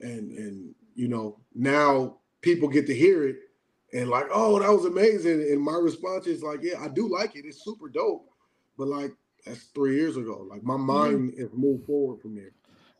and 0.00 0.32
and 0.32 0.74
you 0.94 1.08
know 1.08 1.40
now 1.54 2.18
people 2.42 2.68
get 2.68 2.86
to 2.88 2.94
hear 2.94 3.26
it 3.28 3.36
and 3.92 4.10
like, 4.10 4.26
"Oh, 4.32 4.58
that 4.60 4.70
was 4.70 4.84
amazing." 4.84 5.42
And 5.42 5.60
my 5.62 5.76
response 5.76 6.26
is 6.26 6.42
like, 6.42 6.60
"Yeah, 6.62 6.80
I 6.82 6.88
do 6.88 7.08
like 7.08 7.36
it. 7.36 7.46
It's 7.46 7.64
super 7.64 7.88
dope." 7.88 8.28
But 8.78 8.88
like 8.88 9.14
that's 9.46 9.64
three 9.74 9.96
years 9.96 10.16
ago. 10.16 10.46
Like 10.48 10.62
my 10.64 10.76
mind 10.76 11.34
has 11.38 11.52
moved 11.52 11.86
forward 11.86 12.20
from 12.20 12.36
there. 12.36 12.52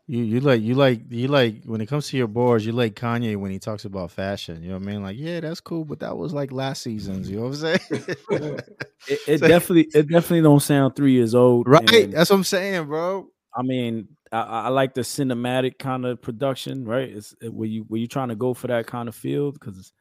You 0.06 0.22
you 0.22 0.40
like 0.40 0.60
you 0.60 0.74
like 0.74 1.00
you 1.10 1.28
like 1.28 1.64
when 1.64 1.80
it 1.80 1.86
comes 1.86 2.08
to 2.08 2.16
your 2.18 2.26
boards, 2.26 2.66
you 2.66 2.72
like 2.72 2.94
Kanye 2.94 3.36
when 3.36 3.50
he 3.50 3.58
talks 3.58 3.86
about 3.86 4.10
fashion. 4.10 4.62
You 4.62 4.70
know 4.70 4.78
what 4.78 4.82
I 4.88 4.92
mean? 4.92 5.02
Like, 5.02 5.16
yeah, 5.18 5.40
that's 5.40 5.60
cool, 5.60 5.86
but 5.86 6.00
that 6.00 6.16
was 6.18 6.34
like 6.34 6.52
last 6.52 6.82
season's. 6.82 7.30
You 7.30 7.36
know 7.40 7.48
what 7.48 7.62
I'm 7.64 7.78
saying? 7.78 8.06
It, 9.06 9.20
it 9.28 9.38
So- 9.40 9.48
definitely 9.48 9.88
it 9.94 10.08
definitely 10.08 10.42
don't 10.42 10.60
sound 10.60 10.94
three 10.96 11.12
years 11.12 11.34
old. 11.34 11.66
right. 11.68 12.10
That's 12.10 12.30
what 12.30 12.36
I'm 12.36 12.44
saying, 12.44 12.86
bro. 12.86 13.28
I 13.56 13.62
mean, 13.62 14.08
I, 14.32 14.40
I 14.40 14.68
like 14.68 14.94
the 14.94 15.02
cinematic 15.02 15.78
kind 15.78 16.04
of 16.04 16.20
production, 16.20 16.84
right? 16.84 17.08
It's 17.08 17.34
it, 17.40 17.52
were 17.52 17.66
you 17.66 17.86
were 17.88 17.98
you 17.98 18.06
trying 18.08 18.28
to 18.28 18.34
go 18.34 18.52
for 18.54 18.66
that 18.66 18.86
kind 18.86 19.08
of 19.08 19.14
field? 19.14 19.54
Because 19.58 19.92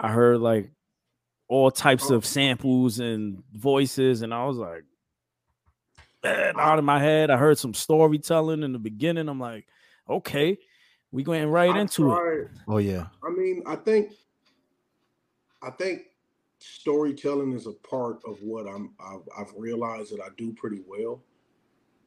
I 0.00 0.08
heard 0.10 0.40
like 0.40 0.72
all 1.48 1.70
types 1.70 2.10
of 2.10 2.24
samples 2.26 2.98
and 2.98 3.42
voices, 3.52 4.22
and 4.22 4.32
I 4.32 4.46
was 4.46 4.56
like, 4.56 4.84
out 6.24 6.78
of 6.78 6.84
my 6.84 6.98
head. 6.98 7.30
I 7.30 7.36
heard 7.36 7.58
some 7.58 7.74
storytelling 7.74 8.62
in 8.62 8.72
the 8.72 8.78
beginning. 8.78 9.28
I'm 9.28 9.40
like, 9.40 9.66
okay, 10.08 10.58
we 11.10 11.22
going 11.22 11.46
right 11.46 11.74
I 11.74 11.80
into 11.80 12.12
it. 12.12 12.48
Oh 12.68 12.78
yeah. 12.78 13.06
I 13.24 13.30
mean, 13.30 13.62
I 13.66 13.76
think, 13.76 14.12
I 15.62 15.70
think 15.70 16.02
storytelling 16.58 17.52
is 17.52 17.66
a 17.66 17.72
part 17.72 18.20
of 18.26 18.40
what 18.42 18.66
I'm. 18.66 18.94
I've, 19.00 19.28
I've 19.38 19.52
realized 19.56 20.12
that 20.12 20.20
I 20.20 20.28
do 20.36 20.52
pretty 20.52 20.80
well, 20.86 21.22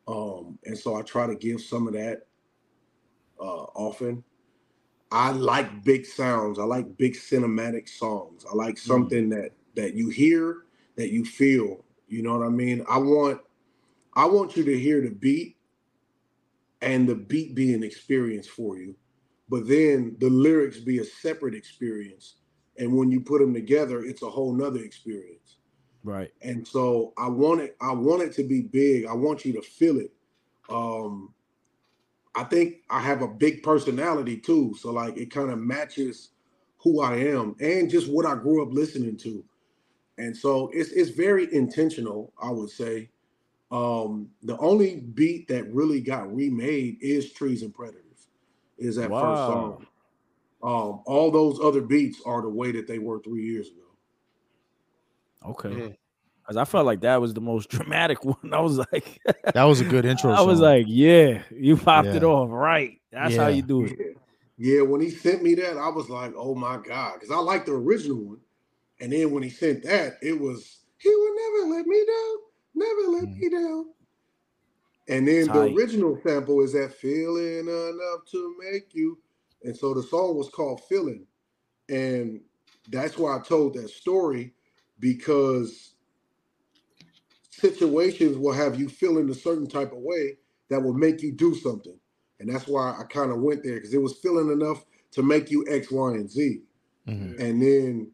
um, 0.07 0.57
and 0.65 0.77
so 0.77 0.95
I 0.95 1.01
try 1.01 1.27
to 1.27 1.35
give 1.35 1.61
some 1.61 1.87
of 1.87 1.93
that 1.93 2.27
uh, 3.39 3.65
often. 3.75 4.23
I 5.11 5.31
like 5.31 5.83
big 5.83 6.05
sounds. 6.05 6.57
I 6.57 6.63
like 6.63 6.97
big 6.97 7.13
cinematic 7.13 7.87
songs. 7.87 8.45
I 8.49 8.55
like 8.55 8.77
something 8.77 9.29
that 9.29 9.51
that 9.75 9.93
you 9.93 10.09
hear, 10.09 10.63
that 10.95 11.11
you 11.11 11.23
feel. 11.23 11.83
You 12.07 12.23
know 12.23 12.37
what 12.37 12.45
I 12.45 12.49
mean? 12.49 12.85
I 12.89 12.97
want, 12.97 13.41
I 14.15 14.25
want 14.25 14.55
you 14.55 14.63
to 14.63 14.79
hear 14.79 15.01
the 15.01 15.09
beat, 15.09 15.57
and 16.81 17.07
the 17.07 17.15
beat 17.15 17.55
be 17.55 17.73
an 17.73 17.83
experience 17.83 18.47
for 18.47 18.77
you 18.77 18.95
but 19.49 19.67
then 19.67 20.15
the 20.19 20.29
lyrics 20.29 20.79
be 20.79 20.99
a 20.99 21.03
separate 21.03 21.53
experience. 21.53 22.35
And 22.77 22.95
when 22.95 23.11
you 23.11 23.21
put 23.21 23.39
them 23.39 23.53
together 23.53 24.03
it's 24.03 24.21
a 24.21 24.29
whole 24.29 24.53
nother 24.53 24.79
experience. 24.79 25.57
Right. 26.03 26.31
and 26.43 26.67
so 26.67 27.13
i 27.17 27.27
want 27.27 27.61
it 27.61 27.75
i 27.81 27.91
want 27.91 28.21
it 28.21 28.33
to 28.33 28.43
be 28.43 28.61
big. 28.61 29.07
I 29.07 29.13
want 29.13 29.43
you 29.43 29.53
to 29.53 29.61
feel 29.61 29.99
it. 29.99 30.11
Um 30.69 31.33
i 32.35 32.43
think 32.43 32.83
i 32.89 32.99
have 32.99 33.21
a 33.21 33.27
big 33.27 33.63
personality 33.63 34.37
too. 34.37 34.75
So 34.79 34.91
like 34.91 35.17
it 35.17 35.31
kind 35.31 35.51
of 35.51 35.59
matches 35.59 36.29
who 36.77 37.01
i 37.01 37.15
am 37.15 37.55
and 37.59 37.89
just 37.89 38.11
what 38.11 38.25
i 38.25 38.35
grew 38.35 38.61
up 38.61 38.73
listening 38.73 39.17
to. 39.17 39.43
And 40.17 40.35
so 40.35 40.69
it's 40.73 40.91
it's 40.91 41.09
very 41.09 41.53
intentional 41.53 42.33
i 42.41 42.49
would 42.49 42.69
say 42.69 43.09
um 43.71 44.29
the 44.43 44.57
only 44.57 44.97
beat 44.97 45.47
that 45.47 45.71
really 45.73 45.99
got 46.01 46.33
remade 46.33 46.97
is 47.01 47.33
trees 47.33 47.63
and 47.63 47.73
predators 47.73 48.29
is 48.77 48.95
that 48.95 49.09
first 49.09 49.45
song 49.45 49.85
um 50.63 51.01
all 51.05 51.31
those 51.31 51.59
other 51.59 51.81
beats 51.81 52.21
are 52.25 52.41
the 52.41 52.49
way 52.49 52.71
that 52.71 52.87
they 52.87 52.99
were 52.99 53.19
three 53.21 53.43
years 53.43 53.67
ago 53.69 53.85
Okay. 55.45 55.77
Yeah. 55.77 55.89
Cause 56.47 56.57
I 56.57 56.65
felt 56.65 56.85
like 56.85 57.01
that 57.01 57.19
was 57.19 57.33
the 57.33 57.41
most 57.41 57.69
dramatic 57.71 58.23
one. 58.23 58.53
I 58.53 58.59
was 58.59 58.77
like, 58.77 59.19
That 59.53 59.63
was 59.63 59.81
a 59.81 59.85
good 59.85 60.05
intro. 60.05 60.31
I 60.33 60.41
was 60.41 60.59
like, 60.59 60.85
yeah, 60.87 61.41
you 61.51 61.75
popped 61.75 62.13
it 62.15 62.23
off 62.23 62.49
right. 62.51 63.01
That's 63.11 63.35
how 63.35 63.47
you 63.47 63.63
do 63.63 63.85
it. 63.85 63.95
Yeah. 63.97 64.05
Yeah, 64.57 64.81
when 64.83 65.01
he 65.01 65.09
sent 65.09 65.43
me 65.43 65.53
that, 65.55 65.77
I 65.77 65.89
was 65.89 66.09
like, 66.09 66.33
oh 66.37 66.55
my 66.55 66.77
God. 66.77 67.15
Because 67.15 67.29
I 67.31 67.39
like 67.39 67.65
the 67.65 67.73
original 67.73 68.17
one. 68.23 68.39
And 69.01 69.11
then 69.11 69.31
when 69.31 69.43
he 69.43 69.49
sent 69.49 69.83
that, 69.83 70.13
it 70.21 70.39
was, 70.39 70.79
he 70.97 71.09
would 71.09 71.35
never 71.35 71.75
let 71.75 71.85
me 71.85 72.05
down. 72.05 72.37
Never 72.75 73.01
let 73.09 73.23
Mhm. 73.23 73.39
me 73.41 73.49
down. 73.49 73.85
And 75.09 75.27
then 75.27 75.47
Tight. 75.47 75.53
the 75.53 75.75
original 75.77 76.19
sample 76.25 76.61
is 76.63 76.73
that 76.73 76.93
feeling 76.95 77.67
enough 77.67 78.25
to 78.31 78.55
make 78.59 78.95
you. 78.95 79.19
And 79.63 79.77
so 79.77 79.93
the 79.93 80.03
song 80.03 80.37
was 80.37 80.49
called 80.49 80.81
Feeling. 80.89 81.27
And 81.89 82.41
that's 82.89 83.17
why 83.17 83.37
I 83.37 83.41
told 83.41 83.75
that 83.75 83.89
story 83.89 84.53
because 84.99 85.95
situations 87.51 88.37
will 88.37 88.53
have 88.53 88.79
you 88.79 88.89
feeling 88.89 89.29
a 89.29 89.35
certain 89.35 89.67
type 89.67 89.91
of 89.93 89.99
way 89.99 90.37
that 90.69 90.81
will 90.81 90.93
make 90.95 91.21
you 91.21 91.33
do 91.33 91.55
something. 91.55 91.99
And 92.39 92.49
that's 92.53 92.67
why 92.67 92.97
I 92.99 93.03
kind 93.05 93.31
of 93.31 93.41
went 93.41 93.63
there 93.63 93.75
because 93.75 93.93
it 93.93 94.01
was 94.01 94.19
feeling 94.19 94.51
enough 94.51 94.85
to 95.13 95.23
make 95.23 95.51
you 95.51 95.65
X, 95.69 95.91
Y, 95.91 96.11
and 96.13 96.29
Z. 96.29 96.63
Mhm. 97.07 97.39
And 97.39 97.61
then 97.61 98.11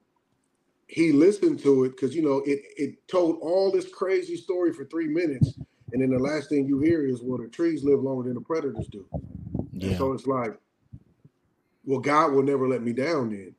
he 0.92 1.14
listened 1.14 1.60
to 1.62 1.86
it 1.86 1.92
because 1.92 2.16
you 2.16 2.22
know 2.24 2.39
it 2.46 2.62
it 2.78 3.08
told 3.10 3.39
all 3.42 3.72
this 3.72 3.89
crazy 3.89 4.38
story 4.38 4.74
for 4.74 4.86
three 4.86 5.08
minutes, 5.08 5.60
and 5.94 6.02
then 6.04 6.12
the 6.12 6.20
last 6.20 6.50
thing 6.50 6.66
you 6.68 6.80
hear 6.82 7.08
is, 7.08 7.22
"Well, 7.24 7.39
the 7.39 7.50
trees 7.50 7.84
live 7.84 8.02
longer 8.02 8.26
than 8.30 8.36
the 8.36 8.42
predators 8.42 8.89
do." 8.89 9.08
And 9.84 9.92
yeah. 9.92 9.98
so 9.98 10.14
it's 10.14 10.28
like, 10.28 10.54
well, 11.86 12.00
God 12.02 12.34
will 12.34 12.44
never 12.44 12.68
let 12.68 12.84
me 12.84 12.94
down. 12.94 13.32
Then, 13.32 13.56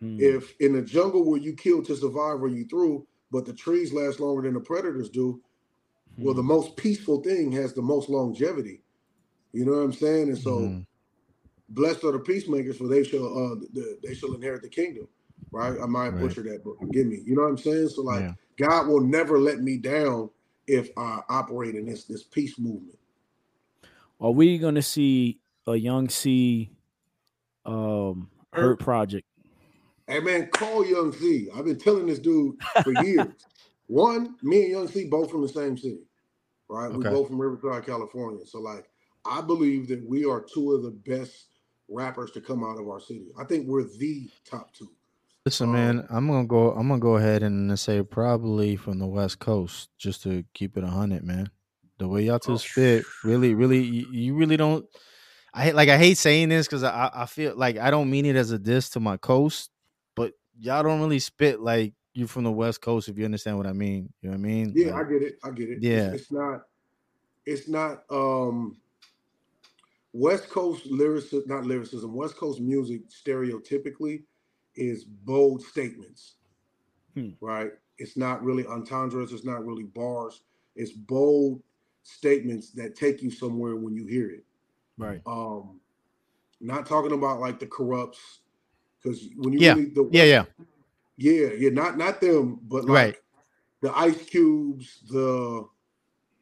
Hmm. 0.00 0.18
if 0.18 0.54
in 0.60 0.74
the 0.74 0.82
jungle 0.82 1.24
where 1.24 1.40
you 1.40 1.54
kill 1.54 1.82
to 1.84 1.96
survive 1.96 2.42
or 2.42 2.48
you 2.48 2.66
through, 2.66 3.06
but 3.32 3.46
the 3.46 3.54
trees 3.54 3.92
last 3.92 4.20
longer 4.20 4.42
than 4.42 4.54
the 4.54 4.60
predators 4.60 5.10
do, 5.10 5.42
well, 6.20 6.34
the 6.34 6.42
Hmm. 6.42 6.48
most 6.56 6.76
peaceful 6.76 7.22
thing 7.22 7.52
has 7.52 7.74
the 7.74 7.82
most 7.82 8.08
longevity. 8.10 8.82
You 9.52 9.64
know 9.66 9.72
what 9.72 9.84
I'm 9.84 9.92
saying? 9.94 10.28
And 10.28 10.38
so, 10.38 10.76
Mhm. 10.76 10.86
blessed 11.70 12.04
are 12.04 12.12
the 12.12 12.20
peacemakers, 12.20 12.78
for 12.78 12.88
they 12.88 13.04
shall 13.04 13.26
uh 13.26 13.56
the, 13.74 13.98
they 14.04 14.14
shall 14.14 14.34
inherit 14.34 14.62
the 14.62 14.70
kingdom. 14.70 15.08
Right? 15.52 15.78
I 15.80 15.86
might 15.86 16.10
Right. 16.10 16.20
butcher 16.20 16.42
that, 16.42 16.64
but 16.64 16.78
forgive 16.78 17.06
me. 17.06 17.22
You 17.24 17.36
know 17.36 17.42
what 17.42 17.48
I'm 17.50 17.58
saying? 17.58 17.88
So 17.90 18.02
like, 18.02 18.22
Yeah. 18.22 18.34
God 18.56 18.88
will 18.88 19.00
never 19.00 19.38
let 19.38 19.60
me 19.60 19.76
down 19.78 20.30
if 20.66 20.90
I 20.96 21.22
operate 21.28 21.74
in 21.74 21.86
this 21.86 22.04
this 22.04 22.22
peace 22.24 22.58
movement. 22.58 22.98
Are 24.20 24.30
we 24.30 24.58
gonna 24.58 24.82
see 24.82 25.40
a 25.66 25.76
young 25.76 26.08
C 26.08 26.70
um 27.64 28.30
hurt 28.52 28.78
project? 28.80 29.26
Hey 30.06 30.20
man, 30.20 30.48
call 30.48 30.84
Young 30.84 31.12
C. 31.12 31.48
I've 31.54 31.64
been 31.64 31.78
telling 31.78 32.06
this 32.06 32.18
dude 32.18 32.56
for 32.82 32.92
years. 33.04 33.46
One, 33.86 34.36
me 34.42 34.62
and 34.62 34.70
Young 34.70 34.88
C 34.88 35.06
both 35.06 35.30
from 35.30 35.42
the 35.42 35.48
same 35.48 35.76
city, 35.76 36.00
right? 36.68 36.92
We 36.92 37.04
both 37.04 37.28
from 37.28 37.40
Riverside, 37.40 37.86
California. 37.86 38.44
So 38.46 38.60
like, 38.60 38.86
I 39.24 39.40
believe 39.40 39.88
that 39.88 40.04
we 40.06 40.24
are 40.24 40.42
two 40.42 40.72
of 40.72 40.82
the 40.82 40.90
best 40.90 41.46
rappers 41.88 42.30
to 42.32 42.40
come 42.40 42.64
out 42.64 42.78
of 42.78 42.88
our 42.88 43.00
city. 43.00 43.26
I 43.38 43.44
think 43.44 43.66
we're 43.66 43.84
the 43.84 44.30
top 44.44 44.72
two. 44.74 44.90
Listen, 45.44 45.68
Um, 45.68 45.72
man, 45.74 46.06
I'm 46.08 46.26
gonna 46.26 46.46
go. 46.46 46.70
I'm 46.72 46.88
gonna 46.88 47.00
go 47.00 47.16
ahead 47.16 47.42
and 47.42 47.78
say 47.78 48.02
probably 48.02 48.76
from 48.76 48.98
the 48.98 49.06
West 49.06 49.40
Coast, 49.40 49.90
just 49.98 50.22
to 50.22 50.42
keep 50.54 50.78
it 50.78 50.84
a 50.84 50.88
hundred, 50.88 51.22
man. 51.22 51.50
The 51.98 52.08
way 52.08 52.22
y'all 52.24 52.38
two 52.38 52.52
Oh, 52.52 52.56
spit, 52.56 53.04
really, 53.24 53.54
really, 53.54 53.82
you, 53.82 54.06
you 54.10 54.34
really 54.34 54.56
don't. 54.56 54.86
I 55.52 55.64
hate, 55.64 55.74
like, 55.74 55.88
I 55.88 55.98
hate 55.98 56.16
saying 56.18 56.48
this 56.48 56.66
because 56.66 56.82
I, 56.82 57.10
I 57.14 57.26
feel 57.26 57.54
like 57.56 57.76
I 57.78 57.90
don't 57.90 58.10
mean 58.10 58.24
it 58.26 58.36
as 58.36 58.50
a 58.50 58.58
diss 58.58 58.88
to 58.90 59.00
my 59.00 59.16
coast, 59.18 59.70
but 60.16 60.32
y'all 60.58 60.82
don't 60.82 61.00
really 61.00 61.20
spit 61.20 61.60
like 61.60 61.92
you 62.14 62.26
from 62.26 62.44
the 62.44 62.50
West 62.50 62.80
Coast. 62.80 63.08
If 63.08 63.18
you 63.18 63.24
understand 63.26 63.58
what 63.58 63.66
I 63.66 63.72
mean, 63.74 64.12
you 64.22 64.30
know 64.30 64.36
what 64.36 64.40
I 64.40 64.48
mean? 64.48 64.72
Yeah, 64.74 64.92
Like, 64.94 65.06
I 65.06 65.10
get 65.10 65.22
it. 65.22 65.34
I 65.44 65.50
get 65.50 65.68
it. 65.68 65.72
It's- 65.76 65.82
Yeah. 65.82 66.12
It's, 66.12 66.32
not 66.32 66.62
it's 67.46 67.68
not 67.68 68.04
um 68.10 68.78
West 70.14 70.48
Coast 70.48 70.86
lyricism, 70.86 71.42
not 71.46 71.66
lyricism, 71.66 72.14
West 72.14 72.36
Coast 72.36 72.60
music 72.60 73.02
stereotypically 73.10 74.22
is 74.76 75.04
bold 75.04 75.62
statements. 75.62 76.34
Hmm. 77.14 77.30
Right? 77.40 77.72
It's 77.98 78.16
not 78.16 78.42
really 78.42 78.66
entendres, 78.66 79.32
it's 79.32 79.44
not 79.44 79.64
really 79.64 79.84
bars. 79.84 80.42
It's 80.76 80.92
bold 80.92 81.62
statements 82.02 82.70
that 82.72 82.96
take 82.96 83.22
you 83.22 83.30
somewhere 83.30 83.76
when 83.76 83.94
you 83.94 84.06
hear 84.06 84.30
it. 84.30 84.44
Right. 84.98 85.20
Um 85.26 85.80
not 86.60 86.86
talking 86.86 87.12
about 87.12 87.40
like 87.40 87.58
the 87.60 87.66
Kurupts 87.66 88.38
because 89.02 89.28
when 89.36 89.52
you 89.52 89.60
Yeah. 89.60 89.74
really 89.74 89.90
the 89.90 90.08
yeah, 90.12 90.24
yeah, 90.24 90.44
yeah, 91.16 91.48
yeah, 91.56 91.70
not 91.70 91.96
not 91.98 92.20
them, 92.20 92.60
but 92.68 92.84
like 92.84 92.88
Right. 92.88 93.16
the 93.82 93.96
Ice 93.98 94.24
Cubes, 94.24 95.00
the 95.08 95.68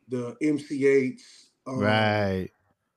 the 0.08 0.36
MC 0.42 0.82
Eihts, 0.82 1.46
um, 1.66 1.80
right. 1.80 2.48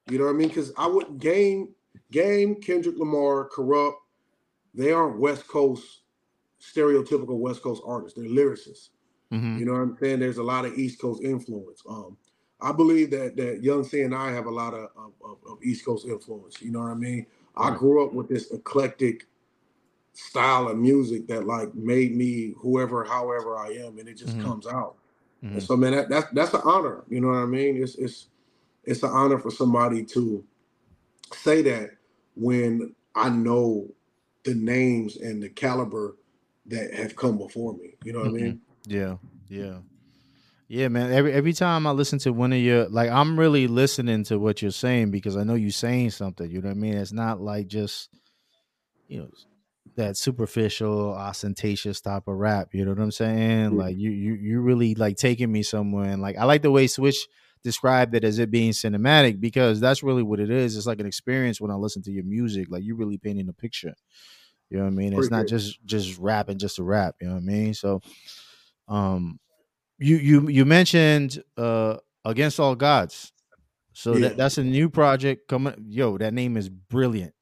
You 0.09 0.17
know 0.19 0.25
what 0.25 0.31
I 0.31 0.37
mean? 0.37 0.49
Because 0.49 0.71
I 0.77 0.87
wouldn't 0.87 1.19
game 1.19 1.73
game 2.11 2.55
Kendrick 2.61 2.97
Lamar, 2.97 3.49
Kurupt. 3.49 3.95
They 4.75 4.91
aren't 4.91 5.19
West 5.19 5.47
Coast 5.47 6.01
stereotypical 6.59 7.37
West 7.37 7.61
Coast 7.61 7.81
artists. 7.85 8.17
They're 8.17 8.29
lyricists. 8.29 8.89
Mhm. 9.31 9.59
You 9.59 9.65
know 9.65 9.73
what 9.73 9.81
I'm 9.81 9.97
saying? 9.97 10.19
There's 10.19 10.37
a 10.37 10.43
lot 10.43 10.65
of 10.65 10.77
East 10.77 10.99
Coast 10.99 11.23
influence. 11.23 11.81
Um, 11.87 12.17
I 12.61 12.71
believe 12.71 13.11
that 13.11 13.35
that 13.37 13.63
Young 13.63 13.83
C 13.83 14.01
and 14.01 14.15
I 14.15 14.31
have 14.31 14.45
a 14.45 14.51
lot 14.51 14.73
of 14.73 14.89
of, 14.95 15.37
of, 15.47 15.63
East 15.63 15.85
Coast 15.85 16.05
influence. 16.05 16.61
You 16.61 16.71
know 16.71 16.79
what 16.79 16.91
I 16.91 16.95
mean? 16.95 17.25
I 17.55 17.71
grew 17.71 18.05
up 18.05 18.13
with 18.13 18.27
this 18.27 18.51
eclectic 18.51 19.27
style 20.13 20.69
of 20.69 20.77
music 20.77 21.27
that 21.27 21.45
like 21.45 21.73
made 21.75 22.15
me 22.15 22.53
whoever, 22.57 23.03
however 23.03 23.57
I 23.57 23.69
am, 23.71 23.97
and 23.99 24.07
it 24.07 24.15
just 24.15 24.37
Mhm. 24.37 24.43
comes 24.43 24.67
out. 24.67 24.95
And 25.41 25.57
Mhm. 25.57 25.61
so, 25.61 25.77
man, 25.77 25.91
that, 25.91 26.09
that's 26.09 26.31
that's 26.31 26.53
an 26.53 26.61
honor. 26.63 27.03
You 27.09 27.21
know 27.21 27.29
what 27.29 27.37
I 27.37 27.45
mean? 27.45 27.81
It's 27.81 27.95
it's 27.95 28.27
it's 28.83 29.03
an 29.03 29.09
honor 29.09 29.37
for 29.37 29.51
somebody 29.51 30.03
to 30.05 30.43
say 31.33 31.61
that 31.63 31.91
when 32.35 32.95
I 33.15 33.29
know 33.29 33.87
the 34.45 34.55
names 34.55 35.17
and 35.17 35.41
the 35.43 35.49
caliber 35.49 36.15
that 36.67 36.93
have 36.93 37.15
come 37.15 37.37
before 37.37 37.73
me. 37.73 37.95
You 38.03 38.13
know 38.13 38.19
what 38.19 38.29
I 38.29 38.31
mm-hmm. 38.31 38.43
mean? 38.43 38.61
Yeah, 38.87 39.17
yeah, 39.49 39.77
yeah, 40.67 40.87
man. 40.87 41.11
Every 41.11 41.33
every 41.33 41.53
time 41.53 41.85
I 41.85 41.91
listen 41.91 42.19
to 42.19 42.31
one 42.31 42.53
of 42.53 42.59
your, 42.59 42.87
like, 42.87 43.09
I'm 43.09 43.37
really 43.39 43.67
listening 43.67 44.23
to 44.25 44.39
what 44.39 44.61
you're 44.61 44.71
saying 44.71 45.11
because 45.11 45.35
I 45.37 45.43
know 45.43 45.55
you're 45.55 45.71
saying 45.71 46.11
something. 46.11 46.49
You 46.49 46.61
know 46.61 46.69
what 46.69 46.77
I 46.77 46.79
mean? 46.79 46.93
It's 46.93 47.11
not 47.11 47.41
like 47.41 47.67
just, 47.67 48.09
you 49.07 49.19
know, 49.19 49.29
that 49.95 50.17
superficial, 50.17 51.13
ostentatious 51.13 52.01
type 52.01 52.27
of 52.27 52.35
rap. 52.35 52.69
You 52.73 52.85
know 52.85 52.91
what 52.91 52.99
I'm 52.99 53.11
saying? 53.11 53.71
Yeah. 53.71 53.77
Like 53.77 53.97
you, 53.97 54.11
you, 54.11 54.33
you 54.33 54.61
really 54.61 54.95
like 54.95 55.17
taking 55.17 55.51
me 55.51 55.63
somewhere. 55.63 56.09
And 56.09 56.21
like 56.21 56.37
I 56.37 56.45
like 56.45 56.61
the 56.61 56.71
way 56.71 56.87
Switch 56.87 57.27
described 57.63 58.13
it 58.13 58.23
as 58.23 58.39
it 58.39 58.51
being 58.51 58.71
cinematic 58.71 59.39
because 59.39 59.79
that's 59.79 60.03
really 60.03 60.23
what 60.23 60.39
it 60.39 60.49
is. 60.49 60.77
It's 60.77 60.85
like 60.85 60.99
an 60.99 61.05
experience 61.05 61.61
when 61.61 61.71
I 61.71 61.75
listen 61.75 62.01
to 62.03 62.11
your 62.11 62.23
music. 62.23 62.67
Like 62.69 62.83
you're 62.83 62.97
really 62.97 63.17
painting 63.17 63.49
a 63.49 63.53
picture. 63.53 63.93
You 64.69 64.77
know 64.77 64.83
what 64.85 64.91
I 64.91 64.95
mean? 64.95 65.13
It's 65.13 65.29
not 65.29 65.45
just 65.47 65.83
just 65.85 66.17
rapping 66.17 66.57
just 66.57 66.77
to 66.77 66.83
rap. 66.83 67.15
You 67.21 67.27
know 67.27 67.35
what 67.35 67.41
I 67.43 67.45
mean? 67.45 67.73
So, 67.73 68.01
um, 68.87 69.39
you 69.99 70.17
you 70.17 70.49
you 70.49 70.65
mentioned 70.65 71.43
uh 71.57 71.97
against 72.25 72.59
all 72.59 72.75
gods. 72.75 73.33
So 73.93 74.19
Yeah. 74.19 74.29
that, 74.29 74.37
that's 74.37 74.57
a 74.57 74.63
new 74.63 74.89
project 74.89 75.47
coming. 75.47 75.75
Yo, 75.87 76.17
that 76.17 76.33
name 76.33 76.57
is 76.57 76.69
brilliant. 76.69 77.33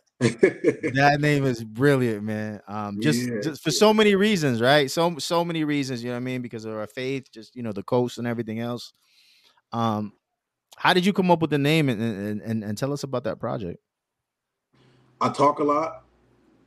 that 0.20 1.18
name 1.20 1.44
is 1.44 1.62
brilliant, 1.64 2.24
man. 2.24 2.60
Um, 2.66 2.98
just 3.00 3.30
Yeah, 3.30 3.40
just 3.40 3.62
for 3.62 3.70
so 3.70 3.94
many 3.94 4.14
reasons, 4.14 4.60
right? 4.60 4.90
So 4.90 5.18
so 5.18 5.44
many 5.44 5.64
reasons. 5.64 6.02
You 6.02 6.10
know 6.10 6.16
what 6.16 6.22
I 6.22 6.24
mean? 6.24 6.42
Because 6.42 6.64
of 6.64 6.74
our 6.74 6.86
faith, 6.86 7.30
just 7.32 7.54
you 7.56 7.62
know 7.62 7.72
the 7.72 7.82
coast 7.82 8.18
and 8.18 8.26
everything 8.26 8.60
else. 8.60 8.92
Um, 9.72 10.14
how 10.76 10.94
did 10.94 11.06
you 11.06 11.12
come 11.12 11.30
up 11.30 11.40
with 11.40 11.50
the 11.50 11.58
name 11.58 11.88
and 11.88 12.00
and 12.02 12.42
and, 12.42 12.64
and 12.64 12.78
tell 12.78 12.92
us 12.92 13.02
about 13.04 13.24
that 13.24 13.40
project? 13.40 13.80
I 15.20 15.28
talk 15.30 15.58
a 15.60 15.64
lot 15.64 16.01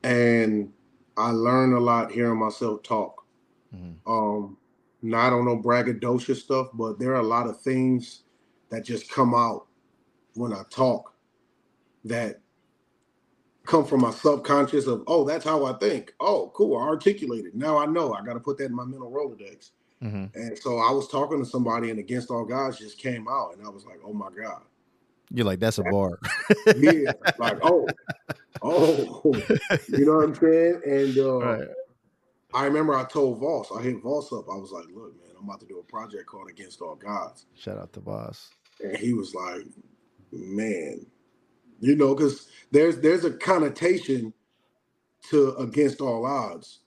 and 0.05 0.71
I 1.17 1.31
learn 1.31 1.73
a 1.73 1.79
lot 1.79 2.11
hearing 2.11 2.39
myself 2.39 2.83
talk. 2.83 3.25
Mhm. 3.73 3.95
Um, 4.05 4.57
not 5.01 5.33
on 5.33 5.45
no 5.45 5.57
braggadocious 5.57 6.37
stuff, 6.37 6.67
but 6.73 6.99
there 6.99 7.13
are 7.13 7.21
a 7.21 7.23
lot 7.23 7.47
of 7.47 7.59
things 7.61 8.23
that 8.69 8.85
just 8.85 9.09
come 9.09 9.33
out 9.33 9.67
when 10.35 10.53
I 10.53 10.63
talk 10.69 11.13
that 12.03 12.41
come 13.65 13.83
from 13.83 14.01
my 14.01 14.11
subconscious 14.11 14.85
of, 14.85 15.03
oh, 15.07 15.23
that's 15.25 15.43
how 15.43 15.65
I 15.65 15.73
think. 15.73 16.13
Oh, 16.19 16.51
cool. 16.53 16.77
I 16.77 16.83
articulated. 16.83 17.55
Now 17.55 17.77
I 17.79 17.87
know. 17.87 18.13
I 18.13 18.23
got 18.23 18.33
to 18.33 18.39
put 18.39 18.59
that 18.59 18.65
in 18.65 18.75
my 18.75 18.85
mental 18.85 19.11
Rolodex. 19.11 19.71
Mhm. 20.03 20.35
And 20.35 20.57
so 20.57 20.77
I 20.77 20.91
was 20.91 21.07
talking 21.07 21.39
to 21.39 21.45
somebody, 21.45 21.89
and 21.89 21.97
Against 21.99 22.29
All 22.29 22.45
Gods 22.45 22.77
just 22.77 22.99
came 22.99 23.27
out, 23.27 23.55
and 23.57 23.65
I 23.65 23.69
was 23.69 23.85
like, 23.85 23.99
oh 24.05 24.13
my 24.13 24.29
God. 24.29 24.61
You're 25.31 25.45
like 25.45 25.59
that's 25.59 25.79
a 25.79 25.83
bar. 25.83 26.19
Yeah. 26.75 27.13
like, 27.39 27.57
oh, 27.63 27.87
oh, 28.61 29.23
you 29.89 30.05
know 30.05 30.17
what 30.17 30.25
I'm 30.25 30.35
saying? 30.35 30.81
And 30.85 31.17
uh, 31.17 31.39
Right. 31.39 31.67
I 32.53 32.63
remember 32.65 32.95
I 32.95 33.03
told 33.03 33.39
Voss, 33.39 33.69
I 33.77 33.81
hit 33.81 34.01
Voss 34.01 34.31
up. 34.31 34.45
I 34.49 34.55
was 34.55 34.71
like, 34.71 34.85
look, 34.93 35.13
man, 35.17 35.35
I'm 35.37 35.43
about 35.43 35.59
to 35.59 35.65
do 35.65 35.79
a 35.79 35.83
project 35.83 36.25
called 36.25 36.49
Against 36.49 36.81
All 36.81 36.95
Gods. 36.95 37.47
Shout 37.55 37.77
out 37.77 37.91
to 37.93 37.99
Voss. 37.99 38.49
And 38.81 38.95
he 38.95 39.13
was 39.13 39.35
like, 39.35 39.65
man, 40.31 41.05
you 41.81 41.95
know, 41.97 42.15
because 42.15 42.47
there's 42.71 42.99
there's 42.99 43.25
a 43.25 43.31
connotation 43.31 44.33
to 45.29 45.55
against 45.55 45.99
all 45.99 46.25
odds 46.25 46.79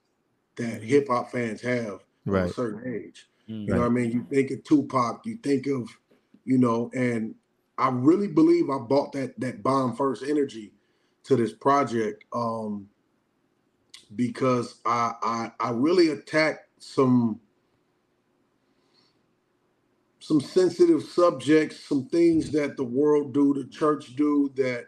that 0.57 0.83
hip 0.83 1.09
hop 1.09 1.31
fans 1.31 1.61
have 1.61 2.01
from 2.25 2.35
a 2.35 2.49
certain 2.49 2.95
age. 2.95 3.27
Mm. 3.49 3.69
You 3.69 3.75
know 3.75 3.81
what 3.81 3.87
I 3.87 3.91
mean? 3.91 4.11
You 4.11 4.27
think 4.31 4.51
of 4.51 4.65
Tupac, 4.65 5.27
you 5.27 5.39
think 5.43 5.67
of, 5.67 5.89
you 6.45 6.59
know, 6.59 6.91
and 6.95 7.35
I 7.77 7.91
really 7.91 8.29
believe 8.29 8.71
I 8.71 8.79
bought 8.79 9.13
that 9.13 9.39
that 9.41 9.63
bomb 9.63 9.95
first 9.97 10.25
energy 10.27 10.73
to 11.29 11.37
this 11.37 11.55
project 11.55 12.25
um 12.35 12.89
because 14.17 14.81
I 14.87 15.13
I 15.23 15.53
I 15.61 15.71
really 15.73 16.11
attacked 16.11 16.67
some 16.83 17.41
some 20.21 20.41
sensitive 20.41 21.03
subjects, 21.05 21.81
some 21.81 22.07
things 22.09 22.51
that 22.53 22.77
the 22.77 22.85
world 22.85 23.35
do, 23.35 23.55
the 23.55 23.67
church 23.69 24.17
do 24.17 24.53
that 24.57 24.87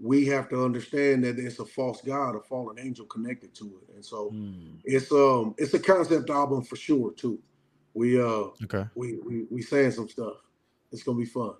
we 0.00 0.26
have 0.26 0.48
to 0.50 0.64
understand 0.64 1.24
that 1.24 1.38
it's 1.38 1.60
a 1.60 1.66
false 1.66 2.02
god, 2.02 2.36
a 2.36 2.40
fallen 2.40 2.78
angel 2.78 3.06
connected 3.06 3.54
to 3.56 3.80
it. 3.82 3.94
And 3.94 4.04
so 4.04 4.30
Mm. 4.32 4.78
it's 4.84 5.12
um 5.12 5.54
it's 5.58 5.74
a 5.74 5.80
concept 5.80 6.30
album 6.30 6.62
for 6.64 6.76
sure 6.76 7.12
too. 7.12 7.40
We 7.94 8.20
uh 8.20 8.48
Okay. 8.64 8.86
we 8.94 9.18
we 9.24 9.44
we 9.50 9.62
saying 9.62 9.92
some 9.92 10.08
stuff. 10.08 10.36
It's 10.92 11.02
gonna 11.04 11.18
be 11.18 11.26
fun. 11.26 11.54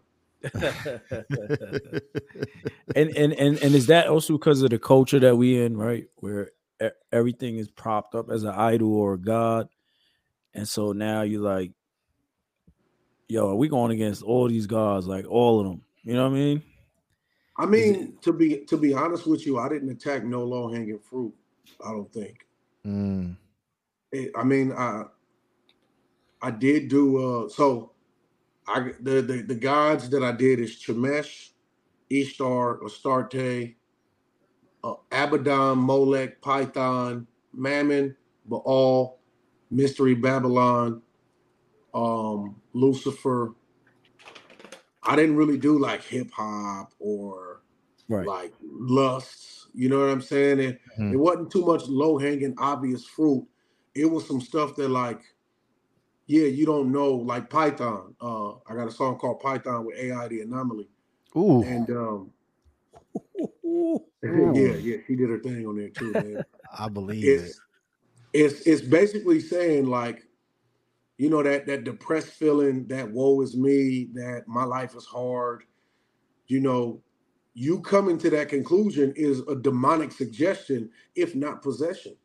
And 2.94 3.10
and 3.16 3.32
and 3.32 3.58
and 3.58 3.74
is 3.74 3.86
that 3.86 4.08
also 4.08 4.34
because 4.34 4.62
of 4.62 4.70
the 4.70 4.78
culture 4.78 5.20
that 5.20 5.36
we 5.36 5.62
in, 5.62 5.76
right? 5.76 6.06
Where 6.16 6.50
everything 7.12 7.56
is 7.58 7.68
propped 7.68 8.14
up 8.14 8.30
as 8.30 8.42
an 8.44 8.50
idol 8.50 8.94
or 8.94 9.14
a 9.14 9.18
god, 9.18 9.68
and 10.54 10.66
so 10.66 10.92
now 10.92 11.22
you're 11.22 11.40
like, 11.42 11.72
yo, 13.28 13.50
are 13.50 13.54
we 13.56 13.68
going 13.68 13.92
against 13.92 14.22
all 14.22 14.48
these 14.48 14.66
gods, 14.66 15.06
like 15.06 15.26
all 15.28 15.60
of 15.60 15.66
them? 15.66 15.82
You 16.02 16.14
know 16.14 16.28
what 16.28 16.36
I 16.36 16.40
mean? 16.40 16.62
I 17.56 17.66
mean, 17.66 18.16
to 18.22 18.32
be 18.32 18.64
to 18.66 18.76
be 18.76 18.94
honest 18.94 19.26
with 19.26 19.46
you, 19.46 19.58
I 19.58 19.68
didn't 19.68 19.90
attack 19.90 20.24
no 20.24 20.42
low 20.44 20.72
hanging 20.72 20.98
fruit. 20.98 21.34
I 21.84 21.90
don't 21.92 22.12
think. 22.12 22.46
Mm. 22.86 23.36
It- 24.10 24.32
I 24.36 24.42
mean, 24.44 24.72
I 24.72 25.04
I 26.40 26.50
did 26.50 26.88
do 26.88 27.44
uh 27.44 27.48
so 27.48 27.91
I 28.72 28.92
the 29.00 29.20
the, 29.22 29.42
the 29.42 29.54
gods 29.54 30.08
that 30.10 30.22
I 30.22 30.32
did 30.32 30.58
is 30.60 30.70
Shemesh, 30.76 31.50
Ishtar, 32.10 32.80
Astarte, 32.84 33.74
uh, 34.82 34.94
Abaddon, 35.10 35.78
Molech, 35.78 36.40
Python, 36.40 37.26
Mammon, 37.52 38.16
Baal, 38.46 39.18
Mystery 39.70 40.14
Babylon, 40.14 41.02
um, 41.94 42.56
Lucifer. 42.72 43.54
I 45.02 45.16
didn't 45.16 45.36
really 45.36 45.58
do 45.58 45.78
like 45.78 46.02
hip 46.02 46.30
hop 46.32 46.94
or 46.98 47.62
Right. 48.08 48.26
like 48.26 48.52
lusts. 48.62 49.68
You 49.74 49.88
know 49.88 49.98
what 50.00 50.10
I'm 50.10 50.20
saying? 50.20 50.60
It, 50.60 50.80
Mhm. 50.98 51.12
it 51.12 51.16
wasn't 51.16 51.50
too 51.50 51.64
much 51.64 51.88
low 51.88 52.18
hanging, 52.18 52.54
obvious 52.58 53.04
fruit. 53.06 53.46
It 53.94 54.06
was 54.06 54.26
some 54.26 54.40
stuff 54.40 54.76
that 54.76 54.88
like, 54.90 55.22
yeah, 56.26 56.46
you 56.46 56.66
don't 56.66 56.92
know, 56.92 57.12
like 57.14 57.50
Python. 57.50 58.14
Uh, 58.20 58.52
I 58.68 58.74
got 58.74 58.88
a 58.88 58.92
song 58.92 59.18
called 59.18 59.40
Python 59.40 59.86
with 59.86 59.98
AI 59.98 60.28
the 60.28 60.42
Anomaly, 60.42 60.88
Ooh. 61.36 61.64
and 61.64 61.90
um, 61.90 62.30
Ooh. 63.64 64.00
yeah, 64.54 64.76
yeah, 64.76 64.96
she 65.06 65.16
did 65.16 65.30
her 65.30 65.38
thing 65.40 65.66
on 65.66 65.76
there 65.76 65.90
too. 65.90 66.14
Man. 66.16 66.42
I 66.78 66.88
believe 66.88 67.38
it. 67.38 67.52
it's 67.52 67.60
it's 68.32 68.60
it's 68.62 68.82
basically 68.82 69.40
saying 69.40 69.86
like 69.86 70.22
you 71.18 71.30
know 71.30 71.42
that 71.42 71.66
that 71.66 71.84
depressed 71.84 72.28
feeling 72.30 72.86
that 72.88 73.10
woe 73.10 73.40
is 73.42 73.56
me 73.56 74.08
that 74.14 74.44
my 74.48 74.64
life 74.64 74.94
is 74.96 75.06
hard 75.06 75.64
you 76.48 76.60
know 76.60 77.02
you 77.54 77.80
coming 77.82 78.18
to 78.18 78.30
that 78.30 78.48
conclusion 78.48 79.12
is 79.16 79.40
a 79.48 79.56
demonic 79.56 80.12
suggestion 80.12 80.90
if 81.16 81.34
not 81.34 81.62
possession 81.62 82.16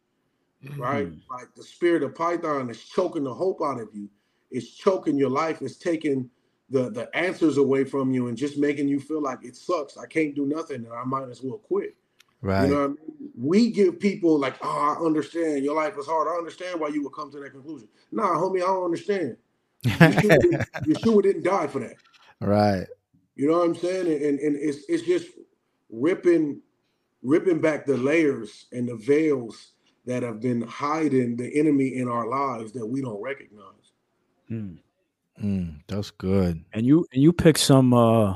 right 0.77 1.07
Mhm. 1.07 1.21
like 1.29 1.53
the 1.55 1.63
spirit 1.63 2.03
of 2.03 2.15
python 2.15 2.69
is 2.69 2.81
choking 2.83 3.23
the 3.23 3.33
hope 3.33 3.61
out 3.63 3.79
of 3.81 3.89
you 3.93 4.09
it's 4.51 4.69
choking 4.71 5.17
your 5.17 5.29
life 5.29 5.61
it's 5.61 5.77
taking 5.77 6.29
the 6.69 6.89
the 6.91 7.15
answers 7.15 7.57
away 7.57 7.83
from 7.83 8.11
you 8.13 8.27
and 8.27 8.37
just 8.37 8.57
making 8.57 8.87
you 8.87 8.99
feel 8.99 9.21
like 9.21 9.43
it 9.43 9.55
sucks 9.55 9.97
i 9.97 10.05
can't 10.05 10.35
do 10.35 10.45
nothing 10.45 10.85
and 10.85 10.93
i 10.93 11.03
might 11.03 11.29
as 11.29 11.41
well 11.43 11.57
quit 11.59 11.95
Right. 12.41 12.65
you 12.65 12.69
know 12.69 12.75
what 12.81 12.85
I 12.85 12.87
mean? 12.89 13.31
We 13.35 13.71
give 13.71 13.99
people 13.99 14.39
like, 14.39 14.55
oh, 14.61 14.95
I 14.99 15.05
understand 15.05 15.63
your 15.63 15.75
life 15.75 15.97
is 15.97 16.05
hard. 16.05 16.27
I 16.27 16.37
understand 16.37 16.79
why 16.79 16.89
you 16.89 17.03
would 17.03 17.13
come 17.13 17.31
to 17.31 17.39
that 17.39 17.51
conclusion. 17.51 17.87
Nah, 18.11 18.35
homie, 18.35 18.57
I 18.63 18.67
don't 18.67 18.85
understand. 18.85 19.37
Yeshua 19.85 20.39
didn't, 20.41 20.63
Yeshua 20.87 21.23
didn't 21.23 21.43
die 21.43 21.67
for 21.67 21.79
that. 21.79 21.95
right. 22.41 22.87
You 23.35 23.47
know 23.49 23.57
what 23.59 23.65
I'm 23.69 23.75
saying? 23.75 24.07
And, 24.07 24.21
and 24.23 24.39
and 24.39 24.55
it's 24.57 24.85
it's 24.87 25.03
just 25.03 25.29
ripping 25.89 26.61
ripping 27.23 27.61
back 27.61 27.85
the 27.85 27.97
layers 27.97 28.67
and 28.71 28.87
the 28.87 28.95
veils 28.97 29.73
that 30.07 30.23
have 30.23 30.39
been 30.39 30.61
hiding 30.61 31.35
the 31.35 31.53
enemy 31.59 31.95
in 31.97 32.07
our 32.07 32.27
lives 32.27 32.71
that 32.71 32.85
we 32.85 33.01
don't 33.01 33.21
recognize. 33.21 33.91
Mm. 34.49 34.77
Mm, 35.43 35.81
that's 35.87 36.09
good. 36.11 36.63
And 36.73 36.85
you 36.85 37.05
and 37.13 37.21
you 37.21 37.31
pick 37.31 37.57
some 37.57 37.93
uh 37.93 38.35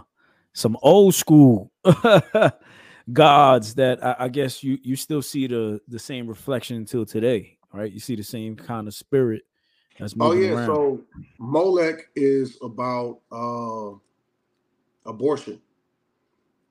some 0.53 0.77
old 0.84 1.15
school 1.15 1.72
gods 3.14 3.73
that 3.76 4.06
I, 4.06 4.15
I 4.19 4.27
guess 4.27 4.64
you 4.64 4.77
you 4.84 4.95
still 4.95 5.22
see 5.22 5.48
the 5.48 5.81
the 5.88 5.98
same 5.98 6.27
reflection 6.27 6.76
until 6.76 7.06
today, 7.06 7.57
right? 7.73 7.91
You 7.91 7.99
see 7.99 8.15
the 8.15 8.23
same 8.23 8.56
kind 8.56 8.88
of 8.88 8.93
spirit 8.93 9.43
that's 9.98 10.14
Oh 10.19 10.34
yeah, 10.34 10.52
around. 10.52 10.65
so 10.65 11.02
Molech 11.39 12.10
is 12.15 12.57
about 12.61 13.19
uh 13.31 13.98
abortion. 15.10 15.61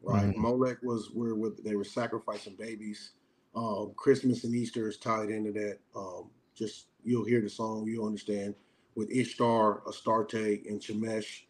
Right. 0.03 0.35
Mhm. 0.35 0.37
Molech 0.37 0.79
was 0.83 1.11
where, 1.13 1.35
where 1.35 1.51
they 1.65 1.75
were 1.75 1.85
sacrificing 1.85 2.55
babies. 2.57 3.13
Um, 3.55 3.93
Christmas 3.97 4.45
and 4.45 4.55
Easter 4.55 4.89
is 4.89 4.97
tied 4.97 5.31
into 5.31 5.53
that. 5.53 5.79
Um, 5.97 6.31
just 6.55 6.87
you'll 7.05 7.25
hear 7.25 7.41
the 7.41 7.49
song, 7.49 7.87
you'll 7.87 8.07
understand 8.07 8.55
with 8.95 9.11
Ishtar, 9.11 9.83
Astarte, 9.89 10.67
and 10.67 10.81
Shemesh. 10.81 11.43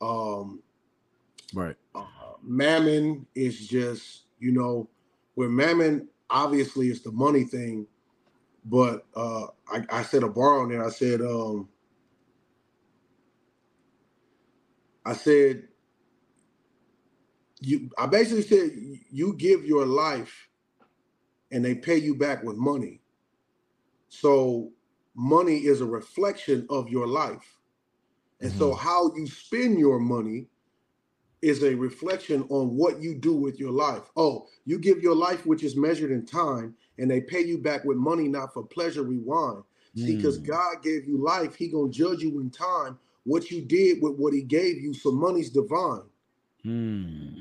Um, 0.00 0.62
right. 1.54 1.76
uh, 1.94 2.04
Mammon 2.42 3.26
is 3.34 3.66
just, 3.66 4.24
you 4.38 4.52
know, 4.52 4.88
where 5.34 5.48
Mammon 5.48 6.08
obviously 6.30 6.90
is 6.90 7.02
the 7.02 7.12
money 7.12 7.44
thing, 7.44 7.86
but 8.66 9.06
uh, 9.16 9.46
I, 9.68 9.84
I 9.90 10.02
said 10.02 10.22
a 10.22 10.28
bar 10.28 10.60
on 10.62 10.68
there. 10.68 10.84
I 10.84 10.90
said, 10.90 11.20
um, 11.20 11.68
I 15.04 15.14
said, 15.14 15.68
you. 17.60 17.90
I 17.98 18.06
basically 18.06 18.42
said 18.42 18.70
you 19.10 19.34
give 19.34 19.64
your 19.64 19.86
life, 19.86 20.48
and 21.54 21.64
they 21.64 21.74
pay 21.74 21.96
you 21.96 22.14
back 22.16 22.42
with 22.42 22.56
money. 22.56 23.00
So 24.08 24.72
money 25.14 25.58
is 25.58 25.80
a 25.80 25.86
reflection 25.86 26.66
of 26.68 26.88
your 26.88 27.06
life, 27.06 27.58
and 28.40 28.52
so 28.52 28.74
how 28.74 29.14
you 29.14 29.26
spend 29.26 29.78
your 29.78 30.00
money 30.00 30.48
is 31.42 31.62
a 31.62 31.74
reflection 31.74 32.44
on 32.48 32.76
what 32.76 33.00
you 33.00 33.14
do 33.14 33.34
with 33.34 33.60
your 33.60 33.70
life. 33.70 34.10
Oh, 34.16 34.48
you 34.64 34.78
give 34.78 35.00
your 35.02 35.14
life, 35.14 35.46
which 35.46 35.62
is 35.62 35.76
measured 35.76 36.10
in 36.10 36.26
time, 36.26 36.74
and 36.98 37.10
they 37.10 37.20
pay 37.20 37.42
you 37.42 37.58
back 37.58 37.84
with 37.84 37.96
money, 37.98 38.28
not 38.28 38.52
for 38.52 38.64
pleasure 38.64 39.02
rewind. 39.04 39.62
See, 39.94 40.16
because 40.16 40.40
Mm. 40.40 40.46
God 40.46 40.82
gave 40.82 41.06
you 41.06 41.18
life, 41.18 41.54
He 41.54 41.68
gonna 41.68 41.90
judge 41.92 42.22
you 42.22 42.40
in 42.40 42.50
time 42.50 42.98
what 43.24 43.50
you 43.50 43.62
did 43.62 44.02
with 44.02 44.16
what 44.16 44.34
He 44.34 44.42
gave 44.42 44.80
you. 44.80 44.92
So 44.92 45.12
money's 45.12 45.50
divine. 45.50 46.02
Hmm. 46.62 47.38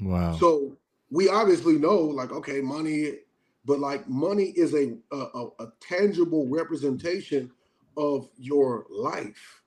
Wow. 0.00 0.32
So 0.38 0.76
we 1.12 1.28
obviously 1.28 1.76
know, 1.76 1.98
like, 1.98 2.32
okay, 2.32 2.62
money, 2.62 3.18
but 3.66 3.78
like 3.78 4.08
money 4.08 4.54
is 4.56 4.74
a 4.74 4.96
a, 5.14 5.48
a, 5.60 5.66
tangible 5.78 6.48
representation 6.48 7.50
of 7.98 8.28
your 8.38 8.86
life. 8.90 9.60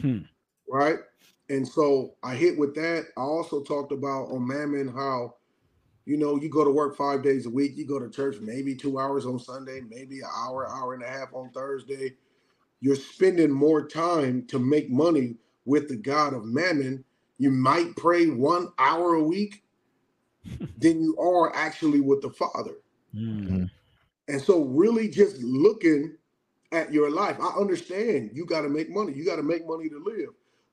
Hmm. 0.00 0.18
right? 0.70 0.98
And 1.48 1.66
so 1.66 2.14
I 2.22 2.36
hit 2.36 2.56
with 2.56 2.74
that. 2.74 3.06
I 3.16 3.22
also 3.22 3.62
talked 3.62 3.90
about 3.90 4.30
on 4.30 4.46
Mammon 4.46 4.88
how, 4.88 5.34
you 6.04 6.18
know, 6.18 6.36
you 6.36 6.50
go 6.50 6.62
to 6.62 6.70
work 6.70 6.96
five 6.96 7.22
days 7.22 7.46
a 7.46 7.50
week, 7.50 7.72
you 7.74 7.86
go 7.86 7.98
to 7.98 8.10
church 8.10 8.36
maybe 8.40 8.76
two 8.76 9.00
hours 9.00 9.24
on 9.24 9.40
Sunday, 9.40 9.80
maybe 9.88 10.20
an 10.20 10.28
hour, 10.36 10.68
hour 10.68 10.94
and 10.94 11.02
a 11.02 11.08
half 11.08 11.32
on 11.32 11.50
Thursday. 11.50 12.14
You're 12.80 12.94
spending 12.94 13.50
more 13.50 13.88
time 13.88 14.46
to 14.48 14.58
make 14.58 14.90
money 14.90 15.36
with 15.64 15.88
the 15.88 15.96
God 15.96 16.34
of 16.34 16.44
Mammon. 16.44 17.02
You 17.38 17.50
might 17.50 17.96
pray 17.96 18.26
one 18.26 18.68
hour 18.78 19.14
a 19.14 19.22
week 19.22 19.64
than 20.78 21.02
you 21.02 21.16
are 21.18 21.54
actually 21.54 22.00
with 22.00 22.22
the 22.22 22.30
Father. 22.30 22.76
Hmm. 23.12 23.64
And 24.28 24.40
so, 24.40 24.64
really, 24.64 25.08
just 25.08 25.38
looking 25.38 26.16
at 26.72 26.92
your 26.92 27.10
life, 27.10 27.38
I 27.40 27.48
understand 27.58 28.30
you 28.34 28.44
got 28.44 28.62
to 28.62 28.68
make 28.68 28.90
money. 28.90 29.12
You 29.12 29.24
got 29.24 29.36
to 29.36 29.42
make 29.42 29.66
money 29.66 29.88
to 29.88 29.98
live, 29.98 30.30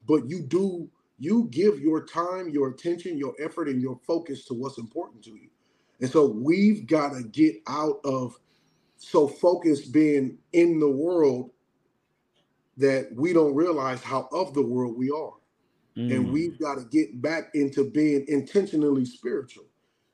but 0.07 0.27
you 0.29 0.41
do 0.41 0.89
you 1.17 1.47
give 1.49 1.79
your 1.79 2.05
time, 2.05 2.49
your 2.49 2.69
attention, 2.69 3.17
your 3.17 3.33
effort, 3.39 3.69
and 3.69 3.81
your 3.81 3.97
focus 4.05 4.43
to 4.45 4.53
what's 4.53 4.77
important 4.77 5.23
to 5.23 5.31
you. 5.31 5.49
And 6.01 6.09
so, 6.09 6.25
we've 6.25 6.85
got 6.87 7.13
to 7.13 7.23
get 7.23 7.55
out 7.67 7.99
of 8.03 8.37
so 8.97 9.27
focused 9.27 9.93
being 9.93 10.37
in 10.53 10.79
the 10.79 10.89
world 10.89 11.51
that 12.77 13.07
we 13.13 13.31
don't 13.31 13.55
realize 13.55 14.01
how 14.01 14.27
of 14.33 14.53
the 14.53 14.61
world 14.61 14.97
we 14.97 15.09
are 15.09 15.33
and 16.09 16.27
Mm. 16.27 16.31
we've 16.31 16.59
got 16.59 16.77
to 16.77 16.85
get 16.85 17.21
back 17.21 17.51
into 17.55 17.89
being 17.91 18.25
intentionally 18.27 19.05
spiritual. 19.05 19.65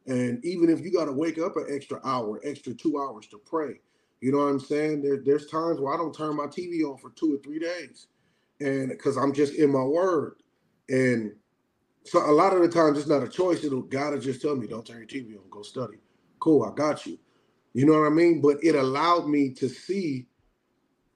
And 0.08 0.44
even 0.45 0.70
if 0.70 0.82
you 0.82 0.91
got 0.91 1.06
to 1.06 1.14
wake 1.14 1.40
up 1.40 1.58
an 1.58 1.68
extra 1.70 1.99
hour, 2.06 2.41
extra 2.44 2.74
two 2.74 2.99
hours 2.99 3.28
to 3.28 3.40
pray, 3.40 3.80
you 4.22 4.32
know 4.32 4.40
what 4.40 4.45
I'm 4.45 4.60
saying? 4.60 5.02
There, 5.02 5.18
there's 5.24 5.48
times 5.48 5.80
where 5.80 5.94
I 5.94 5.98
don't 5.98 6.14
turn 6.16 6.38
my 6.38 6.48
TV 6.48 6.84
on 6.84 6.98
for 6.98 7.12
two 7.12 7.36
or 7.36 7.40
three 7.40 7.60
days, 7.60 8.08
and 8.60 8.90
because 8.90 9.18
I'm 9.18 9.34
just 9.34 9.56
in 9.56 9.72
my 9.72 9.84
word. 9.84 10.44
And 10.90 11.36
so 12.06 12.20
a 12.30 12.34
lot 12.34 12.53
of 12.56 12.62
the 12.62 12.70
times 12.70 12.98
it's 12.98 13.08
not 13.08 13.24
a 13.24 13.30
choice. 13.30 13.64
It'll 13.64 13.82
will 13.82 14.20
just 14.20 14.41
tell 14.41 14.56
me, 14.56 14.68
"Don't 14.68 14.86
turn 14.86 14.98
your 14.99 15.08
TV 15.08 15.38
on, 15.38 15.49
go 15.49 15.64
study." 15.64 15.98
Cool, 16.40 16.64
I 16.64 16.74
got 16.76 17.06
you. 17.06 17.20
You 17.74 17.86
know 17.86 17.99
what 17.99 18.08
I 18.08 18.12
mean? 18.12 18.41
But 18.41 18.64
it 18.64 18.76
allowed 18.76 19.28
me 19.28 19.52
to 19.56 19.70
see 19.70 20.28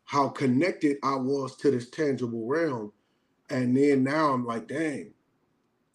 how 0.05 0.29
connected 0.29 0.97
I 1.03 1.15
was 1.15 1.55
to 1.57 1.71
this 1.71 1.89
tangible 1.89 2.45
realm 2.47 2.93
and 3.49 3.75
then 3.75 4.03
now 4.03 4.31
I'm 4.31 4.45
like, 4.45 4.67
dang, 4.67 5.13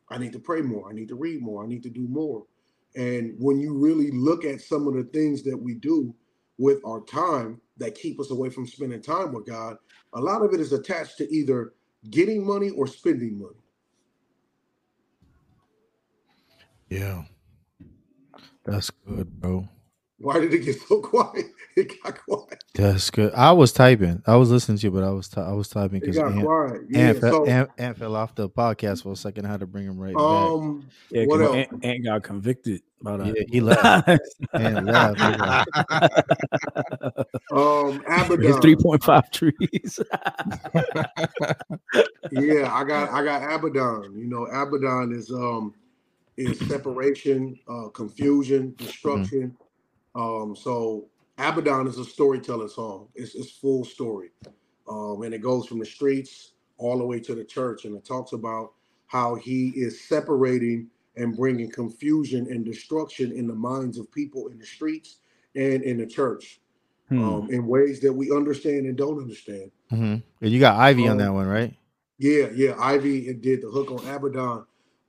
I 0.09 0.19
need 0.19 0.33
to 0.33 0.39
pray 0.39 0.61
more. 0.61 0.89
I 0.89 0.93
need 0.93 1.09
to 1.09 1.15
read 1.15 1.43
more. 1.43 1.65
I 1.65 1.67
need 1.67 1.83
to 1.85 1.91
do 1.91 2.07
more. 2.09 2.45
And 2.97 3.35
when 3.39 3.61
you 3.61 3.77
really 3.77 4.11
look 4.11 4.45
at 4.45 4.61
some 4.61 4.89
of 4.89 4.95
the 4.95 5.05
things 5.05 5.43
that 5.45 5.57
we 5.57 5.75
do 5.75 6.15
with 6.59 6.81
our 6.85 7.01
time 7.03 7.61
that 7.79 7.95
keep 7.95 8.21
us 8.21 8.31
away 8.31 8.51
from 8.51 8.67
spending 8.67 9.01
time 9.01 9.33
with 9.33 9.47
God, 9.47 9.77
a 10.15 10.21
lot 10.21 10.43
of 10.43 10.53
it 10.53 10.61
is 10.61 10.73
attached 10.73 11.17
to 11.19 11.33
either 11.33 11.75
getting 12.11 12.45
money 12.45 12.71
or 12.71 12.87
spending 12.87 13.39
money. 13.39 13.55
Yeah. 16.89 17.23
That's 18.65 18.91
good, 19.07 19.41
bro. 19.41 19.69
Why 20.21 20.39
did 20.39 20.53
it 20.53 20.59
get 20.59 20.81
so 20.83 21.01
quiet? 21.03 21.47
It 21.77 22.03
got 22.03 22.19
quiet. 22.25 22.63
That's 22.75 23.11
good. 23.11 23.33
I 23.33 23.53
was 23.53 23.73
typing. 23.73 24.23
I 24.27 24.37
was 24.37 24.51
listening 24.51 24.77
to 24.79 24.87
you, 24.87 24.91
but 24.91 25.03
I 25.05 25.11
was 25.11 25.29
ty- 25.29 25.43
I 25.49 25.53
was 25.53 25.69
typing 25.69 26.01
because 26.01 26.17
got 26.17 26.33
Ant. 26.33 26.87
Yeah. 26.91 27.01
Ant, 27.01 27.21
fe- 27.21 27.31
So, 27.31 27.47
Ant, 27.47 27.71
Ant 27.79 27.97
fell 27.97 28.17
off 28.17 28.35
the 28.35 28.51
podcast 28.51 29.03
for 29.05 29.13
a 29.13 29.17
second. 29.17 29.47
I 29.47 29.51
had 29.51 29.61
to 29.61 29.67
bring 29.67 29.87
him 29.87 29.99
right 29.99 30.13
back. 30.15 30.23
um, 30.23 30.85
Yeah, 31.11 31.25
what 31.25 31.39
'cause 31.39 31.47
else? 31.47 31.57
Ant, 31.57 31.85
Ant 31.85 32.05
got 32.05 32.23
convicted 32.25 32.83
by 33.01 33.17
that. 33.19 33.27
Yeah, 33.35 33.43
he 33.49 33.61
left. 33.61 34.09
Ant 34.53 34.85
left. 34.85 35.21
He 35.21 35.25
Um, 37.53 38.01
For 38.03 38.37
his 38.37 38.57
Abaddon. 38.57 38.61
three 38.61 38.77
point 38.77 39.03
five 39.03 39.31
trees. 39.31 40.01
yeah, 42.31 42.71
I 42.75 42.85
got 42.85 43.11
I 43.13 43.25
got 43.25 43.43
Abaddon. 43.53 44.19
You 44.19 44.27
know, 44.27 44.45
Abaddon 44.47 45.13
is 45.13 45.31
um 45.31 45.75
is 46.37 46.59
separation, 46.69 47.59
uh, 47.69 47.89
confusion, 47.89 48.75
destruction. 48.77 49.57
Um, 50.15 50.57
so 50.57 51.07
Abaddon 51.39 51.87
is 51.87 51.99
a 51.99 52.05
storytelling 52.05 52.69
song. 52.69 53.09
It's 53.15 53.35
it's 53.35 53.51
full 53.53 53.85
story, 53.85 54.31
um, 54.89 55.23
and 55.23 55.35
it 55.35 55.43
goes 55.43 55.67
from 55.67 55.79
the 55.79 55.87
streets 55.87 56.53
all 56.79 56.99
the 56.99 57.05
way 57.07 57.21
to 57.21 57.35
the 57.35 57.45
church, 57.45 57.85
and 57.85 57.97
it 57.97 58.05
talks 58.05 58.33
about 58.33 58.73
how 59.07 59.35
he 59.37 59.71
is 59.71 60.03
separating 60.09 60.89
and 61.17 61.37
bringing 61.37 61.71
confusion 61.71 62.47
and 62.51 62.65
destruction 62.65 63.33
in 63.33 63.47
the 63.47 63.55
minds 63.55 63.99
of 63.99 64.11
people 64.13 64.49
in 64.49 64.59
the 64.59 64.67
streets 64.67 65.19
and 65.57 65.83
in 65.83 65.99
the 65.99 66.07
church, 66.07 66.61
Hmm. 67.09 67.23
um, 67.25 67.51
in 67.51 67.67
ways 67.67 68.01
that 68.01 68.13
we 68.13 68.31
understand 68.33 68.87
and 68.87 68.97
don't 68.97 69.19
understand. 69.19 69.71
Mhm. 69.93 70.23
And 70.41 70.51
you 70.53 70.61
got 70.61 70.77
Ivy 70.79 71.05
on 71.05 71.13
Um, 71.13 71.19
that 71.19 71.33
one, 71.35 71.47
right? 71.49 71.75
Yeah, 72.19 72.51
yeah. 72.55 72.77
Ivy 72.79 73.35
did 73.35 73.63
the 73.63 73.71
hook 73.71 73.91
on 73.91 73.99
Abaddon. 74.09 74.65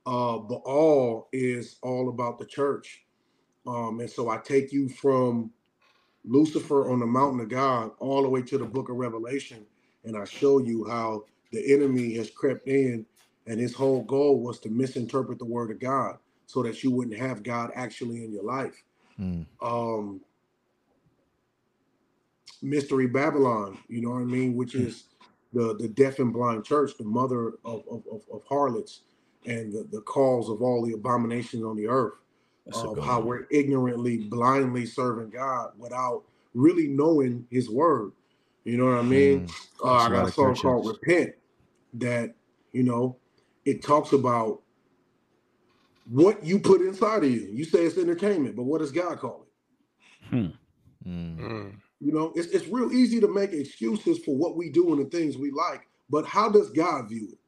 Uh, 0.06 0.38
Baal 0.38 1.28
is 1.32 1.78
all 1.82 2.08
about 2.08 2.38
the 2.38 2.46
church. 2.46 3.04
Um, 3.66 4.00
and 4.00 4.10
so 4.10 4.28
I 4.28 4.38
take 4.38 4.72
you 4.72 4.88
from 4.88 5.50
Lucifer 6.24 6.90
on 6.90 7.00
the 7.00 7.06
mountain 7.06 7.40
of 7.40 7.48
God 7.48 7.92
all 7.98 8.22
the 8.22 8.28
way 8.28 8.42
to 8.42 8.58
the 8.58 8.64
book 8.64 8.88
of 8.88 8.96
Revelation, 8.96 9.64
and 10.04 10.16
I 10.16 10.24
show 10.24 10.58
you 10.58 10.84
how 10.88 11.24
the 11.52 11.72
enemy 11.72 12.14
has 12.14 12.30
crept 12.30 12.66
in, 12.68 13.06
and 13.46 13.60
his 13.60 13.74
whole 13.74 14.02
goal 14.02 14.40
was 14.40 14.58
to 14.60 14.68
misinterpret 14.68 15.38
the 15.38 15.44
word 15.44 15.70
of 15.70 15.80
God 15.80 16.18
so 16.46 16.62
that 16.62 16.82
you 16.82 16.90
wouldn't 16.90 17.18
have 17.18 17.42
God 17.42 17.70
actually 17.74 18.24
in 18.24 18.32
your 18.32 18.44
life. 18.44 18.82
Mm. 19.18 19.46
Um, 19.60 20.20
Mystery 22.62 23.08
Babylon, 23.08 23.78
you 23.88 24.00
know 24.00 24.10
what 24.10 24.22
I 24.22 24.24
mean, 24.24 24.54
which 24.54 24.74
is 24.74 25.04
the 25.52 25.76
the 25.76 25.88
deaf 25.88 26.20
and 26.20 26.32
blind 26.32 26.64
church, 26.64 26.92
the 26.96 27.04
mother 27.04 27.54
of 27.64 27.82
of, 27.90 28.04
of, 28.10 28.22
of 28.32 28.42
harlots, 28.48 29.00
and 29.46 29.72
the, 29.72 29.86
the 29.90 30.00
cause 30.02 30.48
of 30.48 30.62
all 30.62 30.84
the 30.84 30.94
abominations 30.94 31.64
on 31.64 31.76
the 31.76 31.88
earth, 31.88 32.14
of 32.70 32.98
how 32.98 33.18
one. 33.18 33.26
we're 33.26 33.46
ignorantly, 33.50 34.18
blindly 34.18 34.86
serving 34.86 35.30
God 35.30 35.72
without 35.78 36.24
really 36.54 36.88
knowing 36.88 37.46
His 37.50 37.70
word. 37.70 38.12
You 38.64 38.76
know 38.78 38.86
what 38.86 38.98
I 38.98 39.02
mean? 39.02 39.46
Mm. 39.46 39.54
Uh, 39.84 39.92
That's 39.92 40.04
I 40.04 40.06
a 40.06 40.10
got 40.10 40.16
lot 40.16 40.24
a 40.24 40.28
of 40.28 40.34
song 40.34 40.56
called 40.56 40.86
"Repent" 40.86 41.34
that 41.94 42.34
you 42.72 42.84
know 42.84 43.16
it 43.64 43.82
talks 43.82 44.12
about 44.12 44.62
what 46.08 46.44
you 46.44 46.58
put 46.58 46.80
inside 46.82 47.24
of 47.24 47.30
you. 47.30 47.48
You 47.52 47.64
say 47.64 47.80
it's 47.84 47.98
entertainment, 47.98 48.56
but 48.56 48.64
what 48.64 48.80
does 48.80 48.92
God 48.92 49.18
call 49.18 49.46
it? 49.46 50.28
Hmm. 50.28 50.46
Mm. 51.06 51.74
You 52.00 52.12
know, 52.12 52.32
it's, 52.34 52.48
it's 52.48 52.68
real 52.68 52.92
easy 52.92 53.20
to 53.20 53.28
make 53.28 53.52
excuses 53.52 54.18
for 54.24 54.36
what 54.36 54.56
we 54.56 54.70
do 54.70 54.92
and 54.92 55.04
the 55.04 55.10
things 55.10 55.36
we 55.36 55.50
like, 55.52 55.86
but 56.10 56.26
how 56.26 56.48
does 56.48 56.70
God 56.70 57.08
view 57.08 57.28
it? 57.32 57.38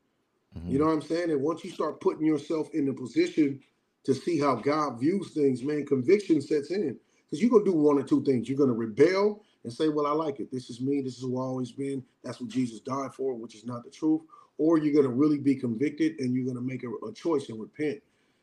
You 0.68 0.78
know 0.78 0.86
what 0.86 0.92
I'm 0.92 1.02
saying? 1.02 1.30
And 1.30 1.42
once 1.42 1.64
you 1.64 1.70
start 1.70 2.00
putting 2.00 2.26
yourself 2.26 2.68
in 2.74 2.86
the 2.86 2.92
position 2.92 3.60
to 4.04 4.14
see 4.14 4.38
how 4.38 4.56
God 4.56 5.00
views 5.00 5.32
things, 5.32 5.62
man, 5.62 5.86
conviction 5.86 6.40
sets 6.40 6.70
in. 6.70 6.96
Because 7.26 7.42
you're 7.42 7.50
gonna 7.50 7.64
do 7.64 7.72
one 7.72 7.98
or 7.98 8.02
two 8.02 8.22
things. 8.24 8.48
You're 8.48 8.58
gonna 8.58 8.72
rebel 8.74 9.44
and 9.64 9.72
say, 9.72 9.88
Well, 9.88 10.06
I 10.06 10.12
like 10.12 10.40
it. 10.40 10.50
This 10.52 10.70
is 10.70 10.80
me, 10.80 11.02
this 11.02 11.16
is 11.16 11.22
who 11.22 11.38
I've 11.38 11.44
always 11.48 11.72
been. 11.72 12.04
That's 12.24 12.40
what 12.40 12.50
Jesus 12.50 12.80
died 12.80 13.14
for, 13.14 13.34
which 13.34 13.54
is 13.54 13.66
not 13.66 13.84
the 13.84 13.90
truth. 13.90 14.22
Or 14.58 14.78
you're 14.78 14.94
gonna 14.94 15.14
really 15.14 15.38
be 15.38 15.56
convicted 15.56 16.20
and 16.20 16.34
you're 16.34 16.46
gonna 16.46 16.66
make 16.66 16.84
a, 16.84 17.06
a 17.06 17.12
choice 17.12 17.48
and 17.50 17.60
repent. 17.60 18.00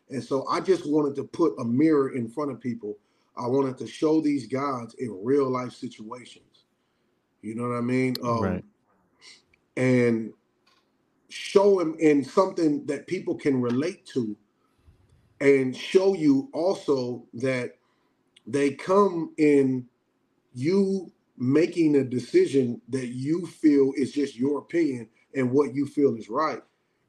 And 0.10 0.24
so 0.24 0.48
I 0.50 0.62
just 0.62 0.86
wanted 0.88 1.16
to 1.18 1.24
put 1.24 1.56
a 1.60 1.66
mirror 1.66 2.16
in 2.16 2.28
front 2.30 2.52
of 2.52 2.62
people. 2.62 2.98
I 3.38 3.48
wanted 3.48 3.78
to 3.80 3.88
show 3.88 4.22
these 4.22 4.48
guys 4.48 4.94
in 5.00 5.18
real 5.24 5.50
life 5.50 5.74
situations. 5.74 6.66
You 7.42 7.56
know 7.56 7.70
what 7.70 7.78
I 7.78 7.82
mean? 7.82 8.16
Um, 8.24 8.42
Right. 8.42 8.66
And 9.78 10.34
show 11.30 11.80
them 11.80 11.96
in 12.00 12.24
something 12.24 12.86
that 12.88 13.08
people 13.08 13.36
can 13.36 13.62
relate 13.62 14.06
to 14.08 14.36
and 15.42 15.76
show 15.76 16.16
you 16.16 16.50
also 16.54 17.26
that 17.36 17.74
they 18.48 18.72
come 18.72 19.34
in 19.38 19.88
you 20.54 21.12
making 21.38 21.98
a 21.98 22.04
decision 22.04 22.82
that 22.90 23.08
you 23.10 23.48
feel 23.48 23.94
is 23.98 24.12
just 24.14 24.38
your 24.38 24.60
opinion 24.60 25.10
and 25.36 25.52
what 25.52 25.74
you 25.76 25.88
feel 25.88 26.16
is 26.16 26.30
right. 26.30 26.62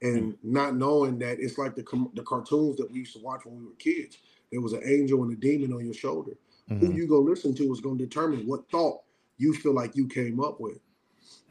And 0.03 0.37
not 0.43 0.77
knowing 0.77 1.19
that 1.21 1.39
it's 1.41 1.59
like 1.59 1.77
the 1.77 1.85
the 2.15 2.23
cartoons 2.25 2.77
that 2.79 2.91
we 2.91 3.01
used 3.01 3.15
to 3.15 3.21
watch 3.23 3.45
when 3.45 3.59
we 3.59 3.67
were 3.67 3.75
kids. 3.79 4.19
There 4.51 4.61
was 4.61 4.73
an 4.75 4.83
angel 4.85 5.23
and 5.25 5.33
a 5.33 5.37
demon 5.37 5.73
on 5.73 5.85
your 5.85 5.95
shoulder. 5.95 6.33
Who 6.69 6.77
Mhm. 6.77 6.97
you 6.97 7.07
gonna 7.09 7.21
listen 7.23 7.55
to 7.57 7.73
is 7.73 7.81
gonna 7.81 7.99
determine 7.99 8.47
what 8.47 8.69
thought 8.71 9.03
you 9.39 9.55
feel 9.55 9.75
like 9.75 9.97
you 9.97 10.09
came 10.09 10.41
up 10.41 10.61
with. 10.61 10.81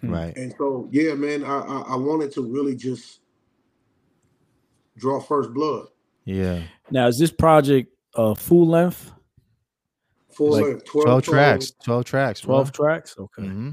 Right. 0.04 0.36
and 0.38 0.54
so 0.58 0.90
yeah 0.92 1.14
man 1.14 1.44
i 1.44 1.60
i, 1.60 1.82
I 1.94 1.96
wanted 1.96 2.32
to 2.34 2.42
really 2.42 2.76
just 2.76 3.22
draw 4.98 5.20
first 5.20 5.54
blood 5.54 5.88
Yeah. 6.26 6.64
Now, 6.92 7.08
is 7.08 7.20
this 7.20 7.32
project 7.32 7.94
uh 8.16 8.36
full 8.36 8.68
length? 8.68 9.12
full 10.32 10.52
Like 10.52 10.64
length 10.66 10.86
12, 10.86 11.06
12 11.06 11.24
tracks. 11.24 11.72
12 11.84 12.06
tracks. 12.06 12.40
12 12.42 12.72
tracks? 12.72 13.16
Okay. 13.20 13.44
hmm 13.44 13.72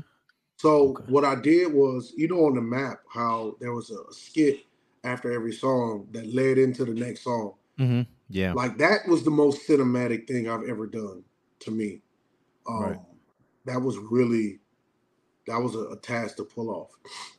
So 0.58 0.96
what 1.08 1.24
I 1.24 1.36
did 1.36 1.72
was, 1.72 2.12
you 2.16 2.28
know, 2.28 2.46
on 2.46 2.54
the 2.54 2.62
map, 2.62 3.00
how 3.12 3.56
there 3.60 3.72
was 3.72 3.90
a 3.90 4.12
skit 4.12 4.60
after 5.04 5.32
every 5.32 5.52
song 5.52 6.08
that 6.12 6.32
led 6.34 6.58
into 6.58 6.84
the 6.84 6.94
next 6.94 7.22
song. 7.24 7.54
hmm 7.78 8.02
Yeah. 8.28 8.52
Like 8.54 8.78
that 8.78 9.06
was 9.08 9.24
the 9.24 9.30
most 9.30 9.68
cinematic 9.68 10.26
thing 10.28 10.48
I've 10.48 10.68
ever 10.68 10.86
done 10.86 11.24
to 11.60 11.70
me. 11.70 12.02
Um, 12.68 12.80
Right. 12.82 12.98
That 13.66 13.80
was 13.82 13.98
really 13.98 14.60
that 15.46 15.58
was 15.60 15.74
a, 15.74 15.80
a 15.90 15.96
task 15.98 16.36
to 16.36 16.44
pull 16.44 16.70
off. 16.70 16.90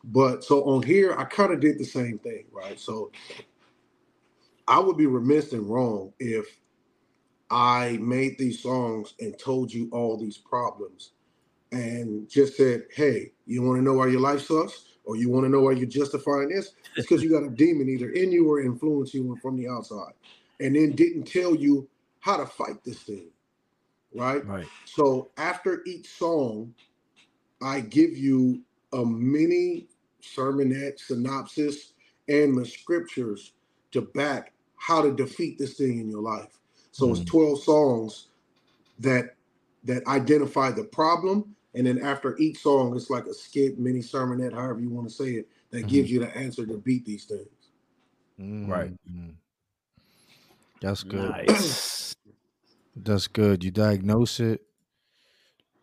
But 0.03 0.43
so 0.43 0.63
on 0.65 0.83
here, 0.83 1.15
I 1.17 1.25
kind 1.25 1.53
of 1.53 1.59
did 1.59 1.79
the 1.79 1.85
same 1.85 2.19
thing, 2.19 2.45
right? 2.51 2.79
So 2.79 3.11
I 4.69 4.79
would 4.79 4.97
be 4.97 5.07
remiss 5.07 5.51
and 5.51 5.67
wrong 5.67 6.13
if 6.19 6.45
I 7.49 7.97
made 7.99 8.37
these 8.37 8.61
songs 8.61 9.15
and 9.19 9.37
told 9.37 9.73
you 9.73 9.89
all 9.91 10.15
these 10.15 10.37
problems 10.37 11.13
and 11.71 12.29
just 12.29 12.55
said, 12.55 12.83
hey, 12.93 13.31
you 13.47 13.63
want 13.63 13.79
to 13.79 13.83
know 13.83 13.93
why 13.93 14.07
your 14.07 14.21
life 14.21 14.41
sucks? 14.41 14.85
Or 15.05 15.15
you 15.15 15.29
want 15.29 15.45
to 15.45 15.49
know 15.49 15.61
why 15.61 15.71
you're 15.71 15.87
justifying 15.87 16.49
this? 16.49 16.73
It's 16.95 17.07
because 17.07 17.23
you 17.23 17.31
got 17.31 17.43
a 17.43 17.49
demon 17.49 17.89
either 17.89 18.11
in 18.11 18.31
you 18.31 18.47
or 18.47 18.61
influencing 18.61 19.23
you 19.23 19.35
from 19.41 19.57
the 19.57 19.67
outside. 19.67 20.13
And 20.59 20.75
then 20.75 20.91
didn't 20.91 21.23
tell 21.23 21.55
you 21.55 21.89
how 22.19 22.37
to 22.37 22.45
fight 22.45 22.83
this 22.85 23.01
thing. 23.01 23.29
Right? 24.13 24.45
Right. 24.45 24.67
So 24.85 25.31
after 25.37 25.81
each 25.87 26.07
song, 26.07 26.75
I 27.59 27.79
give 27.79 28.15
you 28.15 28.61
a 28.93 29.03
mini 29.03 29.87
sermonette 30.21 30.99
synopsis 30.99 31.93
and 32.27 32.55
the 32.55 32.65
scriptures 32.65 33.53
to 33.91 34.01
back 34.01 34.53
how 34.79 35.01
to 35.01 35.11
defeat 35.11 35.57
this 35.59 35.75
thing 35.75 35.99
in 35.99 36.09
your 36.09 36.21
life. 36.21 36.57
So 36.91 37.11
it's 37.11 37.23
12 37.25 37.63
songs 37.63 38.27
that 38.99 39.35
that 39.83 40.05
identify 40.07 40.71
the 40.71 40.83
problem. 40.85 41.55
And 41.75 41.85
then 41.85 41.99
after 41.99 42.37
each 42.37 42.59
song, 42.59 42.95
it's 42.95 43.09
like 43.09 43.25
a 43.27 43.33
skit, 43.33 43.77
mini 43.79 43.99
sermonette, 43.99 44.53
however 44.53 44.79
you 44.79 44.89
want 44.89 45.07
to 45.07 45.13
say 45.13 45.31
it, 45.33 45.47
that 45.71 45.87
gives 45.87 46.09
you 46.11 46.19
the 46.19 46.35
answer 46.35 46.65
to 46.65 46.77
beat 46.77 47.05
these 47.05 47.25
things. 47.25 47.47
Right. 48.39 48.91
Mhm. 49.09 49.35
That's 50.81 51.03
good. 51.03 51.29
Nice. 51.47 52.15
That's 52.95 53.27
good. 53.27 53.63
You 53.63 53.71
diagnose 53.71 54.39
it, 54.39 54.61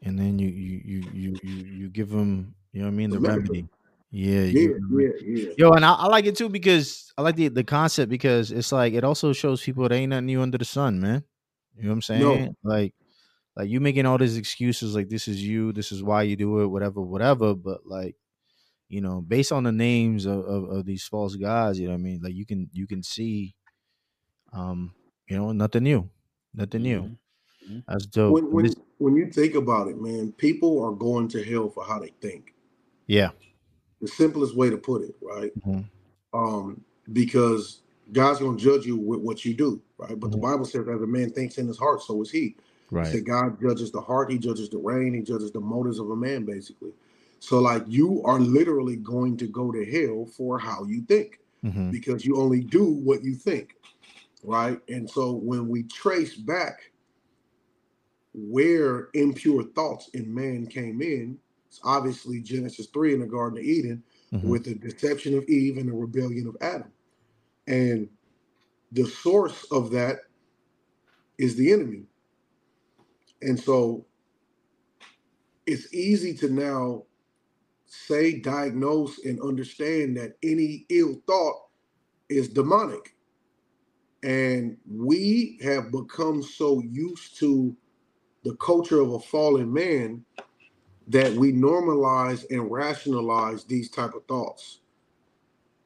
and 0.02 0.18
then 0.18 0.38
you 0.38 0.48
you 0.48 0.82
you 0.84 1.10
you 1.12 1.40
you, 1.42 1.64
you 1.64 1.88
give 1.88 2.10
them. 2.10 2.54
You 2.72 2.80
know 2.82 2.88
what 2.88 2.92
I 2.92 2.96
mean? 2.96 3.10
The 3.10 3.18
The 3.18 3.28
remedy. 3.28 3.68
Yeah. 4.10 4.42
Yeah, 4.42 4.68
yeah, 4.92 5.08
yeah. 5.20 5.50
Yo, 5.58 5.70
and 5.72 5.84
I, 5.84 5.92
I 5.94 6.06
like 6.06 6.26
it 6.26 6.36
too 6.36 6.48
because 6.48 7.12
I 7.18 7.22
like 7.22 7.36
the 7.36 7.48
the 7.48 7.64
concept 7.64 8.08
because 8.08 8.52
it's 8.52 8.72
like 8.72 8.94
it 8.94 9.04
also 9.04 9.32
shows 9.32 9.62
people 9.62 9.88
there 9.88 9.98
ain't 9.98 10.10
nothing 10.10 10.26
new 10.26 10.42
under 10.42 10.58
the 10.58 10.64
sun, 10.64 11.00
man. 11.00 11.24
You 11.76 11.82
know 11.84 11.88
what 11.90 11.94
I'm 11.94 12.02
saying? 12.02 12.22
No. 12.22 12.54
Like, 12.62 12.94
like 13.56 13.68
you 13.68 13.80
making 13.80 14.06
all 14.06 14.18
these 14.18 14.36
excuses, 14.36 14.94
like 14.94 15.08
this 15.08 15.28
is 15.28 15.42
you, 15.42 15.72
this 15.72 15.92
is 15.92 16.02
why 16.02 16.22
you 16.22 16.36
do 16.36 16.60
it, 16.60 16.68
whatever, 16.68 17.00
whatever. 17.02 17.54
But 17.54 17.86
like, 17.86 18.16
you 18.88 19.00
know, 19.00 19.20
based 19.20 19.52
on 19.52 19.64
the 19.64 19.72
names 19.72 20.24
of, 20.24 20.40
of, 20.46 20.70
of 20.70 20.86
these 20.86 21.04
false 21.04 21.36
guys, 21.36 21.78
you 21.78 21.86
know 21.86 21.94
what 21.94 22.00
I 22.00 22.02
mean? 22.02 22.20
Like 22.22 22.34
you 22.34 22.46
can 22.46 22.70
you 22.72 22.86
can 22.86 23.02
see, 23.02 23.54
um, 24.52 24.94
you 25.28 25.36
know, 25.36 25.52
nothing 25.52 25.82
new, 25.82 26.08
nothing 26.54 26.82
new. 26.82 27.16
Mhm. 27.68 27.84
That's 27.88 28.06
dope. 28.06 28.32
When 28.34 28.52
when, 28.52 28.72
when 28.98 29.16
you 29.16 29.30
think 29.30 29.54
about 29.54 29.88
it, 29.88 30.00
man, 30.00 30.32
people 30.32 30.82
are 30.84 30.92
going 30.92 31.28
to 31.28 31.42
hell 31.44 31.68
for 31.68 31.84
how 31.84 31.98
they 31.98 32.12
think. 32.20 32.54
yeah. 33.06 33.30
The 34.00 34.08
simplest 34.08 34.56
way 34.56 34.70
to 34.70 34.76
put 34.78 35.02
it, 35.02 35.14
right? 35.22 35.52
Mhm. 35.66 35.84
um, 36.34 36.84
because 37.12 37.80
God's 38.12 38.40
going 38.40 38.56
to 38.58 38.62
judge 38.64 38.86
you 38.86 38.96
with 38.96 39.20
what 39.20 39.44
you 39.44 39.54
do, 39.54 39.80
right? 39.98 40.18
But 40.18 40.30
the 40.32 40.38
Mhm. 40.38 40.42
Bible 40.42 40.64
says, 40.64 40.86
as 40.88 41.02
a 41.02 41.06
man 41.06 41.30
thinks 41.30 41.58
in 41.58 41.66
his 41.66 41.78
heart, 41.78 42.02
so 42.02 42.20
is 42.22 42.30
he. 42.30 42.56
Right. 42.90 43.06
said, 43.06 43.24
God 43.26 43.60
judges 43.60 43.90
the 43.90 44.00
heart, 44.00 44.30
he 44.30 44.38
judges 44.38 44.68
the 44.68 44.78
rein, 44.78 45.14
he 45.14 45.22
judges 45.22 45.50
the 45.52 45.60
motives 45.60 45.98
of 45.98 46.10
a 46.10 46.16
man, 46.16 46.44
basically. 46.44 46.92
So, 47.40 47.60
like, 47.60 47.84
you 47.88 48.22
are 48.24 48.40
literally 48.40 48.96
going 48.96 49.36
to 49.38 49.46
go 49.46 49.72
to 49.72 49.84
hell 49.84 50.26
for 50.26 50.58
how 50.58 50.84
you 50.84 51.02
think 51.02 51.40
hmm 51.62 51.90
because 51.90 52.24
you 52.26 52.36
only 52.36 52.60
do 52.62 52.84
what 52.84 53.22
you 53.24 53.34
think, 53.34 53.76
right? 54.44 54.80
And 54.88 55.08
so, 55.08 55.32
when 55.32 55.68
we 55.68 55.84
trace 55.84 56.34
back 56.36 56.90
where 58.34 59.08
impure 59.14 59.64
thoughts 59.64 60.08
in 60.14 60.32
man 60.34 60.66
came 60.66 61.00
in, 61.02 61.38
it's 61.76 61.84
obviously 61.84 62.40
Genesis 62.40 62.86
3 62.86 63.14
in 63.14 63.20
the 63.20 63.26
Garden 63.26 63.58
of 63.58 63.64
Eden 63.64 64.02
Mhm. 64.32 64.44
with 64.44 64.64
the 64.64 64.74
deception 64.74 65.36
of 65.36 65.44
Eve 65.48 65.76
and 65.76 65.88
the 65.88 65.92
rebellion 65.92 66.46
of 66.46 66.56
Adam. 66.60 66.90
And 67.66 68.08
the 68.92 69.04
source 69.04 69.64
of 69.70 69.90
that 69.90 70.20
is 71.38 71.56
the 71.56 71.72
enemy. 71.72 72.06
And 73.42 73.60
so 73.60 74.06
it's 75.66 75.92
easy 75.92 76.32
to 76.34 76.48
now 76.48 77.04
say, 77.86 78.40
diagnose, 78.40 79.18
and 79.24 79.40
understand 79.40 80.16
that 80.16 80.36
any 80.42 80.86
ill 80.88 81.22
thought 81.26 81.68
is 82.28 82.48
demonic. 82.48 83.14
And 84.22 84.78
we 84.88 85.58
have 85.62 85.92
become 85.92 86.42
so 86.42 86.80
used 86.80 87.38
to 87.38 87.76
the 88.44 88.56
culture 88.56 89.00
of 89.00 89.12
a 89.12 89.20
fallen 89.20 89.72
man 89.72 90.24
that 91.08 91.32
we 91.34 91.52
normalize 91.52 92.44
and 92.50 92.70
rationalize 92.70 93.64
these 93.64 93.90
type 93.90 94.14
of 94.14 94.24
thoughts 94.26 94.76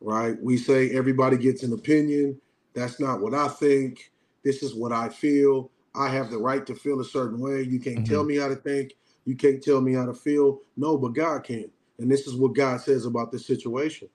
right? 0.00 0.40
We 0.42 0.58
say 0.58 0.90
everybody 0.92 1.38
gets 1.38 1.64
an 1.64 1.74
opinion. 1.74 2.40
That's 2.74 3.00
not 3.00 3.20
what 3.22 3.34
i 3.34 3.48
think. 3.48 4.12
This 4.44 4.62
is 4.64 4.74
what 4.74 4.92
i 4.92 5.10
feel. 5.10 5.70
I 5.96 6.10
have 6.10 6.30
the 6.30 6.38
right 6.38 6.66
to 6.68 6.76
feel 6.76 7.00
a 7.00 7.06
certain 7.06 7.40
way. 7.40 7.62
You 7.64 7.80
can't 7.80 8.06
tell 8.06 8.24
me 8.24 8.36
how 8.36 8.48
to 8.48 8.56
think. 8.56 8.94
You 9.26 9.36
can't 9.36 9.62
tell 9.64 9.82
me 9.82 9.94
how 9.94 10.06
to 10.06 10.14
feel. 10.14 10.60
No 10.76 10.98
but 10.98 11.14
god 11.14 11.44
can. 11.44 11.70
And 11.98 12.10
this 12.10 12.28
is 12.28 12.36
what 12.36 12.54
god 12.54 12.80
says 12.82 13.06
about 13.06 13.32
this 13.32 13.46
situation. 13.46 14.08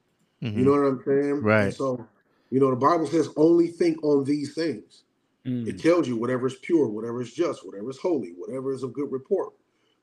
Mhm. 0.44 0.58
you 0.58 0.66
know 0.66 0.72
what 0.72 0.80
i'm 0.88 1.04
saying? 1.06 1.32
And 1.32 1.44
Right. 1.46 1.74
so 1.74 2.08
you 2.52 2.62
know 2.62 2.72
the 2.72 2.78
bible 2.78 3.08
says 3.08 3.30
only 3.38 3.68
think 3.70 4.04
on 4.04 4.26
these 4.26 4.56
things. 4.56 5.04
Mm. 5.46 5.68
it 5.68 5.80
tells 5.80 6.08
you 6.08 6.18
whatever 6.18 6.48
is 6.48 6.56
pure, 6.56 6.88
whatever 6.88 7.22
is 7.22 7.34
just, 7.34 7.66
whatever 7.66 7.90
is 7.92 7.98
holy, 8.00 8.34
whatever 8.38 8.74
is 8.74 8.84
of 8.84 8.94
good 8.94 9.12
report, 9.12 9.54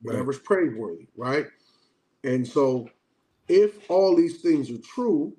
whatever 0.02 0.32
is 0.32 0.38
praiseworthy, 0.38 1.06
right? 1.16 1.46
And 2.24 2.46
so, 2.46 2.88
if 3.48 3.90
all 3.90 4.16
these 4.16 4.40
things 4.40 4.70
are 4.70 4.78
true, 4.78 5.36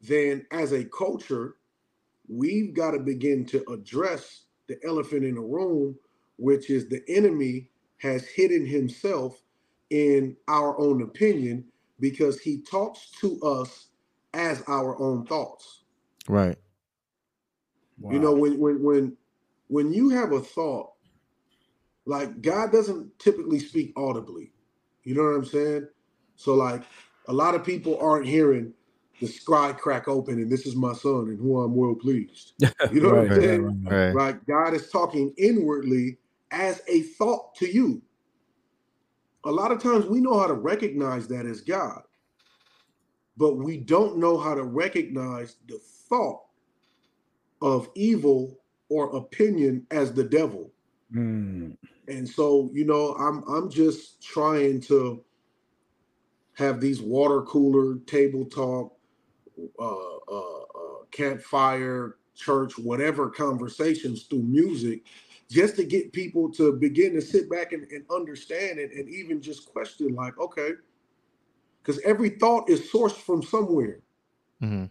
then 0.00 0.46
as 0.52 0.72
a 0.72 0.84
culture, 0.84 1.56
we've 2.28 2.74
got 2.74 2.92
to 2.92 2.98
begin 2.98 3.44
to 3.46 3.64
address 3.70 4.42
the 4.68 4.78
elephant 4.84 5.24
in 5.24 5.34
the 5.34 5.40
room, 5.40 5.96
which 6.36 6.70
is 6.70 6.88
the 6.88 7.02
enemy 7.08 7.70
has 7.98 8.26
hidden 8.26 8.66
himself 8.66 9.42
in 9.90 10.36
our 10.46 10.78
own 10.78 11.02
opinion 11.02 11.64
because 12.00 12.38
he 12.38 12.60
talks 12.60 13.10
to 13.20 13.40
us 13.42 13.88
as 14.34 14.62
our 14.68 15.00
own 15.00 15.26
thoughts. 15.26 15.82
Right. 16.28 16.56
You 18.08 18.18
know, 18.20 18.32
when 18.32 18.58
when 18.58 18.82
when 18.82 19.16
when 19.68 19.92
you 19.92 20.10
have 20.10 20.32
a 20.32 20.40
thought, 20.40 20.92
like 22.08 22.40
God 22.40 22.72
doesn't 22.72 23.18
typically 23.18 23.58
speak 23.58 23.92
audibly. 23.94 24.50
You 25.04 25.14
know 25.14 25.24
what 25.24 25.34
I'm 25.34 25.44
saying? 25.44 25.88
So 26.36 26.54
like 26.54 26.82
a 27.28 27.32
lot 27.32 27.54
of 27.54 27.64
people 27.64 27.98
aren't 28.00 28.26
hearing, 28.26 28.72
the 29.20 29.26
sky 29.26 29.72
crack 29.72 30.08
open 30.08 30.34
and 30.34 30.50
this 30.50 30.64
is 30.64 30.74
my 30.74 30.94
son 30.94 31.28
and 31.28 31.38
who 31.38 31.60
I'm 31.60 31.74
well 31.74 31.94
pleased. 31.94 32.54
You 32.90 33.02
know 33.02 33.10
what 33.10 33.18
I'm 33.18 33.34
saying? 33.34 33.62
right, 33.62 33.74
right. 33.84 34.12
Right. 34.12 34.12
Right? 34.14 34.46
God 34.46 34.72
is 34.72 34.90
talking 34.90 35.34
inwardly 35.36 36.16
as 36.50 36.80
a 36.88 37.02
thought 37.02 37.54
to 37.56 37.70
you. 37.70 38.00
A 39.44 39.50
lot 39.50 39.70
of 39.70 39.82
times 39.82 40.06
we 40.06 40.20
know 40.20 40.38
how 40.38 40.46
to 40.46 40.54
recognize 40.54 41.28
that 41.28 41.44
as 41.44 41.60
God, 41.60 42.00
but 43.36 43.56
we 43.56 43.76
don't 43.76 44.16
know 44.16 44.38
how 44.38 44.54
to 44.54 44.62
recognize 44.64 45.56
the 45.68 45.78
thought 46.08 46.40
of 47.60 47.90
evil 47.94 48.58
or 48.88 49.14
opinion 49.14 49.86
as 49.90 50.14
the 50.14 50.24
devil. 50.24 50.72
Mm, 51.14 51.76
And 52.08 52.28
so, 52.28 52.70
you 52.72 52.84
know, 52.84 53.14
I'm 53.16 53.44
I'm 53.48 53.70
just 53.70 54.22
trying 54.22 54.80
to 54.82 55.24
have 56.54 56.80
these 56.80 57.00
water 57.02 57.42
cooler 57.42 57.98
table 58.06 58.44
talk, 58.46 58.94
uh, 59.80 59.84
uh, 59.84 60.60
uh, 60.62 61.04
campfire, 61.12 62.16
church, 62.36 62.78
whatever 62.78 63.30
conversations 63.30 64.24
through 64.24 64.42
music, 64.44 65.04
just 65.50 65.76
to 65.76 65.84
get 65.84 66.12
people 66.12 66.50
to 66.52 66.72
begin 66.74 67.14
to 67.14 67.22
sit 67.22 67.50
back 67.50 67.72
and, 67.72 67.84
and 67.92 68.04
understand 68.10 68.78
it, 68.78 68.92
and 68.92 69.08
even 69.08 69.42
just 69.42 69.66
question, 69.72 70.14
like, 70.14 70.38
okay, 70.38 70.72
because 71.82 72.00
every 72.02 72.30
thought 72.30 72.70
is 72.70 72.90
sourced 72.92 73.16
from 73.16 73.42
somewhere. 73.42 74.00
hmm 74.60 74.86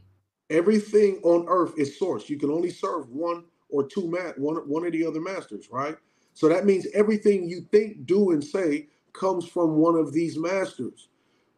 Everything 0.49 1.19
on 1.23 1.47
earth 1.49 1.73
is 1.77 1.99
sourced. 1.99 2.29
You 2.29 2.37
can 2.39 2.51
only 2.51 2.71
serve 2.71 3.09
one 3.09 3.45
or 3.69 3.87
two 3.87 4.07
ma- 4.07 4.33
one 4.37 4.57
one 4.69 4.85
of 4.85 4.93
the 4.93 5.05
other 5.05 5.21
masters, 5.21 5.69
right? 5.71 5.97
So 6.37 6.47
that 6.49 6.67
means 6.67 6.85
everything 6.93 7.49
you 7.49 7.61
think, 7.71 8.05
do, 8.05 8.29
and 8.29 8.43
say 8.43 8.89
comes 9.11 9.47
from 9.47 9.77
one 9.77 9.95
of 9.95 10.13
these 10.13 10.37
masters, 10.37 11.09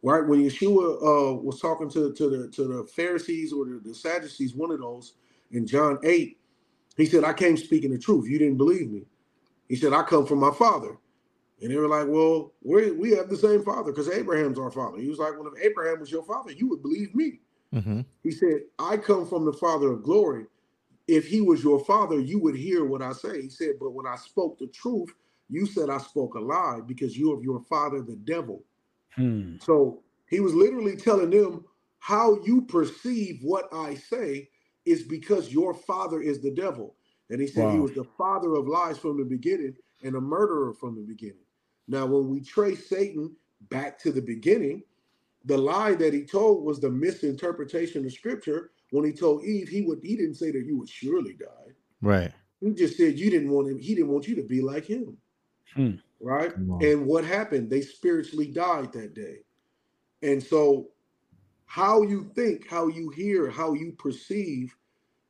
right? 0.02 0.26
When 0.26 0.42
Yeshua 0.42 0.94
uh, 1.02 1.34
was 1.34 1.60
talking 1.60 1.90
to, 1.90 2.14
to 2.14 2.30
the 2.30 2.48
to 2.48 2.64
the 2.64 2.84
Pharisees 2.84 3.52
or 3.52 3.66
the, 3.66 3.82
the 3.84 3.94
Sadducees, 3.94 4.54
one 4.54 4.70
of 4.70 4.80
those 4.80 5.12
in 5.50 5.66
John 5.66 5.98
eight, 6.02 6.38
he 6.96 7.04
said, 7.04 7.24
"I 7.24 7.34
came 7.34 7.58
speaking 7.58 7.90
the 7.90 7.98
truth. 7.98 8.26
You 8.26 8.38
didn't 8.38 8.56
believe 8.56 8.90
me." 8.90 9.02
He 9.68 9.76
said, 9.76 9.92
"I 9.92 10.02
come 10.02 10.24
from 10.24 10.38
my 10.38 10.50
Father," 10.50 10.96
and 11.60 11.70
they 11.70 11.76
were 11.76 11.86
like, 11.86 12.06
"Well, 12.08 12.54
we 12.62 12.90
we 12.92 13.10
have 13.10 13.28
the 13.28 13.36
same 13.36 13.62
Father 13.62 13.92
because 13.92 14.08
Abraham's 14.08 14.58
our 14.58 14.70
father." 14.70 14.96
He 14.96 15.10
was 15.10 15.18
like, 15.18 15.38
"Well, 15.38 15.52
if 15.54 15.62
Abraham 15.62 16.00
was 16.00 16.10
your 16.10 16.24
father, 16.24 16.52
you 16.52 16.66
would 16.70 16.80
believe 16.80 17.14
me." 17.14 17.40
hmm 17.70 18.00
He 18.22 18.30
said, 18.30 18.62
I 18.78 18.96
come 18.96 19.26
from 19.26 19.44
the 19.44 19.52
Father 19.52 19.92
of 19.92 20.02
glory. 20.02 20.46
If 21.10 21.26
he 21.26 21.40
was 21.40 21.64
your 21.64 21.80
father, 21.84 22.20
you 22.20 22.38
would 22.38 22.54
hear 22.54 22.84
what 22.84 23.02
I 23.02 23.12
say. 23.12 23.42
He 23.42 23.48
said, 23.48 23.80
But 23.80 23.90
when 23.90 24.06
I 24.06 24.14
spoke 24.14 24.58
the 24.58 24.68
truth, 24.68 25.12
you 25.48 25.66
said 25.66 25.90
I 25.90 25.98
spoke 25.98 26.36
a 26.36 26.40
lie 26.40 26.80
because 26.86 27.16
you 27.16 27.32
of 27.32 27.42
your 27.42 27.60
father, 27.62 28.00
the 28.00 28.14
devil. 28.14 28.62
hmm. 29.16 29.56
So 29.60 30.04
he 30.28 30.38
was 30.38 30.54
literally 30.54 30.94
telling 30.94 31.30
them 31.30 31.64
how 31.98 32.38
you 32.44 32.62
perceive 32.62 33.40
what 33.42 33.68
I 33.72 33.94
say 33.96 34.50
is 34.86 35.02
because 35.02 35.52
your 35.52 35.74
father 35.74 36.22
is 36.22 36.40
the 36.40 36.52
devil. 36.52 36.94
And 37.28 37.40
he 37.40 37.48
said 37.48 37.70
he 37.70 37.80
was 37.80 37.92
the 37.92 38.04
father 38.16 38.54
of 38.54 38.68
lies 38.68 38.98
from 38.98 39.18
the 39.18 39.24
beginning 39.24 39.74
and 40.04 40.14
a 40.14 40.20
murderer 40.20 40.72
from 40.72 40.94
the 40.94 41.02
beginning. 41.02 41.44
Now, 41.88 42.06
when 42.06 42.28
we 42.28 42.40
trace 42.40 42.88
Satan 42.88 43.34
back 43.68 43.98
to 44.00 44.12
the 44.12 44.22
beginning, 44.22 44.84
the 45.44 45.58
lie 45.58 45.94
that 45.94 46.14
he 46.14 46.24
told 46.24 46.64
was 46.64 46.78
the 46.78 46.90
misinterpretation 46.90 48.06
of 48.06 48.12
scripture. 48.12 48.70
When 48.90 49.04
he 49.04 49.12
told 49.12 49.44
Eve, 49.44 49.68
he 49.68 49.82
would 49.82 50.00
he 50.02 50.16
didn't 50.16 50.34
say 50.34 50.50
that 50.50 50.64
you 50.64 50.78
would 50.78 50.88
surely 50.88 51.34
die. 51.34 51.72
Right. 52.02 52.32
He 52.60 52.70
just 52.72 52.96
said 52.96 53.18
you 53.18 53.30
didn't 53.30 53.50
want 53.50 53.68
him, 53.68 53.78
he 53.78 53.94
didn't 53.94 54.10
want 54.10 54.26
you 54.26 54.34
to 54.36 54.42
be 54.42 54.60
like 54.60 54.84
him. 54.84 55.16
Hmm. 55.74 55.92
Right? 56.20 56.54
And 56.56 57.06
what 57.06 57.24
happened? 57.24 57.70
They 57.70 57.80
spiritually 57.80 58.48
died 58.48 58.92
that 58.92 59.14
day. 59.14 59.38
And 60.22 60.42
so 60.42 60.88
how 61.64 62.02
you 62.02 62.30
think, 62.34 62.68
how 62.68 62.88
you 62.88 63.08
hear, 63.10 63.48
how 63.48 63.72
you 63.72 63.92
perceive 63.92 64.76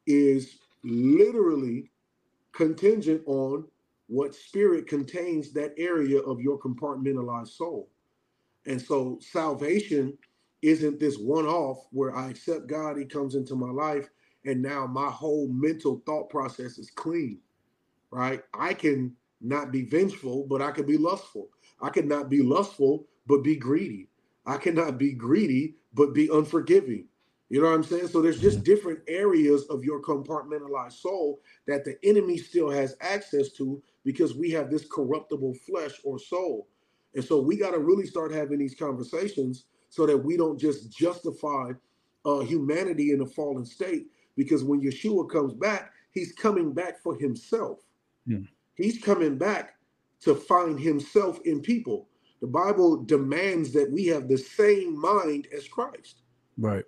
is 0.06 0.58
literally 0.82 1.90
contingent 2.52 3.22
on 3.26 3.66
what 4.08 4.34
spirit 4.34 4.88
contains 4.88 5.52
that 5.52 5.72
area 5.76 6.18
of 6.20 6.40
your 6.40 6.58
compartmentalized 6.58 7.48
soul. 7.48 7.88
And 8.66 8.80
so 8.80 9.18
salvation 9.20 10.18
isn't 10.62 11.00
this 11.00 11.18
one 11.18 11.46
off 11.46 11.86
where 11.90 12.14
I 12.14 12.30
accept 12.30 12.66
God, 12.66 12.98
He 12.98 13.04
comes 13.04 13.34
into 13.34 13.54
my 13.54 13.70
life, 13.70 14.08
and 14.44 14.62
now 14.62 14.86
my 14.86 15.10
whole 15.10 15.48
mental 15.48 16.02
thought 16.06 16.30
process 16.30 16.78
is 16.78 16.90
clean, 16.90 17.38
right? 18.10 18.42
I 18.54 18.74
can 18.74 19.14
not 19.40 19.72
be 19.72 19.82
vengeful, 19.82 20.46
but 20.48 20.62
I 20.62 20.70
can 20.70 20.86
be 20.86 20.98
lustful. 20.98 21.48
I 21.80 21.88
can 21.90 22.08
not 22.08 22.28
be 22.28 22.42
lustful, 22.42 23.06
but 23.26 23.42
be 23.42 23.56
greedy. 23.56 24.08
I 24.46 24.56
cannot 24.56 24.98
be 24.98 25.12
greedy, 25.12 25.76
but 25.94 26.14
be 26.14 26.28
unforgiving. 26.32 27.06
You 27.48 27.60
know 27.60 27.68
what 27.68 27.74
I'm 27.74 27.82
saying? 27.82 28.08
So 28.08 28.22
there's 28.22 28.40
just 28.40 28.62
different 28.62 29.00
areas 29.08 29.64
of 29.64 29.84
your 29.84 30.00
compartmentalized 30.00 30.92
soul 30.92 31.40
that 31.66 31.84
the 31.84 31.96
enemy 32.04 32.38
still 32.38 32.70
has 32.70 32.96
access 33.00 33.50
to 33.52 33.82
because 34.04 34.34
we 34.34 34.50
have 34.50 34.70
this 34.70 34.86
corruptible 34.88 35.54
flesh 35.66 36.00
or 36.04 36.18
soul. 36.18 36.68
And 37.14 37.24
so 37.24 37.40
we 37.40 37.56
got 37.56 37.72
to 37.72 37.80
really 37.80 38.06
start 38.06 38.32
having 38.32 38.58
these 38.58 38.76
conversations 38.76 39.64
so 39.90 40.06
that 40.06 40.16
we 40.16 40.36
don't 40.36 40.58
just 40.58 40.90
justify 40.90 41.72
uh, 42.24 42.40
humanity 42.40 43.12
in 43.12 43.20
a 43.20 43.26
fallen 43.26 43.64
state. 43.66 44.06
Because 44.36 44.64
when 44.64 44.80
Yeshua 44.80 45.28
comes 45.28 45.52
back, 45.52 45.92
he's 46.12 46.32
coming 46.32 46.72
back 46.72 46.98
for 47.02 47.16
himself. 47.16 47.80
Hmm. 48.26 48.42
He's 48.74 49.02
coming 49.02 49.36
back 49.36 49.74
to 50.22 50.34
find 50.34 50.78
himself 50.80 51.40
in 51.44 51.60
people. 51.60 52.08
The 52.40 52.46
Bible 52.46 53.02
demands 53.04 53.72
that 53.72 53.90
we 53.90 54.06
have 54.06 54.28
the 54.28 54.38
same 54.38 54.98
mind 54.98 55.48
as 55.54 55.68
Christ, 55.68 56.22
Right. 56.56 56.84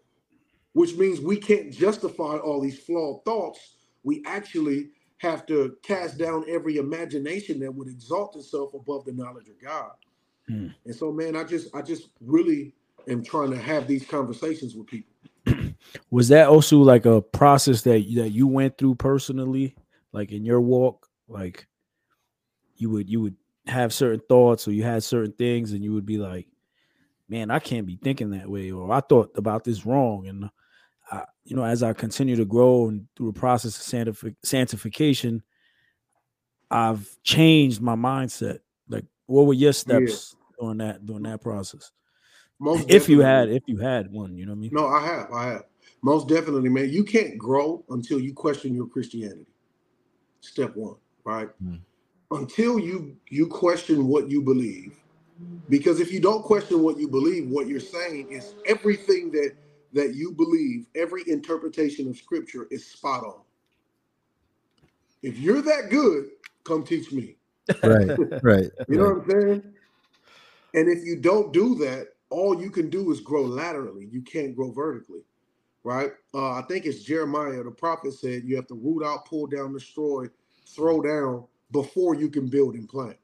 which 0.72 0.96
means 0.96 1.20
we 1.20 1.36
can't 1.36 1.70
justify 1.70 2.38
all 2.38 2.60
these 2.60 2.78
flawed 2.78 3.24
thoughts. 3.24 3.76
We 4.02 4.22
actually 4.26 4.90
have 5.18 5.44
to 5.46 5.76
cast 5.82 6.18
down 6.18 6.44
every 6.48 6.76
imagination 6.76 7.60
that 7.60 7.74
would 7.74 7.88
exalt 7.88 8.36
itself 8.36 8.72
above 8.74 9.04
the 9.04 9.12
knowledge 9.12 9.48
of 9.48 9.60
God. 9.60 9.92
Hmm. 10.48 10.68
And 10.86 10.94
so, 10.94 11.12
man, 11.12 11.36
I 11.36 11.44
just, 11.44 11.74
I 11.74 11.82
just 11.82 12.08
really 12.20 12.74
am 13.08 13.22
trying 13.24 13.50
to 13.50 13.58
have 13.58 13.86
these 13.86 14.06
conversations 14.06 14.74
with 14.74 14.86
people. 14.86 15.12
Was 16.10 16.28
that 16.28 16.48
also 16.48 16.78
like 16.78 17.06
a 17.06 17.20
process 17.20 17.82
that 17.82 18.04
that 18.14 18.30
you 18.30 18.46
went 18.46 18.78
through 18.78 18.96
personally, 18.96 19.76
like 20.12 20.32
in 20.32 20.44
your 20.44 20.60
walk? 20.60 21.08
Like 21.28 21.66
you 22.76 22.90
would 22.90 23.08
you 23.08 23.20
would 23.20 23.36
have 23.66 23.92
certain 23.92 24.22
thoughts 24.28 24.66
or 24.66 24.72
you 24.72 24.82
had 24.82 25.02
certain 25.04 25.32
things 25.32 25.72
and 25.72 25.82
you 25.84 25.92
would 25.92 26.06
be 26.06 26.18
like, 26.18 26.46
man, 27.28 27.50
I 27.50 27.58
can't 27.58 27.86
be 27.86 27.96
thinking 27.96 28.30
that 28.30 28.48
way, 28.48 28.70
or 28.70 28.92
I 28.92 29.00
thought 29.00 29.32
about 29.36 29.64
this 29.64 29.86
wrong. 29.86 30.26
And 30.26 30.50
I, 31.10 31.24
you 31.44 31.56
know, 31.56 31.64
as 31.64 31.82
I 31.82 31.92
continue 31.92 32.36
to 32.36 32.44
grow 32.44 32.88
and 32.88 33.06
through 33.16 33.28
a 33.28 33.32
process 33.32 33.78
of 33.78 33.84
sanctifi- 33.84 34.36
sanctification, 34.42 35.42
I've 36.70 37.08
changed 37.22 37.80
my 37.80 37.94
mindset. 37.94 38.60
Like, 38.88 39.04
what 39.26 39.46
were 39.46 39.54
your 39.54 39.72
steps 39.72 40.36
during 40.58 40.78
that 40.78 41.04
during 41.06 41.24
that 41.24 41.40
process? 41.40 41.90
Most 42.62 42.88
if 42.88 43.08
you 43.08 43.18
had 43.18 43.48
if 43.48 43.64
you 43.66 43.76
had 43.78 44.12
one, 44.12 44.36
you 44.36 44.46
know 44.46 44.52
what 44.52 44.58
I 44.58 44.60
mean? 44.60 44.70
No, 44.72 44.86
I 44.86 45.04
have. 45.04 45.32
I 45.32 45.46
have. 45.46 45.64
Most 46.00 46.28
definitely, 46.28 46.68
man. 46.68 46.90
You 46.90 47.02
can't 47.02 47.36
grow 47.36 47.84
until 47.90 48.20
you 48.20 48.32
question 48.32 48.72
your 48.72 48.86
Christianity. 48.86 49.48
Step 50.42 50.76
one, 50.76 50.94
right? 51.24 51.48
Mm. 51.60 51.80
Until 52.30 52.78
you 52.78 53.16
you 53.28 53.48
question 53.48 54.06
what 54.06 54.30
you 54.30 54.42
believe. 54.42 54.94
Because 55.68 55.98
if 55.98 56.12
you 56.12 56.20
don't 56.20 56.44
question 56.44 56.84
what 56.84 56.98
you 56.98 57.08
believe, 57.08 57.48
what 57.48 57.66
you're 57.66 57.80
saying 57.80 58.30
is 58.30 58.54
everything 58.64 59.32
that 59.32 59.54
that 59.92 60.14
you 60.14 60.30
believe, 60.30 60.86
every 60.94 61.24
interpretation 61.26 62.08
of 62.08 62.16
scripture 62.16 62.68
is 62.70 62.86
spot 62.86 63.24
on. 63.24 63.40
If 65.24 65.36
you're 65.36 65.62
that 65.62 65.90
good, 65.90 66.30
come 66.62 66.84
teach 66.84 67.10
me. 67.10 67.34
Right. 67.82 68.16
Right. 68.40 68.70
You 68.88 68.98
know 68.98 69.06
right. 69.06 69.26
what 69.26 69.34
I'm 69.34 69.40
saying? 69.48 69.62
And 70.74 70.88
if 70.88 71.04
you 71.04 71.16
don't 71.16 71.52
do 71.52 71.74
that, 71.76 72.06
all 72.32 72.60
you 72.60 72.70
can 72.70 72.90
do 72.90 73.12
is 73.12 73.20
grow 73.20 73.42
laterally. 73.42 74.08
You 74.10 74.22
can't 74.22 74.56
grow 74.56 74.72
vertically, 74.72 75.22
right? 75.84 76.12
Uh, 76.34 76.52
I 76.52 76.62
think 76.68 76.86
it's 76.86 77.02
Jeremiah, 77.02 77.62
the 77.62 77.70
prophet 77.70 78.14
said 78.14 78.44
you 78.44 78.56
have 78.56 78.66
to 78.68 78.74
root 78.74 79.04
out, 79.04 79.26
pull 79.26 79.46
down, 79.46 79.72
destroy, 79.72 80.26
throw 80.66 81.02
down 81.02 81.44
before 81.72 82.14
you 82.14 82.28
can 82.28 82.48
build 82.48 82.74
and 82.74 82.88
plant. 82.88 83.16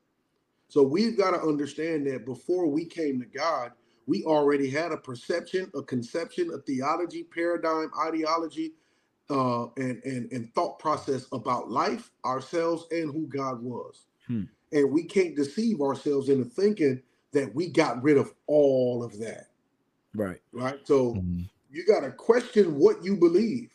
So 0.69 0.83
we've 0.83 1.17
got 1.17 1.31
to 1.33 1.41
understand 1.41 2.07
that 2.09 2.27
before 2.27 2.67
we 2.67 2.85
came 2.85 3.21
to 3.21 3.27
God, 3.27 3.73
we 4.07 4.25
already 4.25 4.71
had 4.71 4.93
a 4.93 4.97
perception, 4.97 5.71
a 5.75 5.83
conception, 5.83 6.51
a 6.55 6.59
theology, 6.59 7.25
paradigm, 7.25 7.91
ideology, 8.07 8.73
uh, 9.31 9.67
and, 9.77 10.03
and, 10.05 10.33
and 10.33 10.55
thought 10.55 10.79
process 10.79 11.27
about 11.33 11.71
life, 11.71 12.11
ourselves, 12.25 12.87
and 12.91 13.13
who 13.13 13.27
God 13.27 13.63
was. 13.63 14.07
Hmm. 14.27 14.45
And 14.73 14.93
we 14.93 15.05
can't 15.05 15.37
deceive 15.37 15.81
ourselves 15.81 16.29
into 16.29 16.45
thinking 16.45 17.03
that 17.33 17.55
we 17.55 17.69
got 17.69 18.03
rid 18.03 18.17
of 18.17 18.33
all 18.47 19.03
of 19.03 19.19
that, 19.19 19.49
Right. 20.15 20.41
right? 20.53 20.81
So 20.87 21.15
Mhm. 21.15 21.49
you 21.71 21.85
got 21.85 22.01
to 22.01 22.11
question 22.11 22.79
what 22.79 23.05
you 23.05 23.17
believe 23.17 23.71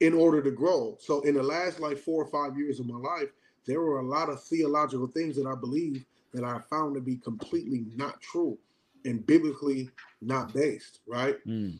in 0.00 0.14
order 0.14 0.42
to 0.42 0.50
grow. 0.50 0.96
So 0.98 1.20
in 1.22 1.34
the 1.34 1.42
last 1.42 1.80
like 1.80 1.98
four 1.98 2.22
or 2.22 2.28
five 2.28 2.56
years 2.56 2.80
of 2.80 2.86
my 2.86 2.96
life, 2.96 3.30
there 3.66 3.80
were 3.80 3.98
a 3.98 4.06
lot 4.06 4.30
of 4.30 4.42
theological 4.42 5.06
things 5.08 5.36
that 5.36 5.46
I 5.46 5.54
believe 5.54 6.04
that 6.32 6.44
I 6.44 6.58
found 6.60 6.94
to 6.94 7.00
be 7.00 7.16
completely 7.16 7.86
not 7.94 8.20
true 8.20 8.56
and 9.04 9.26
biblically 9.26 9.90
not 10.22 10.54
based, 10.54 11.00
right? 11.06 11.36
Mm. 11.46 11.78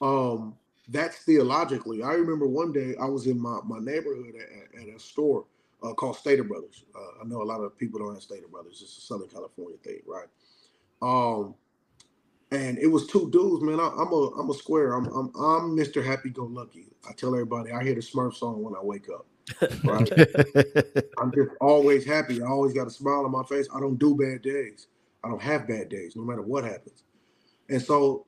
Um, 0.00 0.56
that's 0.88 1.18
theologically. 1.24 2.02
I 2.02 2.12
remember 2.12 2.46
one 2.46 2.72
day 2.72 2.94
I 3.00 3.06
was 3.06 3.26
in 3.26 3.40
my, 3.40 3.60
my 3.64 3.78
neighborhood 3.78 4.34
at, 4.36 4.82
at 4.82 4.94
a 4.94 4.98
store 4.98 5.44
uh, 5.82 5.92
called 5.94 6.16
Stater 6.16 6.44
Brothers. 6.44 6.84
Uh, 6.94 7.22
I 7.22 7.24
know 7.24 7.42
a 7.42 7.44
lot 7.44 7.60
of 7.60 7.76
people 7.78 7.98
don't 7.98 8.14
have 8.14 8.22
Stater 8.22 8.48
Brothers. 8.48 8.80
It's 8.82 8.96
a 8.98 9.00
Southern 9.00 9.28
California 9.28 9.78
thing, 9.82 10.00
right? 10.06 10.28
Um, 11.00 11.54
and 12.50 12.78
it 12.78 12.86
was 12.86 13.06
two 13.06 13.30
dudes, 13.30 13.62
man. 13.62 13.78
I, 13.78 13.86
am 13.86 14.12
a 14.12 14.30
I'm 14.38 14.50
a 14.50 14.54
square. 14.54 14.94
I'm 14.94 15.06
I'm 15.06 15.26
I'm 15.36 15.76
Mr. 15.76 16.04
Happy 16.04 16.30
Go 16.30 16.44
Lucky. 16.44 16.86
I 17.08 17.12
tell 17.12 17.34
everybody 17.34 17.72
I 17.72 17.82
hear 17.82 17.94
the 17.94 18.00
Smurf 18.00 18.34
song 18.34 18.62
when 18.62 18.74
I 18.74 18.82
wake 18.82 19.08
up. 19.08 19.26
Right? 19.84 20.10
I'm 21.18 21.32
just 21.32 21.50
always 21.60 22.04
happy. 22.04 22.42
I 22.42 22.46
always 22.46 22.72
got 22.72 22.86
a 22.86 22.90
smile 22.90 23.24
on 23.24 23.32
my 23.32 23.44
face. 23.44 23.68
I 23.74 23.80
don't 23.80 23.98
do 23.98 24.14
bad 24.14 24.42
days. 24.42 24.88
I 25.24 25.28
don't 25.28 25.42
have 25.42 25.68
bad 25.68 25.88
days, 25.88 26.16
no 26.16 26.22
matter 26.22 26.42
what 26.42 26.64
happens. 26.64 27.02
And 27.68 27.80
so 27.80 28.26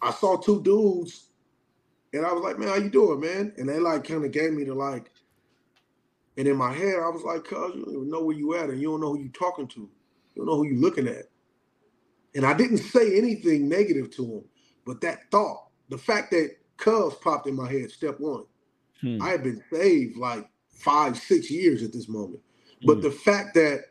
I 0.00 0.10
saw 0.10 0.36
two 0.36 0.62
dudes, 0.62 1.28
and 2.12 2.26
I 2.26 2.32
was 2.32 2.42
like, 2.42 2.58
"Man, 2.58 2.68
how 2.68 2.76
you 2.76 2.90
doing, 2.90 3.20
man?" 3.20 3.54
And 3.56 3.68
they 3.68 3.78
like 3.78 4.04
kind 4.04 4.24
of 4.24 4.32
gave 4.32 4.52
me 4.52 4.64
the 4.64 4.74
like. 4.74 5.11
And 6.36 6.48
in 6.48 6.56
my 6.56 6.72
head, 6.72 6.94
I 6.94 7.08
was 7.08 7.22
like, 7.22 7.44
"Cuz 7.44 7.74
you 7.74 7.84
don't 7.84 7.94
even 7.94 8.10
know 8.10 8.24
where 8.24 8.36
you 8.36 8.54
at, 8.54 8.70
and 8.70 8.80
you 8.80 8.88
don't 8.88 9.00
know 9.00 9.14
who 9.14 9.22
you 9.22 9.30
talking 9.30 9.68
to. 9.68 9.80
You 9.80 9.88
don't 10.36 10.46
know 10.46 10.56
who 10.56 10.66
you 10.66 10.80
looking 10.80 11.08
at." 11.08 11.30
And 12.34 12.46
I 12.46 12.54
didn't 12.54 12.78
say 12.78 13.18
anything 13.18 13.68
negative 13.68 14.10
to 14.12 14.24
him, 14.24 14.44
but 14.86 15.00
that 15.02 15.30
thought, 15.30 15.68
the 15.90 15.98
fact 15.98 16.30
that 16.30 16.56
cuz 16.78 17.14
popped 17.16 17.46
in 17.46 17.54
my 17.54 17.70
head, 17.70 17.90
step 17.90 18.18
one. 18.18 18.44
Hmm. 19.00 19.20
I 19.20 19.30
had 19.30 19.42
been 19.42 19.62
saved 19.70 20.16
like 20.16 20.48
five, 20.70 21.18
six 21.18 21.50
years 21.50 21.82
at 21.82 21.92
this 21.92 22.08
moment. 22.08 22.40
But 22.84 22.96
hmm. 22.96 23.02
the 23.02 23.10
fact 23.10 23.54
that 23.54 23.84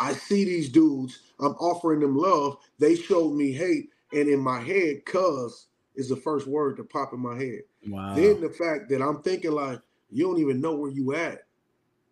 I 0.00 0.12
see 0.12 0.44
these 0.44 0.68
dudes, 0.68 1.20
I'm 1.40 1.52
offering 1.54 2.00
them 2.00 2.16
love, 2.16 2.58
they 2.78 2.94
showed 2.94 3.34
me 3.34 3.52
hate. 3.52 3.90
And 4.12 4.28
in 4.28 4.40
my 4.40 4.60
head, 4.60 5.04
cuz 5.04 5.66
is 5.96 6.08
the 6.08 6.16
first 6.16 6.46
word 6.46 6.76
to 6.76 6.84
pop 6.84 7.12
in 7.12 7.20
my 7.20 7.36
head. 7.36 7.62
Wow. 7.88 8.14
Then 8.14 8.40
the 8.40 8.48
fact 8.48 8.88
that 8.88 9.02
I'm 9.02 9.20
thinking 9.22 9.50
like, 9.50 9.80
you 10.10 10.24
don't 10.24 10.38
even 10.38 10.60
know 10.60 10.74
where 10.74 10.90
you 10.90 11.14
at. 11.14 11.47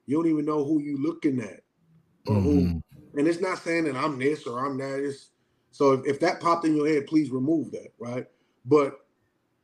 You 0.07 0.17
don't 0.17 0.31
even 0.31 0.45
know 0.45 0.65
who 0.65 0.81
you 0.81 1.03
looking 1.03 1.41
at. 1.41 1.61
Or 2.27 2.37
mm-hmm. 2.37 2.43
who 2.43 2.83
and 3.17 3.27
it's 3.27 3.41
not 3.41 3.59
saying 3.59 3.85
that 3.85 3.97
I'm 3.97 4.19
this 4.19 4.47
or 4.47 4.65
I'm 4.65 4.77
that. 4.79 5.03
It's 5.03 5.31
so 5.71 5.93
if, 5.93 6.07
if 6.07 6.21
that 6.21 6.41
popped 6.41 6.65
in 6.65 6.77
your 6.77 6.89
head, 6.89 7.07
please 7.07 7.31
remove 7.31 7.71
that, 7.73 7.93
right? 7.99 8.27
But 8.65 9.01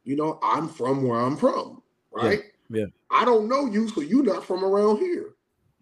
you 0.04 0.16
know, 0.16 0.38
I'm 0.42 0.68
from 0.68 1.06
where 1.06 1.20
I'm 1.20 1.36
from, 1.36 1.82
right? 2.10 2.42
Yeah. 2.70 2.80
yeah. 2.80 2.86
I 3.10 3.24
don't 3.24 3.48
know 3.48 3.66
you, 3.66 3.88
so 3.88 4.00
you're 4.00 4.24
not 4.24 4.44
from 4.44 4.64
around 4.64 4.98
here, 4.98 5.34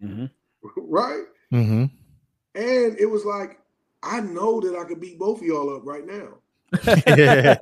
mm-hmm. 0.03 0.25
right? 0.77 1.23
Mm-hmm. 1.51 1.85
And 2.53 2.99
it 2.99 3.09
was 3.09 3.25
like, 3.25 3.59
I 4.03 4.19
know 4.19 4.59
that 4.59 4.77
I 4.77 4.83
could 4.83 4.99
beat 4.99 5.17
both 5.17 5.39
of 5.39 5.45
y'all 5.45 5.75
up 5.75 5.85
right 5.85 6.05
now. 6.05 6.40
They 6.71 7.57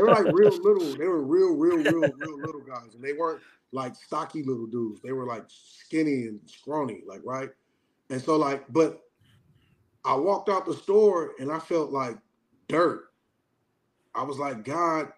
were 0.00 0.08
like 0.08 0.32
real 0.32 0.56
little. 0.62 0.96
They 0.96 1.06
were 1.06 1.22
real, 1.22 1.54
real, 1.54 1.76
real, 1.76 2.10
real 2.16 2.38
little 2.38 2.62
guys, 2.62 2.94
and 2.94 3.04
they 3.04 3.12
weren't 3.12 3.42
like 3.72 3.94
stocky 3.94 4.42
little 4.42 4.66
dudes. 4.66 5.00
They 5.02 5.12
were 5.12 5.26
like 5.26 5.44
skinny 5.48 6.28
and 6.28 6.40
scrawny, 6.46 7.02
like 7.06 7.20
right. 7.24 7.50
And 8.08 8.22
so, 8.22 8.36
like, 8.36 8.64
but 8.72 9.02
I 10.04 10.14
walked 10.14 10.48
out 10.48 10.64
the 10.64 10.74
store 10.74 11.32
and 11.38 11.50
I 11.52 11.58
felt 11.58 11.90
like 11.90 12.16
dirt. 12.68 13.06
I 14.14 14.22
was 14.22 14.38
like, 14.38 14.64
God, 14.64 15.08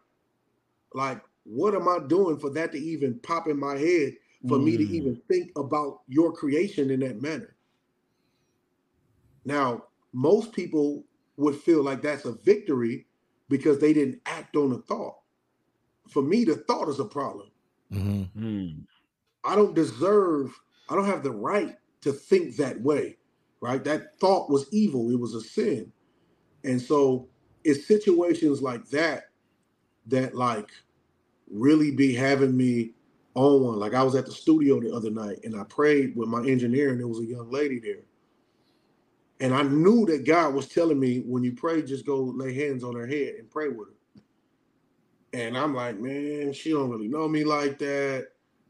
like, 0.95 1.21
what 1.45 1.75
am 1.75 1.89
I 1.89 1.99
doing 2.07 2.39
for 2.39 2.51
that 2.51 2.73
to 2.73 2.79
even 2.79 3.21
pop 3.21 3.47
in 3.47 3.61
my 3.61 3.77
head 3.77 4.15
for 4.49 4.59
mm. 4.59 4.65
me 4.65 4.77
to 4.77 4.85
mm. 4.85 4.91
even 4.91 5.23
think 5.29 5.53
about 5.57 6.01
your 6.09 6.33
creation 6.33 6.91
in 6.91 7.01
that 7.01 7.21
manner? 7.21 7.55
Now, 9.45 9.85
most 10.13 10.53
people 10.53 11.05
would 11.37 11.57
feel 11.57 11.83
like 11.83 12.03
that's 12.03 12.25
a 12.25 12.33
victory 12.33 13.07
because 13.49 13.79
they 13.79 13.93
didn't 13.93 14.21
act 14.27 14.57
on 14.57 14.71
the 14.71 14.79
thought. 14.79 15.17
For 16.09 16.23
me, 16.23 16.45
the 16.45 16.57
thought 16.57 16.89
is 16.89 17.01
a 17.01 17.05
problem. 17.05 17.51
Mm-hmm. 17.93 18.45
Mm. 18.45 18.85
I 19.45 19.55
don't 19.55 19.75
deserve, 19.75 20.59
I 20.89 20.95
don't 20.95 21.07
have 21.07 21.23
the 21.23 21.31
right 21.31 21.77
to 22.03 22.13
think 22.13 22.57
that 22.57 22.81
way 22.81 23.17
right? 23.61 23.83
That 23.85 24.19
thought 24.19 24.51
was 24.51 24.67
evil, 24.73 25.11
it 25.11 25.19
was 25.19 25.35
a 25.35 25.41
sin. 25.41 25.93
And 26.65 26.81
so 26.81 27.29
it's 27.65 27.87
situations 27.87 28.63
like 28.63 28.89
that 28.91 29.25
that 30.07 30.35
like 30.35 30.71
really 31.51 31.91
be 31.91 32.15
having 32.15 32.57
me 32.57 32.93
on 33.35 33.63
one. 33.63 33.79
Like 33.79 33.95
I 33.95 34.03
was 34.03 34.15
at 34.15 34.27
the 34.27 34.33
studio 34.33 34.81
the 34.81 34.95
other 34.95 35.11
night 35.11 35.39
and 35.45 35.59
I 35.59 35.65
prayed 35.65 36.17
with 36.17 36.29
my 36.29 36.41
engineer, 36.47 36.91
and 36.91 37.01
there 37.01 37.09
was 37.09 37.21
a 37.21 37.25
young 37.25 37.51
lady 37.51 37.81
there. 37.81 38.05
And 39.41 39.55
I 39.55 39.63
knew 39.63 40.07
that 40.07 40.27
God 40.27 40.55
was 40.55 40.67
telling 40.67 40.99
me 40.99 41.19
when 41.21 41.45
you 41.45 41.53
pray, 41.53 41.83
just 41.83 42.07
go 42.07 42.21
lay 42.21 42.55
hands 42.55 42.83
on 42.83 42.95
her 42.95 43.07
head 43.07 43.35
and 43.39 43.51
pray 43.51 43.69
with 43.69 43.89
her. 43.89 43.95
And 45.33 45.59
I'm 45.59 45.75
like, 45.75 45.99
man, 45.99 46.53
she 46.53 46.71
don't 46.71 46.89
really 46.89 47.09
know 47.09 47.29
me 47.29 47.45
like 47.45 47.79
that. 47.79 48.29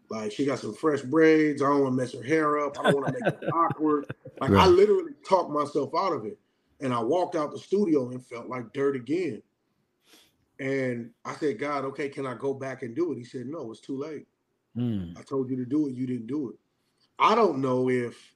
Like 0.08 0.32
she 0.32 0.44
got 0.44 0.58
some 0.58 0.74
fresh 0.74 1.02
braids. 1.02 1.62
I 1.62 1.66
don't 1.66 1.82
want 1.82 1.92
to 1.92 1.96
mess 1.96 2.12
her 2.14 2.22
hair 2.22 2.58
up. 2.58 2.78
I 2.78 2.84
don't 2.84 3.00
want 3.00 3.06
to 3.06 3.12
make 3.12 3.32
it 3.32 3.48
awkward. 3.54 4.06
Like 4.40 4.50
right. 4.50 4.64
I 4.64 4.66
literally 4.66 5.12
talked 5.28 5.50
myself 5.50 5.90
out 5.96 6.12
of 6.12 6.24
it. 6.24 6.38
And 6.80 6.92
I 6.92 7.00
walked 7.00 7.36
out 7.36 7.52
the 7.52 7.58
studio 7.58 8.10
and 8.10 8.24
felt 8.24 8.48
like 8.48 8.72
dirt 8.72 8.96
again. 8.96 9.42
And 10.58 11.10
I 11.24 11.34
said, 11.36 11.58
God, 11.58 11.84
okay, 11.86 12.08
can 12.08 12.26
I 12.26 12.34
go 12.34 12.54
back 12.54 12.82
and 12.82 12.94
do 12.94 13.12
it? 13.12 13.18
He 13.18 13.24
said, 13.24 13.46
No, 13.46 13.70
it's 13.70 13.80
too 13.80 13.98
late. 13.98 14.26
Mm. 14.76 15.18
I 15.18 15.22
told 15.22 15.50
you 15.50 15.56
to 15.56 15.64
do 15.64 15.88
it. 15.88 15.94
You 15.94 16.06
didn't 16.06 16.26
do 16.26 16.50
it. 16.50 16.56
I 17.18 17.34
don't 17.34 17.60
know 17.60 17.88
if 17.88 18.35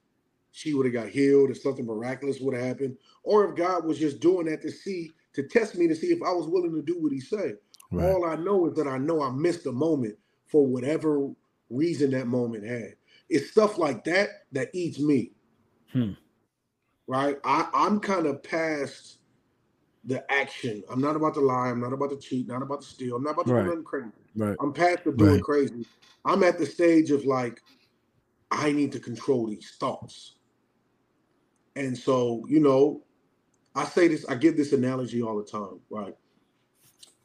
she 0.51 0.73
would 0.73 0.85
have 0.85 0.93
got 0.93 1.09
healed, 1.09 1.49
if 1.49 1.61
something 1.61 1.85
miraculous 1.85 2.39
would 2.39 2.55
have 2.55 2.65
happened, 2.65 2.97
or 3.23 3.49
if 3.49 3.55
God 3.55 3.85
was 3.85 3.97
just 3.97 4.19
doing 4.19 4.45
that 4.47 4.61
to 4.61 4.71
see, 4.71 5.11
to 5.33 5.43
test 5.43 5.75
me 5.75 5.87
to 5.87 5.95
see 5.95 6.07
if 6.07 6.21
I 6.21 6.31
was 6.31 6.47
willing 6.47 6.73
to 6.75 6.81
do 6.81 7.01
what 7.01 7.11
he 7.11 7.21
said. 7.21 7.57
Right. 7.91 8.09
All 8.09 8.25
I 8.25 8.35
know 8.35 8.67
is 8.67 8.75
that 8.75 8.87
I 8.87 8.97
know 8.97 9.21
I 9.21 9.31
missed 9.31 9.65
a 9.65 9.71
moment 9.71 10.15
for 10.47 10.65
whatever 10.65 11.29
reason 11.69 12.11
that 12.11 12.27
moment 12.27 12.65
had. 12.65 12.95
It's 13.29 13.51
stuff 13.51 13.77
like 13.77 14.03
that 14.05 14.29
that 14.51 14.69
eats 14.73 14.99
me. 14.99 15.31
Hmm. 15.91 16.11
Right? 17.07 17.37
I, 17.43 17.69
I'm 17.73 17.99
kind 17.99 18.25
of 18.25 18.43
past 18.43 19.17
the 20.03 20.29
action. 20.31 20.83
I'm 20.89 21.01
not 21.01 21.15
about 21.15 21.33
to 21.35 21.41
lie. 21.41 21.69
I'm 21.69 21.79
not 21.79 21.93
about 21.93 22.09
to 22.09 22.17
cheat. 22.17 22.47
Not 22.47 22.61
about 22.61 22.81
to 22.81 22.87
steal. 22.87 23.15
I'm 23.15 23.23
not 23.23 23.31
about 23.31 23.47
to 23.47 23.53
right. 23.53 23.63
do 23.63 23.69
nothing 23.69 23.83
crazy. 23.83 24.11
Right. 24.35 24.57
I'm 24.59 24.73
past 24.73 25.03
the 25.03 25.11
doing 25.11 25.33
right. 25.35 25.43
crazy. 25.43 25.85
I'm 26.25 26.43
at 26.43 26.59
the 26.59 26.65
stage 26.65 27.11
of 27.11 27.25
like, 27.25 27.61
I 28.51 28.71
need 28.71 28.91
to 28.93 28.99
control 28.99 29.47
these 29.47 29.75
thoughts. 29.79 30.35
And 31.75 31.97
so, 31.97 32.43
you 32.47 32.59
know, 32.59 33.01
I 33.75 33.85
say 33.85 34.07
this, 34.07 34.25
I 34.27 34.35
give 34.35 34.57
this 34.57 34.73
analogy 34.73 35.21
all 35.21 35.37
the 35.37 35.43
time, 35.43 35.79
right? 35.89 36.15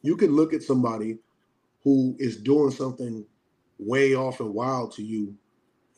You 0.03 0.17
can 0.17 0.35
look 0.35 0.55
at 0.55 0.63
somebody 0.63 1.19
who 1.83 2.17
is 2.19 2.37
doing 2.37 2.71
something 2.71 3.25
way 3.79 4.15
off 4.15 4.41
and 4.41 4.55
wild 4.55 4.93
to 4.95 5.03
you 5.03 5.37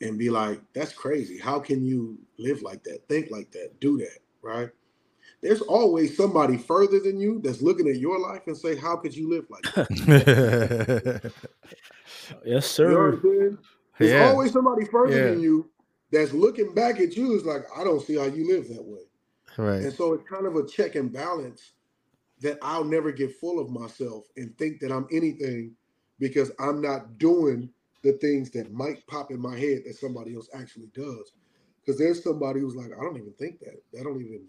and 0.01 0.17
be 0.17 0.29
like, 0.29 0.61
that's 0.73 0.93
crazy. 0.93 1.37
How 1.37 1.59
can 1.59 1.83
you 1.83 2.17
live 2.37 2.61
like 2.61 2.83
that, 2.83 3.07
think 3.07 3.29
like 3.31 3.51
that, 3.51 3.79
do 3.79 3.97
that, 3.97 4.19
right? 4.41 4.69
There's 5.41 5.61
always 5.61 6.17
somebody 6.17 6.57
further 6.57 6.99
than 6.99 7.19
you 7.19 7.39
that's 7.43 7.61
looking 7.61 7.87
at 7.87 7.97
your 7.97 8.19
life 8.19 8.41
and 8.47 8.57
say, 8.57 8.75
How 8.75 8.97
could 8.97 9.15
you 9.15 9.29
live 9.29 9.45
like 9.49 9.63
that? 9.73 11.31
yes, 12.45 12.65
sir. 12.65 12.91
You 12.91 12.97
know 12.97 13.57
There's 13.97 14.11
yeah. 14.11 14.27
always 14.27 14.51
somebody 14.51 14.85
further 14.85 15.15
yeah. 15.15 15.29
than 15.29 15.39
you 15.39 15.69
that's 16.11 16.33
looking 16.33 16.73
back 16.73 16.99
at 16.99 17.15
you 17.15 17.35
is 17.35 17.45
like, 17.45 17.63
I 17.75 17.83
don't 17.83 18.01
see 18.01 18.15
how 18.15 18.25
you 18.25 18.47
live 18.47 18.67
that 18.69 18.83
way. 18.83 19.01
Right. 19.57 19.81
And 19.83 19.93
so 19.93 20.13
it's 20.13 20.27
kind 20.27 20.45
of 20.45 20.55
a 20.55 20.65
check 20.65 20.95
and 20.95 21.11
balance 21.11 21.73
that 22.41 22.57
I'll 22.61 22.85
never 22.85 23.11
get 23.11 23.35
full 23.35 23.59
of 23.59 23.69
myself 23.69 24.25
and 24.37 24.57
think 24.57 24.79
that 24.79 24.91
I'm 24.91 25.07
anything 25.11 25.75
because 26.19 26.51
I'm 26.59 26.81
not 26.81 27.17
doing 27.17 27.69
the 28.01 28.13
things 28.13 28.49
that 28.51 28.71
might 28.71 29.05
pop 29.07 29.31
in 29.31 29.39
my 29.39 29.57
head 29.57 29.81
that 29.85 29.95
somebody 29.95 30.35
else 30.35 30.49
actually 30.53 30.89
does. 30.93 31.33
Because 31.79 31.99
there's 31.99 32.23
somebody 32.23 32.61
who's 32.61 32.75
like, 32.75 32.91
I 32.97 33.01
don't 33.03 33.17
even 33.17 33.33
think 33.37 33.59
that. 33.59 33.81
That 33.93 34.03
don't 34.03 34.21
even 34.21 34.45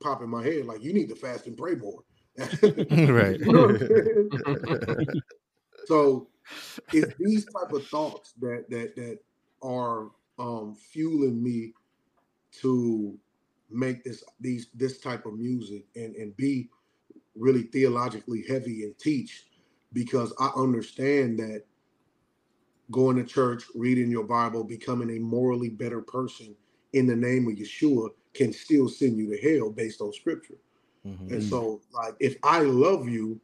pop 0.00 0.22
in 0.22 0.28
my 0.28 0.42
head. 0.42 0.66
Like, 0.66 0.82
you 0.82 0.92
need 0.92 1.08
to 1.10 1.14
fast 1.14 1.46
and 1.46 1.56
pray 1.56 1.74
more. 1.74 2.02
right. 3.12 3.40
so 5.86 6.28
it's 6.92 7.14
these 7.18 7.44
type 7.46 7.72
of 7.72 7.86
thoughts 7.86 8.32
that 8.40 8.68
that 8.70 8.94
that 8.96 9.18
are 9.62 10.10
um 10.38 10.74
fueling 10.74 11.42
me 11.42 11.72
to 12.52 13.18
make 13.70 14.04
this 14.04 14.22
these 14.40 14.68
this 14.74 14.98
type 14.98 15.26
of 15.26 15.38
music 15.38 15.84
and 15.96 16.14
and 16.16 16.36
be 16.36 16.68
really 17.34 17.62
theologically 17.62 18.44
heavy 18.48 18.84
and 18.84 18.98
teach 18.98 19.46
because 19.92 20.32
I 20.38 20.50
understand 20.56 21.38
that 21.38 21.64
going 22.90 23.16
to 23.16 23.24
church, 23.24 23.64
reading 23.74 24.10
your 24.10 24.24
Bible, 24.24 24.64
becoming 24.64 25.16
a 25.16 25.20
morally 25.20 25.68
better 25.68 26.00
person 26.00 26.54
in 26.92 27.06
the 27.06 27.16
name 27.16 27.48
of 27.48 27.54
Yeshua 27.54 28.10
can 28.34 28.52
still 28.52 28.88
send 28.88 29.16
you 29.16 29.34
to 29.34 29.58
hell 29.58 29.70
based 29.70 30.00
on 30.00 30.12
scripture. 30.12 30.58
Mm-hmm. 31.06 31.34
And 31.34 31.42
so, 31.42 31.80
like, 31.92 32.14
if 32.20 32.36
I 32.42 32.60
love 32.60 33.08
you, 33.08 33.40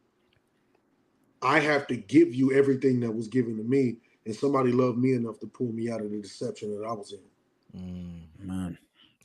I 1.41 1.59
have 1.59 1.87
to 1.89 1.97
give 1.97 2.35
you 2.35 2.53
everything 2.53 3.01
that 3.01 3.11
was 3.11 3.29
given 3.29 3.57
to 3.57 3.63
me. 3.63 3.97
And 4.25 4.35
somebody 4.35 4.71
loved 4.73 4.99
me 4.99 5.15
enough 5.15 5.39
to 5.41 5.47
pull 5.47 5.73
me 5.73 5.91
out 5.91 6.01
of 6.01 6.11
the 6.11 6.21
deception 6.21 6.79
that 6.79 6.87
I 6.87 6.93
was 6.93 7.13
in. 7.13 7.81
Mm, 7.81 8.47
man, 8.47 8.79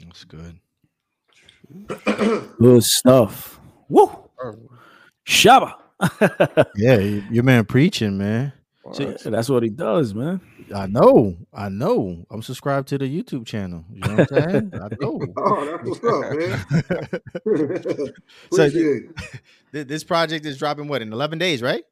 that's 0.03 0.23
good. 0.23 0.59
good 2.59 2.83
stuff. 2.83 3.59
Woo! 3.89 4.09
Shaba. 5.25 5.73
Yeah, 6.75 6.97
your 6.97 7.43
man 7.43 7.65
preaching, 7.65 8.17
man. 8.17 8.53
So- 8.93 9.03
Yeah, 9.09 9.29
that's 9.31 9.49
what 9.49 9.63
he 9.63 9.69
does, 9.69 10.13
man. 10.13 10.39
I 10.73 10.85
know, 10.85 11.37
I 11.53 11.69
know. 11.69 12.25
I'm 12.29 12.41
subscribed 12.41 12.89
to 12.89 12.97
the 12.97 13.05
YouTube 13.05 13.45
channel. 13.45 13.85
You 13.93 14.01
know 14.01 14.15
what 14.15 14.31
I'm 14.33 14.49
saying? 14.49 14.71
I 14.75 14.87
know. 14.99 15.21
Oh, 15.37 15.65
that's 15.65 16.01
what's 16.01 16.03
up, 16.03 16.35
man. 16.37 18.01
So 18.51 18.57
Appreciate 18.67 19.03
it. 19.03 19.15
Th- 19.71 19.87
this 19.87 20.03
project 20.03 20.45
is 20.45 20.57
dropping 20.57 20.87
what 20.87 21.01
in 21.01 21.11
11 21.13 21.37
days, 21.39 21.61
right? 21.61 21.83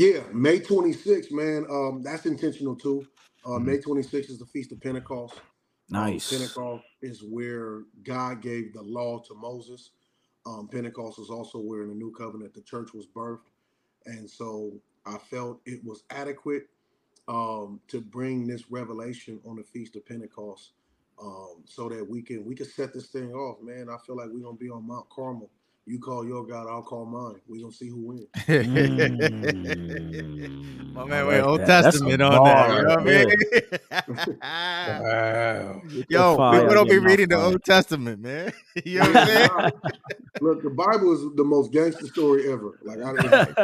Yeah, 0.00 0.22
May 0.32 0.60
26th, 0.60 1.32
man. 1.32 1.66
Um, 1.70 2.02
that's 2.02 2.26
intentional 2.26 2.76
too. 2.76 3.06
Uh, 3.46 3.58
Mhm. 3.58 3.66
May 3.66 3.78
26th 3.78 4.30
is 4.30 4.38
the 4.40 4.46
Feast 4.46 4.72
of 4.72 4.80
Pentecost. 4.80 5.34
Um, 5.36 5.40
Nice. 5.90 6.30
Pentecost 6.30 6.84
is 7.02 7.22
where 7.24 7.84
God 8.04 8.42
gave 8.42 8.74
the 8.74 8.82
law 8.82 9.20
to 9.20 9.34
Moses. 9.34 9.92
Um, 10.46 10.68
Pentecost 10.68 11.20
is 11.20 11.30
also 11.30 11.60
where 11.60 11.82
in 11.82 11.90
the 11.90 11.96
new 11.96 12.12
covenant 12.12 12.54
the 12.54 12.62
church 12.62 12.94
was 12.94 13.06
birthed. 13.08 13.50
And 14.06 14.30
so 14.30 14.80
I 15.06 15.18
felt 15.18 15.62
it 15.66 15.84
was 15.84 16.04
adequate 16.10 16.68
um, 17.28 17.80
to 17.88 18.00
bring 18.00 18.46
this 18.46 18.70
revelation 18.70 19.40
on 19.46 19.56
the 19.56 19.64
Feast 19.64 19.96
of 19.96 20.06
Pentecost 20.06 20.72
um, 21.22 21.64
so 21.66 21.88
that 21.90 22.08
we 22.08 22.22
can 22.22 22.44
we 22.44 22.54
can 22.56 22.66
set 22.66 22.94
this 22.94 23.08
thing 23.08 23.32
off, 23.32 23.62
man. 23.62 23.88
I 23.90 23.98
feel 24.06 24.16
like 24.16 24.28
we're 24.30 24.40
gonna 24.44 24.56
be 24.58 24.70
on 24.70 24.86
Mount 24.86 25.08
Carmel. 25.10 25.50
You 25.86 25.98
call 25.98 26.26
your 26.26 26.46
God, 26.46 26.66
I'll 26.68 26.82
call 26.82 27.06
mine. 27.06 27.40
We're 27.48 27.62
gonna 27.62 27.72
see 27.72 27.88
who 27.88 28.02
wins. 28.02 28.26
Mm, 28.50 29.70
My 30.94 31.04
man 31.04 31.26
went 31.26 31.40
like 31.40 31.48
Old 31.48 31.60
that. 31.60 31.82
Testament 31.82 32.20
on 32.20 32.32
bar 32.32 32.68
that. 32.68 32.76
You 32.76 32.82
know 32.82 32.88
what 32.88 33.04
right 33.04 33.26
I 34.00 34.02
mean? 34.26 34.38
Wow. 35.02 35.82
Yo, 36.08 36.36
people 36.52 36.74
don't 36.74 36.88
be 36.88 36.94
your 36.94 37.02
mouth, 37.02 37.10
reading 37.10 37.28
the. 37.28 37.36
Old 37.36 37.62
Testament, 37.64 38.20
man. 38.20 38.52
you 38.84 38.98
know 38.98 39.06
what 39.06 39.16
I'm 39.16 39.26
saying? 39.26 39.50
Look, 40.40 40.62
the 40.62 40.70
Bible 40.70 41.12
is 41.12 41.20
the 41.36 41.44
most 41.44 41.72
gangster 41.72 42.06
story 42.06 42.50
ever. 42.52 42.78
Like, 42.82 42.98
I, 42.98 43.14
it's 43.14 43.24
like, 43.24 43.56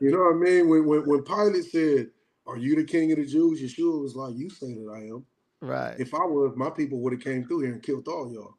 you 0.00 0.10
know 0.10 0.18
what 0.18 0.34
I 0.34 0.38
mean? 0.38 0.68
When, 0.68 0.86
when 0.86 1.06
when 1.06 1.22
Pilate 1.22 1.64
said, 1.64 2.08
"Are 2.46 2.58
you 2.58 2.76
the 2.76 2.84
king 2.84 3.10
of 3.12 3.18
the 3.18 3.26
Jews?" 3.26 3.62
Yeshua 3.62 4.00
was 4.00 4.14
like, 4.14 4.34
"You 4.36 4.50
say 4.50 4.74
that 4.74 4.90
I 4.94 5.06
am." 5.06 5.24
Right. 5.60 5.96
If 5.98 6.14
I 6.14 6.24
was, 6.24 6.54
my 6.56 6.70
people 6.70 6.98
would 7.00 7.12
have 7.12 7.22
came 7.22 7.44
through 7.44 7.60
here 7.60 7.72
and 7.72 7.82
killed 7.82 8.06
all 8.08 8.32
y'all. 8.32 8.54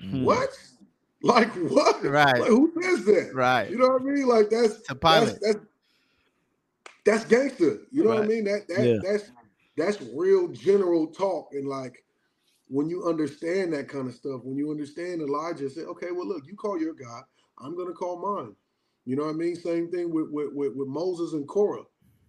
Hmm. 0.00 0.22
What? 0.22 0.50
Like 1.22 1.52
what? 1.54 2.04
Right. 2.04 2.40
Like, 2.40 2.48
who 2.48 2.72
says 2.80 3.04
that? 3.06 3.32
Right. 3.34 3.70
You 3.70 3.78
know 3.78 3.88
what 3.88 4.02
I 4.02 4.04
mean? 4.04 4.26
Like 4.26 4.50
that's 4.50 4.80
To 4.82 4.94
that's 4.94 5.00
Pilate. 5.00 5.38
that's, 5.42 5.58
that's 7.04 7.24
gangster. 7.24 7.80
You 7.90 8.04
know 8.04 8.10
what 8.10 8.24
I 8.24 8.26
mean? 8.26 8.44
That 8.44 8.68
that 8.68 8.86
Yeah. 8.86 8.98
that's 9.02 9.30
that's 9.76 10.00
real 10.14 10.48
general 10.48 11.06
talk. 11.08 11.48
And 11.52 11.66
like 11.66 12.04
when 12.68 12.88
you 12.88 13.04
understand 13.04 13.72
that 13.72 13.88
kind 13.88 14.06
of 14.08 14.14
stuff, 14.14 14.42
when 14.44 14.56
you 14.56 14.70
understand 14.70 15.22
Elijah, 15.22 15.68
say, 15.70 15.82
okay, 15.82 16.12
well, 16.12 16.26
look, 16.28 16.46
you 16.46 16.54
call 16.54 16.78
your 16.80 16.94
God, 16.94 17.24
I'm 17.58 17.76
gonna 17.76 17.92
call 17.94 18.36
mine. 18.36 18.54
You 19.04 19.16
know 19.16 19.24
what 19.24 19.30
I 19.30 19.38
mean? 19.38 19.56
Same 19.56 19.90
thing 19.90 20.12
with 20.12 20.28
with, 20.30 20.52
with, 20.52 20.74
with 20.76 20.88
Moses 20.88 21.32
and 21.32 21.48
Korah. 21.48 21.84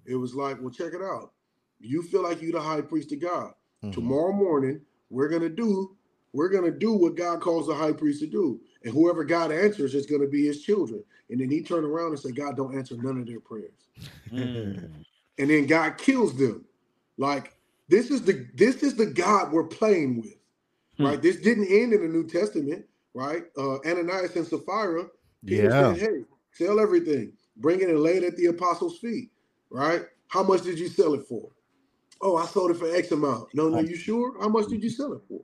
It 0.06 0.16
was 0.16 0.34
like, 0.34 0.60
well, 0.62 0.72
check 0.72 0.94
it 0.94 1.02
out. 1.02 1.34
You 1.80 2.02
feel 2.02 2.24
like 2.24 2.42
you 2.42 2.52
the 2.52 2.60
high 2.62 2.82
priest 2.82 3.12
of 3.12 3.20
God. 3.22 3.54
Mhm. 3.84 3.94
Tomorrow 3.94 4.32
morning, 4.32 4.82
we're 5.10 5.30
gonna 5.30 5.50
do 5.50 5.96
we're 6.34 6.50
gonna 6.50 6.72
do 6.72 6.94
what 6.94 7.16
God 7.16 7.42
calls 7.42 7.68
the 7.68 7.74
high 7.76 7.92
priest 7.92 8.22
to 8.22 8.28
do, 8.28 8.62
and 8.84 8.94
whoever 8.94 9.24
God 9.24 9.52
answers 9.52 9.94
is 9.96 10.06
gonna 10.06 10.28
be 10.28 10.46
His 10.46 10.62
children. 10.64 11.04
And 11.30 11.40
then 11.40 11.50
He 11.50 11.62
turned 11.62 11.86
around 11.86 12.10
and 12.12 12.20
said, 12.20 12.36
God 12.36 12.58
don't 12.58 12.76
answer 12.76 12.96
none 12.98 13.20
of 13.20 13.28
their 13.28 13.40
prayers. 13.40 13.88
Mm. 14.32 15.06
And 15.38 15.50
then 15.50 15.66
God 15.68 15.98
kills 15.98 16.38
them. 16.38 16.66
Like 17.18 17.54
this 17.90 18.12
is 18.12 18.22
the 18.24 18.48
this 18.56 18.84
is 18.84 18.96
the 18.96 19.06
God 19.08 19.52
we're 19.52 19.68
playing 19.68 20.22
with, 20.22 20.36
Hmm. 20.98 21.06
right? 21.06 21.22
This 21.22 21.38
didn't 21.38 21.68
end 21.68 21.94
in 21.94 22.02
the 22.02 22.08
New 22.08 22.26
Testament, 22.28 22.86
right? 23.14 23.44
Uh, 23.58 23.80
Ananias 23.86 24.36
and 24.36 24.46
Sapphira, 24.48 25.10
Peter 25.46 25.64
Yeah. 25.66 25.94
said, 25.96 25.98
"Hey, 25.98 26.26
sell 26.52 26.80
everything, 26.80 27.34
bring 27.58 27.82
it 27.82 27.90
and 27.90 28.00
lay 28.00 28.18
it 28.18 28.24
at 28.24 28.38
the 28.38 28.48
apostles' 28.48 29.00
feet." 29.00 29.32
Right? 29.70 30.06
How 30.28 30.44
much 30.44 30.64
did 30.64 30.80
you 30.80 30.88
sell 30.88 31.14
it 31.14 31.26
for? 31.28 31.50
Oh, 32.22 32.36
I 32.38 32.46
sold 32.46 32.72
it 32.72 32.78
for 32.78 32.94
X 32.94 33.12
amount. 33.12 33.54
No, 33.54 33.70
no, 33.70 33.80
you 33.80 33.96
sure? 33.96 34.40
How 34.40 34.50
much 34.50 34.68
did 34.68 34.84
you 34.84 34.90
sell 34.90 35.14
it 35.14 35.22
for? 35.28 35.42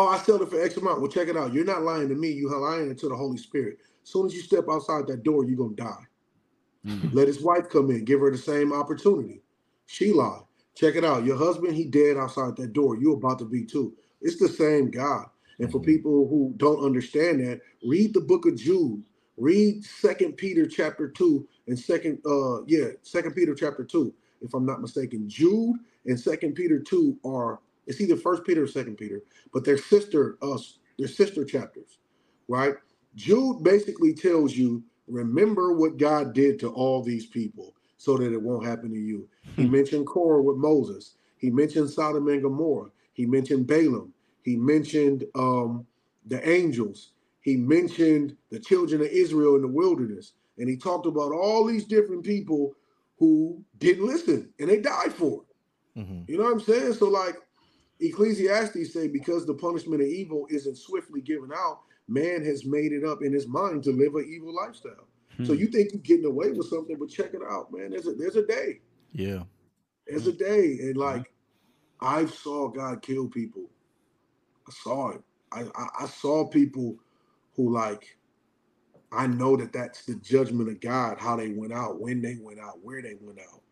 Oh, 0.00 0.06
I 0.06 0.18
sold 0.18 0.42
it 0.42 0.48
for 0.48 0.62
X 0.62 0.76
amount. 0.76 1.00
Well, 1.00 1.10
check 1.10 1.26
it 1.26 1.36
out. 1.36 1.52
You're 1.52 1.64
not 1.64 1.82
lying 1.82 2.08
to 2.08 2.14
me. 2.14 2.30
You're 2.30 2.56
lying 2.56 2.94
to 2.94 3.08
the 3.08 3.16
Holy 3.16 3.36
Spirit. 3.36 3.78
As 4.04 4.10
soon 4.10 4.26
as 4.26 4.32
you 4.32 4.40
step 4.40 4.66
outside 4.70 5.08
that 5.08 5.24
door, 5.24 5.44
you're 5.44 5.58
gonna 5.58 5.74
die. 5.74 6.06
Mm. 6.86 7.12
Let 7.12 7.26
his 7.26 7.42
wife 7.42 7.68
come 7.68 7.90
in, 7.90 8.04
give 8.04 8.20
her 8.20 8.30
the 8.30 8.38
same 8.38 8.72
opportunity. 8.72 9.42
She 9.86 10.12
lied. 10.12 10.42
Check 10.76 10.94
it 10.94 11.04
out. 11.04 11.24
Your 11.24 11.36
husband, 11.36 11.74
he 11.74 11.84
dead 11.84 12.16
outside 12.16 12.54
that 12.58 12.72
door. 12.74 12.96
You're 12.96 13.16
about 13.16 13.40
to 13.40 13.44
be 13.44 13.64
too. 13.64 13.92
It's 14.22 14.38
the 14.38 14.48
same 14.48 14.88
God. 14.88 15.26
And 15.58 15.68
for 15.72 15.80
people 15.80 16.28
who 16.28 16.54
don't 16.58 16.84
understand 16.84 17.40
that, 17.40 17.60
read 17.84 18.14
the 18.14 18.20
book 18.20 18.46
of 18.46 18.54
Jude. 18.54 19.02
Read 19.36 19.84
Second 19.84 20.36
Peter 20.36 20.66
chapter 20.66 21.08
two 21.08 21.48
and 21.66 21.76
second, 21.76 22.20
uh, 22.24 22.62
yeah, 22.66 22.90
Second 23.02 23.34
Peter 23.34 23.54
chapter 23.54 23.82
two, 23.84 24.14
if 24.42 24.54
I'm 24.54 24.64
not 24.64 24.80
mistaken. 24.80 25.28
Jude 25.28 25.76
and 26.06 26.18
Second 26.18 26.54
Peter 26.54 26.78
two 26.78 27.18
are 27.24 27.58
it's 27.88 28.00
either 28.00 28.16
First 28.16 28.44
Peter 28.44 28.62
or 28.62 28.66
Second 28.68 28.96
Peter, 28.96 29.22
but 29.52 29.64
they're 29.64 29.78
sister, 29.78 30.38
uh, 30.42 30.58
they're 30.98 31.08
sister 31.08 31.44
chapters, 31.44 31.98
right? 32.46 32.74
Jude 33.16 33.64
basically 33.64 34.14
tells 34.14 34.54
you, 34.54 34.82
remember 35.08 35.72
what 35.72 35.96
God 35.96 36.34
did 36.34 36.60
to 36.60 36.68
all 36.68 37.02
these 37.02 37.26
people 37.26 37.74
so 37.96 38.16
that 38.18 38.32
it 38.32 38.40
won't 38.40 38.66
happen 38.66 38.90
to 38.90 38.98
you. 38.98 39.28
He 39.56 39.66
mentioned 39.66 40.06
Korah 40.06 40.42
with 40.42 40.56
Moses. 40.56 41.16
He 41.38 41.50
mentioned 41.50 41.90
Sodom 41.90 42.28
and 42.28 42.42
Gomorrah. 42.42 42.90
He 43.14 43.26
mentioned 43.26 43.66
Balaam. 43.66 44.12
He 44.42 44.56
mentioned 44.56 45.24
um, 45.34 45.86
the 46.26 46.46
angels. 46.48 47.12
He 47.40 47.56
mentioned 47.56 48.36
the 48.50 48.60
children 48.60 49.00
of 49.00 49.08
Israel 49.08 49.56
in 49.56 49.62
the 49.62 49.68
wilderness. 49.68 50.34
And 50.58 50.68
he 50.68 50.76
talked 50.76 51.06
about 51.06 51.32
all 51.32 51.64
these 51.64 51.84
different 51.86 52.22
people 52.22 52.74
who 53.18 53.64
didn't 53.78 54.06
listen 54.06 54.52
and 54.60 54.68
they 54.68 54.78
died 54.78 55.12
for 55.12 55.42
it. 55.42 56.00
Mhm. 56.00 56.28
You 56.28 56.38
know 56.38 56.44
what 56.44 56.52
I'm 56.52 56.60
saying? 56.60 56.92
So 56.94 57.08
like 57.08 57.36
Ecclesiastes 58.00 58.92
say, 58.92 59.08
because 59.08 59.44
the 59.46 59.54
punishment 59.54 60.02
of 60.02 60.08
evil 60.08 60.46
isn't 60.50 60.76
swiftly 60.76 61.20
given 61.20 61.50
out, 61.54 61.80
man 62.06 62.44
has 62.44 62.64
made 62.64 62.92
it 62.92 63.04
up 63.04 63.22
in 63.22 63.32
his 63.32 63.46
mind 63.48 63.82
to 63.84 63.90
live 63.90 64.14
an 64.14 64.26
evil 64.28 64.54
lifestyle. 64.54 65.06
So 65.44 65.52
Hmm. 65.52 65.60
you 65.60 65.66
think 65.68 65.92
you're 65.92 66.00
getting 66.02 66.24
away 66.24 66.50
with 66.50 66.66
something, 66.68 66.96
but 66.98 67.08
check 67.08 67.32
it 67.34 67.42
out, 67.48 67.72
man. 67.72 67.90
There's 67.90 68.06
a 68.08 68.12
there's 68.12 68.36
a 68.36 68.44
day. 68.46 68.80
Yeah. 69.12 69.44
There's 70.06 70.26
a 70.26 70.32
day. 70.32 70.78
And 70.80 70.96
like 70.96 71.32
I 72.00 72.26
saw 72.26 72.68
God 72.68 73.02
kill 73.02 73.28
people. 73.28 73.70
I 74.66 74.72
saw 74.82 75.10
it. 75.10 75.22
I, 75.52 75.62
I, 75.74 75.88
I 76.00 76.06
saw 76.06 76.46
people 76.46 76.96
who 77.54 77.72
like 77.72 78.16
I 79.12 79.26
know 79.26 79.56
that 79.56 79.72
that's 79.72 80.04
the 80.04 80.16
judgment 80.16 80.68
of 80.68 80.80
God, 80.80 81.18
how 81.18 81.36
they 81.36 81.50
went 81.50 81.72
out, 81.72 82.00
when 82.00 82.20
they 82.20 82.36
went 82.40 82.58
out, 82.60 82.82
where 82.82 83.00
they 83.00 83.14
went 83.20 83.38
out. 83.38 83.62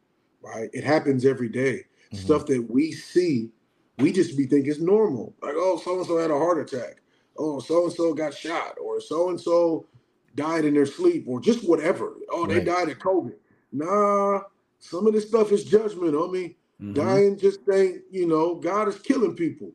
Right? 0.40 0.70
It 0.72 0.84
happens 0.84 1.24
every 1.26 1.48
day. 1.48 1.84
Mhm. 2.12 2.16
Stuff 2.16 2.46
that 2.46 2.70
we 2.70 2.92
see, 2.92 3.50
we 3.98 4.12
just 4.12 4.36
be 4.36 4.46
thinking 4.46 4.70
it's 4.70 4.80
normal. 4.80 5.34
Like, 5.42 5.54
oh, 5.56 5.78
so 5.78 5.98
and 5.98 6.06
so 6.06 6.18
had 6.18 6.30
a 6.30 6.38
heart 6.38 6.58
attack. 6.60 6.96
Oh, 7.38 7.60
so 7.60 7.84
and 7.84 7.92
so 7.92 8.14
got 8.14 8.34
shot, 8.34 8.76
or 8.82 9.00
so 9.00 9.28
and 9.30 9.40
so 9.40 9.86
died 10.34 10.64
in 10.64 10.74
their 10.74 10.86
sleep, 10.86 11.24
or 11.26 11.40
just 11.40 11.66
whatever. 11.68 12.14
Oh, 12.30 12.46
they 12.46 12.56
Right. 12.56 12.64
died 12.66 12.88
of 12.90 12.98
COVID. 12.98 13.34
Nah, 13.72 14.40
some 14.78 15.06
of 15.06 15.12
this 15.14 15.28
stuff 15.28 15.52
is 15.52 15.64
judgment, 15.64 16.14
homie. 16.14 16.56
Mhm. 16.80 16.94
Dying 16.94 17.36
just 17.38 17.60
ain't, 17.72 18.02
you 18.10 18.26
know, 18.26 18.54
God 18.56 18.88
is 18.88 18.98
killing 18.98 19.34
people. 19.34 19.72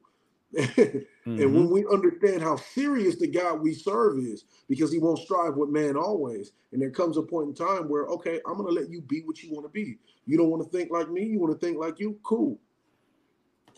And 1.38 1.52
Mhm. 1.52 1.54
when 1.54 1.70
we 1.70 1.86
understand 1.86 2.42
how 2.42 2.56
serious 2.58 3.16
the 3.16 3.28
God 3.28 3.62
we 3.62 3.74
serve 3.74 4.18
is, 4.20 4.44
because 4.68 4.92
he 4.92 4.98
won't 5.00 5.20
strive 5.20 5.56
with 5.56 5.70
man 5.70 5.96
always. 5.96 6.52
And 6.72 6.82
there 6.82 6.90
comes 6.90 7.16
a 7.16 7.22
point 7.22 7.48
in 7.50 7.54
time 7.54 7.88
where, 7.88 8.06
okay, 8.08 8.42
I'm 8.46 8.58
gonna 8.58 8.72
let 8.72 8.90
you 8.90 9.02
be 9.02 9.22
what 9.22 9.42
you 9.42 9.54
want 9.54 9.66
to 9.66 9.70
be. 9.72 9.98
You 10.26 10.38
don't 10.38 10.50
want 10.50 10.64
to 10.64 10.70
think 10.70 10.92
like 10.92 11.10
me, 11.10 11.24
you 11.24 11.40
want 11.40 11.54
to 11.54 11.66
think 11.66 11.78
like 11.78 12.00
you, 12.00 12.18
cool. 12.24 12.60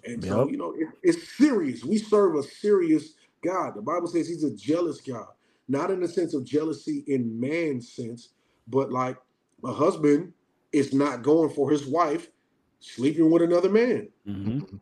And 0.06 0.24
so, 0.24 0.48
you 0.50 0.58
know, 0.58 0.74
it, 0.78 0.88
it's 1.04 1.38
serious. 1.38 1.86
We 1.86 1.98
serve 2.00 2.36
a 2.36 2.44
serious 2.44 3.14
God. 3.44 3.76
The 3.76 3.84
Bible 3.84 4.08
says 4.08 4.28
he's 4.28 4.44
a 4.46 4.56
jealous 4.56 5.02
God, 5.02 5.28
not 5.70 5.92
in 5.92 6.02
the 6.02 6.08
sense 6.10 6.34
of 6.34 6.46
jealousy 6.46 7.04
in 7.08 7.40
man's 7.40 7.92
sense, 7.94 8.30
but 8.68 8.92
like 8.92 9.18
a 9.66 9.74
husband 9.74 10.34
is 10.74 10.94
not 10.94 11.24
going 11.24 11.52
for 11.52 11.70
his 11.72 11.86
wife 11.88 12.30
sleeping 12.82 13.32
with 13.32 13.44
another 13.44 13.70
man. 13.70 14.10
Mhm. 14.28 14.80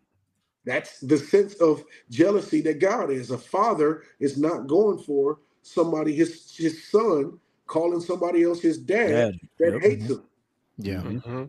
That's 0.66 1.00
the 1.02 1.18
sense 1.18 1.56
of 1.56 1.84
jealousy 2.10 2.62
that 2.62 2.80
God 2.80 3.12
is. 3.12 3.32
A 3.32 3.38
father 3.38 4.04
is 4.20 4.38
not 4.38 4.68
going 4.68 5.00
for 5.00 5.40
somebody, 5.64 6.14
his 6.16 6.56
his 6.56 6.88
son, 6.90 7.40
calling 7.68 8.02
somebody 8.02 8.44
else 8.44 8.62
his 8.62 8.78
dad, 8.78 9.30
Dad. 9.32 9.40
that 9.60 9.74
Yep. 9.74 9.82
hates 9.82 10.10
him. 10.10 10.24
Yeah. 10.78 11.04
Mm-hmm. 11.04 11.46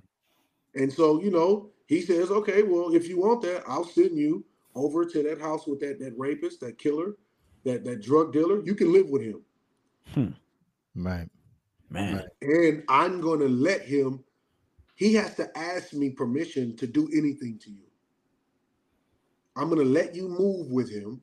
And 0.76 0.92
so, 0.92 1.22
you 1.22 1.32
know, 1.32 1.70
he 1.92 2.00
says, 2.00 2.30
okay, 2.30 2.62
well, 2.62 2.94
if 2.94 3.08
you 3.08 3.20
want 3.20 3.42
that, 3.42 3.64
I'll 3.66 3.84
send 3.84 4.16
you 4.16 4.44
over 4.74 5.04
to 5.04 5.22
that 5.24 5.40
house 5.40 5.66
with 5.66 5.80
that 5.80 5.98
that 6.00 6.14
rapist, 6.16 6.60
that 6.60 6.78
killer, 6.78 7.16
that 7.64 7.84
that 7.84 8.02
drug 8.02 8.32
dealer. 8.32 8.62
You 8.64 8.74
can 8.74 8.92
live 8.92 9.10
with 9.10 9.22
him, 9.22 9.42
hmm. 10.14 10.28
Right. 10.94 11.28
Man. 11.90 12.24
and 12.40 12.82
I'm 12.88 13.20
going 13.20 13.40
to 13.40 13.48
let 13.48 13.82
him. 13.82 14.24
He 14.94 15.12
has 15.14 15.34
to 15.34 15.58
ask 15.58 15.92
me 15.92 16.08
permission 16.08 16.74
to 16.76 16.86
do 16.86 17.08
anything 17.14 17.58
to 17.64 17.70
you. 17.70 17.84
I'm 19.56 19.68
going 19.68 19.84
to 19.84 19.92
let 19.92 20.14
you 20.14 20.28
move 20.28 20.70
with 20.70 20.90
him. 20.90 21.20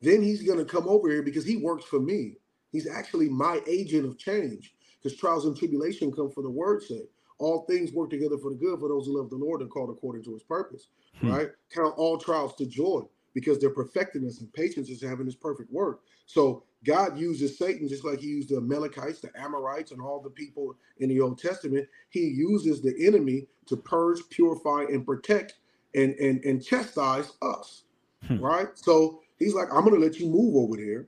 Then 0.00 0.22
he's 0.22 0.42
going 0.42 0.58
to 0.58 0.64
come 0.64 0.86
over 0.86 1.08
here 1.10 1.22
because 1.22 1.44
he 1.44 1.56
works 1.56 1.84
for 1.84 1.98
me. 1.98 2.36
He's 2.70 2.88
actually 2.88 3.28
my 3.28 3.60
agent 3.66 4.06
of 4.06 4.18
change. 4.18 4.74
because 5.02 5.18
trials 5.18 5.46
and 5.46 5.56
tribulation 5.56 6.12
come 6.12 6.30
for 6.30 6.42
the 6.42 6.50
word's 6.50 6.86
sake. 6.86 7.10
All 7.38 7.64
things 7.66 7.92
work 7.92 8.10
together 8.10 8.38
for 8.38 8.50
the 8.50 8.56
good 8.56 8.80
for 8.80 8.88
those 8.88 9.06
who 9.06 9.18
love 9.18 9.30
the 9.30 9.36
Lord 9.36 9.60
and 9.60 9.70
called 9.70 9.90
according 9.90 10.24
to 10.24 10.32
his 10.32 10.42
purpose. 10.42 10.88
Hmm. 11.20 11.30
Right? 11.30 11.48
Count 11.72 11.94
all 11.96 12.18
trials 12.18 12.54
to 12.56 12.66
joy 12.66 13.02
because 13.34 13.58
they're 13.58 13.70
perfecting 13.70 14.26
us 14.26 14.40
and 14.40 14.52
patience 14.52 14.88
is 14.88 15.02
having 15.02 15.26
his 15.26 15.36
perfect 15.36 15.72
work. 15.72 16.00
So 16.26 16.64
God 16.84 17.18
uses 17.18 17.58
Satan 17.58 17.88
just 17.88 18.04
like 18.04 18.20
he 18.20 18.26
used 18.26 18.48
the 18.48 18.56
Amalekites, 18.56 19.20
the 19.20 19.30
Amorites, 19.40 19.92
and 19.92 20.00
all 20.00 20.20
the 20.20 20.30
people 20.30 20.76
in 20.98 21.08
the 21.08 21.20
Old 21.20 21.38
Testament. 21.38 21.88
He 22.10 22.20
uses 22.20 22.80
the 22.80 22.94
enemy 23.06 23.46
to 23.66 23.76
purge, 23.76 24.20
purify, 24.30 24.82
and 24.82 25.04
protect 25.06 25.54
and 25.94 26.14
and, 26.14 26.44
and 26.44 26.64
chastise 26.64 27.32
us. 27.42 27.84
Hmm. 28.26 28.38
Right? 28.40 28.68
So 28.74 29.20
he's 29.38 29.54
like, 29.54 29.68
I'm 29.72 29.84
gonna 29.84 29.96
let 29.96 30.18
you 30.18 30.28
move 30.28 30.56
over 30.56 30.76
there. 30.76 31.06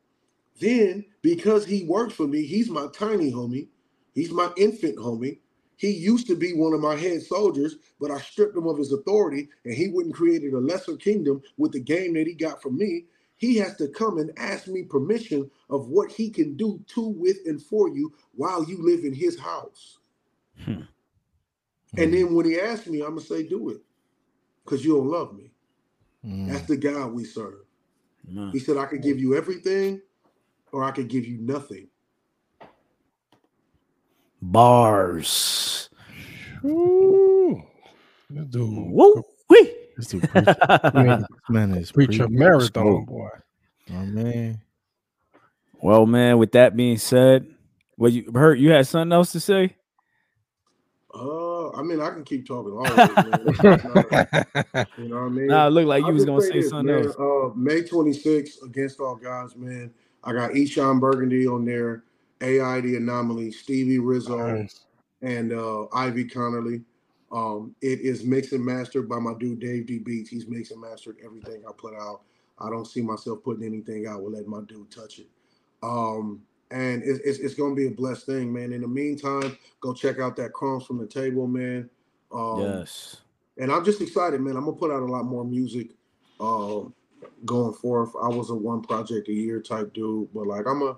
Then, 0.61 1.05
because 1.23 1.65
he 1.65 1.85
works 1.85 2.15
for 2.15 2.27
me, 2.27 2.45
he's 2.45 2.69
my 2.69 2.87
tiny 2.93 3.33
homie, 3.33 3.69
he's 4.15 4.31
my 4.31 4.51
infant 4.57 4.99
homie. 4.99 5.39
He 5.81 5.93
used 5.93 6.27
to 6.27 6.37
be 6.37 6.53
one 6.53 6.75
of 6.75 6.81
my 6.83 6.95
head 6.95 7.23
soldiers, 7.23 7.77
but 7.99 8.11
I 8.11 8.21
stripped 8.21 8.55
him 8.55 8.67
of 8.67 8.77
his 8.77 8.93
authority, 8.93 9.49
and 9.65 9.73
he 9.73 9.89
wouldn't 9.89 10.15
created 10.15 10.53
a 10.53 10.59
lesser 10.59 10.95
kingdom 10.95 11.41
with 11.57 11.73
the 11.73 11.81
game 11.81 12.13
that 12.15 12.27
he 12.27 12.35
got 12.35 12.61
from 12.61 12.77
me. 12.77 13.07
He 13.39 13.57
has 13.57 13.77
to 13.77 13.89
come 13.89 14.19
and 14.19 14.31
ask 14.37 14.69
me 14.69 14.83
permission 14.83 15.51
of 15.71 15.89
what 15.89 16.13
he 16.13 16.29
can 16.29 16.55
do 16.55 16.85
to, 16.89 17.09
with, 17.09 17.39
and 17.47 17.63
for 17.63 17.89
you 17.89 18.13
while 18.35 18.63
you 18.63 18.83
live 18.83 19.07
in 19.07 19.15
his 19.15 19.41
house. 19.41 20.01
Hmm. 20.63 20.83
And 21.97 22.13
then 22.13 22.35
when 22.35 22.45
he 22.45 22.61
asks 22.61 22.87
me, 22.87 23.01
I'm 23.01 23.15
gonna 23.15 23.23
say, 23.23 23.43
"Do 23.43 23.71
it," 23.71 23.81
because 24.63 24.85
you 24.85 24.97
don't 24.97 25.09
love 25.09 25.35
me. 25.35 25.51
Mm. 26.23 26.53
That's 26.53 26.67
the 26.67 26.77
God 26.77 27.15
we 27.15 27.25
serve. 27.25 27.65
He 28.53 28.59
said, 28.59 28.77
I 28.77 28.85
could 28.85 29.03
give 29.03 29.19
you 29.19 29.35
everything 29.35 30.03
or 30.73 30.85
I 30.85 30.91
could 30.91 31.09
give 31.09 31.27
you 31.27 31.39
nothing. 31.39 31.89
Bars. 34.43 35.91
Ooh, 36.65 37.63
this 38.29 38.47
dude, 38.47 38.69
Woo 38.71 39.23
wee. 39.49 39.73
This 39.97 40.07
dude 40.09 40.29
preach- 40.31 40.45
man, 40.95 41.21
this 41.21 41.29
man 41.49 41.75
is 41.75 41.93
preach 41.93 42.17
a 42.17 42.25
preaching. 42.27 42.39
marathon, 42.39 43.05
boy. 43.05 43.29
Oh 43.91 44.05
man. 44.05 44.61
Well, 45.83 46.05
man, 46.07 46.39
with 46.39 46.53
that 46.53 46.77
being 46.77 46.99
said, 46.99 47.47
what 47.97 48.13
you 48.13 48.31
heard 48.35 48.61
you 48.61 48.71
had 48.71 48.87
something 48.87 49.13
else 49.13 49.33
to 49.33 49.41
say? 49.41 49.77
Uh, 51.15 51.71
I 51.73 51.83
mean, 51.83 52.01
I 52.01 52.11
can 52.11 52.23
keep 52.25 52.47
talking 52.47 52.73
all 52.77 52.85
day, 52.85 53.13
man. 53.17 54.87
You 54.99 55.09
know 55.09 55.17
what 55.17 55.23
I 55.25 55.29
mean? 55.29 55.47
Nah, 55.49 55.67
it 55.67 55.71
looked 55.71 55.89
like 55.89 56.03
you 56.03 56.09
I'll 56.09 56.13
was 56.15 56.25
gonna 56.25 56.43
say 56.43 56.53
this, 56.61 56.69
something 56.71 56.95
man. 56.95 57.07
else. 57.07 57.17
Uh, 57.19 57.51
May 57.57 57.81
26th, 57.83 58.63
against 58.63 59.01
all 59.01 59.17
Gods, 59.17 59.57
man. 59.57 59.91
I 60.23 60.33
got 60.35 60.51
Eshon 60.53 61.01
Burgundy 61.01 61.47
on 61.47 61.65
there, 61.65 62.05
AI 62.41 62.81
the 62.81 62.97
Anomaly, 62.97 63.51
Stevie 63.53 63.99
Rizzo, 63.99 64.55
Nice. 64.55 64.85
and 65.23 65.53
uh, 65.53 65.87
Ivy 65.93 66.25
Connerly. 66.25 66.83
Um, 67.33 67.75
it 67.81 68.01
is 68.01 68.25
mixed 68.25 68.53
and 68.53 68.65
mastered 68.65 69.09
by 69.09 69.19
my 69.19 69.35
dude 69.39 69.61
Dave 69.61 69.87
D 69.87 69.99
Beats. 69.99 70.31
He's 70.31 70.49
mixed 70.49 70.73
and 70.73 70.81
mastered 70.81 71.17
everything 71.25 71.63
I 71.69 71.73
put 71.77 71.95
out. 71.95 72.23
I 72.59 72.69
don't 72.71 72.87
see 72.87 73.03
myself 73.03 73.43
putting 73.45 73.65
anything 73.65 74.07
out. 74.07 74.23
We'll 74.23 74.33
let 74.33 74.47
my 74.47 74.61
dude 74.67 74.91
touch 74.91 75.19
it. 75.21 75.29
Um, 75.83 76.43
and 76.73 77.03
it's, 77.05 77.21
it's, 77.21 77.39
it's 77.39 77.55
going 77.55 77.75
to 77.75 77.77
be 77.77 77.87
a 77.87 77.91
blessed 77.91 78.27
thing, 78.27 78.53
man. 78.53 78.73
In 78.73 78.83
the 78.83 78.89
meantime, 78.89 79.57
go 79.81 79.93
check 79.95 80.19
out 80.19 80.37
that 80.37 80.53
Crumbs 80.53 80.85
from 80.85 80.99
the 80.99 81.07
Table, 81.07 81.47
man. 81.47 81.89
Um, 82.33 82.61
yes. 82.61 83.17
and 83.59 83.73
I'm 83.73 83.85
just 83.85 84.01
excited, 84.01 84.41
man. 84.41 84.57
I'm 84.57 84.65
gonna 84.65 84.77
put 84.77 84.93
out 84.93 85.03
a 85.03 85.07
lot 85.07 85.25
more 85.25 85.45
music 85.45 85.91
um 86.39 86.95
going 87.45 87.73
forth. 87.73 88.11
I 88.23 88.29
was 88.29 88.51
a 88.51 88.55
one 88.55 88.83
project 88.83 89.29
a 89.29 89.33
year 89.33 89.61
type 89.61 89.93
dude, 89.95 90.33
but 90.33 90.47
like 90.47 90.67
I'm 90.67 90.83
a 90.83 90.97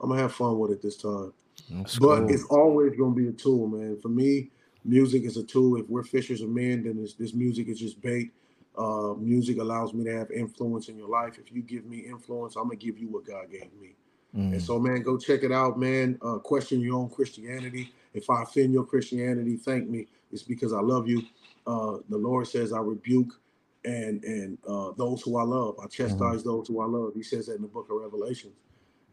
I'm 0.00 0.08
gonna 0.08 0.22
have 0.22 0.32
fun 0.32 0.58
with 0.58 0.70
it 0.70 0.82
this 0.82 0.96
time. 0.96 1.32
That's 1.70 1.98
But 1.98 2.20
cool. 2.20 2.30
it's 2.30 2.44
always 2.44 2.96
gonna 2.96 3.14
be 3.14 3.28
a 3.28 3.32
tool, 3.32 3.66
man. 3.68 3.98
For 4.00 4.08
me, 4.08 4.50
music 4.84 5.24
is 5.24 5.36
a 5.36 5.44
tool. 5.44 5.76
If 5.76 5.88
we're 5.88 6.02
fishers 6.02 6.40
of 6.40 6.48
men, 6.48 6.84
then 6.84 7.00
this, 7.00 7.14
this 7.14 7.34
music 7.34 7.68
is 7.68 7.78
just 7.78 8.00
bait. 8.00 8.32
Uh, 8.76 9.14
music 9.18 9.58
allows 9.58 9.92
me 9.92 10.04
to 10.04 10.16
have 10.16 10.30
influence 10.30 10.88
in 10.88 10.96
your 10.96 11.08
life. 11.08 11.38
If 11.38 11.52
you 11.52 11.62
give 11.62 11.84
me 11.84 11.98
influence, 11.98 12.56
I'm 12.56 12.64
gonna 12.64 12.76
give 12.76 12.98
you 12.98 13.08
what 13.08 13.26
God 13.26 13.50
gave 13.50 13.72
me. 13.80 13.94
Mm. 14.36 14.52
And 14.52 14.62
so, 14.62 14.78
man, 14.78 15.02
go 15.02 15.18
check 15.18 15.42
it 15.42 15.52
out, 15.52 15.78
man. 15.78 16.18
Uh, 16.22 16.38
question 16.38 16.80
your 16.80 16.96
own 16.96 17.10
Christianity. 17.10 17.92
If 18.14 18.30
I 18.30 18.42
offend 18.42 18.72
your 18.72 18.84
Christianity, 18.84 19.56
thank 19.56 19.88
me. 19.88 20.06
It's 20.32 20.42
because 20.42 20.72
I 20.72 20.80
love 20.80 21.08
you. 21.08 21.22
Uh, 21.66 21.98
the 22.08 22.16
Lord 22.16 22.46
says, 22.46 22.72
"I 22.72 22.78
rebuke 22.80 23.38
and 23.84 24.22
and 24.24 24.56
uh, 24.66 24.92
those 24.96 25.22
who 25.22 25.36
I 25.36 25.42
love. 25.42 25.76
I 25.82 25.86
chastise 25.88 26.42
those 26.44 26.68
who 26.68 26.80
I 26.80 26.86
love." 26.86 27.12
He 27.14 27.22
says 27.22 27.46
that 27.46 27.56
in 27.56 27.62
the 27.62 27.68
Book 27.68 27.88
of 27.90 28.00
Revelations. 28.00 28.54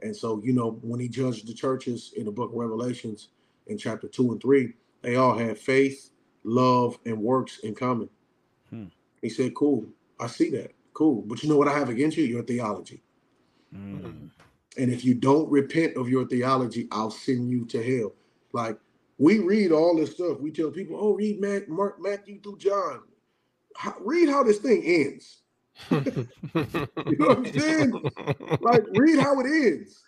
And 0.01 0.15
so, 0.15 0.41
you 0.43 0.53
know, 0.53 0.79
when 0.81 0.99
he 0.99 1.07
judged 1.07 1.47
the 1.47 1.53
churches 1.53 2.13
in 2.15 2.25
the 2.25 2.31
Book 2.31 2.51
of 2.51 2.57
Revelations 2.57 3.29
in 3.67 3.77
chapter 3.77 4.07
two 4.07 4.31
and 4.31 4.41
three, 4.41 4.73
they 5.01 5.15
all 5.15 5.37
had 5.37 5.57
faith, 5.57 6.11
love, 6.43 6.97
and 7.05 7.17
works 7.19 7.59
in 7.59 7.73
common. 7.75 8.09
Hmm. 8.69 8.85
He 9.21 9.29
said, 9.29 9.55
"Cool, 9.55 9.87
I 10.19 10.27
see 10.27 10.49
that. 10.51 10.73
Cool, 10.93 11.23
but 11.23 11.43
you 11.43 11.49
know 11.49 11.57
what 11.57 11.67
I 11.67 11.77
have 11.77 11.89
against 11.89 12.17
you? 12.17 12.25
Your 12.25 12.43
theology." 12.43 13.01
Mm. 13.73 14.29
And 14.77 14.91
if 14.91 15.03
you 15.03 15.13
don't 15.15 15.49
repent 15.49 15.97
of 15.97 16.07
your 16.07 16.27
theology, 16.27 16.87
I'll 16.91 17.11
send 17.11 17.49
you 17.49 17.65
to 17.65 17.83
hell. 17.83 18.13
Like 18.53 18.77
we 19.17 19.39
read 19.39 19.71
all 19.71 19.95
this 19.95 20.11
stuff. 20.11 20.39
We 20.39 20.51
tell 20.51 20.69
people, 20.69 20.97
oh, 20.99 21.13
read 21.13 21.41
Matt, 21.41 21.69
Mark, 21.69 21.99
Matthew 21.99 22.39
through 22.39 22.59
John. 22.59 23.01
How, 23.75 23.95
read 23.99 24.29
how 24.29 24.43
this 24.43 24.59
thing 24.59 24.83
ends. 24.85 25.41
You 27.07 27.17
know 27.19 27.27
what 27.29 27.37
I'm 27.39 27.45
saying? 27.47 28.01
Like, 28.61 28.83
read 28.91 29.19
how 29.19 29.39
it 29.41 29.47
ends. 29.47 30.05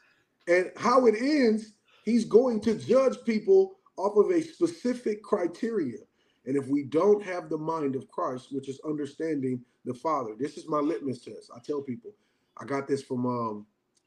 And 0.48 0.72
how 0.78 1.06
it 1.08 1.16
ends, 1.20 1.74
he's 2.04 2.26
going 2.26 2.62
to 2.62 2.76
judge 2.76 3.18
people 3.26 3.78
off 3.98 4.18
of 4.18 4.32
a 4.32 4.42
specific 4.42 5.24
criteria. 5.24 5.98
And 6.46 6.58
if 6.58 6.68
we 6.68 6.84
don't 6.84 7.24
have 7.24 7.50
the 7.50 7.58
mind 7.58 7.96
of 7.96 8.10
Christ, 8.10 8.50
which 8.52 8.70
is 8.70 8.80
understanding 8.86 9.62
the 9.86 9.94
Father, 9.94 10.36
this 10.40 10.58
is 10.58 10.68
my 10.68 10.80
litmus 10.80 11.22
test. 11.24 11.52
I 11.56 11.60
tell 11.60 11.82
people, 11.82 12.12
I 12.58 12.66
got 12.66 12.88
this 12.88 13.04
from 13.04 13.26
um, 13.26 13.66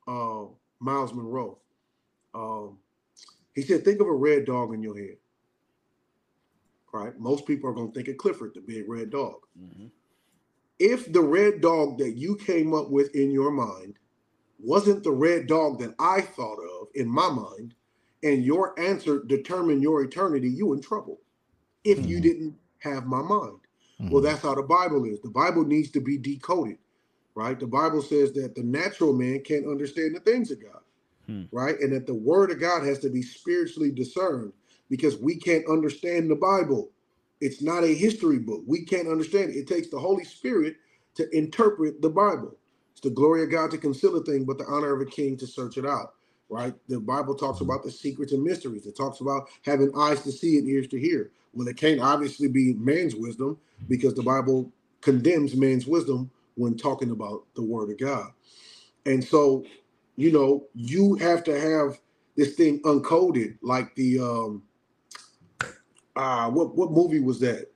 uh, 0.09 0.47
Myles 0.81 1.15
Munroe. 1.15 1.59
Um, 2.35 2.79
he 3.55 3.63
said, 3.63 3.85
think 3.85 4.01
of 4.01 4.09
a 4.09 4.15
red 4.15 4.47
dog 4.47 4.75
in 4.75 4.83
your 4.83 4.97
head. 4.97 5.17
Right? 6.93 7.19
Most 7.19 7.47
people 7.47 7.71
are 7.71 7.75
going 7.75 7.93
to 7.93 7.95
think 7.95 8.09
of 8.09 8.19
Clifford, 8.19 8.53
the 8.55 8.61
big 8.61 8.89
red 8.89 9.11
dog. 9.11 9.37
Mhm. 9.59 9.91
If 10.85 11.13
the 11.13 11.23
red 11.23 11.61
dog 11.61 11.99
that 11.99 12.17
you 12.17 12.35
came 12.35 12.75
up 12.75 12.91
with 12.91 13.15
in 13.15 13.31
your 13.31 13.53
mind 13.53 14.01
wasn't 14.59 15.05
the 15.05 15.13
red 15.13 15.47
dog 15.47 15.79
that 15.79 15.95
I 16.01 16.23
thought 16.23 16.59
of 16.59 16.89
in 16.97 17.09
my 17.09 17.31
mind, 17.31 17.75
and 18.25 18.45
your 18.45 18.79
answer 18.81 19.23
determined 19.23 19.83
your 19.83 20.03
eternity, 20.03 20.49
you 20.51 20.73
in 20.73 20.81
trouble. 20.83 21.21
If 21.85 22.05
you 22.05 22.19
Mhm. 22.19 22.23
didn't 22.23 22.59
have 22.81 23.07
my 23.07 23.23
mind. 23.23 23.61
Mhm. 24.01 24.11
Well, 24.11 24.23
that's 24.23 24.43
how 24.43 24.57
the 24.57 24.65
Bible 24.65 25.05
is. 25.05 25.21
The 25.21 25.31
Bible 25.31 25.65
needs 25.65 25.91
to 25.93 26.01
be 26.01 26.19
decoded, 26.19 26.79
right? 27.37 27.59
The 27.61 27.69
Bible 27.69 28.03
says 28.03 28.33
that 28.33 28.57
the 28.57 28.65
natural 28.65 29.13
man 29.13 29.41
can't 29.43 29.69
understand 29.69 30.17
the 30.17 30.21
things 30.21 30.51
of 30.51 30.61
God, 30.61 30.83
Hmm. 31.27 31.45
right? 31.53 31.79
And 31.81 31.93
that 31.93 32.07
the 32.07 32.15
word 32.15 32.51
of 32.51 32.61
God 32.61 32.85
has 32.85 32.99
to 33.01 33.11
be 33.11 33.23
spiritually 33.23 33.93
discerned 33.93 34.53
because 34.91 35.17
we 35.19 35.37
can't 35.37 35.67
understand 35.69 36.31
the 36.31 36.37
Bible. 36.37 36.93
It's 37.43 37.63
not 37.63 37.85
a 37.85 37.95
history 37.95 38.41
book. 38.41 38.63
We 38.67 38.85
can't 38.87 39.09
understand 39.09 39.53
it. 39.53 39.59
It 39.59 39.69
takes 39.69 39.91
the 39.91 40.01
Holy 40.01 40.25
Spirit 40.25 40.77
to 41.17 41.31
interpret 41.37 42.03
the 42.03 42.11
Bible. 42.11 42.57
It's 42.93 43.03
the 43.03 43.11
glory 43.11 43.45
of 43.45 43.53
God 43.53 43.73
to 43.73 43.79
conceal 43.79 44.17
a 44.17 44.25
thing, 44.25 44.47
but 44.47 44.59
the 44.59 44.67
honor 44.67 44.95
of 44.95 45.03
a 45.03 45.07
king 45.11 45.37
to 45.39 45.49
search 45.49 45.79
it 45.79 45.87
out, 45.87 46.15
right? 46.51 46.75
The 46.89 47.01
Bible 47.01 47.37
talks 47.37 47.63
about 47.63 47.85
the 47.85 47.93
secrets 47.93 48.33
and 48.33 48.45
mysteries. 48.45 48.87
It 48.87 48.97
talks 48.97 49.21
about 49.21 49.51
having 49.67 49.93
eyes 49.99 50.23
to 50.25 50.33
see 50.33 50.59
and 50.59 50.69
ears 50.69 50.89
to 50.91 51.01
hear. 51.01 51.33
Well, 51.55 51.69
it 51.69 51.79
can't 51.79 52.01
obviously 52.01 52.49
be 52.49 52.75
man's 52.75 53.17
wisdom 53.17 53.59
because 53.89 54.15
the 54.15 54.25
Bible 54.25 54.73
condemns 55.03 55.57
man's 55.57 55.87
wisdom 55.87 56.31
when 56.57 56.77
talking 56.79 57.13
about 57.13 57.45
the 57.57 57.65
word 57.65 57.91
of 57.91 58.01
God. 58.01 58.31
And 59.07 59.25
so, 59.25 59.65
you 60.17 60.33
know, 60.33 60.67
you 60.75 61.17
have 61.17 61.45
to 61.45 61.59
have 61.61 62.01
this 62.37 62.55
thing 62.55 62.81
uncoded, 62.83 63.59
like 63.63 63.95
the 63.97 64.21
um 64.21 64.63
ah, 66.17 66.49
what 66.51 66.77
what 66.77 66.93
movie 66.93 67.21
was 67.21 67.41
that? 67.41 67.67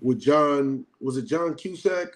With 0.00 0.20
John, 0.20 0.86
was 1.00 1.16
it 1.16 1.26
John 1.26 1.54
Cusack? 1.54 2.08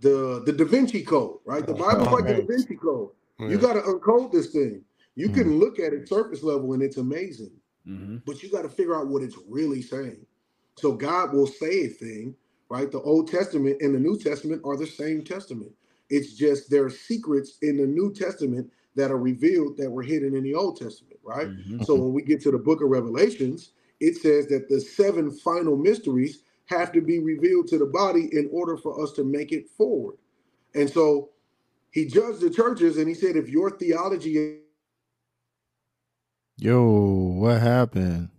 The 0.00 0.42
the 0.46 0.52
Da 0.52 0.64
Vinci 0.64 1.02
Code, 1.02 1.38
right? 1.46 1.66
The 1.66 1.74
Bible's 1.74 2.08
like 2.10 2.26
the 2.26 2.34
Da 2.34 2.46
Vinci 2.46 2.76
Code. 2.76 3.10
You 3.50 3.58
got 3.58 3.74
to 3.74 3.80
uncode 3.82 4.32
this 4.32 4.48
thing. 4.52 4.84
You 5.16 5.30
can 5.30 5.58
look 5.58 5.78
at 5.78 5.92
it 5.94 6.08
surface 6.08 6.42
level 6.42 6.72
and 6.74 6.82
it's 6.82 6.98
amazing 6.98 7.52
Mhm. 7.88 8.22
but 8.26 8.42
you 8.42 8.50
got 8.50 8.62
to 8.62 8.68
figure 8.68 8.96
out 8.96 9.08
what 9.08 9.22
it's 9.22 9.38
really 9.48 9.82
saying. 9.82 10.26
So 10.76 10.92
God 10.92 11.32
will 11.34 11.46
say 11.46 11.86
a 11.86 11.88
thing, 11.88 12.34
right? 12.68 12.90
The 12.90 13.00
Old 13.00 13.28
Testament 13.30 13.78
and 13.80 13.94
the 13.94 14.00
New 14.00 14.18
Testament 14.18 14.62
are 14.64 14.76
the 14.76 14.86
same 14.86 15.22
testament. 15.24 15.72
It's 16.10 16.34
just 16.34 16.70
there 16.70 16.84
are 16.84 16.90
secrets 16.90 17.58
in 17.62 17.76
the 17.78 17.86
New 17.86 18.12
Testament 18.12 18.70
that 18.96 19.10
are 19.10 19.18
revealed 19.18 19.76
that 19.76 19.90
were 19.90 20.02
hidden 20.02 20.34
in 20.34 20.42
the 20.42 20.54
Old 20.54 20.78
Testament, 20.78 21.20
right? 21.22 21.48
Mhm. 21.48 21.84
So 21.84 21.94
when 21.94 22.12
we 22.12 22.22
get 22.22 22.40
to 22.42 22.50
the 22.50 22.58
book 22.58 22.82
of 22.82 22.88
Revelations, 22.88 23.72
it 24.00 24.16
says 24.16 24.46
that 24.48 24.68
the 24.68 24.80
seven 24.80 25.30
final 25.30 25.76
mysteries 25.76 26.42
have 26.66 26.92
to 26.92 27.00
be 27.00 27.20
revealed 27.20 27.68
to 27.68 27.78
the 27.78 27.86
body 27.86 28.28
in 28.32 28.48
order 28.52 28.76
for 28.76 29.00
us 29.02 29.12
to 29.12 29.24
make 29.24 29.52
it 29.52 29.68
forward. 29.70 30.16
And 30.74 30.90
so 30.90 31.30
he 31.90 32.06
judged 32.06 32.40
the 32.40 32.50
churches 32.50 32.98
and 32.98 33.08
he 33.08 33.14
said, 33.14 33.36
if 33.36 33.48
your 33.48 33.70
theology 33.70 34.62
Yo, 36.58 36.82
what 37.38 37.60
happened? 37.60 38.30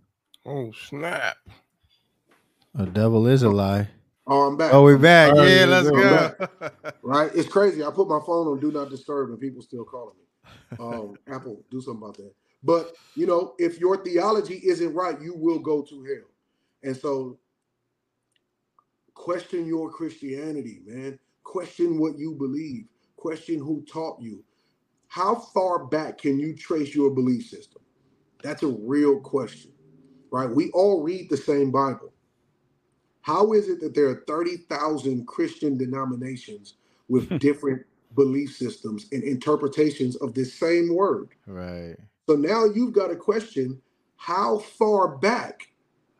Oh 0.44 0.72
snap! 0.72 1.36
A 2.74 2.84
devil 2.86 3.28
is 3.28 3.44
a 3.44 3.50
lie. 3.50 3.88
Oh, 4.26 4.42
I'm 4.42 4.56
back. 4.56 4.74
Oh, 4.74 4.82
we're 4.82 4.98
back. 4.98 5.32
Oh, 5.36 5.44
Yeah, 5.44 5.60
yeah, 5.60 5.64
let's 5.66 5.90
yeah, 5.90 6.30
go. 6.48 6.48
Right? 7.02 7.30
It's 7.34 7.48
crazy. 7.48 7.84
I 7.84 7.90
put 7.90 8.08
my 8.08 8.20
phone 8.26 8.48
on 8.48 8.60
do 8.60 8.72
not 8.72 8.90
disturb 8.90 9.30
and 9.30 9.40
people 9.40 9.62
still 9.62 9.84
calling 9.84 10.14
me. 10.18 10.27
Um, 10.80 11.14
Apple, 11.26 11.64
do 11.70 11.80
something 11.80 12.02
about 12.02 12.16
that. 12.18 12.32
But 12.62 12.92
you 13.16 13.26
know, 13.26 13.54
if 13.58 13.80
your 13.80 14.04
theology 14.04 14.60
isn't 14.64 14.94
right, 14.94 15.20
you 15.20 15.34
will 15.34 15.58
go 15.58 15.82
to 15.82 16.04
hell. 16.04 16.30
And 16.82 16.96
so 16.96 17.38
question 19.14 19.66
your 19.66 19.90
Christianity, 19.90 20.82
man. 20.86 21.18
Question 21.42 21.98
what 21.98 22.18
you 22.18 22.34
believe. 22.34 22.84
Question 23.16 23.58
who 23.58 23.84
taught 23.90 24.20
you. 24.20 24.44
How 25.08 25.34
far 25.34 25.86
back 25.86 26.18
can 26.18 26.38
you 26.38 26.54
trace 26.54 26.94
your 26.94 27.10
belief 27.10 27.46
system? 27.48 27.82
That's 28.42 28.62
a 28.62 28.68
real 28.68 29.18
question, 29.18 29.72
right? 30.30 30.48
We 30.48 30.70
all 30.70 31.02
read 31.02 31.28
the 31.30 31.36
same 31.36 31.72
Bible. 31.72 32.12
How 33.22 33.52
is 33.52 33.68
it 33.68 33.80
that 33.80 33.94
there 33.94 34.08
are 34.08 34.24
30,000 34.26 35.26
Christian 35.26 35.76
denominations 35.76 36.74
with 37.08 37.38
different 37.40 37.84
belief 38.16 38.56
systems 38.56 39.06
and 39.12 39.24
interpretations 39.24 40.16
of 40.16 40.34
this 40.34 40.54
same 40.54 40.94
word? 40.94 41.30
Right. 41.46 41.96
So 42.28 42.36
now 42.36 42.66
you've 42.66 42.94
got 42.94 43.10
a 43.12 43.16
question 43.16 43.82
how 44.16 44.58
far 44.58 45.18
back 45.18 45.68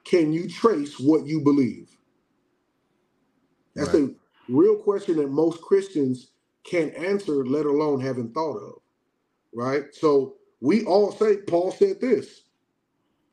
can 0.04 0.32
you 0.32 0.48
trace 0.48 1.00
what 1.00 1.26
you 1.26 1.40
believe? 1.40 1.96
That's 3.76 3.94
Right. 3.94 4.04
a 4.04 4.14
real 4.48 4.76
question 4.76 5.16
that 5.18 5.30
most 5.30 5.62
Christians 5.62 6.32
can't 6.64 6.94
answer, 6.94 7.46
let 7.46 7.66
alone 7.66 8.00
haven't 8.00 8.34
thought 8.34 8.58
of. 8.58 8.82
Right? 9.54 9.94
So 9.94 10.36
we 10.60 10.84
all 10.84 11.12
say, 11.12 11.38
Paul 11.38 11.72
said 11.72 12.00
this. 12.00 12.42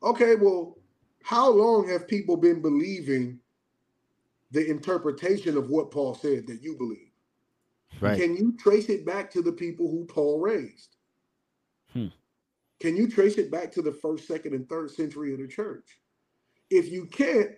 Okay, 0.02 0.36
well, 0.36 0.78
how 1.24 1.50
long 1.50 1.88
have 1.88 2.08
people 2.08 2.36
been 2.36 2.62
believing 2.62 3.40
the 4.52 4.66
interpretation 4.70 5.56
of 5.58 5.70
what 5.70 5.90
Paul 5.92 6.14
said 6.14 6.46
that 6.48 6.62
you 6.62 6.76
believe? 6.76 7.05
Right. 8.00 8.20
Can 8.20 8.36
you 8.36 8.56
trace 8.58 8.88
it 8.88 9.06
back 9.06 9.30
to 9.32 9.42
the 9.42 9.52
people 9.52 9.90
who 9.90 10.04
Paul 10.04 10.40
raised? 10.40 10.96
Hmm. 11.92 12.08
Can 12.80 12.96
you 12.96 13.08
trace 13.08 13.38
it 13.38 13.50
back 13.50 13.72
to 13.72 13.82
the 13.82 13.92
first, 13.92 14.28
second, 14.28 14.54
and 14.54 14.68
third 14.68 14.90
century 14.90 15.32
of 15.32 15.40
the 15.40 15.48
church? 15.48 15.98
If 16.70 16.90
you 16.90 17.06
can't, 17.06 17.52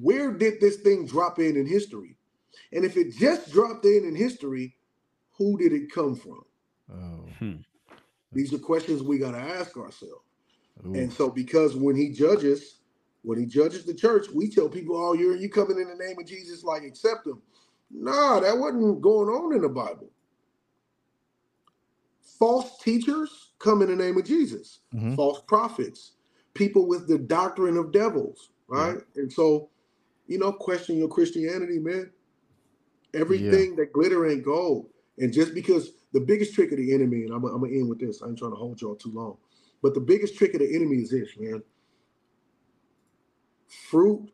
where 0.00 0.32
did 0.32 0.60
this 0.60 0.76
thing 0.78 1.06
drop 1.06 1.38
in 1.38 1.56
in 1.56 1.66
history? 1.66 2.16
And 2.72 2.84
if 2.84 2.96
it 2.96 3.16
just 3.16 3.52
dropped 3.52 3.84
in 3.84 4.04
in 4.04 4.14
history, 4.16 4.76
who 5.32 5.56
did 5.56 5.72
it 5.72 5.92
come 5.92 6.16
from? 6.16 6.44
Oh. 6.92 7.28
Hmm. 7.38 7.56
These 8.32 8.52
are 8.52 8.58
questions 8.58 9.02
we 9.02 9.18
got 9.18 9.32
to 9.32 9.38
ask 9.38 9.76
ourselves. 9.76 10.24
Ooh. 10.86 10.94
And 10.94 11.12
so, 11.12 11.30
because 11.30 11.76
when 11.76 11.96
he 11.96 12.10
judges, 12.10 12.80
when 13.22 13.38
he 13.38 13.46
judges 13.46 13.84
the 13.84 13.94
church, 13.94 14.26
we 14.34 14.48
tell 14.48 14.68
people, 14.68 14.96
"Oh, 14.96 15.12
you're 15.12 15.36
you 15.36 15.48
coming 15.48 15.78
in 15.78 15.88
the 15.88 16.04
name 16.04 16.18
of 16.18 16.26
Jesus, 16.26 16.64
like 16.64 16.82
accept 16.82 17.26
him." 17.26 17.42
Nah, 17.90 18.40
that 18.40 18.56
wasn't 18.56 19.00
going 19.00 19.28
on 19.28 19.54
in 19.54 19.62
the 19.62 19.68
Bible. 19.68 20.10
False 22.38 22.78
teachers 22.78 23.52
come 23.58 23.82
in 23.82 23.88
the 23.88 23.96
name 23.96 24.16
of 24.16 24.24
Jesus. 24.24 24.80
Mhm. 24.94 25.14
False 25.16 25.40
prophets, 25.46 26.12
people 26.54 26.86
with 26.86 27.06
the 27.06 27.18
doctrine 27.18 27.76
of 27.76 27.92
devils, 27.92 28.50
right? 28.68 28.96
And 29.16 29.32
so, 29.32 29.68
you 30.26 30.38
know, 30.38 30.52
question 30.52 30.96
your 30.96 31.08
Christianity, 31.08 31.78
man. 31.78 32.10
Everything 33.12 33.74
that 33.76 33.92
glitter 33.92 34.26
ain't 34.26 34.44
gold. 34.44 34.88
And 35.18 35.32
just 35.32 35.52
because 35.54 35.92
the 36.12 36.20
biggest 36.20 36.54
trick 36.54 36.70
of 36.72 36.78
the 36.78 36.94
enemy, 36.94 37.24
and 37.24 37.32
I'm, 37.34 37.44
I'm 37.44 37.60
gonna 37.60 37.72
end 37.72 37.88
with 37.88 37.98
this, 37.98 38.22
I 38.22 38.28
ain't 38.28 38.38
trying 38.38 38.52
to 38.52 38.56
hold 38.56 38.80
y'all 38.80 38.96
too 38.96 39.10
long, 39.12 39.36
but 39.82 39.94
the 39.94 40.00
biggest 40.00 40.36
trick 40.36 40.54
of 40.54 40.60
the 40.60 40.74
enemy 40.74 40.98
is 40.98 41.10
this, 41.10 41.36
man. 41.38 41.62
Fruit 43.66 44.30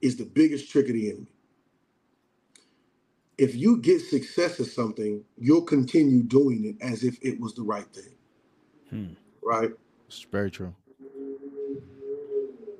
is 0.00 0.16
the 0.16 0.24
biggest 0.24 0.70
trick 0.70 0.86
of 0.88 0.94
the 0.94 1.10
enemy. 1.10 1.26
If 3.38 3.56
you 3.56 3.78
get 3.78 4.02
success 4.02 4.60
at 4.60 4.66
something, 4.68 5.24
you'll 5.38 5.62
continue 5.64 6.22
doing 6.24 6.64
it 6.66 6.84
as 6.86 7.04
if 7.04 7.18
it 7.22 7.40
was 7.40 7.54
the 7.54 7.62
right 7.64 7.86
thing, 7.94 8.14
Hmm. 8.90 9.14
right? 9.42 9.70
It's 10.08 10.26
very 10.32 10.50
true. 10.50 10.74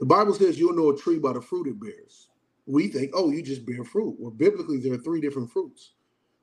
The 0.00 0.06
Bible 0.06 0.34
says 0.34 0.58
you'll 0.58 0.76
know 0.76 0.90
a 0.90 0.96
tree 0.98 1.18
by 1.18 1.32
the 1.34 1.40
fruit 1.42 1.68
it 1.68 1.80
bears. 1.80 2.28
We 2.66 2.88
think, 2.88 3.12
oh, 3.14 3.30
you 3.30 3.42
just 3.42 3.66
bear 3.66 3.84
fruit. 3.84 4.16
Well, 4.18 4.30
biblically, 4.32 4.78
there 4.78 4.92
are 4.94 4.98
three 4.98 5.20
different 5.20 5.50
fruits, 5.52 5.92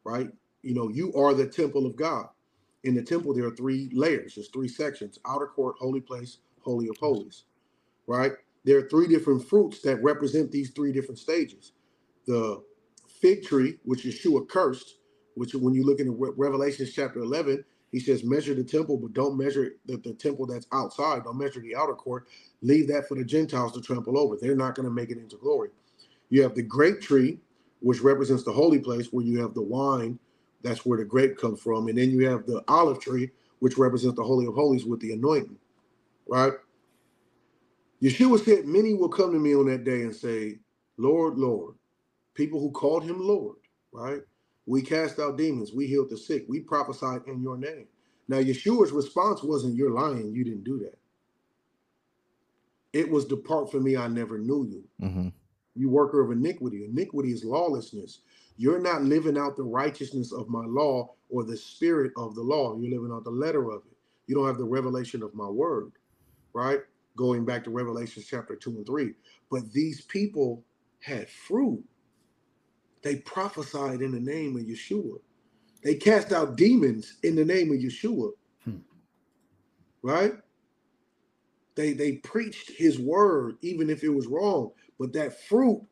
right? 0.05 0.29
You 0.63 0.75
know, 0.75 0.89
you 0.89 1.13
are 1.15 1.33
the 1.33 1.47
temple 1.47 1.85
of 1.85 1.95
God. 1.95 2.27
In 2.83 2.95
the 2.95 3.03
temple, 3.03 3.33
there 3.33 3.45
are 3.47 3.55
three 3.55 3.89
layers, 3.93 4.35
there's 4.35 4.49
three 4.49 4.67
sections 4.69 5.19
outer 5.27 5.47
court, 5.47 5.77
holy 5.79 6.01
place, 6.01 6.39
holy 6.61 6.89
of 6.89 6.97
holies, 6.97 7.45
right? 8.07 8.33
There 8.65 8.77
are 8.79 8.89
three 8.89 9.07
different 9.07 9.47
fruits 9.47 9.81
that 9.83 10.03
represent 10.03 10.51
these 10.51 10.71
three 10.71 10.93
different 10.93 11.19
stages. 11.19 11.73
The 12.27 12.63
fig 13.25 13.43
tree, 13.43 13.77
which 13.85 14.03
Yeshua 14.05 14.47
cursed, 14.47 14.97
which 15.35 15.55
when 15.55 15.73
you 15.73 15.83
look 15.85 15.99
in 15.99 16.19
Re- 16.19 16.31
Revelation 16.37 16.87
chapter 16.93 17.19
11, 17.21 17.65
he 17.91 17.99
says, 17.99 18.23
measure 18.23 18.53
the 18.53 18.63
temple, 18.63 18.97
but 18.97 19.13
don't 19.13 19.37
measure 19.37 19.73
the, 19.87 19.97
the 19.97 20.13
temple 20.13 20.45
that's 20.47 20.67
outside. 20.73 21.23
Don't 21.23 21.37
measure 21.37 21.61
the 21.61 21.75
outer 21.75 21.95
court. 21.95 22.27
Leave 22.61 22.87
that 22.89 23.07
for 23.07 23.15
the 23.15 23.25
Gentiles 23.25 23.73
to 23.73 23.81
trample 23.81 24.19
over. 24.19 24.37
They're 24.39 24.55
not 24.55 24.75
going 24.75 24.87
to 24.87 24.93
make 24.93 25.11
it 25.11 25.17
into 25.17 25.37
glory. 25.37 25.69
You 26.29 26.43
have 26.43 26.55
the 26.55 26.63
grape 26.63 27.01
tree, 27.01 27.39
which 27.81 28.01
represents 28.01 28.43
the 28.43 28.53
holy 28.53 28.79
place, 28.79 29.07
where 29.13 29.25
you 29.25 29.41
have 29.41 29.55
the 29.55 29.63
wine. 29.63 30.19
That's 30.63 30.85
where 30.85 30.99
the 30.99 31.05
grape 31.05 31.37
comes 31.37 31.61
from. 31.61 31.89
And 31.89 31.97
then 31.97 32.11
you 32.11 32.29
have 32.29 32.45
the 32.47 32.63
olive 32.67 32.99
tree, 32.99 33.31
which 33.59 33.77
represents 33.77 34.17
the 34.17 34.23
Holy 34.23 34.47
of 34.47 34.55
Holies 34.55 34.85
with 34.85 35.01
the 35.01 35.13
anointing, 35.13 35.57
right? 36.27 36.53
Yeshua 38.01 38.43
said, 38.43 38.65
Many 38.65 38.93
will 38.95 39.09
come 39.09 39.33
to 39.33 39.39
me 39.39 39.55
on 39.55 39.67
that 39.67 39.83
day 39.85 40.03
and 40.03 40.15
say, 40.15 40.59
Lord, 40.97 41.37
Lord. 41.37 41.75
People 42.35 42.61
who 42.61 42.71
called 42.71 43.05
him 43.05 43.19
Lord, 43.21 43.57
right? 43.93 44.21
We 44.67 44.83
cast 44.83 45.19
out 45.19 45.37
demons. 45.37 45.73
We 45.73 45.87
healed 45.87 46.11
the 46.11 46.17
sick. 46.17 46.45
We 46.49 46.61
prophesied 46.61 47.23
in 47.27 47.43
your 47.43 47.57
name. 47.57 47.87
Now, 48.29 48.39
Yeshua's 48.39 48.93
response 48.93 49.43
wasn't, 49.43 49.75
You're 49.77 49.91
lying. 49.91 50.33
You 50.33 50.45
didn't 50.45 50.65
do 50.65 50.79
that. 50.79 50.97
It 52.93 53.09
was, 53.09 53.25
Depart 53.25 53.71
from 53.71 53.85
me. 53.85 53.97
I 53.97 54.09
never 54.09 54.39
knew 54.39 54.65
you. 54.67 54.83
hmm 55.07 55.29
You 55.75 55.89
worker 55.89 56.21
of 56.21 56.31
iniquity. 56.31 56.85
Iniquity 56.85 57.31
is 57.31 57.45
lawlessness. 57.45 58.21
You're 58.57 58.81
not 58.81 59.03
living 59.03 59.37
out 59.37 59.57
the 59.57 59.63
righteousness 59.63 60.33
of 60.33 60.49
my 60.49 60.65
law 60.65 61.13
or 61.29 61.43
the 61.45 61.57
spirit 61.57 62.13
of 62.17 62.35
the 62.35 62.43
law. 62.43 62.77
You're 62.77 62.99
living 62.99 63.13
out 63.15 63.25
the 63.25 63.31
letter 63.31 63.71
of 63.71 63.83
it. 63.87 63.97
You 64.27 64.35
don't 64.35 64.47
have 64.47 64.59
the 64.59 64.65
revelation 64.65 65.23
of 65.23 65.35
my 65.35 65.47
word, 65.49 65.93
right? 66.53 66.81
Going 67.17 67.45
back 67.45 67.63
to 67.65 67.71
Revelation 67.71 68.23
chapter 68.27 68.55
2 68.55 68.71
and 68.71 68.85
3. 68.87 69.13
But 69.51 69.71
these 69.73 70.01
people 70.01 70.63
had 71.01 71.29
fruit. 71.29 71.83
They 73.05 73.17
prophesied 73.17 74.01
in 74.01 74.11
the 74.13 74.19
name 74.19 74.57
of 74.57 74.63
Yeshua. 74.63 75.19
They 75.83 75.95
cast 75.95 76.33
out 76.33 76.57
demons 76.57 77.17
in 77.23 77.35
the 77.35 77.45
name 77.45 77.71
of 77.71 77.77
Yeshua. 77.79 78.31
Hmm. 78.65 78.77
Right? 80.03 80.33
They 81.75 81.93
they 81.93 82.13
preached 82.13 82.71
his 82.71 82.99
word, 82.99 83.57
even 83.61 83.89
if 83.91 84.03
it 84.03 84.09
was 84.09 84.27
wrong. 84.27 84.71
But 84.99 85.13
that 85.13 85.39
fruit 85.47 85.85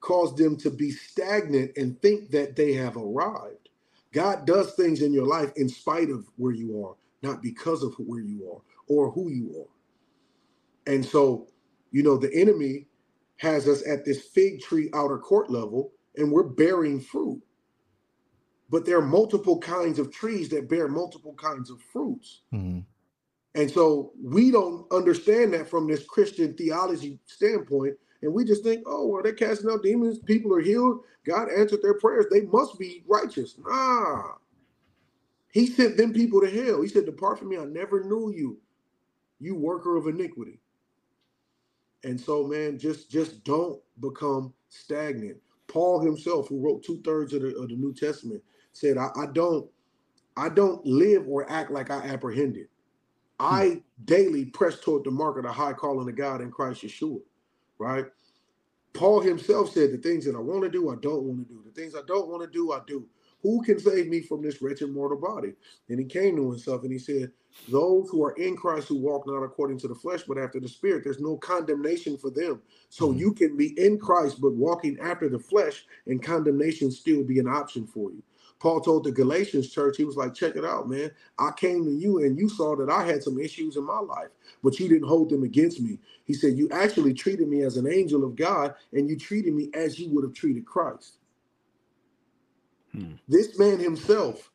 caused 0.00 0.38
them 0.38 0.56
to 0.58 0.70
be 0.70 0.90
stagnant 0.90 1.72
and 1.76 2.00
think 2.02 2.30
that 2.30 2.56
they 2.56 2.74
have 2.74 2.96
arrived. 2.96 3.68
God 4.12 4.46
does 4.46 4.74
things 4.74 5.02
in 5.02 5.12
your 5.12 5.26
life 5.26 5.52
in 5.56 5.68
spite 5.68 6.10
of 6.10 6.26
where 6.36 6.52
you 6.54 6.86
are, 6.86 6.96
not 7.22 7.42
because 7.42 7.82
of 7.82 7.94
where 7.98 8.22
you 8.22 8.50
are 8.52 8.62
or 8.88 9.10
who 9.12 9.30
you 9.30 9.54
are. 9.60 10.92
And 10.92 11.04
so, 11.06 11.48
you 11.92 12.02
know, 12.04 12.18
the 12.18 12.34
enemy 12.34 12.86
has 13.38 13.68
us 13.68 13.86
at 13.88 14.04
this 14.06 14.22
fig 14.28 14.62
tree 14.62 14.90
outer 14.94 15.18
court 15.18 15.50
level, 15.50 15.93
and 16.16 16.32
we're 16.32 16.42
bearing 16.44 17.00
fruit. 17.00 17.42
But 18.70 18.86
there 18.86 18.98
are 18.98 19.06
multiple 19.06 19.58
kinds 19.58 19.98
of 19.98 20.12
trees 20.12 20.48
that 20.50 20.68
bear 20.68 20.88
multiple 20.88 21.34
kinds 21.34 21.70
of 21.70 21.80
fruits. 21.92 22.42
hmm 22.50 22.80
And 23.54 23.70
so 23.70 24.12
we 24.22 24.50
don't 24.50 24.90
understand 24.92 25.54
that 25.54 25.68
from 25.68 25.88
this 25.88 26.04
Christian 26.04 26.54
theology 26.54 27.20
standpoint. 27.26 27.94
And 28.22 28.34
we 28.34 28.44
just 28.44 28.64
think, 28.64 28.84
oh, 28.86 29.06
well, 29.08 29.22
they're 29.22 29.34
casting 29.34 29.70
out 29.70 29.82
demons, 29.82 30.18
people 30.20 30.54
are 30.54 30.60
healed, 30.60 31.00
God 31.26 31.48
answered 31.50 31.82
their 31.82 31.98
prayers, 31.98 32.26
they 32.30 32.42
must 32.42 32.78
be 32.78 33.04
righteous. 33.06 33.56
Nah. 33.58 34.22
He 35.52 35.66
sent 35.66 35.96
them 35.96 36.12
people 36.12 36.40
to 36.40 36.50
hell. 36.50 36.82
He 36.82 36.88
said, 36.88 37.06
Depart 37.06 37.38
from 37.38 37.50
me, 37.50 37.58
I 37.58 37.64
never 37.64 38.04
knew 38.04 38.32
you, 38.34 38.58
you 39.40 39.54
worker 39.54 39.96
of 39.96 40.06
iniquity. 40.08 40.60
And 42.04 42.20
so, 42.20 42.46
man, 42.46 42.78
just 42.78 43.10
just 43.10 43.44
don't 43.44 43.80
become 44.00 44.54
stagnant. 44.68 45.38
Paul 45.74 45.98
himself, 45.98 46.46
who 46.46 46.60
wrote 46.60 46.84
two-thirds 46.84 47.32
of 47.32 47.42
the, 47.42 47.48
of 47.56 47.68
the 47.68 47.74
New 47.74 47.92
Testament, 47.92 48.40
said, 48.72 48.96
I, 48.96 49.08
I 49.16 49.26
don't, 49.26 49.68
I 50.36 50.48
don't 50.48 50.86
live 50.86 51.26
or 51.26 51.50
act 51.50 51.72
like 51.72 51.90
I 51.90 51.96
apprehended. 51.96 52.68
Hmm. 53.40 53.46
I 53.46 53.82
daily 54.04 54.44
press 54.44 54.78
toward 54.78 55.02
the 55.02 55.10
mark 55.10 55.36
of 55.36 55.42
the 55.42 55.50
high 55.50 55.72
calling 55.72 56.08
of 56.08 56.14
God 56.14 56.42
in 56.42 56.52
Christ 56.52 56.84
Yeshua, 56.84 57.20
right? 57.78 58.04
Paul 58.92 59.20
himself 59.20 59.72
said, 59.72 59.90
The 59.90 59.98
things 59.98 60.24
that 60.26 60.36
I 60.36 60.38
want 60.38 60.62
to 60.62 60.70
do, 60.70 60.90
I 60.90 60.94
don't 60.94 61.24
want 61.24 61.48
to 61.48 61.52
do. 61.52 61.60
The 61.64 61.72
things 61.72 61.96
I 61.96 62.06
don't 62.06 62.28
want 62.28 62.44
to 62.44 62.48
do, 62.48 62.70
I 62.70 62.78
do. 62.86 63.04
Who 63.44 63.62
can 63.64 63.80
save 63.80 64.08
me 64.08 64.22
from 64.22 64.42
this 64.42 64.62
wretched 64.62 64.92
mortal 64.92 65.18
body? 65.20 65.54
And 65.90 66.00
he 66.00 66.06
came 66.06 66.36
to 66.36 66.50
himself 66.52 66.84
and 66.84 66.92
he 66.92 67.00
said, 67.00 67.32
Those 67.68 68.10
who 68.10 68.24
are 68.24 68.32
in 68.34 68.56
Christ 68.58 68.88
who 68.88 68.98
walk 68.98 69.28
not 69.28 69.44
according 69.44 69.78
to 69.80 69.88
the 69.88 69.96
flesh, 69.96 70.24
but 70.28 70.38
after 70.38 70.60
the 70.60 70.68
spirit, 70.68 71.04
there's 71.04 71.20
no 71.20 71.38
condemnation 71.38 72.18
for 72.18 72.30
them. 72.30 72.62
So 72.90 73.10
Mhm. 73.12 73.18
you 73.20 73.34
can 73.34 73.56
be 73.56 73.78
in 73.80 73.98
Christ, 74.00 74.42
but 74.42 74.54
walking 74.54 74.98
after 75.00 75.30
the 75.30 75.40
flesh, 75.40 75.86
and 76.08 76.22
condemnation 76.22 76.92
still 76.92 77.24
be 77.24 77.40
an 77.40 77.48
option 77.48 77.86
for 77.86 78.12
you. 78.12 78.24
Paul 78.60 78.80
told 78.82 79.04
the 79.04 79.12
Galatians 79.12 79.70
church, 79.70 79.98
he 79.98 80.04
was 80.04 80.16
like, 80.16 80.34
check 80.34 80.56
it 80.56 80.66
out, 80.66 80.90
man. 80.90 81.12
I 81.38 81.52
came 81.52 81.86
to 81.86 81.92
you 81.92 82.20
and 82.20 82.38
you 82.38 82.48
saw 82.50 82.76
that 82.76 82.90
I 82.90 83.04
had 83.06 83.22
some 83.22 83.40
issues 83.40 83.76
in 83.76 83.84
my 83.84 84.00
life, 84.00 84.30
but 84.64 84.80
you 84.80 84.88
didn't 84.88 85.08
hold 85.08 85.30
them 85.30 85.44
against 85.44 85.80
me. 85.80 86.00
He 86.24 86.34
said, 86.34 86.58
You 86.58 86.70
actually 86.70 87.14
treated 87.14 87.48
me 87.48 87.62
as 87.62 87.76
an 87.78 87.86
angel 87.88 88.24
of 88.24 88.36
God 88.36 88.74
and 88.92 89.08
you 89.08 89.18
treated 89.18 89.54
me 89.54 89.70
as 89.74 90.00
you 90.00 90.10
would 90.10 90.24
have 90.24 90.34
treated 90.34 90.66
Christ. 90.66 91.18
Hmm. 92.94 93.14
This 93.28 93.58
man 93.58 93.80
himself, 93.80 94.50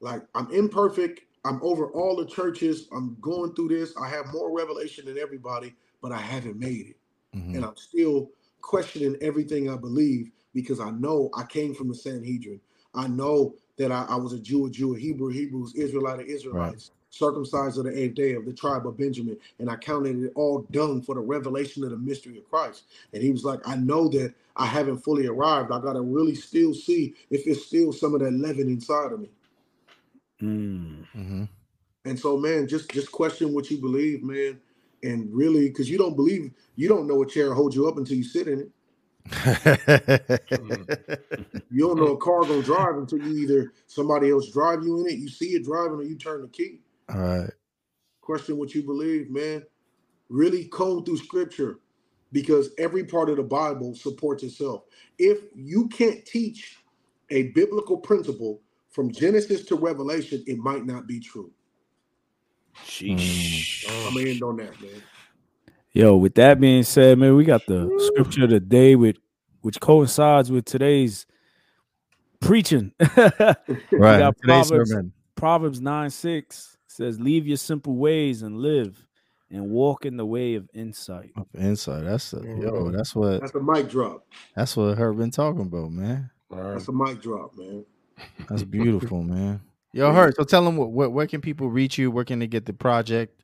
like, 0.00 0.22
I'm 0.34 0.50
imperfect. 0.52 1.22
I'm 1.44 1.60
over 1.62 1.90
all 1.92 2.16
the 2.16 2.26
churches. 2.26 2.88
I'm 2.92 3.16
going 3.20 3.54
through 3.54 3.68
this. 3.68 3.94
I 3.96 4.08
have 4.08 4.32
more 4.32 4.56
revelation 4.56 5.06
than 5.06 5.18
everybody, 5.18 5.74
but 6.02 6.12
I 6.12 6.18
haven't 6.18 6.58
made 6.58 6.88
it. 6.88 6.96
Mhm. 7.36 7.56
And 7.56 7.64
I'm 7.64 7.76
still 7.76 8.30
questioning 8.62 9.16
everything 9.22 9.70
I 9.70 9.76
believe 9.76 10.32
because 10.54 10.80
I 10.80 10.90
know 10.90 11.30
I 11.34 11.44
came 11.44 11.74
from 11.74 11.88
the 11.88 11.94
Sanhedrin. 11.94 12.60
I 12.94 13.08
know 13.08 13.56
that 13.78 13.92
I, 13.92 14.06
I 14.08 14.16
was 14.16 14.32
a 14.32 14.40
Jew, 14.40 14.66
a 14.66 14.70
Jew, 14.70 14.96
a 14.96 14.98
Hebrew, 14.98 15.28
Hebrews, 15.28 15.74
Israelite, 15.76 16.26
Israelites, 16.26 16.92
circumcised 17.18 17.78
of 17.78 17.84
the 17.84 17.98
eighth 17.98 18.14
day 18.14 18.34
of 18.34 18.44
the 18.44 18.52
tribe 18.52 18.86
of 18.86 18.98
Benjamin. 18.98 19.38
And 19.58 19.70
I 19.70 19.76
counted 19.76 20.22
it 20.24 20.32
all 20.34 20.66
done 20.70 21.02
for 21.02 21.14
the 21.14 21.20
revelation 21.22 21.84
of 21.84 21.90
the 21.90 21.96
mystery 21.98 22.38
of 22.38 22.48
Christ. 22.50 22.84
And 23.12 23.22
he 23.22 23.30
was 23.30 23.44
like, 23.44 23.60
I 23.66 23.76
know 23.76 24.08
that 24.10 24.34
I 24.56 24.66
haven't 24.66 24.98
fully 24.98 25.26
arrived. 25.26 25.72
I 25.72 25.80
got 25.80 25.94
to 25.94 26.02
really 26.02 26.34
still 26.34 26.74
see 26.74 27.14
if 27.30 27.46
it's 27.46 27.66
still 27.66 27.92
some 27.92 28.14
of 28.14 28.20
that 28.20 28.32
leaven 28.32 28.68
inside 28.68 29.12
of 29.12 29.20
me. 29.20 29.30
Mm. 30.42 31.06
Mhm. 31.16 31.48
And 32.04 32.18
so, 32.18 32.36
man, 32.36 32.68
just 32.68 32.90
just 32.90 33.12
question 33.12 33.52
what 33.54 33.70
you 33.70 33.78
believe, 33.78 34.22
man. 34.22 34.60
And 35.02 35.32
really, 35.34 35.68
because 35.68 35.90
you 35.90 35.98
don't 35.98 36.16
believe, 36.16 36.52
you 36.76 36.88
don't 36.88 37.06
know 37.06 37.22
a 37.22 37.26
chair 37.26 37.54
holds 37.54 37.76
you 37.76 37.88
up 37.88 37.96
until 37.98 38.16
you 38.16 38.24
sit 38.24 38.48
in 38.48 38.60
it. 38.60 38.70
You 41.70 41.88
don't 41.88 41.98
know 41.98 42.12
a 42.12 42.16
car 42.16 42.42
gonna 42.42 42.62
drive 42.62 42.96
until 42.96 43.18
you 43.18 43.38
either 43.38 43.72
somebody 43.86 44.30
else 44.30 44.50
drive 44.50 44.84
you 44.84 45.00
in 45.00 45.06
it, 45.06 45.18
you 45.18 45.28
see 45.28 45.50
it 45.54 45.64
driving, 45.64 45.98
or 45.98 46.04
you 46.04 46.16
turn 46.16 46.42
the 46.42 46.48
key. 46.48 46.80
All 47.12 47.20
right. 47.20 47.50
Question 48.20 48.56
what 48.58 48.74
you 48.74 48.82
believe, 48.82 49.30
man. 49.30 49.62
Really 50.28 50.64
comb 50.66 51.04
through 51.04 51.18
scripture 51.18 51.78
because 52.32 52.70
every 52.78 53.04
part 53.04 53.30
of 53.30 53.36
the 53.36 53.42
Bible 53.42 53.94
supports 53.94 54.42
itself. 54.42 54.82
If 55.18 55.38
you 55.54 55.88
can't 55.88 56.24
teach 56.26 56.78
a 57.30 57.44
biblical 57.48 57.98
principle 57.98 58.60
from 58.90 59.12
Genesis 59.12 59.64
to 59.66 59.76
Revelation, 59.76 60.42
it 60.46 60.58
might 60.58 60.84
not 60.84 61.06
be 61.06 61.20
true. 61.20 61.50
Sheesh. 62.84 63.86
I'm 63.88 64.14
gonna 64.14 64.28
end 64.28 64.42
on 64.42 64.56
that, 64.56 64.80
man. 64.80 65.02
Yo, 65.92 66.16
with 66.16 66.34
that 66.34 66.60
being 66.60 66.82
said, 66.82 67.18
man, 67.18 67.36
we 67.36 67.44
got 67.44 67.66
the 67.66 67.90
scripture 67.98 68.44
of 68.44 68.50
the 68.50 68.60
day 68.60 68.96
with 68.96 69.16
which 69.62 69.80
coincides 69.80 70.50
with 70.50 70.64
today's 70.64 71.26
preaching. 72.40 72.92
We 73.68 73.98
Right. 73.98 74.18
got 74.18 74.36
Today's 74.38 74.68
Proverbs, 74.68 74.90
sermon. 74.90 75.12
Proverbs 75.36 75.80
9 75.80 76.10
6 76.10 76.75
says, 76.96 77.20
Leave 77.20 77.46
your 77.46 77.56
simple 77.56 77.96
ways 77.96 78.42
and 78.42 78.58
live 78.58 79.06
and 79.50 79.70
walk 79.70 80.04
in 80.04 80.16
the 80.16 80.26
way 80.26 80.54
of 80.54 80.68
insight. 80.74 81.30
Of 81.36 81.46
Insight. 81.54 82.04
That's 82.04 82.32
a, 82.32 82.38
yo. 82.38 82.44
Mhm. 82.44 82.96
That's 82.96 83.14
what. 83.14 83.40
That's 83.40 83.54
a 83.54 83.60
mic 83.60 83.88
drop. 83.88 84.26
That's 84.54 84.76
what 84.76 84.98
Herb 84.98 85.18
been 85.18 85.30
talking 85.30 85.62
about, 85.62 85.92
man. 85.92 86.30
That's 86.50 86.88
a 86.88 86.92
mic 86.92 87.20
drop, 87.20 87.56
man. 87.56 87.84
That's 88.48 88.62
beautiful, 88.62 89.22
man. 89.22 89.60
Yo, 89.92 90.12
Herb. 90.12 90.34
So 90.34 90.44
tell 90.44 90.64
them 90.64 90.76
what, 90.76 90.90
what. 90.90 91.12
Where 91.12 91.26
can 91.26 91.40
people 91.40 91.70
reach 91.70 91.96
you? 91.96 92.10
Where 92.10 92.24
can 92.24 92.38
they 92.38 92.46
get 92.46 92.66
the 92.66 92.72
project? 92.72 93.40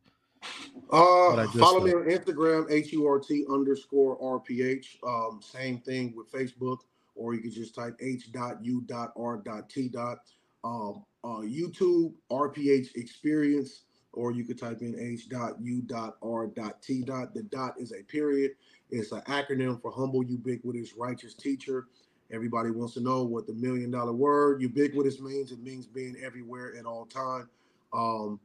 Uh, 0.91 1.37
that 1.37 1.51
good 1.53 1.61
follow 1.61 1.81
me 1.81 1.93
on 1.93 2.05
Instagram, 2.05 2.70
H 2.70 2.93
U 2.93 3.07
R 3.07 3.19
T 3.19 3.47
underscore 3.51 4.19
RPH. 4.19 4.99
Um, 5.07 5.41
same 5.43 5.79
thing 5.79 6.15
with 6.15 6.31
Facebook, 6.31 6.79
or 7.15 7.33
you 7.35 7.41
can 7.41 7.51
just 7.51 7.74
type 7.74 7.97
H 8.01 8.33
dot 8.33 8.62
U 8.62 8.83
dot 8.83 9.12
R 9.16 9.39
dot 9.39 9.70
T 9.70 9.89
dot. 9.89 10.19
Um, 10.65 11.05
uh, 11.24 11.43
YouTube, 11.43 12.12
RPH 12.31 12.97
Experience, 12.97 13.85
or 14.12 14.32
you 14.32 14.44
could 14.44 14.59
type 14.59 14.82
in 14.82 14.99
H 14.99 15.28
dot 15.28 15.55
U 15.61 15.82
dot 15.82 16.16
R 16.23 16.47
dot 16.49 16.82
T 16.82 17.03
dot. 17.03 17.35
The 17.35 17.44
dot 17.44 17.74
is 17.78 17.93
a 17.93 18.03
period. 18.05 18.53
It's 18.90 19.12
an 19.12 19.23
acronym 19.23 19.81
for 19.81 19.90
humble, 19.90 20.23
ubiquitous, 20.23 20.94
righteous 20.97 21.35
teacher. 21.35 21.86
Everybody 22.31 22.70
wants 22.70 22.94
to 22.94 23.01
know 23.01 23.24
what 23.24 23.47
the 23.47 23.55
million 23.55 23.90
dollar 23.90 24.12
word 24.12 24.61
ubiquitous 24.62 25.20
means. 25.20 25.53
It 25.53 25.62
means 25.62 25.86
being 25.86 26.16
everywhere 26.23 26.74
at 26.78 26.86
all 26.86 27.07
time. 27.07 27.49
Um, 27.93 28.40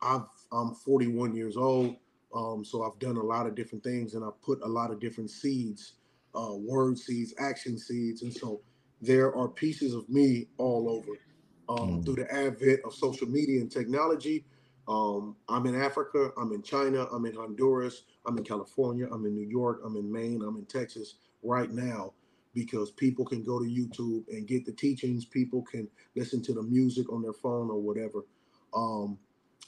I've 0.00 0.22
I'm 0.52 0.74
41 0.74 1.34
years 1.34 1.56
old, 1.56 1.96
um, 2.34 2.64
so 2.64 2.82
I've 2.84 2.98
done 2.98 3.16
a 3.16 3.22
lot 3.22 3.46
of 3.46 3.54
different 3.54 3.82
things, 3.84 4.14
and 4.14 4.24
I've 4.24 4.40
put 4.42 4.60
a 4.62 4.68
lot 4.68 4.90
of 4.90 5.00
different 5.00 5.30
seeds, 5.30 5.94
uh, 6.34 6.54
word 6.54 6.98
seeds, 6.98 7.34
action 7.38 7.78
seeds, 7.78 8.22
and 8.22 8.32
so 8.32 8.60
there 9.00 9.34
are 9.34 9.48
pieces 9.48 9.94
of 9.94 10.08
me 10.08 10.46
all 10.58 10.88
over. 10.88 11.18
Um, 11.68 12.00
Mm. 12.00 12.04
Through 12.04 12.16
the 12.16 12.32
advent 12.32 12.80
of 12.84 12.94
social 12.94 13.28
media 13.28 13.60
and 13.60 13.70
technology, 13.70 14.44
um, 14.88 15.36
I'm 15.48 15.66
in 15.66 15.74
Africa, 15.74 16.32
I'm 16.38 16.52
in 16.52 16.62
China, 16.62 17.06
I'm 17.12 17.26
in 17.26 17.34
Honduras, 17.34 18.04
I'm 18.24 18.38
in 18.38 18.44
California, 18.44 19.06
I'm 19.12 19.26
in 19.26 19.34
New 19.34 19.46
York, 19.46 19.82
I'm 19.84 19.96
in 19.96 20.10
Maine, 20.10 20.42
I'm 20.42 20.56
in 20.56 20.64
Texas 20.64 21.16
right 21.42 21.70
now 21.70 22.12
because 22.54 22.90
people 22.90 23.24
can 23.24 23.42
go 23.44 23.58
to 23.58 23.64
YouTube 23.66 24.24
and 24.28 24.46
get 24.46 24.64
the 24.64 24.72
teachings. 24.72 25.24
People 25.24 25.62
can 25.62 25.86
listen 26.16 26.42
to 26.42 26.52
the 26.54 26.62
music 26.62 27.12
on 27.12 27.22
their 27.22 27.32
phone 27.34 27.70
or 27.70 27.80
whatever. 27.80 28.24
Um, 28.74 29.18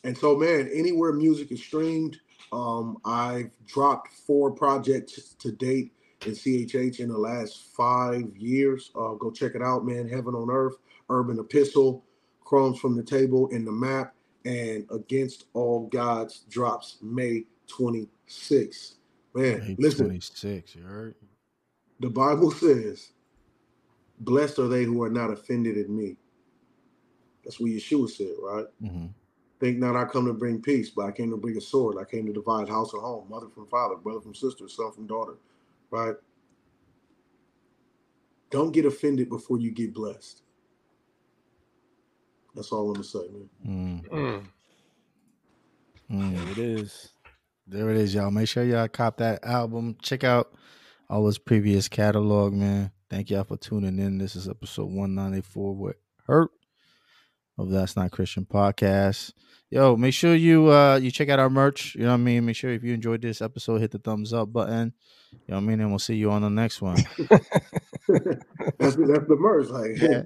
and 0.05 0.17
so, 0.17 0.37
man, 0.37 0.71
anywhere 0.73 1.13
music 1.13 1.53
is 1.53 1.61
streamed, 1.63 2.19
um, 2.53 2.99
I've 3.05 3.51
dropped 3.67 4.13
four 4.13 4.51
projects 4.51 5.35
to 5.35 5.53
date 5.53 5.93
in 6.27 6.33
CHH 6.33 7.01
in 7.01 7.09
the 7.09 7.19
last 7.19 7.59
five 7.77 8.37
years. 8.37 8.91
Uh, 8.95 9.15
go 9.15 9.31
check 9.31 9.55
it 9.55 9.63
out, 9.63 9.87
man. 9.87 10.09
Heaven 10.09 10.35
on 10.35 10.51
Earth, 10.51 10.77
Urban 11.11 11.39
Epistle, 11.39 12.05
Crumbs 12.45 12.79
from 12.79 12.97
the 12.97 13.03
Table, 13.03 13.49
and 13.53 13.67
the 13.67 13.73
Map, 13.73 14.15
and 14.45 14.87
Against 14.91 15.47
All 15.53 15.89
Gods 15.89 16.45
drops 16.49 16.99
May 17.03 17.45
26th. 17.69 18.95
Man, 19.35 19.59
May 19.59 19.77
listen, 19.79 20.07
26. 20.07 20.75
You 20.77 20.83
heard? 20.83 21.15
the 22.01 22.11
Bible 22.11 22.51
says, 22.51 23.13
Blessed 24.21 24.59
are 24.59 24.69
they 24.69 24.85
who 24.85 25.03
are 25.03 25.11
not 25.11 25.31
offended 25.31 25.77
in 25.77 25.97
me. 25.97 26.17
That's 27.45 27.59
what 27.59 27.71
Yeshua 27.71 28.09
said, 28.11 28.35
right? 28.43 28.67
Mm-hmm. 28.83 29.07
Think 29.61 29.79
not 29.79 29.97
I 29.97 30.05
come 30.05 30.27
to 30.27 30.33
bring 30.33 30.61
peace, 30.61 30.91
but 30.91 31.07
I 31.07 31.11
came 31.11 31.31
to 31.31 31.37
bring 31.37 31.57
a 31.57 31.61
sword. 31.61 31.97
I 31.99 32.05
came 32.05 32.27
to 32.27 32.33
divide 32.33 32.69
house 32.69 32.93
and 32.93 33.03
home, 33.03 33.27
mother 33.29 33.49
from 33.55 33.67
father, 33.67 33.97
brother 33.97 34.21
from 34.21 34.35
sister, 34.35 34.69
son 34.69 34.93
from 34.93 35.07
daughter, 35.07 35.35
right? 35.91 36.15
Don't 38.51 38.73
get 38.73 38.85
offended 38.85 39.29
before 39.29 39.59
you 39.59 39.71
get 39.71 39.95
blessed. 39.95 40.43
That's 42.55 42.73
all 42.73 42.89
I'm 42.89 42.95
gonna 42.95 43.05
say, 43.05 43.21
man. 43.65 44.05
Mm. 44.11 44.47
Mm. 46.11 46.37
There 46.37 46.51
it 46.51 46.59
is. 46.59 47.09
There 47.67 47.91
it 47.91 47.97
is, 47.97 48.15
y'all. 48.15 48.31
Make 48.31 48.49
sure 48.49 48.65
y'all 48.65 48.89
cop 48.89 49.19
that 49.19 49.45
album. 49.45 49.97
Check 50.03 50.25
out 50.25 50.53
all 51.09 51.27
his 51.27 51.39
previous 51.39 51.89
catalog, 51.89 52.53
man. 52.53 52.91
Thank 53.09 53.31
y'all 53.31 53.45
for 53.45 53.57
tuning 53.57 53.99
in. 53.99 54.19
This 54.19 54.35
is 54.35 54.49
episode 54.49 54.91
194 54.91 55.75
with 55.75 55.97
Hurt 56.27 56.51
of 57.61 57.71
That's 57.71 57.97
Not 57.97 58.11
Christian 58.11 58.45
Podcast. 58.47 59.33
Yo, 59.71 59.97
make 59.97 60.15
sure 60.15 60.35
you 60.35 60.71
uh 60.73 60.97
you 60.97 61.11
check 61.11 61.29
out 61.29 61.39
our 61.39 61.51
merch. 61.51 61.95
You 61.95 62.03
know 62.03 62.09
what 62.09 62.15
I 62.15 62.19
mean? 62.19 62.45
Make 62.47 62.57
sure 62.57 62.71
if 62.71 62.83
you 62.83 62.93
enjoyed 62.93 63.23
this 63.23 63.41
episode, 63.41 63.81
hit 63.81 63.93
the 63.93 63.99
thumbs 63.99 64.33
up 64.33 64.53
button. 64.53 64.93
You 65.33 65.39
know 65.49 65.57
what 65.57 65.63
I 65.63 65.67
mean? 65.67 65.81
And 65.81 65.91
we'll 65.91 66.01
see 66.01 66.17
you 66.17 66.31
on 66.33 66.43
the 66.43 66.51
next 66.51 66.83
one. 66.83 66.97
That's 68.09 68.97
the, 68.97 69.07
that's 69.07 69.29
the 69.29 69.37
merch. 69.39 69.69
Like, 69.69 69.97
Yeah. 70.01 70.23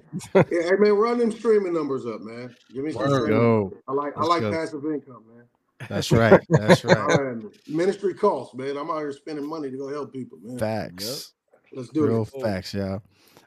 hey, 0.50 0.76
man, 0.78 0.92
run 0.92 1.18
them 1.18 1.30
streaming 1.30 1.74
numbers 1.74 2.06
up, 2.06 2.22
man. 2.22 2.54
Give 2.72 2.82
me 2.84 2.92
some 2.92 3.02
Let's 3.02 3.14
streaming. 3.14 3.38
go. 3.38 3.72
I 3.86 3.92
like 3.92 4.14
I 4.16 4.20
Let's 4.20 4.28
like 4.30 4.40
go. 4.40 4.50
passive 4.52 4.84
income, 4.86 5.24
man. 5.28 5.44
That's 5.90 6.10
right. 6.10 6.40
That's 6.48 6.82
All 6.86 6.94
right. 6.94 7.18
right. 7.18 7.44
Ministry 7.68 8.14
costs, 8.14 8.54
man. 8.54 8.78
I'm 8.78 8.90
out 8.90 9.00
here 9.00 9.12
spending 9.12 9.46
money 9.46 9.70
to 9.70 9.76
go 9.76 9.88
help 9.90 10.14
people, 10.14 10.38
man. 10.42 10.58
Facts. 10.58 11.32
Let's 11.74 11.90
do 11.90 12.06
Real 12.06 12.22
it. 12.34 12.40
facts, 12.42 12.72
y'all. 12.72 13.02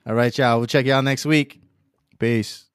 All 0.06 0.14
right, 0.14 0.38
y'all. 0.38 0.60
We'll 0.60 0.68
check 0.68 0.86
y'all 0.86 1.02
next 1.02 1.26
week. 1.26 1.60
Peace. 2.20 2.67